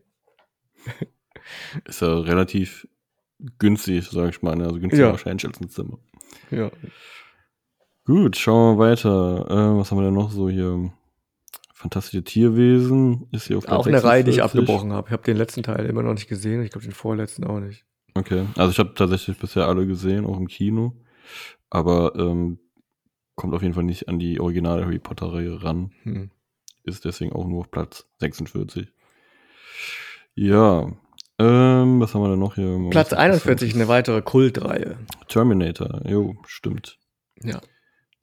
[1.85, 2.88] Ist ja relativ
[3.60, 4.56] günstig, sag ich mal.
[4.56, 4.66] Ne?
[4.66, 5.12] Also günstiger ja.
[5.12, 5.99] wahrscheinlich als ein Zimmer.
[6.52, 6.72] Ja.
[8.06, 9.45] Gut, schauen wir weiter.
[9.49, 10.91] Äh, was haben wir denn noch so hier?
[11.74, 15.10] Fantastische Tierwesen ist hier auf Auch eine Reihe, die ich abgebrochen habe.
[15.10, 16.64] Ich habe den letzten Teil immer noch nicht gesehen.
[16.64, 17.86] Ich glaube, den vorletzten auch nicht.
[18.16, 20.95] Okay, also ich habe tatsächlich bisher alle gesehen, auch im Kino.
[21.70, 22.60] Aber ähm,
[23.36, 25.91] kommt auf jeden Fall nicht an die originale Harry Potter-Reihe ran.
[26.03, 26.32] Hm.
[26.84, 28.88] ist deswegen auch nur auf Platz 46.
[30.34, 30.91] Ja,
[31.38, 32.90] ähm, was haben wir denn noch hier?
[32.91, 34.98] Platz 41, eine weitere Kultreihe.
[35.28, 36.98] Terminator, jo, stimmt.
[37.41, 37.60] Ja.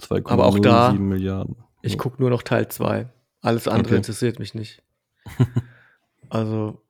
[0.00, 1.56] 2,07 Milliarden.
[1.82, 3.08] Ich gucke nur noch Teil 2.
[3.40, 3.96] Alles andere okay.
[3.96, 4.82] interessiert mich nicht.
[6.30, 6.80] also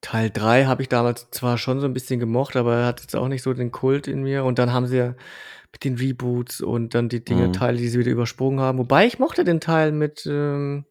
[0.00, 3.16] Teil 3 habe ich damals zwar schon so ein bisschen gemocht, aber er hat jetzt
[3.16, 4.44] auch nicht so den Kult in mir.
[4.44, 5.14] Und dann haben sie ja
[5.72, 7.52] mit den Reboots und dann die Dinge, mhm.
[7.52, 8.78] Teile, die sie wieder übersprungen haben.
[8.78, 10.84] Wobei ich mochte den Teil mit, ähm,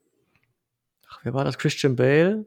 [1.10, 1.58] ach, wer war das?
[1.58, 2.46] Christian Bale.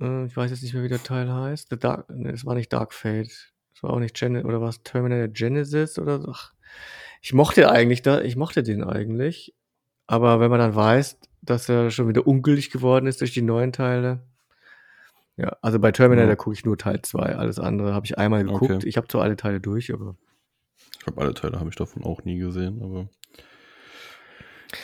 [0.00, 1.68] Äh, ich weiß jetzt nicht mehr, wie der Teil heißt.
[1.70, 3.52] The Dark, nee, das war nicht Dark Fate.
[3.72, 4.82] Das war auch nicht Gen oder was?
[4.82, 6.32] Terminator Genesis oder so.
[6.32, 6.52] Ach,
[7.22, 9.54] ich mochte eigentlich da, ich mochte den eigentlich.
[10.06, 13.72] Aber wenn man dann weiß, dass er schon wieder ungültig geworden ist durch die neuen
[13.72, 14.22] Teile.
[15.36, 16.36] Ja, also bei Terminator ja.
[16.36, 17.36] gucke ich nur Teil 2.
[17.36, 18.72] Alles andere habe ich einmal geguckt.
[18.72, 18.88] Okay.
[18.88, 20.16] Ich habe zwar alle Teile durch, aber.
[20.92, 23.08] Ich glaube, alle Teile habe ich davon auch nie gesehen, aber.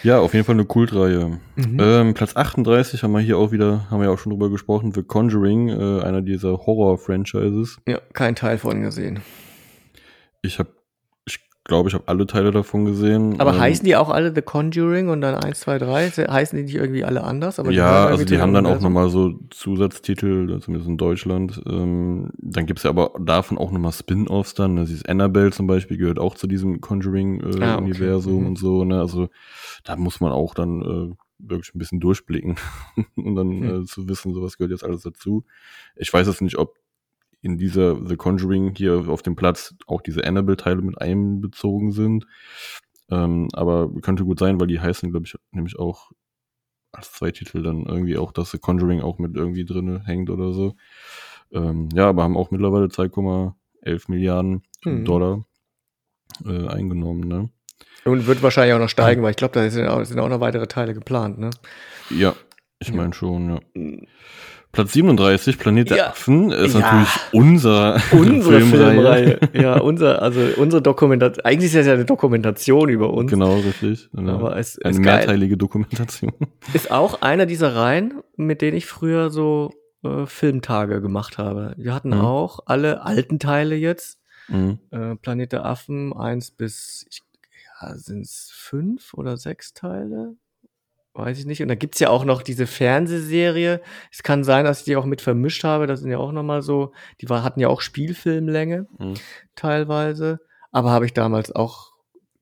[0.03, 1.39] Ja, auf jeden Fall eine Kultreihe.
[1.57, 1.79] Mhm.
[1.79, 4.93] Ähm, Platz 38 haben wir hier auch wieder, haben wir ja auch schon drüber gesprochen,
[4.95, 7.79] The Conjuring, äh, einer dieser Horror-Franchises.
[7.87, 9.21] Ja, kein Teil von gesehen.
[10.43, 10.71] Ich habe
[11.65, 13.41] glaube, ich habe alle Teile davon gesehen.
[13.41, 16.11] Aber ähm, heißen die auch alle The Conjuring und dann 1, 2, 3?
[16.11, 17.59] Heißen die nicht irgendwie alle anders?
[17.59, 21.63] Aber ja, also die haben dann auch nochmal so Zusatztitel, zumindest in Deutschland.
[21.67, 24.75] Ähm, dann gibt's ja aber davon auch nochmal Spin-Offs dann.
[24.75, 24.85] Ne?
[24.85, 28.31] Dieses Annabelle zum Beispiel gehört auch zu diesem Conjuring-Universum äh, ah, okay.
[28.31, 28.47] mhm.
[28.47, 28.85] und so.
[28.85, 29.01] Ne?
[29.01, 29.29] Also
[29.85, 32.57] da muss man auch dann äh, wirklich ein bisschen durchblicken
[33.17, 33.83] und dann mhm.
[33.83, 35.45] äh, zu wissen, sowas gehört jetzt alles dazu.
[35.97, 36.77] Ich weiß jetzt nicht, ob
[37.45, 42.27] in dieser The Conjuring hier auf dem Platz auch diese Annabelle-Teile mit einbezogen sind.
[43.11, 46.11] Ähm, aber könnte gut sein, weil die heißen, glaube ich, nämlich auch
[46.91, 50.53] als zwei Titel dann irgendwie auch, dass The Conjuring auch mit irgendwie drin hängt oder
[50.53, 50.75] so.
[51.53, 55.05] Ähm, ja, aber haben auch mittlerweile 2,11 Milliarden hm.
[55.05, 55.45] Dollar
[56.47, 57.51] äh, eingenommen, ne?
[58.07, 60.41] Und wird wahrscheinlich auch noch steigen, weil ich glaube, da sind auch, sind auch noch
[60.41, 61.51] weitere Teile geplant, ne?
[62.09, 62.35] Ja,
[62.79, 63.61] ich meine schon, ja.
[64.75, 66.07] Platz 37, Planet der ja.
[66.11, 66.81] Affen, ist ja.
[66.81, 69.39] natürlich unser unsere Filmreihe.
[69.55, 71.45] Ja, unser, also unsere Dokumentation.
[71.45, 73.31] Eigentlich ist das ja eine Dokumentation über uns.
[73.31, 74.11] Genau, richtig.
[74.13, 74.35] Genau.
[74.35, 75.59] Aber es eine mehrteilige geil.
[75.59, 76.33] Dokumentation.
[76.75, 79.73] Ist auch einer dieser Reihen, mit denen ich früher so
[80.03, 81.75] äh, Filmtage gemacht habe.
[81.79, 82.21] Wir hatten mhm.
[82.21, 84.21] auch alle alten Teile jetzt.
[84.49, 84.79] Mhm.
[84.91, 87.23] Äh, Planet der Affen, eins bis, ich,
[87.81, 90.37] ja, sind es fünf oder sechs Teile?
[91.15, 91.63] Weiß ich nicht.
[91.63, 93.81] Und da gibt's ja auch noch diese Fernsehserie.
[94.11, 95.87] Es kann sein, dass ich die auch mit vermischt habe.
[95.87, 99.15] Das sind ja auch nochmal so, die war, hatten ja auch Spielfilmlänge mhm.
[99.55, 100.41] teilweise.
[100.73, 101.94] Aber habe ich damals auch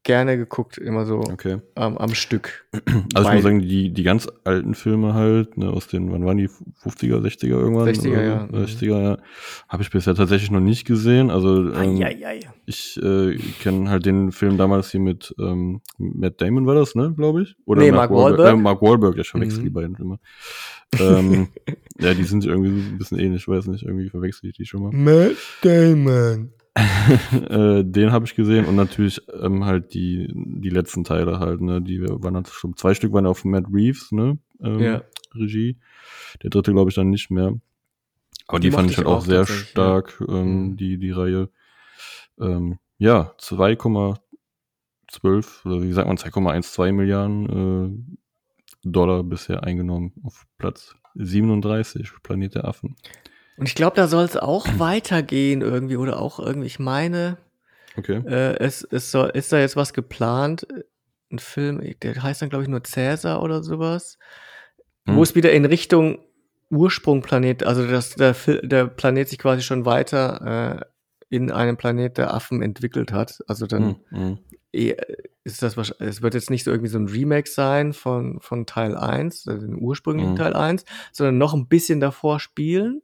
[0.04, 1.58] gerne geguckt, immer so okay.
[1.76, 2.66] ähm, am Stück.
[3.14, 6.38] Also ich muss sagen, die, die ganz alten Filme halt, ne, aus den, wann waren
[6.38, 7.88] die, 50er, 60er irgendwann?
[7.88, 8.44] 60er, ja.
[8.46, 9.18] 60er, ja.
[9.68, 11.30] Habe ich bisher tatsächlich noch nicht gesehen.
[11.30, 12.04] Also ähm,
[12.66, 17.14] ich äh, kenne halt den Film damals hier mit ähm, Matt Damon war das, ne,
[17.16, 17.54] glaube ich?
[17.64, 18.54] Oder nee, Mark, Mark Wahlberg.
[18.54, 19.44] Äh, Mark Wahlberg, ja, schon mhm.
[19.44, 20.18] wechselt die beiden immer.
[20.98, 21.48] ähm,
[22.00, 24.82] ja, die sind irgendwie ein bisschen ähnlich, ich weiß nicht, irgendwie verwechsel ich die schon
[24.82, 24.92] mal.
[24.92, 26.52] Matt Damon.
[26.74, 31.82] äh, den habe ich gesehen und natürlich ähm, halt die, die letzten Teile halt, ne?
[31.82, 34.38] Die waren halt schon zwei Stück waren auf Matt Reeves, ne?
[34.62, 35.02] Ähm, ja.
[35.34, 35.78] Regie.
[36.42, 37.58] Der dritte, glaube ich, dann nicht mehr.
[38.46, 40.34] Aber die, die fand ich halt auch, auch sehr stark, ja.
[40.34, 40.76] ähm, mhm.
[40.76, 41.50] die, die Reihe.
[42.40, 47.90] Ähm, ja, 2,12, oder wie sagt man, 2,12 Milliarden äh,
[48.84, 52.96] Dollar bisher eingenommen auf Platz 37, Planet der Affen.
[53.56, 57.38] Und ich glaube, da soll es auch weitergehen irgendwie oder auch irgendwie, ich meine,
[57.96, 58.22] okay.
[58.26, 60.66] äh, es, es soll, ist da jetzt was geplant,
[61.30, 64.18] ein Film, der heißt dann glaube ich nur Cäsar oder sowas,
[65.06, 65.16] hm.
[65.16, 66.18] wo es wieder in Richtung
[66.70, 70.84] Ursprungplanet, also dass der, der Planet sich quasi schon weiter äh,
[71.28, 73.40] in einem Planet der Affen entwickelt hat.
[73.46, 74.38] Also dann hm.
[74.72, 75.18] hm.
[75.44, 78.66] ist das wahrscheinlich, es wird jetzt nicht so irgendwie so ein Remake sein von, von
[78.66, 80.36] Teil 1, also den ursprünglichen hm.
[80.36, 83.02] Teil 1, sondern noch ein bisschen davor spielen.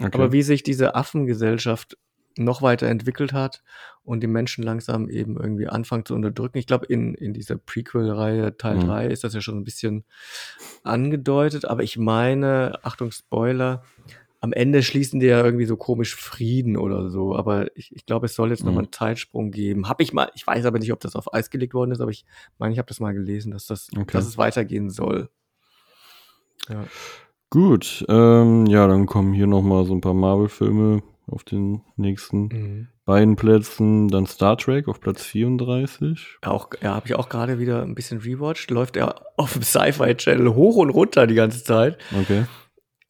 [0.00, 0.10] Okay.
[0.12, 1.96] Aber wie sich diese Affengesellschaft
[2.36, 3.62] noch weiter entwickelt hat
[4.02, 6.58] und die Menschen langsam eben irgendwie anfangen zu unterdrücken.
[6.58, 8.86] Ich glaube, in, in dieser Prequel-Reihe Teil mhm.
[8.86, 10.04] 3 ist das ja schon ein bisschen
[10.84, 13.82] angedeutet, aber ich meine, Achtung, Spoiler,
[14.40, 18.26] am Ende schließen die ja irgendwie so komisch Frieden oder so, aber ich, ich glaube,
[18.26, 18.66] es soll jetzt mhm.
[18.66, 19.88] nochmal einen Zeitsprung geben.
[19.88, 22.10] Hab ich mal, ich weiß aber nicht, ob das auf Eis gelegt worden ist, aber
[22.10, 22.24] ich
[22.58, 24.12] meine, ich habe das mal gelesen, dass das, okay.
[24.12, 25.28] dass es weitergehen soll.
[26.68, 26.84] Ja.
[27.50, 32.88] Gut, ähm, ja, dann kommen hier nochmal so ein paar Marvel-Filme auf den nächsten mhm.
[33.04, 34.06] beiden Plätzen.
[34.06, 36.38] Dann Star Trek auf Platz 34.
[36.42, 38.70] Auch, ja, habe ich auch gerade wieder ein bisschen rewatcht.
[38.70, 41.98] Läuft ja auf dem Sci-Fi-Channel hoch und runter die ganze Zeit.
[42.18, 42.44] Okay.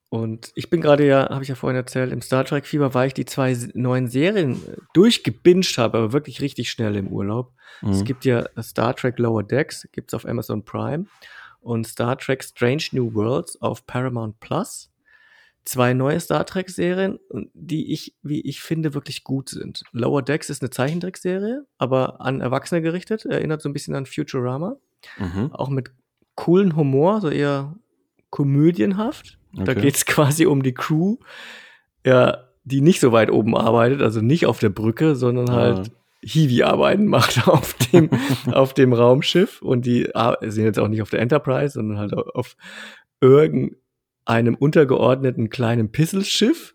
[0.09, 3.09] Und ich bin gerade ja, habe ich ja vorhin erzählt, im Star Trek Fieber, weil
[3.09, 4.61] ich die zwei neuen Serien
[4.95, 7.53] durchgebinged habe, aber wirklich richtig schnell im Urlaub.
[7.81, 7.91] Mhm.
[7.91, 11.05] Es gibt ja Star Trek Lower Decks, gibt's auf Amazon Prime.
[11.61, 14.91] Und Star Trek Strange New Worlds auf Paramount Plus.
[15.65, 17.19] Zwei neue Star Trek-Serien,
[17.53, 19.82] die ich, wie ich finde, wirklich gut sind.
[19.93, 24.77] Lower Decks ist eine Zeichentrickserie, aber an Erwachsene gerichtet, erinnert so ein bisschen an Futurama.
[25.19, 25.53] Mhm.
[25.53, 25.93] Auch mit
[26.35, 27.77] coolen Humor, so eher
[28.31, 29.39] komödienhaft.
[29.53, 29.65] Okay.
[29.65, 31.19] Da geht es quasi um die Crew,
[32.07, 37.06] ja, die nicht so weit oben arbeitet, also nicht auf der Brücke, sondern halt Hiwi-Arbeiten
[37.06, 38.10] macht auf dem,
[38.52, 39.62] auf dem Raumschiff.
[39.62, 40.09] Und die
[40.42, 42.56] sind jetzt auch nicht auf der Enterprise, sondern halt auf
[43.20, 46.74] irgendeinem untergeordneten kleinen Pisselschiff.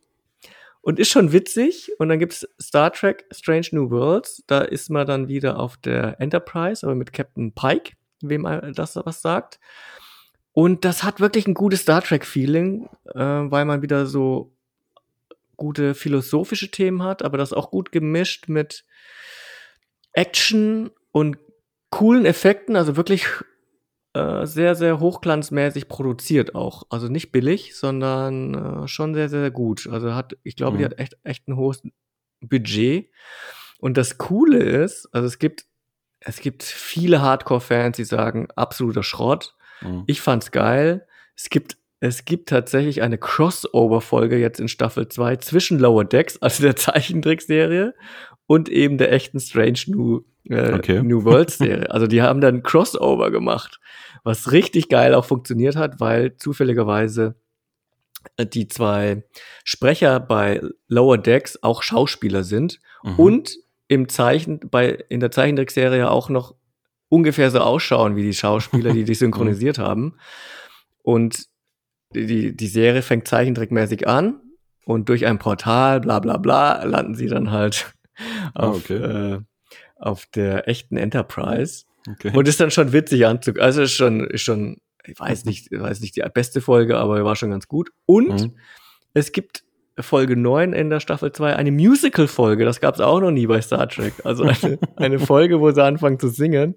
[0.81, 1.91] Und ist schon witzig.
[1.97, 4.43] Und dann gibt's Star Trek Strange New Worlds.
[4.45, 8.43] Da ist man dann wieder auf der Enterprise, aber mit Captain Pike, wem
[8.75, 9.59] das was sagt.
[10.51, 14.55] Und das hat wirklich ein gutes Star Trek-Feeling, äh, weil man wieder so
[15.57, 18.85] gute philosophische Themen hat, aber das auch gut gemischt mit
[20.15, 21.37] Action und
[21.91, 23.27] coolen Effekten, also wirklich
[24.13, 26.83] äh, sehr, sehr hochglanzmäßig produziert auch.
[26.89, 29.87] Also nicht billig, sondern äh, schon sehr, sehr gut.
[29.91, 30.77] Also hat, ich glaube, mhm.
[30.79, 31.83] die hat echt, echt ein hohes
[32.41, 33.11] Budget.
[33.77, 35.65] Und das Coole ist, also es gibt,
[36.21, 39.53] es gibt viele Hardcore-Fans, die sagen, absoluter Schrott.
[39.81, 40.03] Mhm.
[40.07, 41.05] Ich fand's geil.
[41.35, 46.61] Es gibt es gibt tatsächlich eine Crossover-Folge jetzt in Staffel 2 zwischen Lower Decks, also
[46.61, 47.93] der Zeichentrickserie,
[48.47, 51.01] und eben der echten Strange New, äh, okay.
[51.01, 51.89] New World-Serie.
[51.91, 53.79] Also die haben dann Crossover gemacht,
[54.23, 57.35] was richtig geil auch funktioniert hat, weil zufälligerweise
[58.37, 59.23] äh, die zwei
[59.63, 63.15] Sprecher bei Lower Decks auch Schauspieler sind mhm.
[63.19, 63.57] und
[63.87, 66.55] im Zeichen, bei, in der Zeichentrickserie auch noch
[67.09, 70.15] ungefähr so ausschauen wie die Schauspieler, die die synchronisiert haben.
[71.03, 71.45] Und
[72.13, 74.41] die, die Serie fängt zeichentrickmäßig an
[74.85, 77.93] und durch ein Portal, bla bla bla, landen sie dann halt
[78.53, 78.95] auf, okay.
[78.95, 79.39] äh,
[79.97, 81.85] auf der echten Enterprise.
[82.07, 82.31] Okay.
[82.35, 83.63] Und ist dann schon witzig anzugucken.
[83.63, 87.35] Also ist schon, ist schon, ich weiß nicht, weiß nicht die beste Folge, aber war
[87.35, 87.89] schon ganz gut.
[88.05, 88.55] Und mhm.
[89.13, 89.65] es gibt
[90.03, 92.65] Folge 9 in der Staffel 2 eine Musical-Folge.
[92.65, 94.13] Das gab es auch noch nie bei Star Trek.
[94.25, 96.75] Also eine, eine Folge, wo sie anfangen zu singen.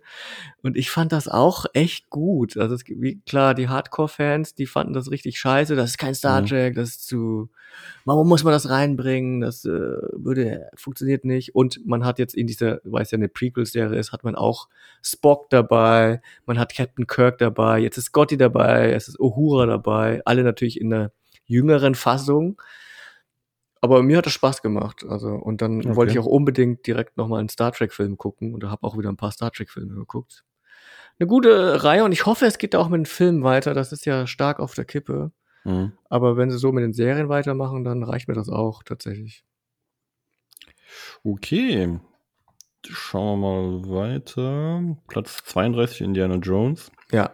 [0.63, 2.57] Und ich fand das auch echt gut.
[2.57, 5.75] Also es, wie, klar, die Hardcore-Fans, die fanden das richtig scheiße.
[5.75, 6.47] Das ist kein Star mhm.
[6.47, 7.51] Trek, das ist zu.
[8.05, 9.41] Warum muss man das reinbringen?
[9.41, 11.55] Das äh, würde funktioniert nicht.
[11.55, 14.69] Und man hat jetzt in dieser, weil es ja eine Prequel-Serie ist, hat man auch
[15.03, 20.23] Spock dabei, man hat Captain Kirk dabei, jetzt ist Scotty dabei, es ist Uhura dabei,
[20.25, 21.13] alle natürlich in einer
[21.47, 22.61] jüngeren Fassung
[23.81, 25.05] aber mir hat das Spaß gemacht.
[25.09, 25.97] Also, und dann okay.
[25.97, 29.17] wollte ich auch unbedingt direkt nochmal einen Star Trek-Film gucken und habe auch wieder ein
[29.17, 30.45] paar Star Trek-Filme geguckt.
[31.19, 33.75] Eine gute Reihe und ich hoffe, es geht auch mit dem Film weiter.
[33.75, 35.33] Das ist ja stark auf der Kippe.
[35.65, 35.93] Mhm.
[36.09, 39.45] Aber wenn sie so mit den Serien weitermachen, dann reicht mir das auch tatsächlich.
[41.25, 41.99] Okay.
[42.87, 44.97] Schauen wir mal weiter.
[45.09, 46.91] Platz 32 Indiana Jones.
[47.11, 47.33] Ja.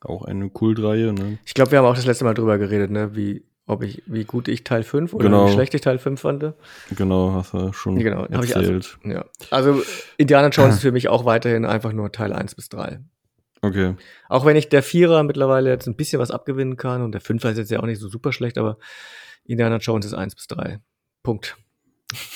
[0.00, 1.38] Auch eine Kultreihe, ne?
[1.44, 3.16] Ich glaube, wir haben auch das letzte Mal drüber geredet, ne?
[3.16, 5.48] Wie ob ich, wie gut ich Teil 5 oder genau.
[5.48, 6.54] wie schlecht ich Teil 5 fand.
[6.96, 8.98] Genau, hast du schon genau, erzählt.
[9.02, 9.24] Also, ja.
[9.50, 9.82] also
[10.16, 13.00] Indiana Jones ist für mich auch weiterhin einfach nur Teil 1 bis 3.
[13.66, 13.96] Okay.
[14.28, 17.50] Auch wenn ich der Vierer mittlerweile jetzt ein bisschen was abgewinnen kann und der Fünfer
[17.50, 18.78] ist jetzt ja auch nicht so super schlecht, aber
[19.44, 20.80] Indiana Jones ist 1 bis 3.
[21.22, 21.56] Punkt.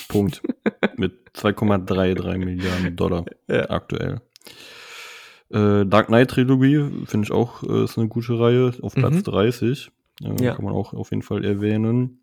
[0.09, 0.43] Punkt.
[0.97, 3.71] Mit 2,33 Milliarden Dollar ja.
[3.71, 4.21] aktuell.
[5.51, 9.23] Äh, Dark Knight Trilogie finde ich auch äh, ist eine gute Reihe auf Platz mhm.
[9.25, 9.91] 30.
[10.23, 10.55] Äh, ja.
[10.55, 12.23] Kann man auch auf jeden Fall erwähnen.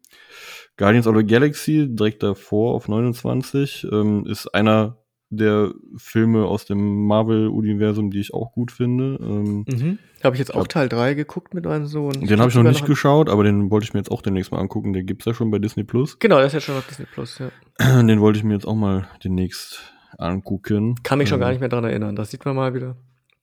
[0.78, 4.98] Guardians of the Galaxy, direkt davor auf 29, ähm, ist einer
[5.30, 9.18] der Filme aus dem Marvel-Universum, die ich auch gut finde.
[9.22, 10.00] Ähm, mhm.
[10.24, 12.26] Habe ich jetzt auch Teil 3 geguckt mit meinem Sohn.
[12.26, 14.52] Den habe ich noch nicht noch geschaut, aber den wollte ich mir jetzt auch demnächst
[14.52, 14.94] mal angucken.
[14.94, 16.18] Den gibt's ja schon bei Disney Plus.
[16.20, 17.50] Genau, der ist ja schon auf Disney Plus, ja.
[18.04, 20.96] Den wollte ich mir jetzt auch mal demnächst angucken.
[21.04, 22.16] Kann mich schon ähm, gar nicht mehr dran erinnern.
[22.16, 22.96] Das sieht man mal wieder.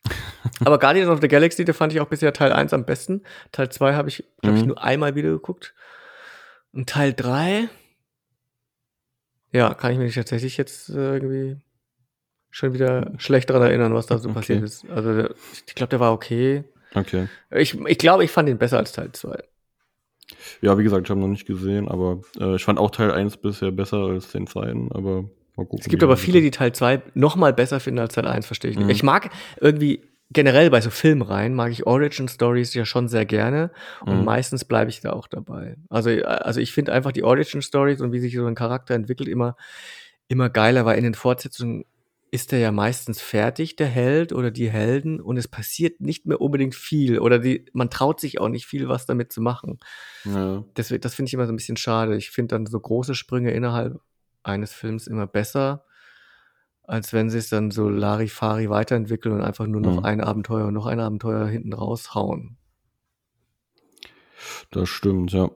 [0.65, 3.23] Aber Guardians of the Galaxy, der fand ich auch bisher Teil 1 am besten.
[3.53, 4.69] Teil 2 habe ich, glaube ich, mhm.
[4.69, 5.75] nur einmal wieder geguckt.
[6.73, 7.69] Und Teil 3,
[9.53, 11.57] ja, kann ich mich tatsächlich jetzt äh, irgendwie
[12.55, 14.39] schon wieder schlecht daran erinnern, was da so okay.
[14.39, 14.89] passiert ist.
[14.89, 15.29] Also
[15.67, 16.63] ich glaube, der war okay.
[16.95, 17.27] Okay.
[17.51, 19.43] Ich, ich glaube, ich fand ihn besser als Teil 2.
[20.61, 23.39] Ja, wie gesagt, ich habe noch nicht gesehen, aber äh, ich fand auch Teil 1
[23.39, 25.25] bisher besser als den zweiten, aber
[25.57, 28.47] Gucken, es gibt aber viele, die Teil 2 noch mal besser finden als Teil 1,
[28.47, 28.87] verstehe ich nicht.
[28.87, 28.91] Mhm.
[28.93, 33.73] Ich mag irgendwie generell bei so Filmreihen mag ich Origin Stories ja schon sehr gerne
[34.01, 34.25] und mhm.
[34.25, 35.77] meistens bleibe ich da auch dabei.
[35.89, 39.29] Also also ich finde einfach die Origin Stories und wie sich so ein Charakter entwickelt
[39.29, 39.57] immer
[40.29, 41.85] immer geiler, weil in den Fortsetzungen
[42.35, 46.41] ist er ja meistens fertig, der Held oder die Helden, und es passiert nicht mehr
[46.41, 49.79] unbedingt viel oder die, man traut sich auch nicht viel, was damit zu machen.
[50.25, 50.65] Ja.
[50.75, 52.17] Das, das finde ich immer so ein bisschen schade.
[52.17, 54.01] Ich finde dann so große Sprünge innerhalb
[54.43, 55.85] eines Films immer besser.
[56.87, 60.05] als wenn sie es dann so Larifari weiterentwickeln und einfach nur noch Mhm.
[60.05, 62.59] ein Abenteuer und noch ein Abenteuer hinten raushauen.
[64.71, 65.51] Das stimmt, ja.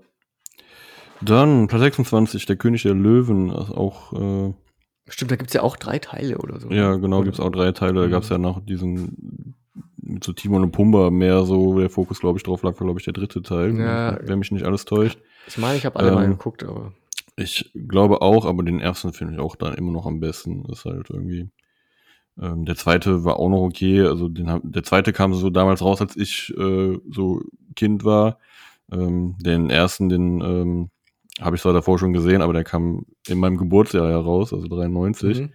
[1.20, 4.54] Dann Platz 26, der König der Löwen, also auch, äh,
[5.08, 6.68] Stimmt, da gibt's ja auch drei Teile oder so.
[6.70, 8.00] ja, genau, Oder- gibt's auch drei Teile.
[8.02, 8.10] Da Mhm.
[8.10, 9.54] gab's ja noch diesen,
[10.02, 12.98] mit so Timon und Pumba mehr so, der Fokus, glaube ich, drauf lag, war, glaube
[13.00, 13.78] ich, der dritte Teil.
[13.78, 14.18] Ja.
[14.22, 15.18] Wenn mich nicht alles täuscht.
[15.46, 16.92] Ich meine, ich habe alle mal Ähm, geguckt, aber.
[17.36, 20.64] Ich glaube auch, aber den ersten finde ich auch dann immer noch am besten.
[20.66, 21.48] Ist halt irgendwie.
[22.40, 24.02] Ähm, der zweite war auch noch okay.
[24.02, 27.42] Also den, der zweite kam so damals raus, als ich äh, so
[27.76, 28.38] Kind war.
[28.90, 30.90] Ähm, den ersten, den ähm,
[31.40, 35.40] habe ich zwar davor schon gesehen, aber der kam in meinem Geburtsjahr heraus, also 93.
[35.40, 35.52] Mhm.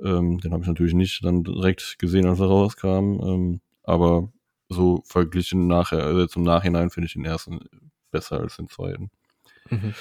[0.00, 3.20] Ähm, den habe ich natürlich nicht dann direkt gesehen, als er rauskam.
[3.22, 4.32] Ähm, aber
[4.68, 7.60] so verglichen nachher, also im Nachhinein finde ich den ersten
[8.10, 9.10] besser als den zweiten.
[9.70, 9.94] Mhm.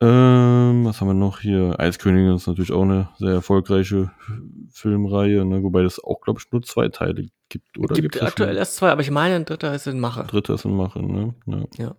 [0.00, 1.78] Ähm, was haben wir noch hier?
[1.78, 4.10] Eiskönigin ist natürlich auch eine sehr erfolgreiche
[4.70, 5.62] Filmreihe, ne?
[5.62, 7.94] wobei das auch, glaube ich, nur zwei Teile gibt, oder?
[7.94, 10.24] Gibt Gibt's da aktuell erst zwei, aber ich meine, ein dritter ist in Mache.
[10.24, 11.34] Dritter ist in Mache, ne?
[11.46, 11.64] Ja.
[11.78, 11.94] Ja.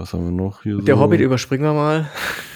[0.00, 1.00] Was haben wir noch hier Der so?
[1.02, 2.08] Hobbit überspringen wir mal.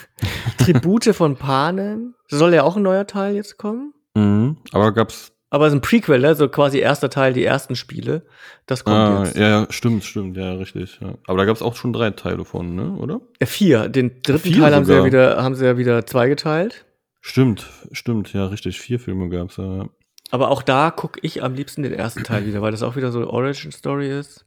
[0.59, 2.15] Tribute von Panem.
[2.29, 3.93] Soll ja auch ein neuer Teil jetzt kommen.
[4.15, 4.57] Mhm.
[4.73, 5.33] Aber gab's.
[5.51, 6.35] Aber es ist ein Prequel, ne?
[6.35, 8.23] so quasi erster Teil, die ersten Spiele.
[8.65, 9.37] Das kommt Ah, jetzt.
[9.37, 10.99] ja, ja, stimmt, stimmt, ja, richtig.
[11.03, 11.15] Ja.
[11.27, 12.93] Aber da gab's auch schon drei Teile von, ne?
[12.97, 13.21] Oder?
[13.41, 13.89] Äh, Vier.
[13.91, 16.87] Den dritten Vier Teil haben sie, ja wieder, haben sie ja wieder zweigeteilt.
[17.21, 18.81] Stimmt, stimmt, ja, richtig.
[18.81, 19.85] Vier Filme gab's ja.
[20.31, 23.13] Aber auch da gucke ich am liebsten den ersten Teil wieder, weil das auch wieder
[23.13, 24.47] so eine Origin-Story ist.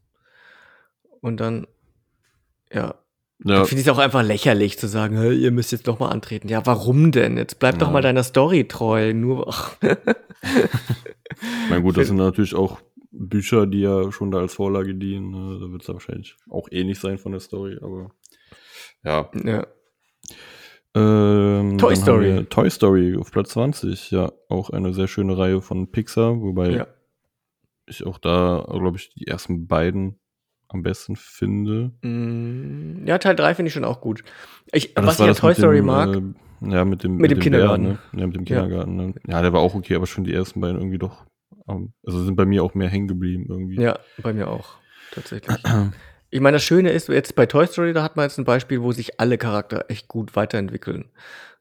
[1.22, 1.68] Und dann,
[2.72, 2.96] ja,
[3.44, 6.10] Ja, finde ich es auch einfach lächerlich zu sagen, hey, ihr müsst jetzt doch mal
[6.10, 6.48] antreten.
[6.50, 7.38] Ja, warum denn?
[7.38, 7.94] Jetzt bleib doch Ja.
[7.94, 9.14] mal deiner Story treu.
[9.14, 9.54] Nur,
[11.70, 12.80] mein, gut, das sind natürlich auch
[13.12, 15.32] Bücher, die ja schon da als Vorlage dienen.
[15.32, 15.60] Ne?
[15.60, 18.12] Da wird's ja wahrscheinlich auch ähnlich sein von der Story, aber
[19.04, 19.30] ja.
[19.44, 19.68] ja.
[20.96, 22.46] Ähm, Toy Story.
[22.50, 26.86] Toy Story auf Platz 20, ja, auch eine sehr schöne Reihe von Pixar, wobei
[27.86, 30.20] ich auch da, glaube ich, die ersten beiden
[30.70, 31.92] am besten finde.
[32.02, 34.24] Mm, Ja, Teil 3 finde ich schon auch gut.
[34.72, 36.22] Ich, was ich an das Toy mit Story dem, mag, Äh,
[36.72, 37.84] ja, mit dem, Mit dem dem Kindergarten.
[37.84, 38.00] Bär, ne?
[38.20, 38.62] Ja, mit dem Ja.
[38.62, 38.96] Kindergarten.
[38.96, 39.14] Ne?
[39.28, 41.26] Ja, der war auch okay, aber schon die ersten beiden irgendwie doch.
[42.06, 43.80] Also sind bei mir auch mehr hängen geblieben irgendwie.
[43.82, 44.76] ja, bei mir auch,
[45.12, 45.58] tatsächlich.
[46.30, 48.82] Ich meine, das Schöne ist, jetzt bei Toy Story, da hat man jetzt ein Beispiel,
[48.82, 51.06] wo sich alle Charakter echt gut weiterentwickeln.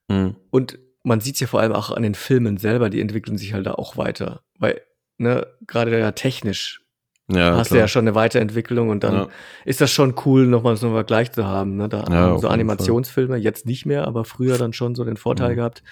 [0.09, 0.37] Mhm.
[0.51, 3.53] Und man sieht es ja vor allem auch an den Filmen selber, die entwickeln sich
[3.53, 4.43] halt da auch weiter.
[4.59, 4.81] Weil,
[5.19, 6.83] ne, gerade ja technisch
[7.29, 7.85] Ja, hast du klar.
[7.85, 9.29] ja schon eine Weiterentwicklung und dann Ja.
[9.65, 11.77] ist das schon cool, nochmal so einen Vergleich zu haben.
[11.77, 11.89] Ne?
[11.89, 15.53] Da Ja, haben so Animationsfilme, jetzt nicht mehr, aber früher dann schon so den Vorteil
[15.53, 15.57] Mhm.
[15.57, 15.83] gehabt,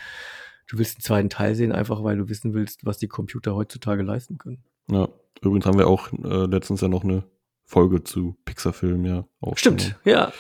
[0.69, 4.03] du willst den zweiten Teil sehen, einfach weil du wissen willst, was die Computer heutzutage
[4.03, 4.63] leisten können.
[4.91, 5.09] Ja,
[5.43, 7.25] übrigens haben wir auch äh, letztens ja noch eine
[7.65, 9.81] Folge zu Pixar-Filmen ja aufgenommen.
[9.81, 10.33] Stimmt, ja.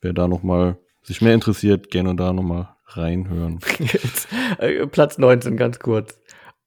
[0.00, 3.58] Wer da noch mal sich mehr interessiert, gerne da noch mal reinhören.
[3.80, 4.28] Jetzt,
[4.58, 6.20] äh, Platz 19, ganz kurz.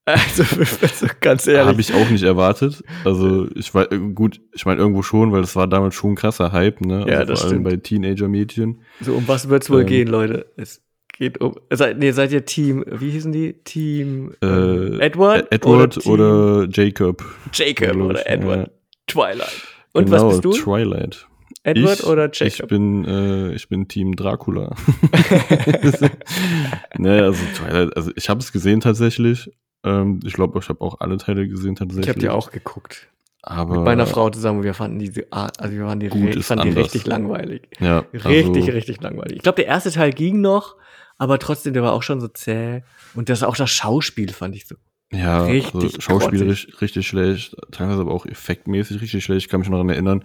[0.05, 0.43] Also,
[0.81, 1.67] also ganz ehrlich.
[1.67, 2.84] Habe ich auch nicht erwartet.
[3.05, 6.51] Also ich war gut, ich meine irgendwo schon, weil das war damals schon ein krasser
[6.51, 7.05] Hype, ne?
[7.07, 7.63] Ja, also das vor allem stimmt.
[7.69, 8.81] bei Teenager-Mädchen.
[9.01, 9.88] So, um was wird's wohl Ähm.
[9.88, 10.47] gehen, Leute?
[10.57, 10.81] Es
[11.15, 11.55] geht um.
[11.71, 13.53] Seid, nee, seid ihr Team, wie hießen die?
[13.63, 15.51] Team Äh, Edward?
[15.51, 17.23] Edward Team oder, Jacob.
[17.53, 18.67] Jacob oder ich, Edward?
[18.67, 18.73] ja.
[19.07, 19.61] Twilight.
[19.93, 20.51] Und genau, was bist du?
[20.53, 21.27] Twilight.
[21.63, 22.69] Edward ich, oder Ich Jacob?
[22.69, 24.76] bin, äh, ich bin Team Dracula.
[26.97, 29.51] ne, also Twilight, also ich habe es gesehen tatsächlich.
[29.84, 32.06] Ähm, ich glaube, ich habe auch alle Teile gesehen tatsächlich.
[32.06, 33.07] Ich habe die auch geguckt.
[33.41, 34.64] Aber Mit meiner Frau zusammen.
[34.64, 37.69] Wir fanden diese Art, also wir waren die, Gut ich fand die richtig langweilig.
[37.80, 39.38] Ja, Richtig, also, richtig langweilig.
[39.38, 40.76] Ich glaube, der erste Teil ging noch,
[41.18, 42.84] aber trotzdem, der war auch schon so zäh.
[43.15, 44.76] Und das auch das Schauspiel fand ich so.
[45.11, 49.45] Ja, richtig also schauspielerisch richtig schlecht, teilweise aber auch effektmäßig richtig schlecht.
[49.45, 50.23] Ich kann mich noch daran erinnern,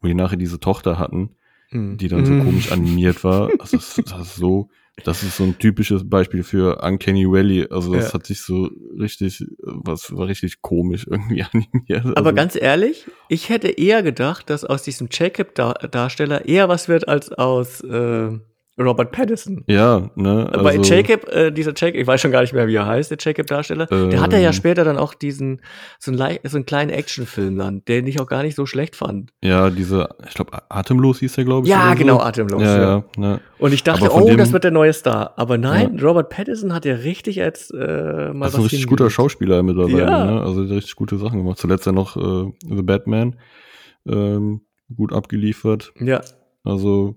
[0.00, 1.36] wo die nachher diese Tochter hatten,
[1.70, 1.96] Mm.
[1.98, 2.44] die dann so Mm.
[2.44, 3.48] komisch animiert war.
[3.60, 4.70] Also das, das ist so,
[5.02, 7.66] das ist so ein typisches Beispiel für Uncanny Valley.
[7.70, 8.14] Also das Ja.
[8.14, 12.06] hat sich so richtig, was war richtig komisch irgendwie animiert.
[12.16, 17.08] Aber also, ganz ehrlich, ich hätte eher gedacht, dass aus diesem Jacob-Darsteller eher was wird
[17.08, 18.38] als aus äh,
[18.76, 19.62] Robert Pattinson.
[19.68, 20.48] ja, ne?
[20.50, 23.08] Also, Bei Jacob, äh, dieser Jacob, ich weiß schon gar nicht mehr, wie er heißt,
[23.10, 24.52] der Jacob-Darsteller, der hatte ja Ähm.
[24.52, 25.60] später dann auch diesen,
[26.00, 29.30] so einen, so einen kleinen Actionfilm dann, den ich auch gar nicht so schlecht fand.
[29.44, 31.70] Ja, diese, ich glaube, Atemlos hieß der, glaube ich.
[31.72, 32.22] Ja, genau, so.
[32.24, 32.62] atemlos.
[32.62, 33.04] Ja, ja.
[33.18, 33.40] ja?
[33.58, 35.34] Und ich dachte, oh, dem- das wird der neue Star.
[35.36, 38.86] Aber nein, Robert Pattinson hat ja richtig jetzt äh, mal Das ist was ein richtig
[38.88, 39.08] guter.
[39.08, 40.24] Schauspieler mittlerweile, Ja.
[40.24, 40.40] ne?
[40.42, 41.58] Also richtig gute Sachen gemacht.
[41.58, 43.36] Zuletzt ja noch äh, The Batman
[44.08, 44.62] ähm,
[44.94, 45.92] gut abgeliefert.
[46.00, 46.20] Ja,
[46.64, 47.16] Also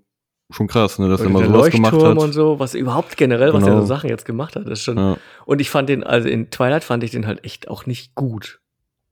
[0.50, 2.24] schon krass, ne, dass er mal sowas gemacht Leuchtturm hat.
[2.24, 3.82] und so, was überhaupt generell, was er Genau.
[3.82, 4.98] so Sachen jetzt gemacht hat, ist schon.
[4.98, 8.16] Ja, Und ich fand den, also in Twilight fand ich den halt echt auch nicht
[8.16, 8.60] gut.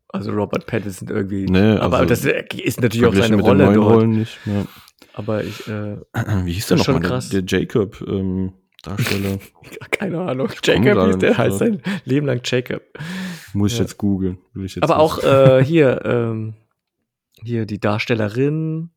[0.08, 1.46] Also Robert Pattinson irgendwie.
[1.46, 3.96] Nee, aber also das ist natürlich auch seine Rolle dort.
[3.96, 4.38] Rollen nicht.
[4.46, 4.66] Ja.
[5.14, 5.98] Aber ich, äh,
[6.46, 7.02] Wie hieß der nochmal?
[7.02, 7.30] krass.
[7.30, 8.54] Der, der Jacob, ähm,
[8.84, 9.40] Darsteller.
[9.92, 10.50] Keine Ahnung.
[10.64, 12.82] Jacob hieß der, heißt sein Leben lang Jacob.
[13.54, 13.84] Muss ich ja.
[13.84, 14.38] jetzt googeln.
[14.82, 16.54] Aber auch äh, hier, ähm,
[17.44, 18.92] hier die Darstellerin.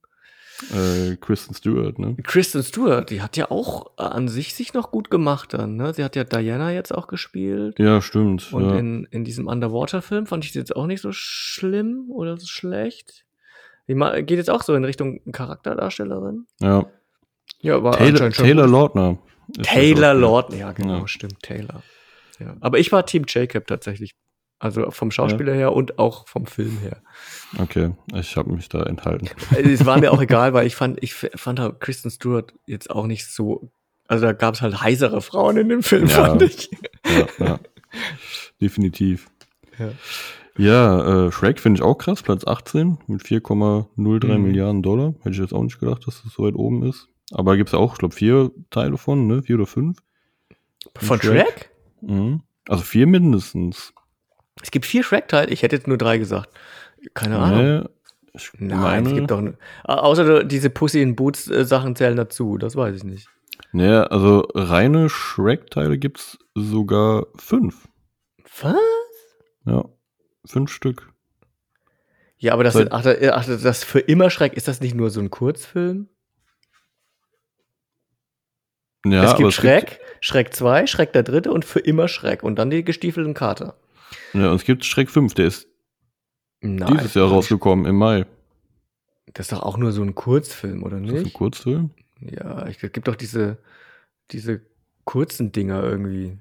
[0.72, 2.16] Äh, Kristen Stewart, ne?
[2.22, 5.94] Kristen Stewart, die hat ja auch an sich sich noch gut gemacht dann, ne?
[5.94, 7.78] Sie hat ja Diana jetzt auch gespielt.
[7.78, 8.52] Ja, stimmt.
[8.52, 8.76] Und ja.
[8.76, 13.24] in, in diesem Underwater-Film fand ich sie jetzt auch nicht so schlimm oder so schlecht.
[13.89, 16.47] Die geht jetzt auch so in Richtung Charakterdarstellerin.
[16.60, 16.86] Ja.
[17.60, 19.18] Ja, aber Taylor, Taylor Lautner.
[19.62, 21.09] Taylor Lautner, ja, genau, ja.
[21.09, 21.82] stimmt, Taylor.
[22.39, 22.56] Ja.
[22.60, 24.14] Aber ich war Team Jacob tatsächlich.
[24.60, 25.59] Also vom Schauspieler ja.
[25.59, 27.01] her und auch vom Film her.
[27.59, 29.28] Okay, ich habe mich da enthalten.
[29.56, 33.06] Es war mir auch egal, weil ich fand, ich fand halt Kristen Stewart jetzt auch
[33.06, 33.70] nicht so.
[34.09, 36.24] Also da gab es halt heisere Frauen in dem Film, ja.
[36.24, 36.70] fand ich.
[37.06, 37.60] Ja, ja.
[38.60, 39.30] Definitiv.
[39.78, 39.90] Ja.
[40.59, 43.86] Ja, äh, Shrek finde ich auch krass, Platz 18 mit 4,03
[44.26, 44.43] mhm.
[44.43, 45.14] Milliarden Dollar.
[45.20, 47.06] Hätte ich jetzt auch nicht gedacht, dass das so weit oben ist.
[47.30, 49.43] Aber gibt es auch, ich glaube, vier Teile von, ne?
[49.43, 49.98] Vier oder fünf.
[50.97, 51.47] Von Shrek?
[51.47, 51.70] Shrek?
[52.01, 52.43] Mhm.
[52.66, 53.93] Also vier mindestens.
[54.62, 56.51] Es gibt vier Shrek-Teile, ich hätte jetzt nur drei gesagt.
[57.14, 57.60] Keine Ahnung.
[57.62, 57.89] Nee,
[58.59, 59.09] Nein, meine...
[59.09, 59.43] es gibt doch.
[59.85, 63.28] Außer diese Pussy in Boots äh, Sachen zählen dazu, das weiß ich nicht.
[63.72, 67.89] Nee, also reine Shrek-Teile gibt es sogar fünf.
[68.60, 68.76] Was?
[69.66, 69.85] Ja.
[70.47, 71.12] Fünf Stück.
[72.39, 75.20] Ja, aber das, Seit, ach, ach, das für immer Schreck, ist das nicht nur so
[75.20, 76.09] ein Kurzfilm?
[79.05, 82.56] Ja, es gibt Schreck, gibt, Schreck 2, Schreck der dritte und für immer Schreck und
[82.59, 83.76] dann die gestiefelten Kater.
[84.32, 85.68] Ja, und es gibt Schreck 5, der ist
[86.60, 88.26] Nein, dieses Jahr rausgekommen im Mai.
[89.35, 91.12] Das ist doch auch nur so ein Kurzfilm, oder nicht?
[91.12, 91.90] Ist das ein Kurzfilm?
[92.20, 93.59] Ja, es gibt doch diese,
[94.30, 94.62] diese
[95.05, 96.39] kurzen Dinger irgendwie.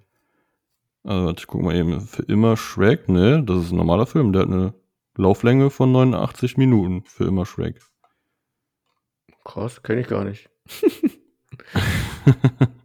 [1.03, 2.02] Also, ich guck mal eben.
[2.02, 3.44] Für immer Shrek, ne?
[3.44, 4.34] Das ist ein normaler Film.
[4.34, 4.73] Der hat eine
[5.15, 7.03] Lauflänge von 89 Minuten.
[7.06, 7.80] Für immer Shrek.
[9.44, 10.49] Krass, kenne ich gar nicht.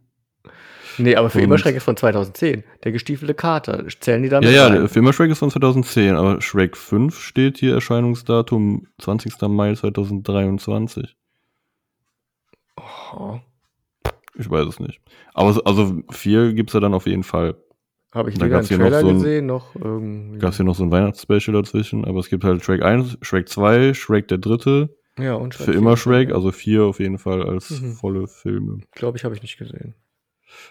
[0.98, 2.64] nee, aber für immer Shrek ist von 2010.
[2.85, 3.85] Der gestiefelte Kater.
[4.01, 4.51] Zählen die damit?
[4.51, 6.16] Ja, ja, für immer Shrek ist von 2010.
[6.16, 9.40] Aber Shrek 5 steht hier Erscheinungsdatum 20.
[9.48, 11.16] Mai 2023.
[12.77, 13.39] Oh.
[14.35, 15.01] Ich weiß es nicht.
[15.35, 17.56] Aber also 4 gibt es ja dann auf jeden Fall.
[18.12, 20.39] Habe ich weder einen Trailer so ein, gesehen, noch irgendwie.
[20.39, 23.48] Gab es hier noch so ein Weihnachtsspecial dazwischen, aber es gibt halt Shrek 1, Shrek
[23.48, 24.94] 2, Shrek der dritte.
[25.19, 27.94] Ja, und Shrek Für immer Shrek, also vier auf jeden Fall als mhm.
[27.94, 28.81] volle Filme.
[28.93, 29.94] Glaube ich, habe ich nicht gesehen.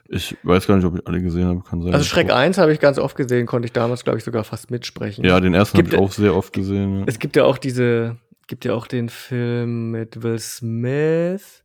[0.07, 1.93] Ich weiß gar nicht, ob ich alle gesehen habe, kann sein.
[1.93, 2.35] Also auch.
[2.35, 5.23] 1 habe ich ganz oft gesehen, konnte ich damals, glaube ich, sogar fast mitsprechen.
[5.23, 6.99] Ja, den ersten habe ich auch sehr oft gesehen.
[6.99, 7.05] Ja.
[7.07, 8.17] Es gibt ja auch diese,
[8.47, 11.63] gibt ja auch den Film mit Will Smith,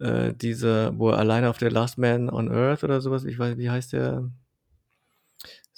[0.00, 3.56] äh, dieser, wo er alleine auf der Last Man on Earth oder sowas, ich weiß,
[3.58, 4.30] wie heißt der?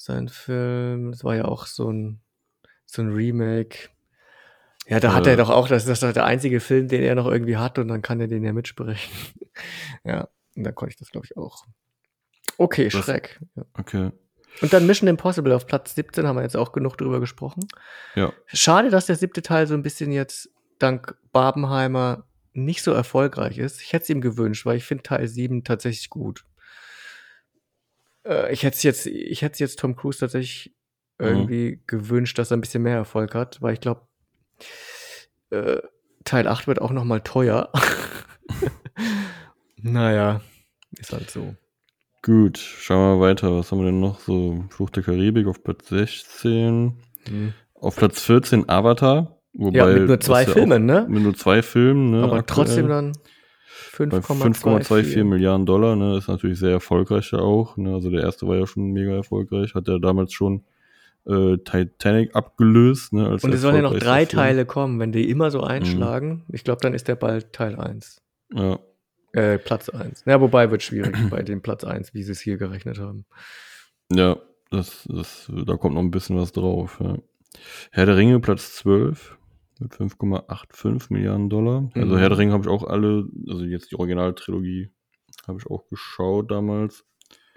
[0.05, 1.12] sein Film.
[1.12, 2.20] Das war ja auch so ein,
[2.86, 3.89] so ein Remake.
[4.89, 7.27] Ja, da hat er doch auch, das, das ist der einzige Film, den er noch
[7.27, 9.12] irgendwie hat und dann kann er den ja mitsprechen.
[10.05, 11.65] ja, und dann konnte ich das, glaube ich, auch.
[12.59, 13.41] Okay, das, Schreck.
[13.57, 13.65] Ja.
[13.74, 14.11] Okay.
[14.61, 17.66] Und dann Mission Impossible auf Platz 17 haben wir jetzt auch genug drüber gesprochen.
[18.15, 18.33] Ja.
[18.47, 23.81] Schade, dass der siebte Teil so ein bisschen jetzt dank Barbenheimer nicht so erfolgreich ist.
[23.81, 26.45] Ich hätte es ihm gewünscht, weil ich finde Teil 7 tatsächlich gut.
[28.27, 30.74] Äh, ich hätte jetzt, ich hätte jetzt Tom Cruise tatsächlich
[31.19, 31.27] mhm.
[31.27, 34.07] irgendwie gewünscht, dass er ein bisschen mehr Erfolg hat, weil ich glaube,
[35.51, 35.81] äh,
[36.24, 37.73] Teil 8 wird auch noch mal teuer.
[39.83, 40.41] naja,
[40.99, 41.55] ist halt so.
[42.23, 43.57] Gut, schauen wir weiter.
[43.57, 44.65] Was haben wir denn noch so?
[44.71, 46.95] Flucht der Karibik auf Platz 16.
[47.29, 47.55] Mhm.
[47.75, 49.39] Auf Platz 14 Avatar.
[49.55, 51.07] Wobei ja, mit nur zwei Filmen, ja ne?
[51.09, 52.23] Mit nur zwei Filmen, ne?
[52.23, 52.67] Aber aktuell.
[52.67, 53.13] trotzdem dann
[53.93, 57.77] 5,24 Milliarden Dollar, ne, ist natürlich sehr erfolgreich auch.
[57.77, 60.65] Ne, also der erste war ja schon mega erfolgreich, hat ja damals schon
[61.27, 63.13] äh, Titanic abgelöst.
[63.13, 64.41] Ne, als Und es sollen ja noch drei Film.
[64.41, 65.65] Teile kommen, wenn die immer so mhm.
[65.65, 66.29] einschlagen.
[66.49, 66.55] Mhm.
[66.55, 68.23] Ich glaube, dann ist der bald Teil 1.
[68.55, 68.79] Ja.
[69.33, 70.25] Äh, Platz 1.
[70.27, 73.25] Ja, wobei wird schwierig bei dem Platz 1, wie sie es hier gerechnet haben.
[74.11, 74.37] Ja,
[74.71, 76.99] das, das, da kommt noch ein bisschen was drauf.
[77.01, 77.17] Ja.
[77.91, 79.39] Herr der Ringe, Platz 12
[79.81, 81.91] mit 5,85 Milliarden Dollar.
[81.95, 82.19] Also mhm.
[82.19, 84.91] Herr der Ringe habe ich auch alle, also jetzt die Originaltrilogie
[85.47, 87.05] habe ich auch geschaut damals.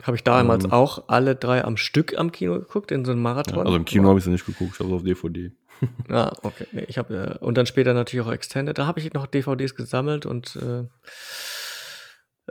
[0.04, 3.22] Habe ich damals ähm, auch alle drei am Stück am Kino geguckt, in so einem
[3.22, 3.60] Marathon?
[3.60, 5.52] Ja, also im Kino habe ich sie nicht geguckt, ich habe es auf DVD.
[6.10, 6.66] ah, okay.
[6.88, 8.78] Ich habe äh, und dann später natürlich auch Extended.
[8.78, 10.84] Da habe ich noch DVDs gesammelt und äh,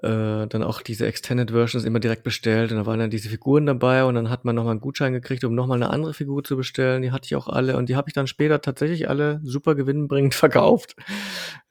[0.04, 3.64] äh, dann auch diese Extended Versions immer direkt bestellt und da waren dann diese Figuren
[3.64, 6.56] dabei und dann hat man nochmal einen Gutschein gekriegt, um nochmal eine andere Figur zu
[6.56, 7.00] bestellen.
[7.00, 10.34] Die hatte ich auch alle und die habe ich dann später tatsächlich alle super gewinnbringend
[10.34, 10.94] verkauft.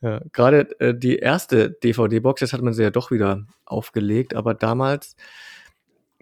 [0.02, 4.56] Ja, Gerade äh, die erste DVD-Box, jetzt hat man sie ja doch wieder aufgelegt, aber
[4.56, 5.16] damals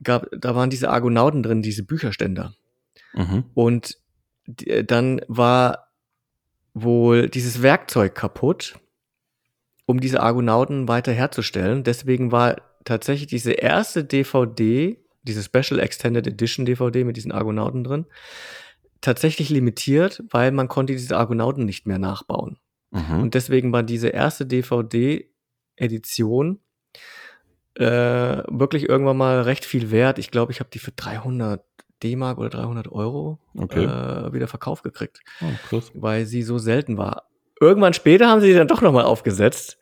[0.04, 2.54] gab, da waren diese Argonauten drin, diese Bücherständer.
[3.14, 3.46] Mhm.
[3.54, 3.98] Und
[4.48, 5.88] die, äh, dann war
[6.74, 8.81] wohl dieses Werkzeug kaputt
[9.92, 11.84] um diese Argonauten weiter herzustellen.
[11.84, 18.06] Deswegen war tatsächlich diese erste DVD, diese Special Extended Edition DVD mit diesen Argonauten drin,
[19.02, 22.58] tatsächlich limitiert, weil man konnte diese Argonauten nicht mehr nachbauen.
[22.92, 23.22] Mhm.
[23.22, 26.60] Und deswegen war diese erste DVD-Edition
[27.76, 30.20] äh, wirklich irgendwann mal recht viel wert.
[30.20, 31.64] Ich glaube, ich habe die für 300
[32.04, 33.84] D-Mark oder 300 Euro okay.
[33.84, 37.28] äh, wieder verkauft gekriegt, oh, weil sie so selten war.
[37.60, 39.78] Irgendwann später haben sie die dann doch nochmal aufgesetzt.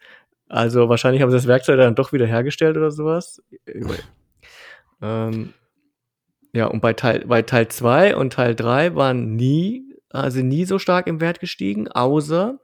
[0.49, 3.41] Also wahrscheinlich haben sie das Werkzeug dann doch wieder hergestellt oder sowas.
[5.01, 5.53] ähm,
[6.51, 10.79] ja, und bei Teil, bei Teil 2 und Teil 3 waren nie, also nie so
[10.79, 12.59] stark im Wert gestiegen, außer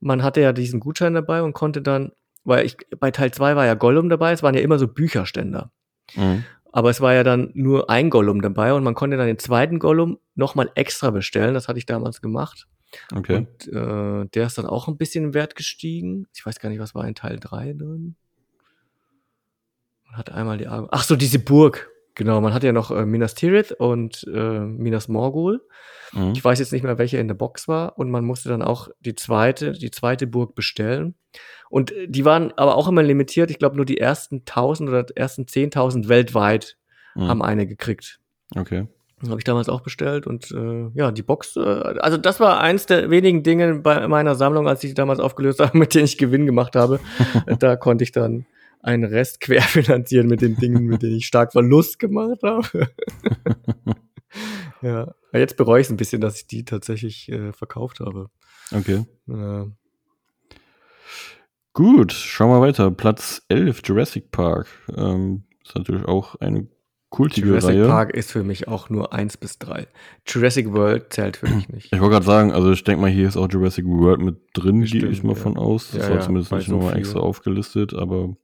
[0.00, 2.12] man hatte ja diesen Gutschein dabei und konnte dann,
[2.44, 5.70] weil ich, bei Teil 2 war ja Gollum dabei, es waren ja immer so Bücherständer.
[6.14, 6.44] Mhm.
[6.72, 9.78] Aber es war ja dann nur ein Gollum dabei und man konnte dann den zweiten
[9.78, 11.52] Gollum nochmal extra bestellen.
[11.52, 12.68] Das hatte ich damals gemacht.
[13.14, 13.36] Okay.
[13.36, 16.26] Und äh, der ist dann auch ein bisschen im Wert gestiegen.
[16.34, 18.16] Ich weiß gar nicht, was war in Teil 3 drin.
[20.06, 20.88] Man hat einmal die Arme.
[20.90, 21.90] Ach so, diese Burg.
[22.14, 25.62] Genau, man hat ja noch äh, Minas Tirith und äh, Minas Morgul.
[26.12, 26.32] Mhm.
[26.32, 27.96] Ich weiß jetzt nicht mehr, welche in der Box war.
[27.98, 31.14] Und man musste dann auch die zweite, die zweite Burg bestellen.
[31.68, 33.50] Und äh, die waren aber auch immer limitiert.
[33.50, 36.76] Ich glaube, nur die ersten 1000 oder ersten 10.000 weltweit
[37.14, 37.28] mhm.
[37.28, 38.20] haben eine gekriegt.
[38.56, 38.88] Okay.
[39.28, 42.86] Habe ich damals auch bestellt und äh, ja, die Box, äh, also das war eins
[42.86, 46.16] der wenigen Dinge bei meiner Sammlung, als ich die damals aufgelöst habe, mit denen ich
[46.16, 47.00] Gewinn gemacht habe.
[47.58, 48.46] da konnte ich dann
[48.82, 52.88] einen Rest querfinanzieren mit den Dingen, mit denen ich stark Verlust gemacht habe.
[54.82, 58.30] ja, jetzt bereue ich es ein bisschen, dass ich die tatsächlich äh, verkauft habe.
[58.72, 59.04] Okay.
[59.26, 59.66] Ja.
[61.74, 62.90] Gut, schauen wir weiter.
[62.90, 64.66] Platz 11, Jurassic Park.
[64.96, 66.66] Ähm, ist natürlich auch eine
[67.10, 67.86] kultige Jurassic Reihe.
[67.86, 69.86] Park ist für mich auch nur 1 bis 3.
[70.26, 71.92] Jurassic World zählt für mich nicht.
[71.92, 74.82] Ich wollte gerade sagen, also ich denke mal, hier ist auch Jurassic World mit drin,
[74.84, 75.42] gehe ich mal ja.
[75.42, 75.90] von aus.
[75.90, 78.36] Das ja, war ja, zumindest nicht so nochmal extra aufgelistet, aber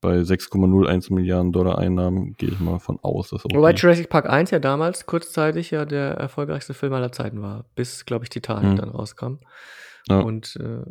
[0.00, 3.30] bei 6,01 Milliarden Dollar Einnahmen gehe ich mal von aus.
[3.30, 7.64] Dass Wobei Jurassic Park 1 ja damals kurzzeitig ja der erfolgreichste Film aller Zeiten war,
[7.74, 8.76] bis, glaube ich, Titanic hm.
[8.76, 9.38] dann rauskam.
[10.08, 10.20] Ja.
[10.20, 10.90] Und äh,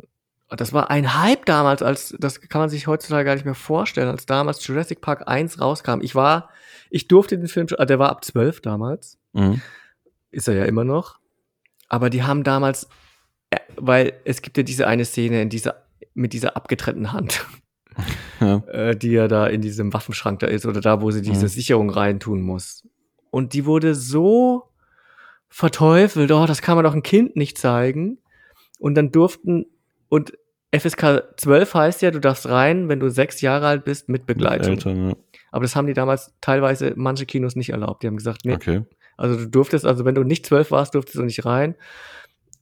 [0.56, 4.08] das war ein Hype damals, als das kann man sich heutzutage gar nicht mehr vorstellen,
[4.08, 6.00] als damals Jurassic Park 1 rauskam.
[6.00, 6.48] Ich war,
[6.90, 9.18] ich durfte den Film, also der war ab 12 damals.
[9.32, 9.60] Mhm.
[10.30, 11.18] Ist er ja immer noch.
[11.88, 12.88] Aber die haben damals,
[13.50, 15.82] äh, weil es gibt ja diese eine Szene in dieser,
[16.14, 17.46] mit dieser abgetrennten Hand.
[18.40, 18.56] ja.
[18.68, 21.48] äh, die ja da in diesem Waffenschrank da ist oder da, wo sie diese mhm.
[21.48, 22.86] Sicherung reintun muss.
[23.30, 24.64] Und die wurde so
[25.48, 28.18] verteufelt, oh, das kann man doch ein Kind nicht zeigen.
[28.78, 29.66] Und dann durften,
[30.08, 30.32] und
[30.76, 34.74] FSK 12 heißt ja, du darfst rein, wenn du sechs Jahre alt bist, mit Begleitung.
[34.74, 35.16] Mit Eltern, ja.
[35.50, 38.02] Aber das haben die damals teilweise manche Kinos nicht erlaubt.
[38.02, 38.54] Die haben gesagt, nee.
[38.54, 38.84] Okay.
[39.16, 41.74] Also du durftest, also wenn du nicht zwölf warst, durftest du nicht rein.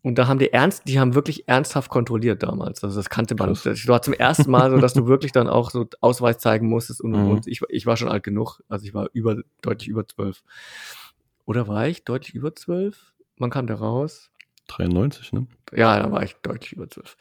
[0.03, 2.85] Und da haben die ernst, die haben wirklich ernsthaft kontrolliert damals.
[2.85, 3.49] Also das kannte man.
[3.49, 7.01] Das war zum ersten Mal so, dass du wirklich dann auch so Ausweis zeigen musstest
[7.01, 7.31] und, mhm.
[7.31, 8.61] und ich, ich war schon alt genug.
[8.69, 10.45] Also ich war über, deutlich über zwölf.
[11.45, 13.15] Oder war ich deutlich über zwölf?
[13.37, 14.31] Man kam da raus.
[14.69, 15.47] 93, ne?
[15.75, 17.17] Ja, da war ich deutlich über zwölf.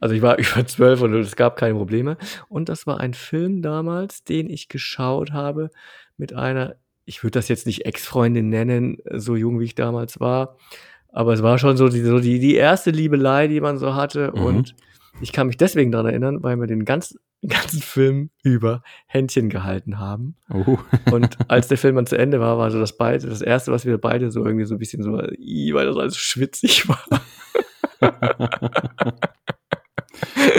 [0.00, 2.16] Also ich war über zwölf und es gab keine Probleme.
[2.48, 5.70] Und das war ein Film damals, den ich geschaut habe
[6.16, 10.56] mit einer, ich würde das jetzt nicht Ex-Freundin nennen, so jung wie ich damals war,
[11.12, 14.32] aber es war schon so die, so die, die erste Liebelei, die man so hatte.
[14.34, 14.42] Mhm.
[14.42, 14.74] Und
[15.20, 19.98] ich kann mich deswegen daran erinnern, weil wir den ganzen, ganzen Film über Händchen gehalten
[19.98, 20.36] haben.
[20.52, 20.78] Oh.
[21.12, 23.84] und als der Film dann zu Ende war, war so das beide, das erste, was
[23.84, 27.04] wir beide so irgendwie so ein bisschen so, weil das alles schwitzig war.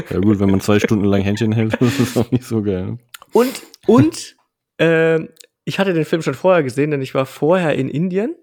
[0.10, 2.98] ja gut, wenn man zwei Stunden lang Händchen hält, das ist auch nicht so geil.
[3.32, 4.36] Und, und,
[4.78, 5.20] äh,
[5.64, 8.36] ich hatte den Film schon vorher gesehen, denn ich war vorher in Indien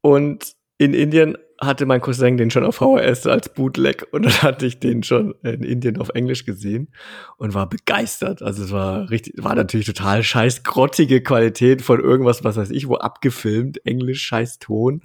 [0.00, 4.66] und in Indien hatte mein Cousin den schon auf VHS als Bootleg und dann hatte
[4.66, 6.88] ich den schon in Indien auf Englisch gesehen
[7.36, 8.42] und war begeistert.
[8.42, 12.88] Also es war richtig, war natürlich total scheiß grottige Qualität von irgendwas, was weiß ich,
[12.88, 15.02] wo abgefilmt, Englisch, scheiß Ton.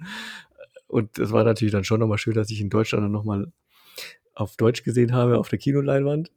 [0.86, 3.52] Und das war natürlich dann schon nochmal schön, dass ich in Deutschland dann nochmal
[4.34, 6.30] auf Deutsch gesehen habe, auf der Kinoleinwand.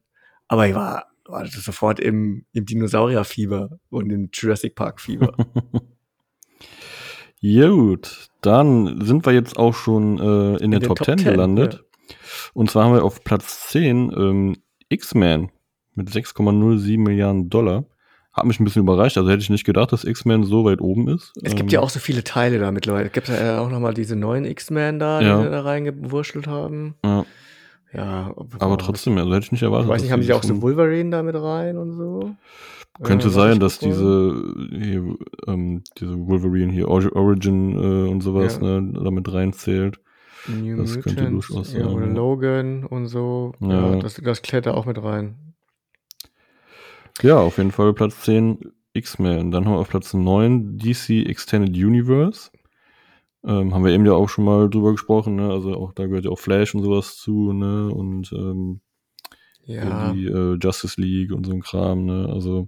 [0.48, 5.36] Aber ich war, war sofort im, im Dinosaurierfieber und im Jurassic Park Fieber.
[7.42, 11.32] Gut, dann sind wir jetzt auch schon äh, in, in der Top, Top 10, 10
[11.32, 11.74] gelandet.
[11.74, 12.16] Ja.
[12.54, 14.56] Und zwar haben wir auf Platz 10 ähm,
[14.90, 15.52] X-Men
[15.94, 17.86] mit 6,07 Milliarden Dollar.
[18.34, 19.18] Hat mich ein bisschen überrascht.
[19.18, 21.34] Also hätte ich nicht gedacht, dass X-Men so weit oben ist.
[21.42, 23.08] Es gibt ähm, ja auch so viele Teile da mittlerweile.
[23.08, 25.38] Es gibt ja auch nochmal diese neuen X-Men da, ja.
[25.38, 26.96] die wir da reingewurschtelt haben.
[27.04, 27.26] Ja.
[27.94, 29.88] Ja, aber trotzdem, also hätte ich nicht erwartet.
[29.88, 32.36] Ich weiß nicht, haben sie auch so Wolverine da mit rein und so?
[33.04, 35.18] Könnte äh, sein, dass diese, hier,
[35.48, 38.82] ähm, diese Wolverine hier, Origin äh, und sowas, ja.
[38.82, 40.00] ne, damit reinzählt.
[40.48, 41.82] New das Mutant, könnte durchaus sein.
[41.82, 43.54] Ja, oder Logan und so.
[43.60, 45.54] Ja, ja das, das klettert auch mit rein.
[47.22, 48.60] Ja, auf jeden Fall Platz 10
[48.94, 49.52] X-Men.
[49.52, 52.52] Dann haben wir auf Platz 9 DC Extended Universe.
[53.46, 55.50] Ähm, haben wir eben ja auch schon mal drüber gesprochen, ne?
[55.50, 57.90] Also auch da gehört ja auch Flash und sowas zu, ne?
[57.90, 58.82] Und ähm,
[59.66, 60.12] ja.
[60.12, 62.30] die äh, Justice League und so ein Kram, ne?
[62.32, 62.68] Also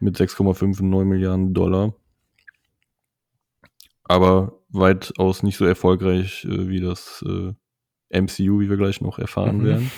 [0.00, 1.94] mit 6,5 und 9 Milliarden Dollar.
[4.04, 7.52] Aber weitaus nicht so erfolgreich äh, wie das äh,
[8.20, 9.64] MCU, wie wir gleich noch erfahren mhm.
[9.64, 9.90] werden.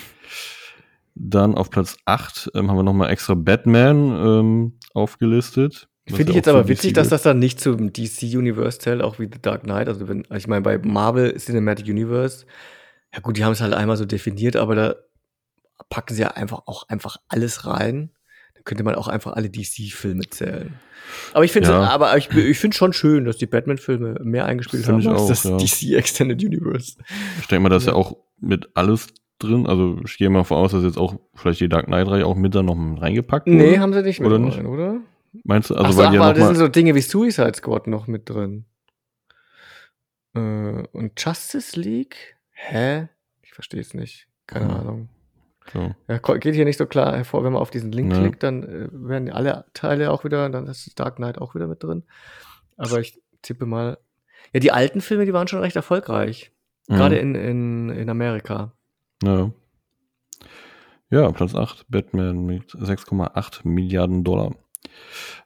[1.15, 5.87] Dann auf Platz 8 ähm, haben wir nochmal extra Batman ähm, aufgelistet.
[6.07, 9.29] Finde ich jetzt aber witzig, dass das dann nicht zum DC Universe zählt, auch wie
[9.31, 9.87] The Dark Knight.
[9.87, 12.45] Also, wenn, also ich meine, bei Marvel Cinematic Universe,
[13.13, 14.95] ja gut, die haben es halt einmal so definiert, aber da
[15.89, 18.09] packen sie ja einfach auch einfach alles rein.
[18.65, 20.73] Könnte man auch einfach alle DC-Filme zählen.
[21.33, 21.81] Aber ich finde ja.
[21.89, 25.57] aber ich, ich finde schon schön, dass die Batman-Filme mehr eingespielt haben als das ja.
[25.57, 26.97] DC Extended Universe.
[27.41, 27.91] Ich denke mal, dass ja.
[27.91, 29.07] ja auch mit alles
[29.39, 29.67] drin.
[29.67, 32.63] Also ich gehe mal voraus, dass jetzt auch vielleicht die Dark Knight-Reihe auch mit da
[32.63, 33.57] noch reingepackt wurde.
[33.57, 35.01] Nee, haben sie nicht mit oder rein, oder?
[35.43, 35.75] Meinst du?
[35.75, 38.29] Also, ach so, weil ach, aber das sind so Dinge wie Suicide Squad noch mit
[38.29, 38.65] drin.
[40.35, 42.37] Äh, und Justice League?
[42.51, 43.09] Hä?
[43.41, 44.27] Ich verstehe es nicht.
[44.47, 44.71] Keine hm.
[44.71, 45.09] Ahnung.
[45.71, 45.95] So.
[46.07, 48.19] Ja, geht hier nicht so klar hervor, wenn man auf diesen Link ja.
[48.19, 51.83] klickt, dann äh, werden alle Teile auch wieder, dann ist Dark Knight auch wieder mit
[51.83, 52.03] drin.
[52.77, 53.97] Aber ich tippe mal.
[54.51, 56.51] Ja, die alten Filme, die waren schon recht erfolgreich.
[56.87, 56.95] Mhm.
[56.95, 58.73] Gerade in, in, in Amerika.
[59.23, 59.51] Ja.
[61.09, 64.55] Ja, Platz 8, Batman mit 6,8 Milliarden Dollar.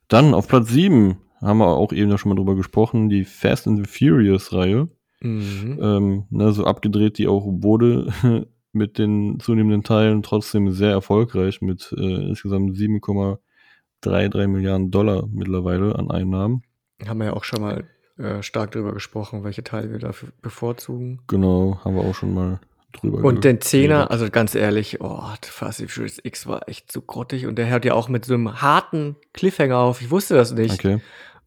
[0.08, 3.78] Dann auf Platz 7 haben wir auch eben schon mal drüber gesprochen, die Fast and
[3.78, 4.88] the Furious Reihe.
[5.20, 5.80] Mhm.
[5.82, 8.14] Ähm, ne, so abgedreht die auch wurde
[8.78, 16.12] mit den zunehmenden Teilen, trotzdem sehr erfolgreich mit äh, insgesamt 7,33 Milliarden Dollar mittlerweile an
[16.12, 16.64] Einnahmen.
[17.06, 17.84] Haben wir ja auch schon mal
[18.18, 21.22] äh, stark drüber gesprochen, welche Teile wir dafür bevorzugen.
[21.28, 22.60] Genau, haben wir auch schon mal
[22.94, 27.02] drüber Und den Zehner, also ganz ehrlich, oh, Fast and Furious X war echt zu
[27.02, 30.02] grottig und der hört ja auch mit so einem harten Cliffhanger auf.
[30.02, 30.74] Ich wusste das nicht.
[30.74, 31.00] Okay.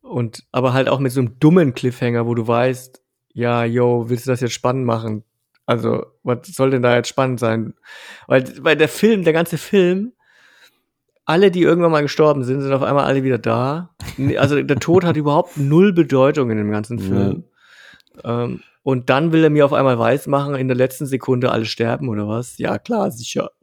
[0.03, 3.03] Und aber halt auch mit so einem dummen Cliffhanger, wo du weißt,
[3.33, 5.25] ja, yo, willst du das jetzt spannend machen?
[5.71, 7.75] Also, was soll denn da jetzt spannend sein?
[8.27, 10.15] Weil, weil der Film, der ganze Film,
[11.25, 13.95] alle, die irgendwann mal gestorben sind, sind auf einmal alle wieder da.
[14.37, 17.45] Also der Tod hat überhaupt null Bedeutung in dem ganzen Film.
[18.25, 18.43] Ja.
[18.43, 22.09] Ähm, und dann will er mir auf einmal weismachen, in der letzten Sekunde alle sterben
[22.09, 22.59] oder was?
[22.59, 23.53] Ja, klar, sicher.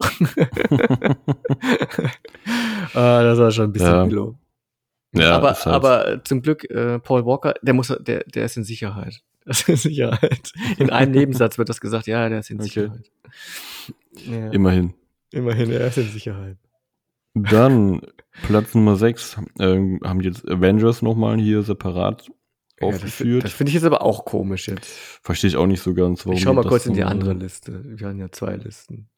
[2.94, 4.04] ah, das war schon ein bisschen ja.
[4.06, 4.38] Bilo.
[5.12, 9.20] Ja, aber, aber zum Glück, äh, Paul Walker, der muss, der, der ist in Sicherheit.
[9.48, 10.52] Das ist in Sicherheit.
[10.76, 12.64] In einem Nebensatz wird das gesagt, ja, der ist in okay.
[12.68, 13.10] Sicherheit.
[14.26, 14.50] Ja.
[14.50, 14.92] Immerhin.
[15.30, 16.58] Immerhin, er ist in Sicherheit.
[17.32, 18.02] Dann
[18.42, 22.28] Platz Nummer 6 äh, haben jetzt Avengers nochmal hier separat
[22.78, 23.44] ja, aufgeführt.
[23.44, 24.86] Das, das finde ich jetzt aber auch komisch jetzt.
[25.22, 26.36] Verstehe ich auch nicht so ganz, warum.
[26.36, 27.82] Ich schau mal kurz in die andere Liste.
[27.98, 29.08] Wir haben ja zwei Listen.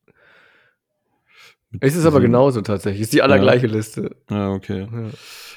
[1.81, 3.02] Es ist aber genauso tatsächlich.
[3.02, 3.73] Es ist die allergleiche ja.
[3.73, 4.16] Liste.
[4.28, 4.89] Ja, okay.
[4.93, 5.11] Ja,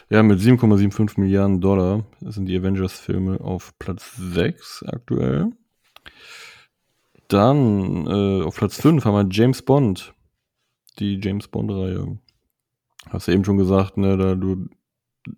[0.10, 5.52] ja mit 7,75 Milliarden Dollar sind die Avengers-Filme auf Platz 6 aktuell.
[7.28, 10.14] Dann äh, auf Platz 5 haben wir James Bond.
[11.00, 12.20] Die James Bond-Reihe.
[13.10, 14.68] Hast du eben schon gesagt, ne, da du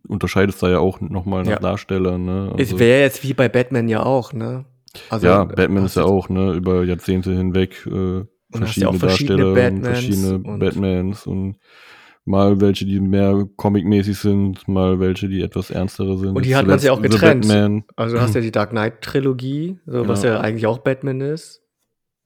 [0.07, 1.59] unterscheidest da ja auch nochmal nach ja.
[1.59, 2.25] Darstellern.
[2.25, 2.51] Ne?
[2.57, 4.65] Also, es wäre jetzt wie bei Batman ja auch, ne?
[5.09, 9.53] Also, ja, Batman ist ja auch, ne, über Jahrzehnte hinweg äh, verschiedene, ja verschiedene Darsteller
[9.53, 11.57] Batmans und verschiedene und Batmans und
[12.25, 16.35] mal welche, die mehr comic-mäßig sind, mal welche, die etwas ernstere sind.
[16.35, 17.45] Und die hat man sich auch getrennt.
[17.95, 20.41] Also du hast ja die Dark Knight-Trilogie, so, was ja.
[20.41, 21.61] eigentlich auch Batman ist.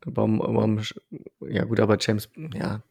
[0.05, 0.79] Warum, warum,
[1.41, 2.81] ja gut, aber James, ja.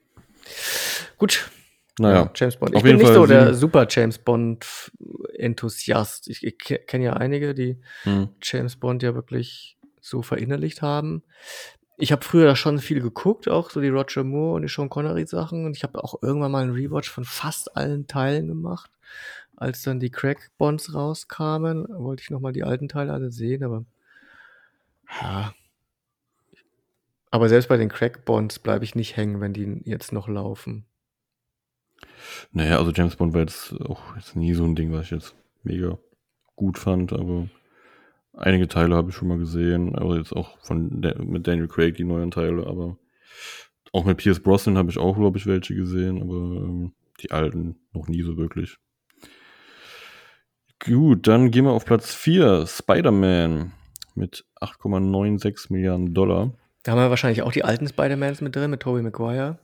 [1.17, 1.51] Gut,
[1.99, 2.75] naja, ja, James Bond.
[2.75, 6.29] Ich bin nicht Fall so der super James Bond-Enthusiast.
[6.29, 8.29] Ich, ich kenne ja einige, die hm.
[8.43, 11.23] James Bond ja wirklich so verinnerlicht haben.
[12.01, 15.27] Ich habe früher schon viel geguckt, auch so die Roger Moore und die Sean Connery
[15.27, 15.67] Sachen.
[15.67, 18.91] Und ich habe auch irgendwann mal einen Rewatch von fast allen Teilen gemacht.
[19.57, 23.85] Als dann die Crack Bonds rauskamen, wollte ich nochmal die alten Teile alle sehen, aber
[25.21, 25.53] ja.
[27.33, 30.87] Aber selbst bei den Crack Bonds bleibe ich nicht hängen, wenn die jetzt noch laufen.
[32.53, 35.35] Naja, also James Bond war jetzt auch jetzt nie so ein Ding, was ich jetzt
[35.65, 35.99] mega
[36.55, 37.49] gut fand, aber
[38.39, 42.05] einige Teile habe ich schon mal gesehen, aber jetzt auch von mit Daniel Craig die
[42.05, 42.97] neuen Teile, aber
[43.93, 47.77] auch mit Pierce Brosnan habe ich auch, glaube ich, welche gesehen, aber ähm, die alten
[47.93, 48.77] noch nie so wirklich.
[50.85, 53.73] Gut, dann gehen wir auf Platz 4, Spider-Man
[54.15, 56.53] mit 8,96 Milliarden Dollar.
[56.85, 59.59] Da haben wir wahrscheinlich auch die alten Spider-Mans mit drin, mit Tobey Maguire.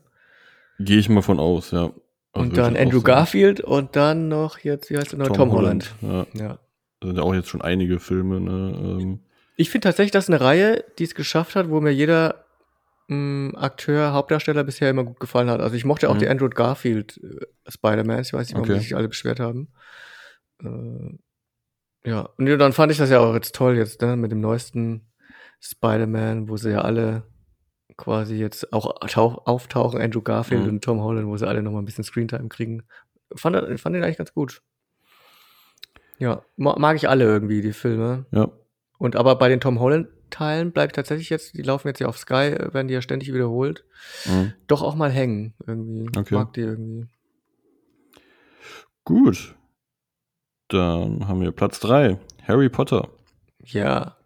[0.81, 1.93] Gehe ich mal von aus, ja.
[2.33, 5.29] Also und dann Andrew Garfield und dann noch jetzt, wie heißt der noch?
[5.29, 5.95] Tom, Tom Holland.
[6.03, 6.29] Holland.
[6.35, 6.47] Ja.
[6.47, 6.59] ja.
[7.05, 8.99] Das sind ja auch jetzt schon einige Filme, ne?
[9.03, 9.21] Ähm.
[9.57, 12.47] Ich finde tatsächlich, das ist eine Reihe, die es geschafft hat, wo mir jeder
[13.09, 15.61] mh, Akteur, Hauptdarsteller bisher immer gut gefallen hat.
[15.61, 16.19] Also ich mochte auch Mhm.
[16.21, 18.21] die Andrew Garfield äh, Spider-Man.
[18.23, 18.79] Ich weiß nicht, warum Okay.
[18.81, 19.69] sich alle beschwert haben.
[20.63, 21.19] Äh,
[22.09, 25.13] ja, und dann fand ich das ja auch jetzt toll jetzt, ne, mit dem neuesten
[25.61, 27.25] Spider-Man, wo sie ja alle
[27.99, 30.69] quasi jetzt auch tauch, auftauchen, Andrew Garfield Mhm.
[30.71, 32.83] und Tom Holland, wo sie alle noch mal ein bisschen Screentime kriegen.
[33.37, 34.63] Fand, fand den eigentlich ganz gut.
[36.19, 38.27] Ja, ma- mag ich alle irgendwie, die Filme.
[38.31, 38.51] Ja.
[38.99, 42.35] Und aber bei den Tom Holland-Teilen bleibt tatsächlich jetzt, die laufen jetzt ja auf Sky,
[42.55, 43.85] äh, werden die ja ständig wiederholt,
[44.27, 44.53] Mhm.
[44.67, 46.09] doch auch mal hängen irgendwie.
[46.19, 46.35] Okay.
[46.35, 47.07] mag die irgendwie.
[49.05, 49.55] Gut.
[50.69, 52.19] Dann haben wir Platz 3.
[52.47, 53.11] Harry Potter.
[53.63, 54.17] Ja,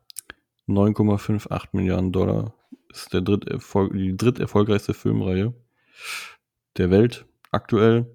[0.68, 2.54] 9,58 Milliarden Dollar.
[2.90, 3.44] Ist der dritt
[3.92, 5.54] die dritterfolgreichste Filmreihe
[6.76, 8.06] der Welt aktuell.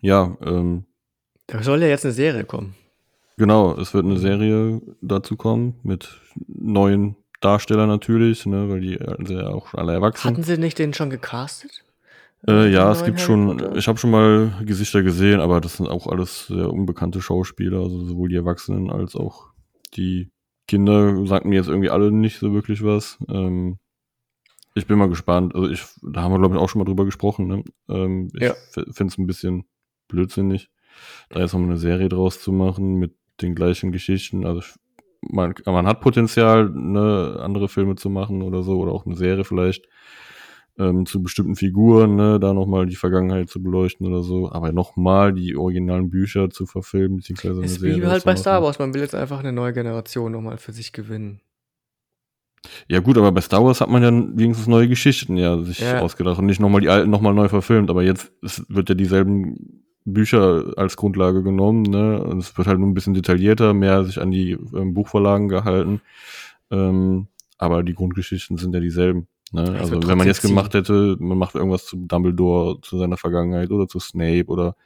[0.00, 0.86] Ja, ähm,
[1.46, 2.74] da soll ja jetzt eine Serie kommen.
[3.36, 9.30] genau, es wird eine Serie dazu kommen mit neuen Darstellern natürlich, ne, weil die sind
[9.38, 10.24] ja auch alle erwachsen.
[10.30, 11.84] Hatten sie nicht den schon gecastet?
[12.48, 13.76] Äh, ja, es gibt Harry schon, Potter?
[13.76, 18.04] ich habe schon mal Gesichter gesehen, aber das sind auch alles sehr unbekannte Schauspieler, also
[18.04, 19.48] sowohl die Erwachsenen als auch
[19.94, 20.30] die
[20.68, 23.18] Kinder sagten mir jetzt irgendwie alle nicht so wirklich was.
[23.28, 23.78] Ähm,
[24.74, 25.54] ich bin mal gespannt.
[25.54, 27.46] Also ich, da haben wir glaube ich auch schon mal drüber gesprochen.
[27.46, 27.64] Ne?
[27.88, 28.54] Ähm, ich Ja.
[28.72, 29.64] finde es ein bisschen
[30.08, 30.68] blödsinnig,
[31.30, 34.46] da jetzt nochmal eine Serie draus zu machen mit den gleichen Geschichten.
[34.46, 34.62] Also
[35.20, 39.44] man, man hat Potenzial, ne, andere Filme zu machen oder so oder auch eine Serie
[39.44, 39.86] vielleicht
[40.78, 44.50] ähm, zu bestimmten Figuren, ne, da nochmal die Vergangenheit zu beleuchten oder so.
[44.50, 48.02] Aber nochmal die originalen Bücher zu verfilmen, beziehungsweise eine Ist Serie.
[48.02, 48.36] wie halt bei.
[48.36, 51.40] Star Wars, man will jetzt einfach eine neue Generation nochmal für sich gewinnen.
[52.88, 56.00] Ja gut, aber bei Star Wars hat man ja wenigstens neue Geschichten ja sich Ja.
[56.00, 57.90] ausgedacht und nicht nochmal die alten nochmal neu verfilmt.
[57.90, 62.22] Aber jetzt es wird ja dieselben Bücher als Grundlage genommen, ne?
[62.22, 66.00] Und es wird halt nur ein bisschen detaillierter, mehr sich an die ähm, Buchvorlagen gehalten.
[66.70, 67.26] Ähm,
[67.58, 69.26] aber die Grundgeschichten sind ja dieselben.
[69.52, 69.76] Ne?
[69.78, 73.86] Also wenn man jetzt gemacht hätte, man macht irgendwas zu Dumbledore, zu seiner Vergangenheit oder
[73.88, 74.76] zu Snape oder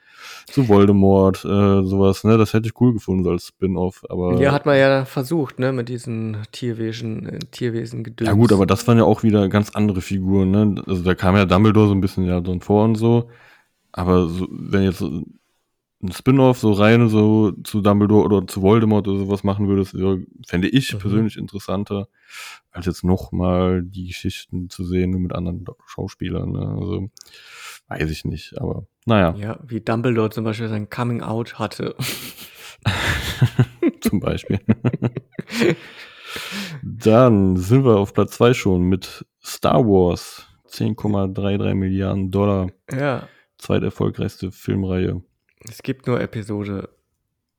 [0.45, 2.37] zu Voldemort, äh, sowas, ne?
[2.37, 4.03] Das hätte ich cool gefunden so als Spin-off.
[4.09, 8.27] Aber Ja, hat man ja versucht, ne, mit diesen Tierwesen, äh, Tierwesen gedöns.
[8.27, 10.83] Ja gut, aber das waren ja auch wieder ganz andere Figuren, ne?
[10.85, 13.29] Also da kam ja Dumbledore so ein bisschen ja drin vor und so.
[13.93, 19.19] Aber so, wenn jetzt ein Spin-off so rein so zu Dumbledore oder zu Voldemort oder
[19.19, 19.95] sowas machen würdest,
[20.47, 20.97] fände ich Mhm.
[20.99, 22.07] persönlich interessanter,
[22.71, 26.51] als jetzt nochmal die Geschichten zu sehen, nur mit anderen Schauspielern.
[26.51, 26.75] Ne?
[26.79, 27.09] Also
[27.87, 31.95] weiß ich nicht, aber naja, Ja, wie Dumbledore zum Beispiel sein Coming Out hatte.
[34.01, 34.59] zum Beispiel.
[36.81, 40.47] Dann sind wir auf Platz 2 schon mit Star Wars.
[40.69, 42.69] 10,33 Milliarden Dollar.
[42.91, 43.27] ja,
[43.61, 45.21] zweiterfolgreichste Filmreihe.
[45.69, 46.89] es gibt nur Episode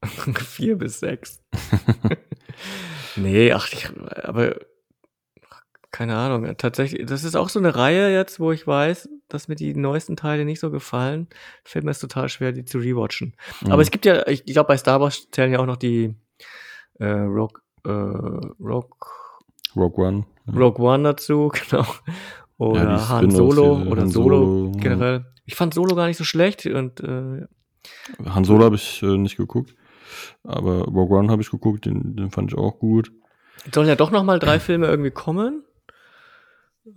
[0.05, 1.43] 4 bis 6.
[3.17, 3.89] nee, ach, ich,
[4.25, 4.57] aber
[5.93, 6.57] keine Ahnung.
[6.57, 10.17] Tatsächlich, das ist auch so eine Reihe jetzt, wo ich weiß, dass mir die neuesten
[10.17, 11.29] Teile nicht so gefallen.
[11.65, 13.35] Fällt mir es total schwer, die zu rewatchen.
[13.61, 13.73] Mhm.
[13.73, 16.15] Aber es gibt ja, ich, glaube, bei Star Wars zählen ja auch noch die
[16.99, 18.97] äh, Rogue, äh, Rogue,
[19.77, 20.25] Rogue One.
[20.49, 21.87] Rogue One dazu, genau.
[22.57, 25.25] Oder Ja, Han Solo oder Solo, Solo, ja.
[25.45, 27.47] Ich fand Solo gar nicht so schlecht und äh,
[28.27, 29.75] Han Solo habe ich äh, nicht geguckt.
[30.45, 33.11] Aber Rogue One habe ich geguckt, den, den fand ich auch gut.
[33.67, 35.65] es sollen ja doch noch mal drei Filme irgendwie kommen.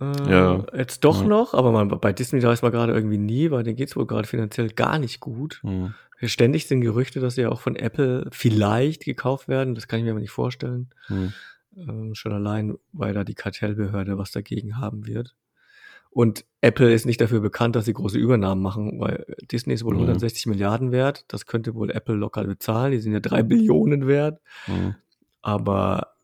[0.00, 0.66] Äh, Ja.
[0.76, 1.26] Jetzt doch Ja.
[1.28, 4.28] noch, aber man, bei Disney weiß man gerade irgendwie nie, weil denen geht's wohl gerade
[4.28, 5.60] finanziell gar nicht gut.
[5.62, 5.94] Mhm.
[6.22, 9.74] Ständig sind Gerüchte, dass sie ja auch von Apple vielleicht gekauft werden.
[9.74, 10.90] Das kann ich mir aber nicht vorstellen.
[11.08, 11.32] Mhm.
[11.76, 15.34] Ähm, schon allein, weil da die Kartellbehörde was dagegen haben wird.
[16.16, 19.92] Und Apple ist nicht dafür bekannt, dass sie große Übernahmen machen, weil Disney ist wohl
[19.92, 20.00] Mhm.
[20.00, 21.26] 160 Milliarden wert.
[21.28, 22.92] Das könnte wohl Apple locker bezahlen.
[22.92, 24.40] Die sind ja drei Billionen wert.
[24.66, 24.94] Mhm.
[25.42, 26.14] Aber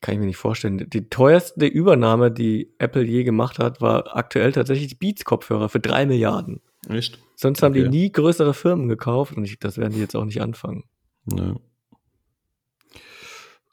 [0.00, 0.88] kann ich mir nicht vorstellen.
[0.88, 6.06] Die teuerste Übernahme, die Apple je gemacht hat, war aktuell tatsächlich die Beats-Kopfhörer für drei
[6.06, 6.62] Milliarden.
[6.88, 7.18] Echt?
[7.36, 10.40] Sonst haben die nie größere Firmen gekauft und ich, das werden die jetzt auch nicht
[10.40, 10.84] anfangen.
[11.26, 11.60] Ne.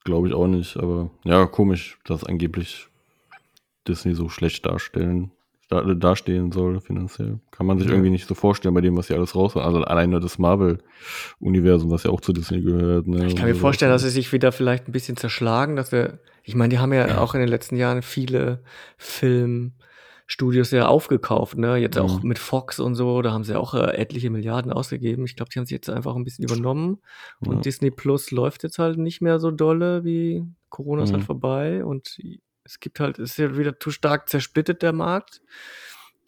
[0.04, 2.90] Glaube ich auch nicht, aber ja, komisch, dass angeblich
[3.88, 5.32] Disney so schlecht darstellen,
[5.70, 7.40] da, dastehen soll finanziell.
[7.52, 7.94] Kann man sich Ja.
[7.94, 12.04] irgendwie nicht so vorstellen bei dem, was sie alles raus Also alleine das Marvel-Universum, was
[12.04, 13.08] ja auch zu Disney gehört.
[13.08, 13.28] Ne?
[13.28, 16.20] Ich kann mir Also, vorstellen, dass sie sich wieder vielleicht ein bisschen zerschlagen, dass wir,
[16.44, 18.64] ich meine, die haben ja auch in den letzten Jahren viele
[18.98, 21.78] Filmstudios ja aufgekauft, ne?
[21.78, 22.28] Jetzt auch Mhm.
[22.30, 25.26] mit Fox und so, da haben sie auch äh, etliche Milliarden ausgegeben.
[25.26, 27.00] Ich glaube, die haben sie jetzt einfach ein bisschen übernommen.
[27.40, 27.62] Und Ja.
[27.62, 31.26] Disney Plus läuft jetzt halt nicht mehr so dolle wie Corona ist halt Mhm.
[31.28, 32.18] vorbei und
[32.70, 35.42] es gibt halt, es ist ja wieder zu stark zersplittet der Markt.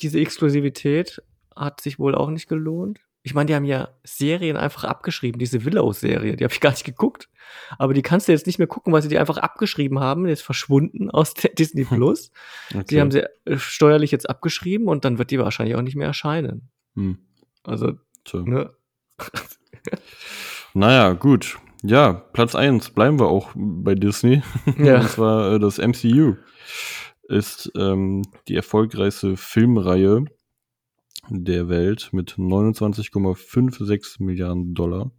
[0.01, 1.21] Diese Exklusivität
[1.55, 2.99] hat sich wohl auch nicht gelohnt.
[3.21, 6.83] Ich meine, die haben ja Serien einfach abgeschrieben, diese Willow-Serie, die habe ich gar nicht
[6.83, 7.29] geguckt.
[7.77, 10.31] Aber die kannst du jetzt nicht mehr gucken, weil sie die einfach abgeschrieben haben, die
[10.31, 12.31] ist verschwunden aus Disney Plus.
[12.73, 12.85] okay.
[12.89, 16.07] Die haben sie äh, steuerlich jetzt abgeschrieben und dann wird die wahrscheinlich auch nicht mehr
[16.07, 16.71] erscheinen.
[16.95, 17.19] Hm.
[17.63, 18.39] Also, so.
[18.39, 18.73] ne?
[20.73, 21.59] naja, gut.
[21.83, 24.43] Ja, Platz eins bleiben wir auch bei Disney.
[24.77, 25.01] Ja.
[25.01, 26.35] und zwar äh, das MCU
[27.27, 30.25] ist ähm, die erfolgreichste Filmreihe
[31.29, 35.11] der Welt mit 29,56 Milliarden Dollar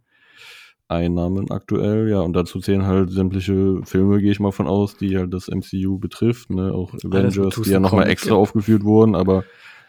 [0.87, 2.09] Einnahmen aktuell.
[2.09, 5.49] Ja, und dazu zählen halt sämtliche Filme, gehe ich mal von aus, die halt das
[5.49, 6.49] MCU betrifft.
[6.49, 6.73] Ne?
[6.73, 9.43] Auch Avengers, die ja nochmal extra aufgeführt wurden, aber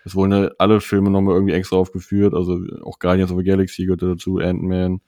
[0.04, 2.34] es wurden ja alle Filme nochmal irgendwie extra aufgeführt.
[2.34, 5.00] Also auch Guardians of the Galaxy gehört dazu, Ant-Man,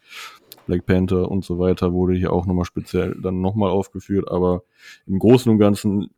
[0.67, 4.29] Black Panther und so weiter wurde hier auch nochmal speziell dann nochmal aufgeführt.
[4.31, 4.65] Aber
[5.07, 6.11] im Großen und Ganzen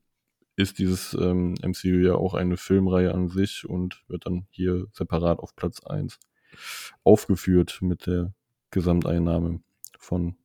[0.57, 5.39] ist dieses ähm, MCU ja auch eine Filmreihe an sich und wird dann hier separat
[5.39, 6.19] auf Platz eins
[7.05, 8.33] aufgeführt mit der
[8.71, 9.61] Gesamteinnahme
[9.99, 10.37] von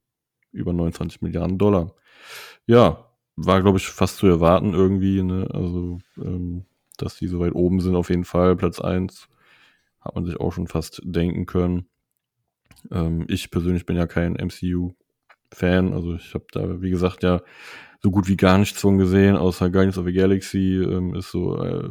[0.52, 1.96] über 29 Milliarden Dollar.
[2.68, 5.48] Ja, war, glaube ich, fast zu erwarten irgendwie, ne?
[5.52, 6.66] Also, ähm,
[6.98, 8.56] dass die so weit oben sind, auf jeden Fall.
[8.56, 9.28] Platz eins
[10.00, 11.88] hat man sich auch schon fast denken können.
[12.92, 17.42] Ähm, ich persönlich bin ja kein MCU-Fan, also ich habe da, wie gesagt, ja
[18.04, 21.58] so gut wie gar nichts von gesehen, außer Guardians of the Galaxy ähm, ist so.
[21.64, 21.90] Äh,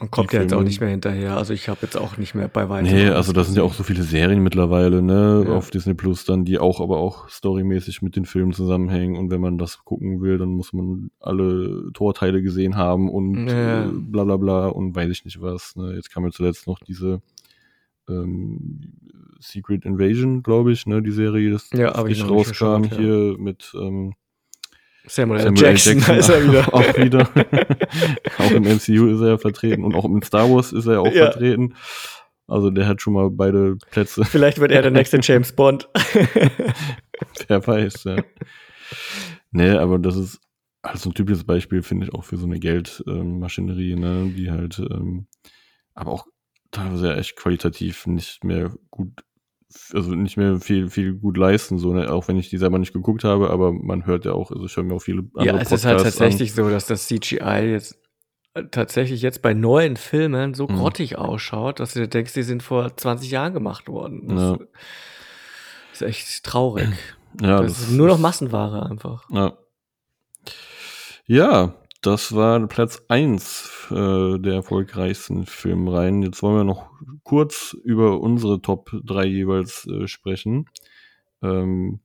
[0.00, 1.36] und kommt ja jetzt auch nicht mehr hinterher.
[1.36, 2.90] Also ich habe jetzt auch nicht mehr bei weitem.
[2.90, 5.54] Nee, also da sind ja auch so viele Serien mittlerweile, ne, ja.
[5.54, 9.16] auf Disney Plus dann, die auch aber auch storymäßig mit den Filmen zusammenhängen.
[9.16, 13.84] Und wenn man das gucken will, dann muss man alle Torteile gesehen haben und ja.
[13.84, 15.76] äh, bla bla bla und weiß ich nicht was.
[15.76, 15.94] Ne.
[15.94, 17.20] Jetzt kam ja zuletzt noch diese
[18.08, 18.80] ähm,
[19.42, 24.14] Secret Invasion, glaube ich, ne, die Serie, das ja, frisch rauskam hier mit ähm,
[25.06, 26.68] Samuel, Samuel Jackson, Jackson ist er wieder.
[26.74, 27.28] Auch wieder.
[28.38, 31.00] auch im MCU ist er ja vertreten und auch im Star Wars ist er ja
[31.00, 31.30] auch ja.
[31.30, 31.74] vertreten.
[32.46, 34.24] Also der hat schon mal beide Plätze.
[34.24, 35.88] Vielleicht wird er der nächste James Bond.
[37.48, 38.16] Wer weiß, ja.
[39.50, 40.40] Nee, aber das ist
[40.82, 44.78] also ein typisches Beispiel, finde ich, auch für so eine Geldmaschinerie, ähm, ne, die halt,
[44.78, 45.26] ähm,
[45.94, 46.26] aber auch
[46.70, 49.24] teilweise echt qualitativ nicht mehr gut
[49.92, 52.10] also nicht mehr viel, viel gut leisten, so, ne?
[52.10, 54.76] auch wenn ich die selber nicht geguckt habe, aber man hört ja auch, also ich
[54.76, 56.56] höre mir auch viele andere Ja, es Podcasts ist halt tatsächlich an.
[56.56, 57.98] so, dass das CGI jetzt
[58.54, 60.76] äh, tatsächlich jetzt bei neuen Filmen so mhm.
[60.76, 64.28] grottig ausschaut, dass du denkst, die sind vor 20 Jahren gemacht worden.
[64.28, 64.58] Das ja.
[65.92, 66.88] ist echt traurig.
[67.40, 69.24] Ja, das, das ist nur noch Massenware einfach.
[69.30, 69.56] Ja.
[71.26, 76.22] Ja, das war Platz eins äh, der erfolgreichsten Filmreihen.
[76.22, 76.90] Jetzt wollen wir noch
[77.22, 80.66] kurz über unsere Top 3 jeweils äh, sprechen.
[81.42, 82.00] Ähm,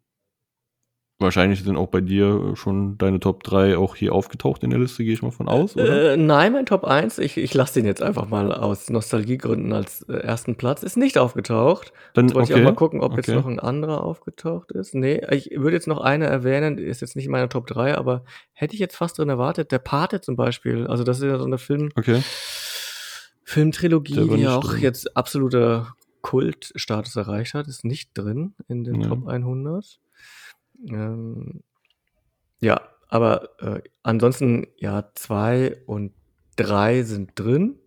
[1.19, 5.03] Wahrscheinlich sind auch bei dir schon deine Top 3 auch hier aufgetaucht in der Liste,
[5.03, 6.13] gehe ich mal von aus, oder?
[6.13, 10.03] Äh, nein, mein Top 1, ich, ich lasse den jetzt einfach mal aus Nostalgiegründen als
[10.03, 11.91] äh, ersten Platz, ist nicht aufgetaucht.
[12.13, 12.53] Dann wollte okay.
[12.53, 13.23] ich auch mal gucken, ob okay.
[13.25, 14.93] jetzt noch ein anderer aufgetaucht ist.
[14.93, 18.23] Nee, ich würde jetzt noch eine erwähnen, ist jetzt nicht in meiner Top 3, aber
[18.53, 19.71] hätte ich jetzt fast drin erwartet.
[19.71, 22.21] Der Pate zum Beispiel, also das ist ja so eine Film, okay.
[23.43, 24.81] Filmtrilogie, die ja auch drin.
[24.81, 29.07] jetzt absoluter Kultstatus erreicht hat, ist nicht drin in den ja.
[29.07, 29.99] Top 100.
[30.85, 31.63] Ähm,
[32.59, 36.13] ja, aber äh, ansonsten, ja, zwei und
[36.55, 37.79] drei sind drin.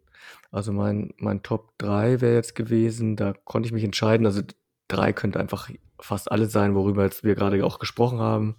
[0.50, 4.26] Also mein, mein Top 3 wäre jetzt gewesen, da konnte ich mich entscheiden.
[4.26, 4.42] Also
[4.88, 8.56] drei könnte einfach fast alles sein, worüber jetzt wir gerade auch gesprochen haben.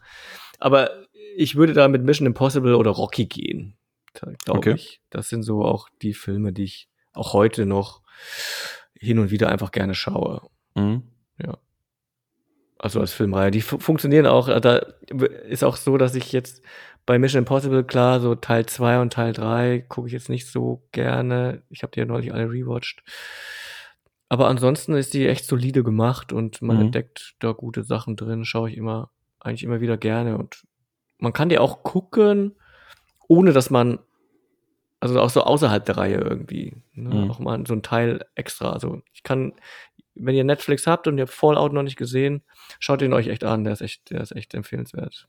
[0.59, 0.91] Aber
[1.35, 3.77] ich würde da mit Mission Impossible oder Rocky gehen,
[4.13, 4.73] glaube okay.
[4.73, 5.01] ich.
[5.09, 8.01] Das sind so auch die Filme, die ich auch heute noch
[8.97, 10.47] hin und wieder einfach gerne schaue.
[10.75, 11.03] Mhm.
[12.81, 13.51] Also als Filmreihe.
[13.51, 14.47] Die funktionieren auch.
[14.47, 14.77] Äh, da
[15.47, 16.63] ist auch so, dass ich jetzt
[17.05, 20.81] bei Mission Impossible, klar, so Teil 2 und Teil 3 gucke ich jetzt nicht so
[20.91, 21.61] gerne.
[21.69, 23.03] Ich habe die ja neulich alle rewatcht.
[24.29, 26.81] Aber ansonsten ist die echt solide gemacht und man mhm.
[26.85, 28.45] entdeckt da gute Sachen drin.
[28.45, 30.39] Schaue ich immer, eigentlich immer wieder gerne.
[30.39, 30.63] Und
[31.19, 32.55] man kann die auch gucken,
[33.27, 33.99] ohne dass man,
[34.99, 37.13] also auch so außerhalb der Reihe irgendwie, ne?
[37.13, 37.29] mhm.
[37.29, 38.71] auch mal so ein Teil extra.
[38.71, 39.53] Also ich kann
[40.15, 42.43] wenn ihr Netflix habt und ihr habt Fallout noch nicht gesehen,
[42.79, 43.63] schaut ihn euch echt an.
[43.63, 45.27] Der ist echt, der ist echt empfehlenswert.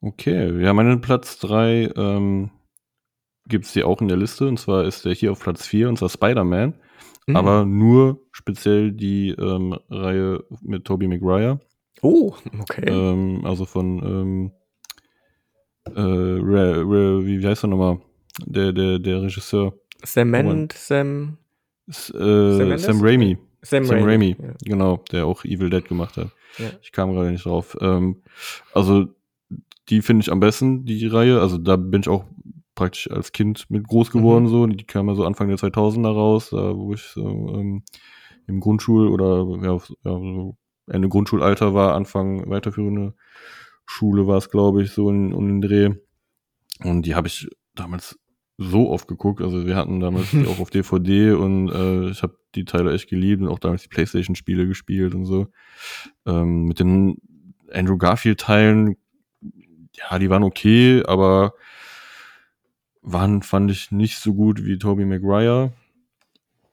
[0.00, 2.50] Okay, ja, meinen Platz 3 ähm,
[3.46, 4.46] gibt es hier auch in der Liste.
[4.46, 6.74] Und zwar ist der hier auf Platz 4, und zwar Spider-Man.
[7.26, 7.36] Mhm.
[7.36, 11.60] Aber nur speziell die ähm, Reihe mit Tobey Maguire.
[12.02, 12.84] Oh, okay.
[12.86, 14.52] Ähm, also von, ähm,
[15.86, 18.00] äh, Re, Re, wie heißt er nochmal?
[18.44, 19.74] Der, der, der Regisseur.
[20.02, 21.38] Sam
[21.86, 22.70] Sam.
[22.72, 23.38] Äh, Sam, Raimi.
[23.62, 24.36] Sam, Sam Raimi, Raimi.
[24.40, 24.54] Ja.
[24.64, 26.30] genau, der auch Evil Dead gemacht hat.
[26.58, 26.70] Ja.
[26.82, 27.76] Ich kam gerade nicht drauf.
[27.80, 28.22] Ähm,
[28.72, 29.06] also
[29.88, 31.40] die finde ich am besten, die Reihe.
[31.40, 32.24] Also da bin ich auch
[32.74, 34.48] praktisch als Kind mit groß geworden, mhm.
[34.48, 34.66] so.
[34.66, 37.82] Die kam ja so Anfang der 2000er raus, da, wo ich so, ähm,
[38.46, 40.56] im Grundschul- oder ja, ja, so
[40.86, 43.14] Ende Grundschulalter war, Anfang weiterführende
[43.86, 45.90] Schule war es, glaube ich, so in, um den Dreh.
[46.82, 48.18] Und die habe ich damals
[48.56, 49.40] so oft geguckt.
[49.40, 53.08] Also wir hatten damals die auch auf DVD und äh, ich habe die Teile echt
[53.08, 55.48] geliebt und auch damals die Playstation-Spiele gespielt und so.
[56.26, 57.18] Ähm, mit den
[57.72, 58.96] Andrew Garfield-Teilen,
[59.94, 61.54] ja, die waren okay, aber
[63.02, 65.72] waren, fand ich, nicht so gut wie Tobey Maguire.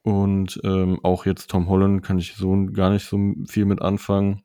[0.04, 4.44] Und ähm, auch jetzt Tom Holland kann ich so gar nicht so viel mit anfangen.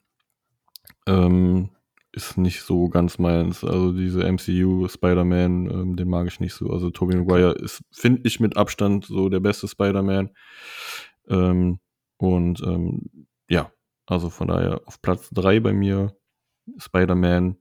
[1.06, 1.70] Ähm,
[2.16, 3.62] ist nicht so ganz meins.
[3.62, 6.70] Also diese MCU Spider-Man, ähm, den mag ich nicht so.
[6.70, 10.30] Also Tobey Maguire ist, finde ich, mit Abstand so der beste Spider-Man.
[11.28, 11.78] Ähm,
[12.16, 13.70] und ähm, ja,
[14.06, 16.16] also von daher auf Platz drei bei mir
[16.78, 17.59] Spider-Man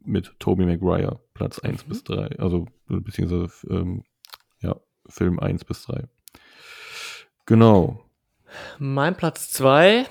[0.00, 1.88] mit Tobey Maguire, Platz eins mhm.
[1.90, 2.28] bis drei.
[2.38, 4.04] Also beziehungsweise ähm,
[4.62, 4.74] ja,
[5.06, 6.04] Film eins bis drei.
[7.44, 8.02] Genau.
[8.78, 10.06] Mein Platz zwei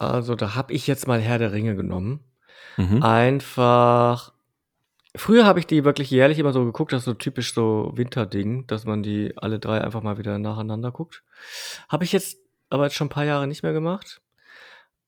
[0.00, 2.20] also da habe ich jetzt mal Herr der Ringe genommen.
[2.78, 3.02] Mhm.
[3.02, 4.32] Einfach.
[5.14, 8.66] Früher habe ich die wirklich jährlich immer so geguckt, das ist so typisch so Winterding,
[8.66, 11.22] dass man die alle drei einfach mal wieder nacheinander guckt.
[11.88, 12.38] Habe ich jetzt
[12.70, 14.22] aber jetzt schon ein paar Jahre nicht mehr gemacht.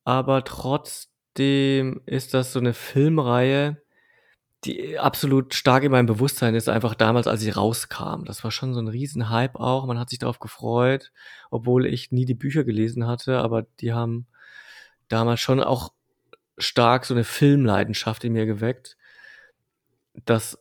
[0.04, 3.80] Aber trotzdem ist das so eine Filmreihe,
[4.64, 8.24] die absolut stark in meinem Bewusstsein ist, einfach damals, als sie rauskam.
[8.26, 9.86] Das war schon so ein Riesenhype auch.
[9.86, 11.12] Man hat sich darauf gefreut,
[11.50, 14.26] obwohl ich nie die Bücher gelesen hatte, aber die haben
[15.12, 15.92] damals schon auch
[16.58, 18.96] stark so eine Filmleidenschaft in mir geweckt,
[20.24, 20.58] dass,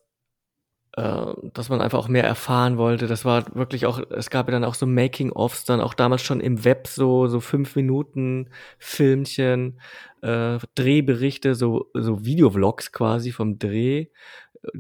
[0.94, 3.08] äh, dass man einfach auch mehr erfahren wollte.
[3.08, 6.40] Das war wirklich auch, es gab ja dann auch so Making-ofs, dann auch damals schon
[6.40, 8.50] im Web so, so fünf Minuten
[8.80, 9.80] Filmchen,
[10.22, 14.08] äh, Drehberichte, so, so Videovlogs quasi vom Dreh,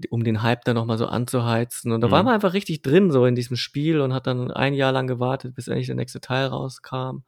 [0.10, 1.92] um den Hype dann nochmal so anzuheizen.
[1.92, 2.12] Und da mhm.
[2.12, 5.08] war man einfach richtig drin, so in diesem Spiel und hat dann ein Jahr lang
[5.08, 7.24] gewartet, bis endlich der nächste Teil rauskam.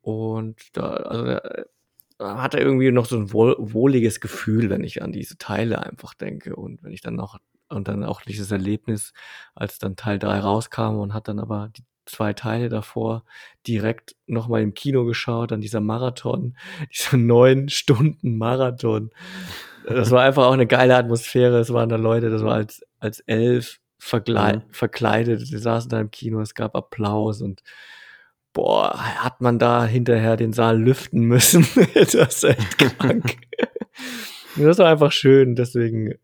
[0.00, 5.02] Und da, also da, hat er irgendwie noch so ein wohl, wohliges Gefühl, wenn ich
[5.02, 6.56] an diese Teile einfach denke.
[6.56, 7.38] Und wenn ich dann noch,
[7.68, 9.12] und dann auch dieses Erlebnis,
[9.54, 13.24] als dann Teil 3 rauskam und hat dann aber die zwei Teile davor
[13.66, 16.56] direkt nochmal im Kino geschaut, an dieser Marathon,
[16.92, 19.10] dieser neun Stunden Marathon.
[19.86, 21.58] Das war einfach auch eine geile Atmosphäre.
[21.58, 24.62] Es waren da Leute, das war als, als elf mhm.
[24.70, 27.62] verkleidet, die saßen da im Kino, es gab Applaus und
[28.58, 31.64] boah, hat man da hinterher den Saal lüften müssen.
[31.94, 33.36] das ist echt krank.
[34.56, 36.14] das war einfach schön, deswegen,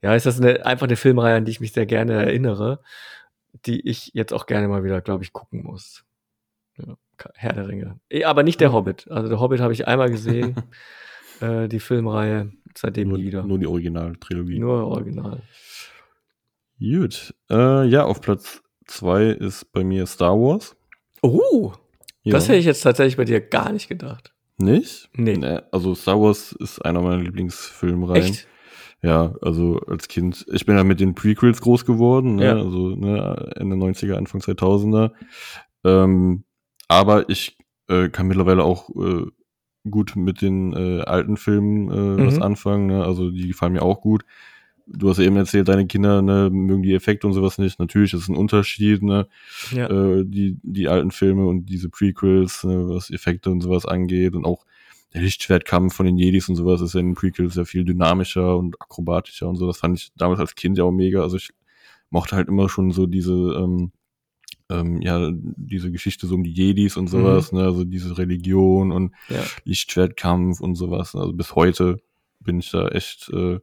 [0.00, 2.80] ja, ist das eine, einfach eine Filmreihe, an die ich mich sehr gerne erinnere,
[3.66, 6.06] die ich jetzt auch gerne mal wieder, glaube ich, gucken muss.
[6.78, 6.96] Ja,
[7.34, 8.00] Herr der Ringe.
[8.08, 9.06] Eh, aber nicht der Hobbit.
[9.10, 10.54] Also der Hobbit habe ich einmal gesehen,
[11.42, 13.42] äh, die Filmreihe, seitdem nur, nie wieder.
[13.42, 14.58] Nur die Originaltrilogie.
[14.58, 15.42] Nur Original.
[16.78, 17.34] Gut.
[17.50, 20.77] Äh, ja, auf Platz zwei ist bei mir Star Wars.
[21.22, 21.72] Oh,
[22.22, 22.32] ja.
[22.32, 24.32] das hätte ich jetzt tatsächlich bei dir gar nicht gedacht.
[24.58, 25.08] Nicht?
[25.14, 25.36] Nee.
[25.36, 25.60] nee.
[25.70, 28.24] Also Star Wars ist einer meiner Lieblingsfilmreihen.
[28.24, 28.48] Echt?
[29.02, 32.44] Ja, also als Kind, ich bin ja mit den Prequels groß geworden, ne?
[32.44, 32.56] Ja.
[32.56, 35.12] also ne, Ende 90er, Anfang 2000er.
[35.84, 36.42] Ähm,
[36.88, 37.56] aber ich
[37.88, 39.26] äh, kann mittlerweile auch äh,
[39.88, 42.26] gut mit den äh, alten Filmen äh, mhm.
[42.26, 43.04] was anfangen, ne?
[43.04, 44.24] also die gefallen mir auch gut
[44.90, 47.78] du hast ja eben erzählt, deine Kinder ne, mögen die Effekte und sowas nicht.
[47.78, 49.28] Natürlich ist es ein Unterschied, ne?
[49.72, 49.88] Ja.
[49.88, 54.44] Äh, die, die alten Filme und diese Prequels, ne, was Effekte und sowas angeht und
[54.44, 54.64] auch
[55.14, 58.56] der Lichtschwertkampf von den Jedis und sowas ist ja in den Prequels sehr viel dynamischer
[58.56, 59.66] und akrobatischer und so.
[59.66, 61.22] Das fand ich damals als Kind ja auch mega.
[61.22, 61.50] Also ich
[62.10, 63.92] mochte halt immer schon so diese, ähm,
[64.70, 67.58] ähm, ja, diese Geschichte so um die Jedis und sowas, mhm.
[67.58, 69.42] ne, also diese Religion und ja.
[69.64, 71.14] Lichtschwertkampf und sowas.
[71.14, 72.00] Also bis heute
[72.40, 73.60] bin ich da echt äh,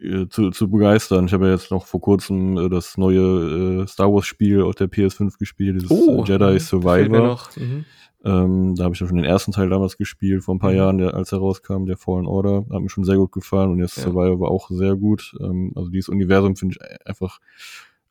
[0.00, 1.26] äh, zu, zu begeistern.
[1.26, 4.74] Ich habe ja jetzt noch vor kurzem äh, das neue äh, Star Wars Spiel auf
[4.74, 7.38] der PS5 gespielt, dieses oh, Jedi Survivor.
[7.56, 7.84] Mhm.
[8.22, 10.76] Ähm, da habe ich ja schon den ersten Teil damals gespielt, vor ein paar mhm.
[10.76, 12.66] Jahren, der, als er rauskam, der Fallen Order.
[12.70, 14.04] Hat mir schon sehr gut gefallen und jetzt ja.
[14.04, 15.34] Survivor war auch sehr gut.
[15.40, 17.38] Ähm, also dieses Universum finde ich einfach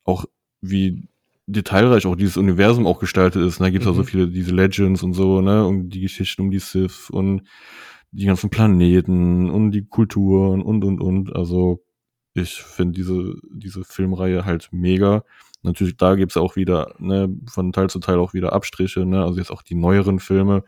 [0.04, 0.26] auch
[0.62, 1.08] wie
[1.48, 3.60] detailreich auch dieses Universum auch gestaltet ist.
[3.60, 3.72] Da ne?
[3.72, 3.94] gibt es mhm.
[3.94, 7.44] auch so viele, diese Legends und so, ne, und die Geschichten um die Sith und
[8.12, 11.36] die ganzen Planeten und die Kulturen und, und, und.
[11.36, 11.84] Also
[12.34, 15.24] ich finde diese, diese Filmreihe halt mega.
[15.62, 19.40] Natürlich, da gibt's auch wieder, ne, von Teil zu Teil auch wieder Abstriche, ne, also
[19.40, 20.64] jetzt auch die neueren Filme,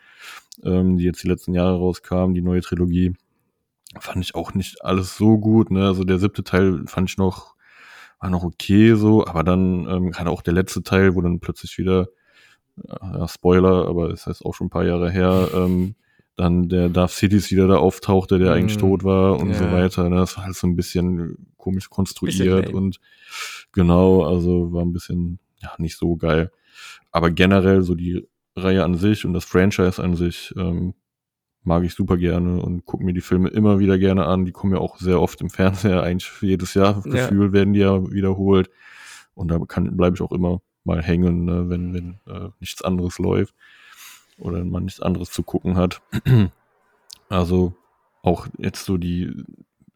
[0.63, 3.13] ähm, die jetzt die letzten Jahre rauskamen, die neue Trilogie,
[3.99, 7.55] fand ich auch nicht alles so gut, ne, also der siebte Teil fand ich noch,
[8.19, 11.77] war noch okay so, aber dann, ähm, gerade auch der letzte Teil, wo dann plötzlich
[11.77, 12.09] wieder,
[13.01, 15.95] ja, Spoiler, aber es das heißt auch schon ein paar Jahre her, ähm,
[16.37, 18.81] dann der Darth Cities wieder da auftauchte, der eigentlich Mhm.
[18.81, 19.57] tot war und Ja.
[19.57, 20.09] so weiter.
[20.09, 20.15] ne?
[20.17, 22.99] Das war halt so ein bisschen komisch konstruiert Bisschen und
[23.71, 26.51] genau, also war ein bisschen, ja, nicht so geil.
[27.11, 30.93] Aber generell so die Reihe an sich und das Franchise an sich ähm,
[31.63, 34.45] mag ich super gerne und gucke mir die Filme immer wieder gerne an.
[34.45, 37.11] Die kommen ja auch sehr oft im Fernseher, eigentlich jedes Jahr Ja.
[37.11, 38.69] gefühlt werden die ja wiederholt.
[39.35, 43.19] Und da kann bleibe ich auch immer mal hängen, ne, wenn, wenn äh, nichts anderes
[43.19, 43.53] läuft
[44.41, 46.01] oder man nichts anderes zu gucken hat.
[47.30, 47.73] Also
[48.23, 49.31] auch jetzt so die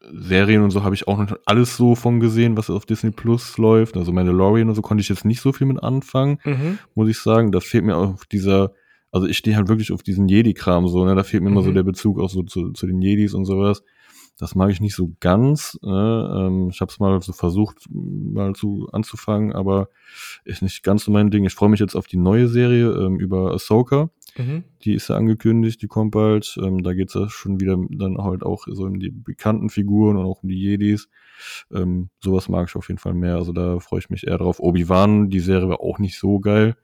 [0.00, 3.58] Serien und so habe ich auch noch alles so von gesehen, was auf Disney Plus
[3.58, 3.96] läuft.
[3.96, 6.78] Also Mandalorian und so konnte ich jetzt nicht so viel mit anfangen, Mhm.
[6.94, 7.52] muss ich sagen.
[7.52, 8.72] Da fehlt mir auch dieser,
[9.12, 11.14] also ich stehe halt wirklich auf diesen Jedi-Kram so, ne?
[11.14, 11.74] Da fehlt mir immer so Mhm.
[11.74, 13.82] der Bezug auch so zu, zu den Jedis und sowas.
[14.38, 15.78] Das mag ich nicht so ganz.
[15.82, 16.34] Ne?
[16.38, 19.88] Ähm, ich habe es mal so versucht, mal zu anzufangen, aber
[20.44, 21.44] ist nicht ganz so mein Ding.
[21.46, 24.10] Ich freue mich jetzt auf die neue Serie ähm, über Ahsoka.
[24.36, 24.64] Mhm.
[24.82, 26.58] Die ist ja angekündigt, die kommt bald.
[26.62, 30.26] Ähm, da geht's ja schon wieder dann halt auch so um die bekannten Figuren und
[30.26, 31.08] auch um die Jedis.
[31.72, 33.36] Ähm, sowas mag ich auf jeden Fall mehr.
[33.36, 34.60] Also da freue ich mich eher drauf.
[34.60, 36.76] Obi-Wan, die Serie war auch nicht so geil.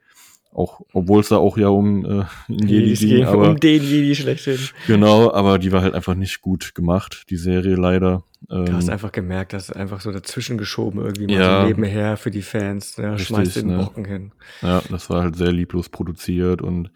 [0.55, 2.09] Auch, obwohl es da auch ja um äh,
[2.49, 4.59] einen Jedi ging, gehen aber um den Jedi schlechthin.
[4.87, 8.23] genau, aber die war halt einfach nicht gut gemacht, die Serie leider.
[8.49, 11.63] Du hast Ähm, einfach gemerkt, dass einfach so dazwischen geschoben irgendwie mal Ja.
[11.63, 12.99] so nebenher für die Fans.
[12.99, 13.13] Ne?
[13.13, 13.77] Richtig, Schmeißt den ne?
[13.79, 14.33] Brocken hin.
[14.61, 16.91] Ja, das war halt sehr lieblos produziert und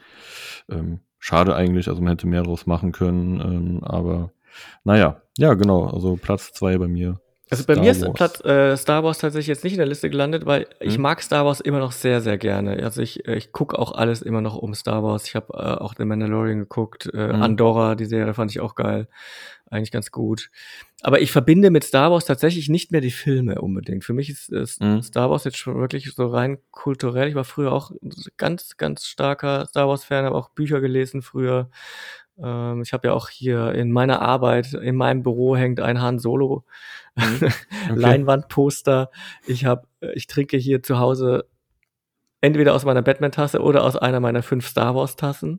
[0.68, 4.32] ähm, schade eigentlich, also man hätte mehr draus machen können, ähm, aber
[4.84, 7.20] naja, ja genau, also Platz zwei bei mir.
[7.58, 8.12] Also bei Star mir ist Wars.
[8.14, 11.02] Platz, äh, Star Wars tatsächlich jetzt nicht in der Liste gelandet, weil ich Hm?
[11.02, 12.82] mag Star Wars immer noch sehr, sehr gerne.
[12.82, 15.26] Also ich, äh, ich gucke auch alles immer noch um Star Wars.
[15.26, 17.42] Ich habe äh, auch The Mandalorian geguckt, äh, Mhm.
[17.42, 19.08] Andorra, die Serie fand ich auch geil.
[19.68, 20.50] Eigentlich ganz gut.
[21.02, 24.04] Aber ich verbinde mit Star Wars tatsächlich nicht mehr die Filme unbedingt.
[24.04, 25.02] Für mich ist äh, Mhm.
[25.02, 27.28] Star Wars jetzt schon wirklich so rein kulturell.
[27.28, 27.90] Ich war früher auch
[28.36, 31.68] ganz, ganz starker Star Wars-Fan, habe auch Bücher gelesen früher.
[32.42, 36.18] Ähm, ich habe ja auch hier in meiner Arbeit, in meinem Büro hängt ein Han
[36.18, 36.64] Solo
[37.16, 37.50] Okay.
[37.94, 39.10] Leinwandposter.
[39.46, 41.46] Ich habe, ich trinke hier zu Hause
[42.42, 45.58] entweder aus meiner Batman-Tasse oder aus einer meiner fünf Star Wars-Tassen.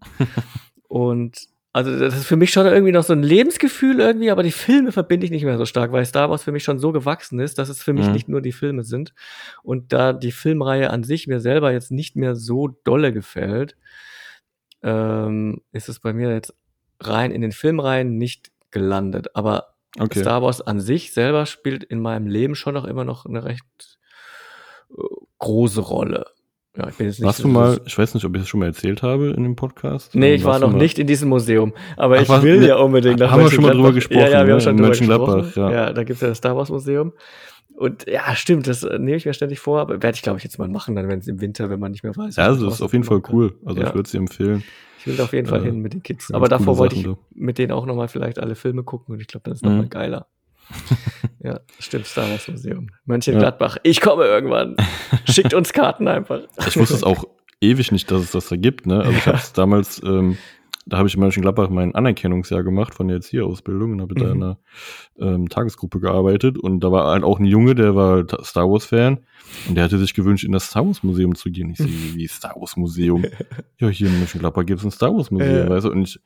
[0.87, 4.51] Und also das ist für mich schon irgendwie noch so ein Lebensgefühl irgendwie, aber die
[4.51, 7.39] Filme verbinde ich nicht mehr so stark, weil Star Wars für mich schon so gewachsen
[7.39, 8.13] ist, dass es für mich Mhm.
[8.13, 9.13] nicht nur die Filme sind.
[9.63, 13.75] Und da die Filmreihe an sich mir selber jetzt nicht mehr so dolle gefällt,
[14.81, 16.53] ähm, ist es bei mir jetzt
[16.99, 19.35] rein in den Filmreihen nicht gelandet.
[19.35, 20.19] Aber Okay.
[20.19, 23.63] Star Wars an sich selber spielt in meinem Leben schon noch immer noch eine recht
[24.91, 25.01] äh,
[25.39, 26.25] große Rolle.
[26.75, 28.47] Ja, ich bin jetzt nicht Warst so- du mal, ich weiß nicht, ob ich das
[28.49, 30.13] schon mal erzählt habe in dem Podcast.
[30.13, 31.73] Nee, Ähm, ich war noch mal- nicht in diesem Museum.
[31.95, 34.27] Aber Ach, ich will ne, ja unbedingt nach haben wir schon mal drüber gesprochen, Ja,
[34.27, 34.89] ja, wir ne, haben schon in drüber
[35.41, 35.51] gesprochen.
[35.55, 35.71] ja.
[35.71, 37.13] Ja, da gibt's ja das Star Wars Museum.
[37.75, 40.43] Und ja, stimmt, das äh, nehme ich mir ständig vor, aber werde ich, glaube ich,
[40.43, 42.35] jetzt mal machen, dann, wenn es im Winter, wenn man nicht mehr weiß.
[42.35, 43.33] Ja, also ist auf jeden Fall kann.
[43.35, 43.55] cool.
[43.65, 43.87] Also Ja.
[43.87, 44.63] ich würde es dir empfehlen.
[45.07, 46.25] Ich will da auf jeden Fall Äh, hin mit den Kids.
[46.25, 49.15] schon Aber davor coole wollte ich Sachen mit denen auch nochmal vielleicht alle Filme gucken
[49.15, 49.69] und ich glaube, dann ist Mhm.
[49.71, 50.27] nochmal geiler.
[51.43, 52.89] ja, stimmt, Star Wars Museum.
[53.05, 53.77] Mönchengladbach.
[53.83, 54.75] Ich komme irgendwann.
[55.25, 56.41] Schickt uns Karten einfach.
[56.67, 57.23] Ich wusste es auch
[57.61, 58.85] ewig nicht, dass es das da gibt.
[58.85, 58.99] Ne?
[58.99, 60.37] Also ich habe es damals, ähm,
[60.89, 64.37] da habe ich in Mönchengladbach mein Anerkennungsjahr gemacht von der Erzieherausbildung und habe da in
[64.37, 64.43] Mhm.
[64.43, 64.57] einer
[65.19, 68.85] ähm, Tagesgruppe gearbeitet und da war halt auch ein Junge, der war halt Star Wars
[68.85, 69.19] Fan
[69.67, 71.69] und der hatte sich gewünscht, in das Star Wars Museum zu gehen.
[71.71, 71.85] Ich so,
[72.15, 73.23] wie Star Wars Museum?
[73.79, 75.69] ja, hier in Mönchengladbach gibt es ein Star Wars Museum, Ja.
[75.69, 75.91] weißt du?
[75.91, 76.19] Und ich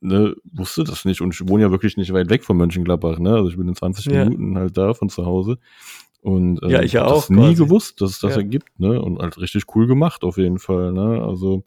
[0.00, 3.34] ne, wusste das nicht und ich wohne ja wirklich nicht weit weg von Mönchengladbach, ne?
[3.34, 4.24] Also ich bin in 20 Ja.
[4.24, 5.58] Minuten halt da von zu Hause.
[6.20, 8.38] Und ähm, Ja, ich ja hab auch das nie gewusst, dass es das Ja.
[8.38, 9.00] ergibt, ne?
[9.02, 11.22] Und halt richtig cool gemacht auf jeden Fall, ne?
[11.22, 11.64] Also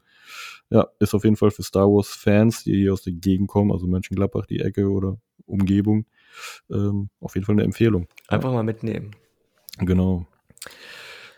[0.72, 3.72] ja, ist auf jeden Fall für Star Wars Fans, die hier aus der Gegend kommen,
[3.72, 6.06] also Mönchengladbach, die Ecke oder Umgebung,
[6.72, 8.08] ähm, auf jeden Fall eine Empfehlung.
[8.30, 9.12] Einfach mal mitnehmen.
[9.80, 10.26] Genau.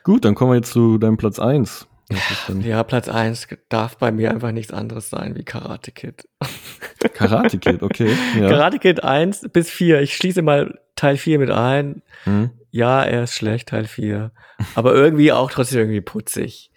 [0.03, 1.87] Gut, dann kommen wir jetzt zu deinem Platz eins.
[2.09, 5.91] Das ist dann Ja, Platz eins darf bei mir einfach nichts anderes sein wie Karate
[5.91, 6.27] Kid.
[7.13, 8.15] Karate Kid, okay.
[8.39, 8.49] Ja.
[8.49, 10.01] Karate Kid 1 bis 4.
[10.01, 12.03] Ich schließe mal Teil 4 mit ein.
[12.25, 12.51] Hm.
[12.69, 14.31] Ja, er ist schlecht, Teil 4.
[14.75, 16.71] Aber irgendwie auch trotzdem irgendwie putzig.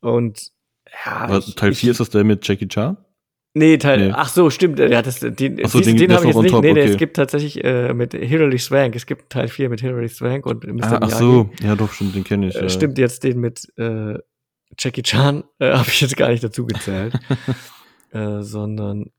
[0.00, 0.50] Und
[1.04, 1.26] ja.
[1.28, 2.96] Was, Teil ich- 4 ist das der mit Jackie Chan?
[3.54, 4.12] Nee, Teil, Nee.
[4.14, 4.78] ach so, stimmt.
[4.78, 6.50] Ja, das, den, Ach so, diesen, den- den habe ich jetzt nicht.
[6.52, 8.94] top, Nee, nee, es gibt tatsächlich äh, mit Hilary Swank.
[8.94, 10.84] Es gibt Teil 4 mit Hilary Swank und Mr.
[10.84, 12.54] Ah, ach so, ja doch, stimmt, den kenne ich.
[12.54, 12.68] Äh, ja.
[12.68, 14.18] Stimmt, jetzt den mit äh,
[14.78, 17.14] Jackie Chan äh, habe ich jetzt gar nicht dazu gezählt.
[18.10, 19.10] äh, sondern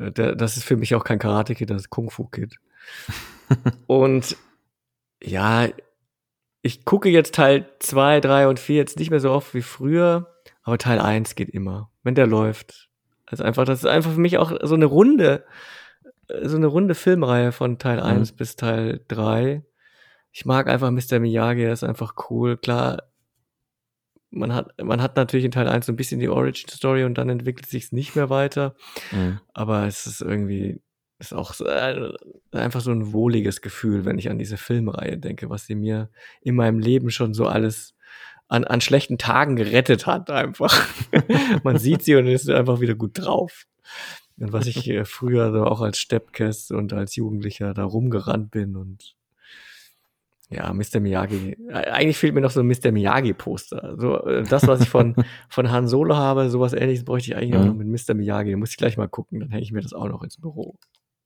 [0.00, 2.56] äh, der, das ist für mich auch kein Karate Kid, das ist Kung Fu Kid.
[3.86, 4.36] und
[5.22, 5.68] ja,
[6.62, 10.33] ich gucke jetzt Teil 2, 3 und 4 jetzt nicht mehr so oft wie früher,
[10.64, 12.88] aber Teil 1 geht immer, wenn der läuft.
[13.26, 15.44] Also einfach, das ist einfach für mich auch so eine runde,
[16.42, 19.62] so eine runde Filmreihe von Teil 1 bis Teil 3.
[20.32, 21.20] Ich mag einfach Mr.
[21.20, 22.56] Miyagi, er ist einfach cool.
[22.56, 23.04] Klar,
[24.30, 27.16] man hat, man hat natürlich in Teil 1 so ein bisschen die Origin Story und
[27.18, 28.74] dann entwickelt sich es nicht mehr weiter.
[29.12, 29.40] Mhm.
[29.52, 30.80] Aber es ist irgendwie,
[31.18, 32.12] ist auch so, äh,
[32.52, 36.10] einfach so ein wohliges Gefühl, wenn ich an diese Filmreihe denke, was sie mir
[36.40, 37.93] in meinem Leben schon so alles
[38.54, 40.86] an, an schlechten Tagen gerettet hat, einfach.
[41.64, 43.64] man sieht sie und ist einfach wieder gut drauf.
[44.38, 48.76] Und was ich äh, früher so auch als Steppkes und als Jugendlicher da rumgerannt bin
[48.76, 49.14] und
[50.50, 51.00] ja, Mr.
[51.00, 51.56] Miyagi.
[51.72, 52.92] Eigentlich fehlt mir noch so ein Mr.
[52.92, 53.96] Miyagi-Poster.
[53.98, 55.14] So, äh, das, was ich von,
[55.48, 57.66] von Han Solo habe, sowas ähnliches bräuchte ich eigentlich mhm.
[57.66, 58.14] noch mit Mr.
[58.14, 58.52] Miyagi.
[58.52, 60.76] Da muss ich gleich mal gucken, dann hänge ich mir das auch noch ins Büro.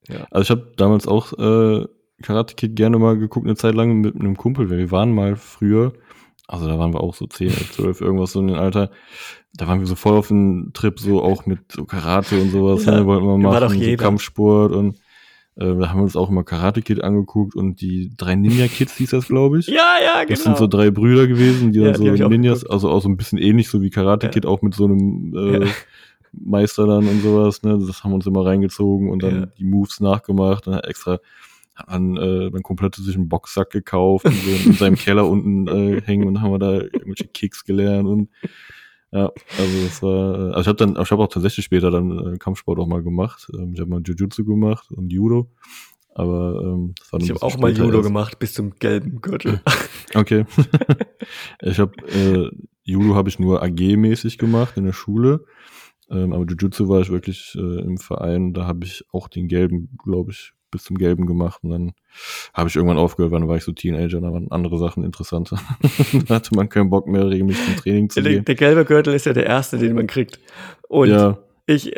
[0.09, 0.27] Ja.
[0.31, 1.87] Also ich habe damals auch äh,
[2.23, 4.71] Karate Kid gerne mal geguckt, eine Zeit lang mit einem Kumpel.
[4.71, 5.93] Wir waren mal früher,
[6.49, 8.91] also da waren wir auch so 10, 12, irgendwas so in dem Alter.
[9.55, 12.87] Da waren wir so voll auf den Trip, so auch mit so Karate und sowas.
[12.87, 14.99] Ja, ne, wollten wir machen, war doch so Kampfsport und
[15.57, 18.97] äh, da haben wir uns auch immer Karate Kid angeguckt und die drei Ninja Kids
[18.97, 19.67] hieß das, glaube ich.
[19.67, 20.29] Ja, ja, genau.
[20.31, 23.19] Das sind so drei Brüder gewesen, die ja, dann so Ninjas, also auch so ein
[23.19, 25.71] bisschen ähnlich, so wie Karate Kid, auch mit so einem äh, ja.
[26.33, 27.79] Meister dann und sowas, ne?
[27.87, 29.47] Das haben wir uns immer reingezogen und dann ja.
[29.59, 31.19] die Moves nachgemacht und extra
[31.87, 36.01] man äh, dann komplett sich einen Boxsack gekauft und so in seinem Keller unten äh,
[36.05, 38.29] hängen und haben wir da irgendwelche Kicks gelernt und
[39.11, 42.35] ja, also das war, äh, also ich habe dann, ich habe auch tatsächlich später dann
[42.35, 43.51] äh, Kampfsport auch mal gemacht.
[43.55, 45.51] Ähm, ich habe mal Jiu-Jitsu gemacht und Judo.
[46.15, 48.09] Aber ähm, das war Ich habe auch mal Judo erst.
[48.09, 49.61] gemacht bis zum gelben Gürtel.
[50.15, 50.47] Okay.
[51.61, 52.51] ich habe äh,
[52.83, 55.45] Judo habe ich nur AG-mäßig gemacht in der Schule.
[56.11, 58.55] Ähm, aber Jiu-Jitsu war ich wirklich äh, im Verein.
[58.55, 61.93] Da habe ich auch den gelben, glaube ich, bis zum Gelben gemacht und dann
[62.55, 65.59] habe ich irgendwann aufgehört, weil dann war ich so Teenager, da waren andere Sachen interessanter.
[66.27, 68.45] da hatte man keinen Bock mehr, regelmäßig zum Training zu der, gehen.
[68.45, 70.39] Der gelbe Gürtel ist ja der erste, den man kriegt.
[70.89, 71.39] Und ja.
[71.67, 71.93] ich,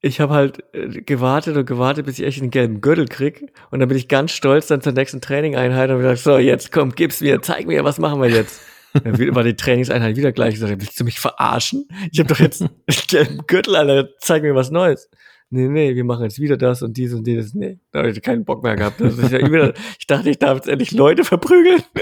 [0.00, 3.52] ich habe halt äh, gewartet und gewartet, bis ich echt einen gelben Gürtel krieg.
[3.70, 6.92] Und dann bin ich ganz stolz dann zur nächsten Trainingeinheit und gesagt, so, jetzt komm,
[6.92, 8.60] gib's mir, zeig mir, was machen wir jetzt?
[9.04, 10.54] Dann war die Trainingseinheit wieder gleich.
[10.54, 11.86] Ich sagte, willst du mich verarschen?
[12.10, 12.70] Ich habe doch jetzt einen
[13.06, 15.10] gelben Gürtel, Alter, zeig mir was Neues
[15.50, 17.54] nee, nee, wir machen jetzt wieder das und dies und dieses.
[17.54, 19.00] Nee, da habe ich keinen Bock mehr gehabt.
[19.00, 19.74] Ist ja übel.
[19.98, 21.82] ich dachte, ich darf jetzt endlich Leute verprügeln.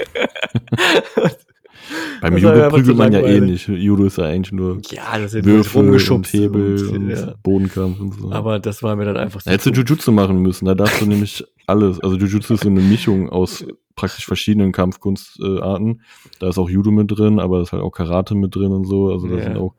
[2.21, 3.67] Beim Judo prügelt man ja eh nicht.
[3.67, 7.33] Judo ist ja eigentlich nur ja, das sind Würfel und Hebel und, und ja.
[7.43, 8.31] Bodenkampf und so.
[8.31, 9.49] Aber das war mir dann einfach so.
[9.49, 11.99] Da hättest du Jujutsu machen müssen, da darfst du nämlich alles.
[12.01, 13.65] Also Jujutsu ist so eine Mischung aus
[13.95, 16.01] praktisch verschiedenen Kampfkunstarten.
[16.39, 18.85] Da ist auch Judo mit drin, aber da ist halt auch Karate mit drin und
[18.85, 19.11] so.
[19.11, 19.43] Also da ja.
[19.43, 19.73] sind auch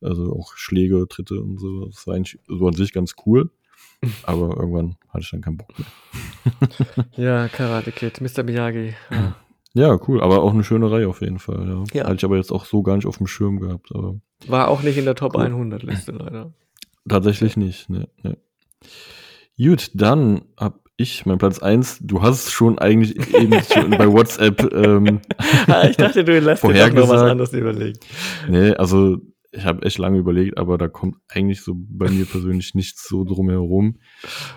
[0.00, 1.86] also auch Schläge, Tritte und so.
[1.86, 3.50] Das war eigentlich so an sich ganz cool.
[4.24, 7.06] Aber irgendwann hatte ich dann keinen Bock mehr.
[7.16, 8.42] ja, Karate Kid, Mr.
[8.42, 8.94] Miyagi.
[9.10, 9.36] Ja.
[9.74, 9.98] ja.
[10.06, 11.66] cool, aber auch eine schöne Reihe auf jeden Fall.
[11.66, 11.84] Ja.
[11.92, 12.04] ja.
[12.04, 13.88] Hatte ich aber jetzt auch so gar nicht auf dem Schirm gehabt.
[13.94, 15.44] Aber War auch nicht in der Top cool.
[15.44, 16.52] 100 Liste leider.
[17.08, 18.36] Tatsächlich nicht, ne, ne.
[19.56, 22.00] Gut, dann hab ich mein Platz 1.
[22.02, 25.20] Du hast schon eigentlich eben schon bei WhatsApp ähm,
[25.66, 27.98] ah, Ich dachte, du lässt dir noch was anderes überlegen.
[28.48, 29.18] Nee, also
[29.56, 33.24] ich habe echt lange überlegt, aber da kommt eigentlich so bei mir persönlich nichts so
[33.24, 33.98] drumherum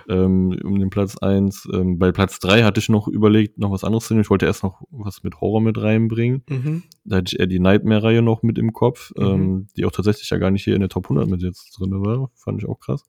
[0.09, 1.67] ähm, um den Platz eins.
[1.71, 4.23] Ähm, bei Platz drei hatte ich noch überlegt, noch was anderes zu nehmen.
[4.23, 6.43] Ich wollte erst noch was mit Horror mit reinbringen.
[6.49, 6.83] Mhm.
[7.05, 9.25] Da hatte ich eher die Nightmare-Reihe noch mit im Kopf, mhm.
[9.25, 11.91] ähm, die auch tatsächlich ja gar nicht hier in der Top 100 mit jetzt drin
[11.91, 12.29] war.
[12.35, 13.03] Fand ich auch krass.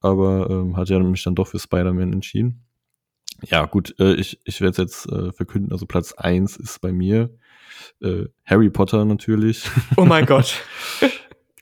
[0.00, 2.62] Aber ähm, hat ja mich dann doch für Spider-Man entschieden.
[3.42, 5.72] Ja, gut, äh, ich, ich werde es jetzt äh, verkünden.
[5.72, 7.30] Also Platz eins ist bei mir
[8.00, 9.70] äh, Harry Potter natürlich.
[9.96, 10.62] Oh mein Gott.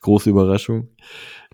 [0.08, 0.88] Große Überraschung.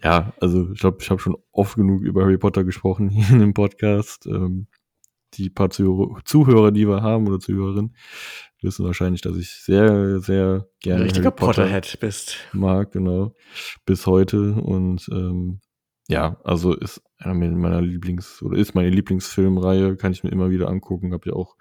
[0.00, 3.40] Ja, also ich glaube, ich habe schon oft genug über Harry Potter gesprochen hier in
[3.40, 4.26] dem Podcast.
[4.26, 4.68] Ähm,
[5.34, 7.96] die paar Zuhörer, die wir haben oder Zuhörerinnen,
[8.62, 12.36] wissen wahrscheinlich, dass ich sehr, sehr gerne Ein richtiger Harry Potter Potterhead bist.
[12.52, 13.34] Mag, genau.
[13.86, 14.52] Bis heute.
[14.52, 15.58] Und ähm,
[16.06, 20.68] ja, also ist einer meiner Lieblings- oder ist meine Lieblingsfilmreihe, kann ich mir immer wieder
[20.68, 21.12] angucken.
[21.12, 21.56] Hab ja auch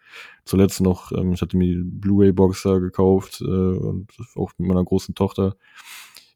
[0.46, 5.16] zuletzt noch, ähm, ich hatte mir die Blu-ray-Boxer gekauft äh, und auch mit meiner großen
[5.16, 5.56] Tochter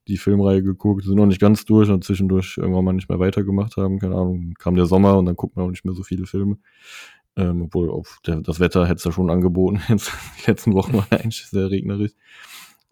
[0.08, 3.78] die Filmreihe geguckt, sind noch nicht ganz durch und zwischendurch irgendwann mal nicht mehr weitergemacht
[3.78, 6.26] haben, keine Ahnung, kam der Sommer und dann guckt man auch nicht mehr so viele
[6.26, 6.58] Filme.
[7.36, 10.94] Ähm, obwohl auf der, das Wetter hätte es ja schon angeboten, jetzt die letzten Wochen
[10.94, 12.12] war eigentlich sehr regnerisch.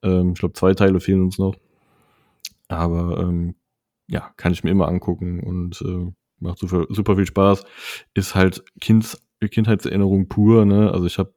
[0.03, 1.55] Ähm, ich glaube, zwei Teile fehlen uns noch.
[2.67, 3.55] Aber ähm,
[4.07, 7.63] ja, kann ich mir immer angucken und äh, macht super, super viel Spaß.
[8.13, 10.91] Ist halt kind, Kindheitserinnerung pur, ne?
[10.91, 11.33] Also ich habe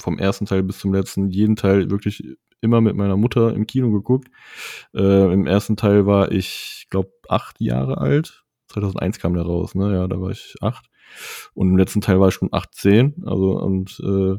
[0.00, 2.22] vom ersten Teil bis zum letzten jeden Teil wirklich
[2.60, 4.28] immer mit meiner Mutter im Kino geguckt.
[4.94, 8.44] Äh, Im ersten Teil war ich, glaube, acht Jahre alt.
[8.68, 9.92] 2001 kam der raus, ne?
[9.92, 10.86] Ja, da war ich acht.
[11.54, 13.24] Und im letzten Teil war ich schon 18.
[13.24, 14.38] Also und äh,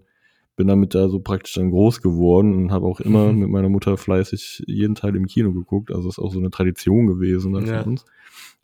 [0.55, 3.39] bin damit da so praktisch dann groß geworden und habe auch immer mhm.
[3.39, 5.91] mit meiner Mutter fleißig jeden Teil im Kino geguckt.
[5.91, 7.83] Also ist auch so eine Tradition gewesen dann ja.
[7.83, 8.05] für uns.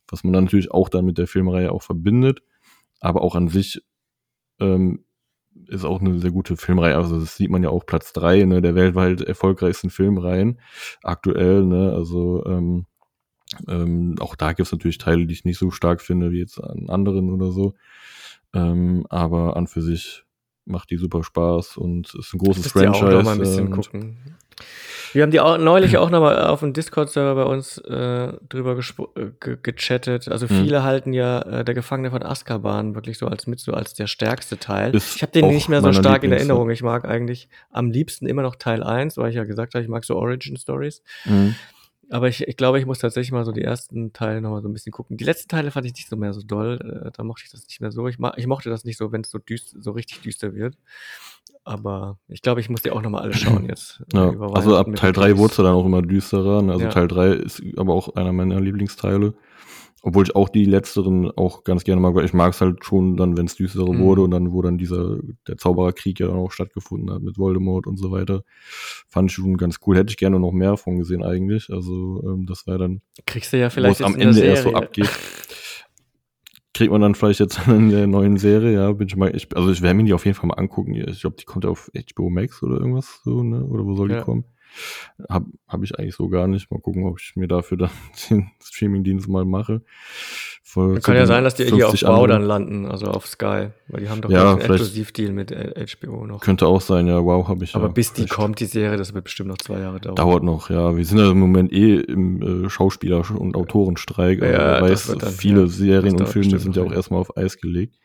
[0.09, 2.41] Was man dann natürlich auch dann mit der Filmreihe auch verbindet.
[2.99, 3.81] Aber auch an sich
[4.59, 5.05] ähm,
[5.73, 6.95] ist auch eine sehr gute Filmreihe.
[6.95, 10.59] Also das sieht man ja auch Platz drei ne, der weltweit erfolgreichsten Filmreihen
[11.03, 11.63] aktuell.
[11.63, 11.91] Ne?
[11.93, 12.85] Also ähm,
[13.67, 16.59] ähm, auch da gibt es natürlich Teile, die ich nicht so stark finde wie jetzt
[16.63, 17.75] an anderen oder so.
[18.53, 20.23] Ähm, aber an für sich
[20.65, 23.06] macht die super Spaß und ist ein großes Franchise.
[23.06, 24.18] Auch noch mal ein bisschen gucken.
[25.14, 28.77] Wir haben die auch, neulich auch nochmal auf dem Discord-Server bei uns äh, drüber
[29.15, 30.27] äh, ge gechattet.
[30.27, 30.64] Also hm.
[30.64, 30.84] viele hm.
[30.84, 34.57] halten ja äh, der Gefangene von Azkaban wirklich so als mit so als der stärkste
[34.57, 34.95] Teil.
[34.95, 36.69] Ist ich habe den nicht mehr so stark in Erinnerung.
[36.72, 39.90] Ich mag eigentlich am liebsten immer noch Teil 1, weil ich ja gesagt habe, ich
[39.90, 41.03] mag so Origin Stories.
[41.23, 41.56] Hm.
[42.09, 44.73] Aber ich, ich glaube, ich muss tatsächlich mal so die ersten Teile nochmal so ein
[44.73, 45.17] bisschen gucken.
[45.17, 47.05] Die letzten Teile fand ich nicht so mehr so doll.
[47.05, 48.07] Äh, da mochte ich das nicht mehr so.
[48.07, 50.77] Ich, ich mochte das nicht so, wenn es so, düster, so richtig düster wird.
[51.65, 54.03] Aber ich glaube, ich muss die auch nochmal alle schauen jetzt.
[54.13, 56.61] Ja, also ab Teil 3 wurde es dann auch immer düsterer.
[56.61, 56.73] Ne?
[56.73, 56.91] Also ja.
[56.91, 59.34] Teil 3 ist aber auch einer meiner Lieblingsteile.
[60.05, 63.15] Obwohl ich auch die letzteren auch ganz gerne mag, weil ich mag es halt schon
[63.15, 63.99] dann, wenn es düsterer mhm.
[63.99, 65.17] wurde und dann, wo dann dieser,
[65.47, 68.43] der Zaubererkrieg ja auch stattgefunden hat mit Voldemort und so weiter.
[69.07, 69.95] Fand ich schon ganz cool.
[69.95, 71.69] Hätte ich gerne noch mehr von gesehen eigentlich.
[71.71, 73.01] Also, ähm, das wäre dann.
[73.25, 75.09] Kriegst du ja vielleicht am Ende erst so abgeht.
[76.73, 79.71] kriegt man dann vielleicht jetzt in der neuen Serie, ja, bin ich mal, ich, also
[79.71, 80.95] ich werde mir die auf jeden Fall mal angucken.
[80.95, 83.63] Ich glaube, die kommt ja auf HBO Max oder irgendwas so, ne?
[83.63, 84.43] Oder wo soll die kommen?
[85.29, 86.71] Hab, hab ich eigentlich so gar nicht.
[86.71, 87.91] Mal gucken, ob ich mir dafür dann
[88.29, 89.81] den Streamingdienst mal mache.
[90.73, 94.01] Voll kann ja sein, dass die hier auf Bau dann landen, also auf Sky, weil
[94.01, 96.41] die haben doch ja, einen Exklusivdeal mit HBO noch.
[96.41, 97.91] Könnte auch sein, ja, wow, habe ich Aber ja.
[97.91, 100.15] bis die kommt, die Serie, das wird bestimmt noch zwei Jahre dauern.
[100.15, 100.95] Dauert noch, ja.
[100.97, 104.41] Wir sind ja im Moment eh im äh, Schauspieler- und Autorenstreik.
[104.41, 107.57] Also ja, weiß, dann, viele ja, Serien und Filme sind ja auch erstmal auf Eis
[107.57, 107.99] gelegt.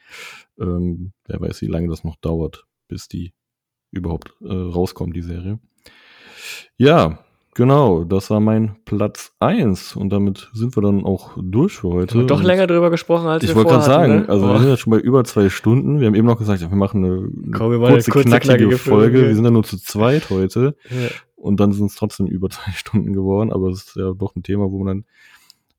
[0.60, 3.32] Ähm, wer weiß, wie lange das noch dauert, bis die
[3.90, 5.58] überhaupt äh, rauskommt, die Serie.
[6.76, 7.18] Ja,
[7.54, 12.24] genau, das war mein Platz 1 und damit sind wir dann auch durch für heute.
[12.26, 14.28] doch länger drüber gesprochen, als ich wir wollte gerade sagen, ne?
[14.28, 14.52] also oh.
[14.52, 16.00] wir sind jetzt schon bei über zwei Stunden.
[16.00, 19.18] Wir haben eben noch gesagt, wir machen eine, Komm, wir kurze, kurze, knackige, knackige Folge.
[19.18, 19.28] Folge.
[19.28, 21.08] Wir sind ja nur zu zweit heute ja.
[21.36, 24.42] und dann sind es trotzdem über zwei Stunden geworden, aber es ist ja doch ein
[24.42, 25.04] Thema, wo man dann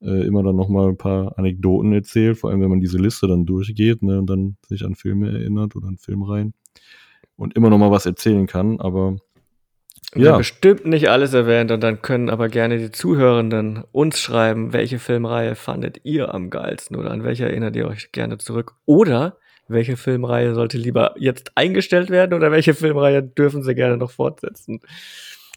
[0.02, 3.28] äh, immer dann noch mal ein paar Anekdoten erzählt, vor allem wenn man diese Liste
[3.28, 6.54] dann durchgeht ne, und dann sich an Filme erinnert oder an Filmreihen
[7.36, 9.18] und immer noch mal was erzählen kann, aber
[10.16, 10.38] ja.
[10.38, 15.56] bestimmt nicht alles erwähnt und dann können aber gerne die Zuhörenden uns schreiben, welche Filmreihe
[15.56, 19.38] fandet ihr am geilsten oder an welche erinnert ihr euch gerne zurück oder
[19.68, 24.82] welche Filmreihe sollte lieber jetzt eingestellt werden oder welche Filmreihe dürfen sie gerne noch fortsetzen.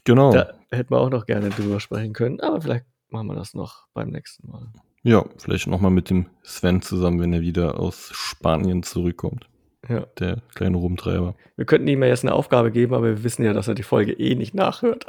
[0.03, 0.31] Genau.
[0.31, 3.87] Da hätten wir auch noch gerne drüber sprechen können, aber vielleicht machen wir das noch
[3.93, 4.67] beim nächsten Mal.
[5.01, 9.49] Ja, vielleicht nochmal mit dem Sven zusammen, wenn er wieder aus Spanien zurückkommt.
[9.89, 10.05] Ja.
[10.19, 11.35] Der kleine Rumtreiber.
[11.57, 13.83] Wir könnten ihm ja jetzt eine Aufgabe geben, aber wir wissen ja, dass er die
[13.83, 15.05] Folge eh nicht nachhört.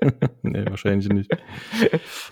[0.42, 1.30] nee, wahrscheinlich nicht.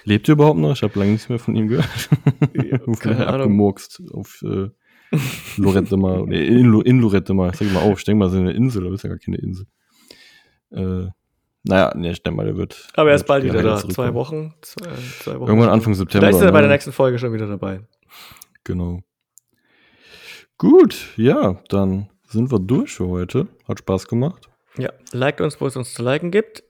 [0.04, 0.72] Lebt er überhaupt noch?
[0.72, 2.08] Ich habe lange nichts mehr von ihm gehört.
[2.54, 3.42] Ja, keine Ahnung.
[3.42, 4.68] Abgemurkst auf äh,
[5.56, 6.24] Lorette mal.
[6.26, 7.52] Nee, in, in Lorette mal.
[7.54, 9.18] Sag ich mal auf, ich denke mal, es ist eine Insel, aber ist ja gar
[9.18, 9.66] keine Insel.
[10.70, 11.08] Äh,
[11.64, 12.88] naja, nee, ich denke mal, der wird.
[12.94, 13.76] Aber er ist bald wieder da.
[13.76, 14.90] Zwei Wochen, zwei,
[15.20, 15.48] zwei Wochen.
[15.48, 16.28] Irgendwann Anfang September.
[16.28, 16.74] Da ist er bei der ne?
[16.74, 17.80] nächsten Folge schon wieder dabei.
[18.64, 19.00] Genau.
[20.62, 23.48] Gut, ja, dann sind wir durch für heute.
[23.66, 24.48] Hat Spaß gemacht.
[24.78, 26.62] Ja, liked uns, wo es uns zu liken gibt.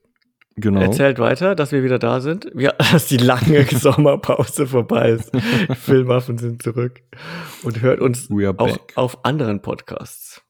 [0.56, 0.80] Genau.
[0.80, 2.50] Erzählt weiter, dass wir wieder da sind.
[2.54, 5.30] Ja, dass die lange Sommerpause vorbei ist.
[5.74, 7.02] Filmwaffen sind zurück.
[7.64, 8.92] Und hört uns auch back.
[8.94, 10.40] auf anderen Podcasts.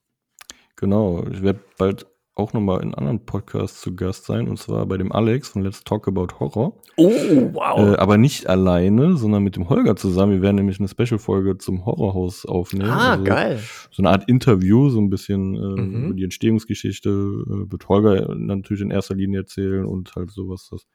[0.77, 1.27] Genau.
[1.29, 5.13] Ich werde bald auch nochmal in anderen Podcasts zu Gast sein, und zwar bei dem
[5.13, 6.81] Alex von Let's Talk About Horror.
[6.97, 7.11] Oh,
[7.53, 7.79] wow.
[7.79, 10.33] Äh, aber nicht alleine, sondern mit dem Holger zusammen.
[10.33, 12.89] Wir werden nämlich eine Special-Folge zum Horrorhaus aufnehmen.
[12.89, 13.61] Ah, also geil.
[13.91, 16.05] So eine Art Interview, so ein bisschen äh, mhm.
[16.07, 17.11] über die Entstehungsgeschichte.
[17.11, 20.87] Äh, wird Holger natürlich in erster Linie erzählen und halt so, was das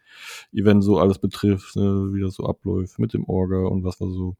[0.51, 4.09] Event so alles betrifft, ne, wie das so abläuft mit dem Orga und was wir
[4.09, 4.35] so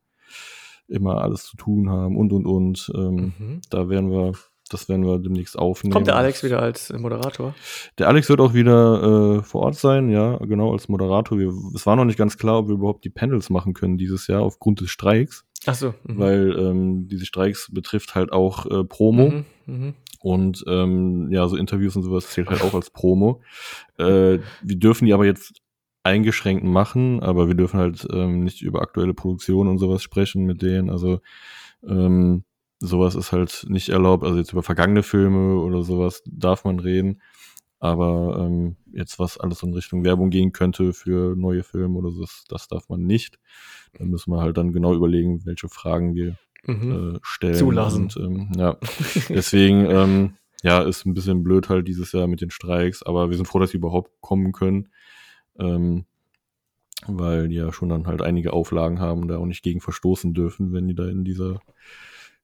[0.87, 2.91] immer alles zu tun haben und und und.
[2.95, 3.61] Ähm, mhm.
[3.69, 4.33] Da werden wir
[4.73, 5.93] das werden wir demnächst aufnehmen.
[5.93, 7.55] Kommt der Alex wieder als Moderator?
[7.97, 11.37] Der Alex wird auch wieder äh, vor Ort sein, ja, genau, als Moderator.
[11.37, 14.27] Wir, es war noch nicht ganz klar, ob wir überhaupt die Panels machen können dieses
[14.27, 15.45] Jahr aufgrund des Streiks.
[15.65, 15.93] Ach so.
[16.03, 16.19] Mhm.
[16.19, 19.29] Weil ähm, diese Streiks betrifft halt auch äh, Promo.
[19.29, 19.93] Mhm, mh.
[20.19, 23.41] Und ähm, ja, so Interviews und sowas zählt halt auch als Promo.
[23.97, 25.61] Äh, wir dürfen die aber jetzt
[26.03, 30.61] eingeschränkt machen, aber wir dürfen halt ähm, nicht über aktuelle Produktion und sowas sprechen mit
[30.61, 30.89] denen.
[30.89, 31.19] Also
[31.87, 32.43] ähm,
[32.79, 34.23] sowas ist halt nicht erlaubt.
[34.23, 37.21] Also jetzt über vergangene Filme oder sowas darf man reden.
[37.79, 42.21] Aber ähm, jetzt, was alles in Richtung Werbung gehen könnte für neue Filme oder so,
[42.21, 43.39] das, das darf man nicht.
[43.93, 47.15] Da müssen wir halt dann genau überlegen, welche Fragen wir mhm.
[47.15, 47.55] äh, stellen.
[47.55, 48.03] Zulassen.
[48.03, 48.77] Und, ähm, ja,
[49.29, 50.33] deswegen, ähm,
[50.63, 53.59] ja, ist ein bisschen blöd halt dieses Jahr mit den Streiks, aber wir sind froh,
[53.59, 54.89] dass sie überhaupt kommen können.
[55.59, 56.05] Ähm,
[57.05, 60.33] weil die ja schon dann halt einige Auflagen haben und da auch nicht gegen verstoßen
[60.33, 61.61] dürfen, wenn die da in dieser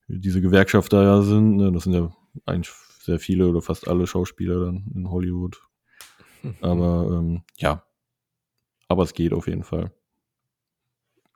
[0.08, 2.12] diese Gewerkschafter ja sind, ne, das sind ja
[2.46, 5.62] eigentlich sehr viele oder fast alle Schauspieler dann in Hollywood.
[6.62, 7.84] Aber ähm, ja,
[8.88, 9.92] aber es geht auf jeden Fall.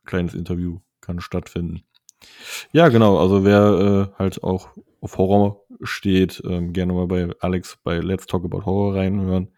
[0.05, 1.83] Kleines Interview kann stattfinden.
[2.71, 3.17] Ja, genau.
[3.17, 4.69] Also wer äh, halt auch
[5.01, 9.53] auf Horror steht, ähm, gerne mal bei Alex bei Let's Talk About Horror reinhören.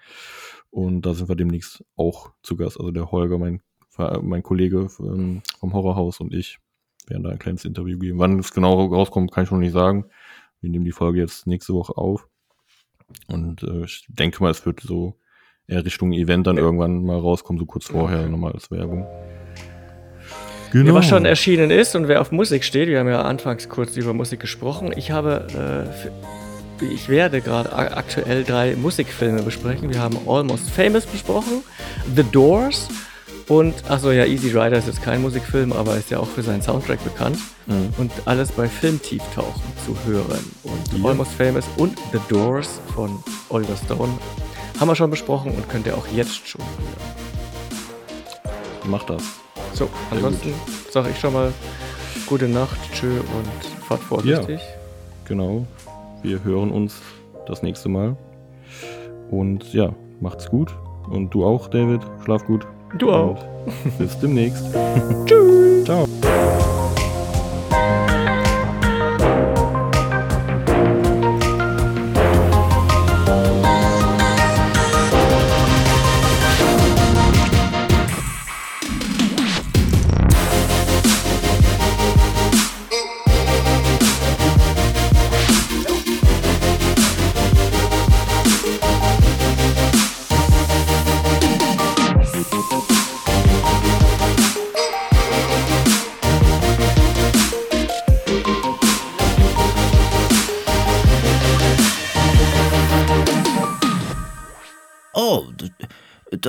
[0.69, 2.79] Und da sind wir demnächst auch zu Gast.
[2.79, 3.61] Also der Holger, mein,
[4.21, 6.59] mein Kollege ähm, vom Horrorhaus und ich
[7.09, 8.19] werden da ein kleines Interview geben.
[8.19, 10.05] Wann es genau rauskommt, kann ich noch nicht sagen.
[10.61, 12.27] Wir nehmen die Folge jetzt nächste Woche auf.
[13.27, 15.15] Und äh, ich denke mal, es wird so
[15.67, 19.07] eher Richtung Event dann irgendwann mal rauskommen, so kurz vorher nochmal als Werbung.
[20.71, 20.89] Genau.
[20.89, 23.97] Ja, was schon erschienen ist und wer auf Musik steht, wir haben ja anfangs kurz
[23.97, 24.93] über Musik gesprochen.
[24.95, 25.47] Ich habe,
[26.79, 29.89] äh, ich werde gerade aktuell drei Musikfilme besprechen.
[29.89, 31.63] Wir haben Almost Famous besprochen,
[32.15, 32.87] The Doors
[33.49, 36.61] und, achso, ja, Easy Rider ist jetzt kein Musikfilm, aber ist ja auch für seinen
[36.61, 37.39] Soundtrack bekannt.
[37.65, 37.93] Mhm.
[37.97, 40.45] Und alles bei Filmtieftauchen zu hören.
[40.63, 41.09] Und ja.
[41.09, 44.13] Almost Famous und The Doors von Oliver Stone
[44.79, 47.19] haben wir schon besprochen und könnt ihr auch jetzt schon hören.
[48.85, 49.23] Mach das.
[49.73, 50.53] So, ansonsten
[50.91, 51.51] sage ich schon mal
[52.27, 54.59] gute Nacht, tschö und fahrt vorsichtig.
[54.59, 55.65] Ja, genau.
[56.21, 57.01] Wir hören uns
[57.47, 58.15] das nächste Mal.
[59.31, 60.71] Und ja, macht's gut.
[61.09, 62.01] Und du auch, David.
[62.23, 62.67] Schlaf gut.
[62.97, 63.37] Du auch.
[63.97, 64.65] bis demnächst.
[65.25, 65.85] Tschüss.
[65.85, 66.07] Ciao.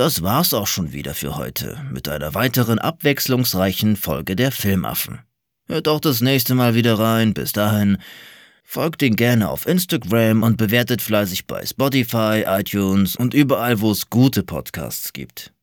[0.01, 5.19] Das war's auch schon wieder für heute mit einer weiteren abwechslungsreichen Folge der Filmaffen.
[5.67, 7.35] Hört auch das nächste Mal wieder rein.
[7.35, 7.99] Bis dahin
[8.63, 14.09] folgt ihn gerne auf Instagram und bewertet fleißig bei Spotify, iTunes und überall, wo es
[14.09, 15.53] gute Podcasts gibt.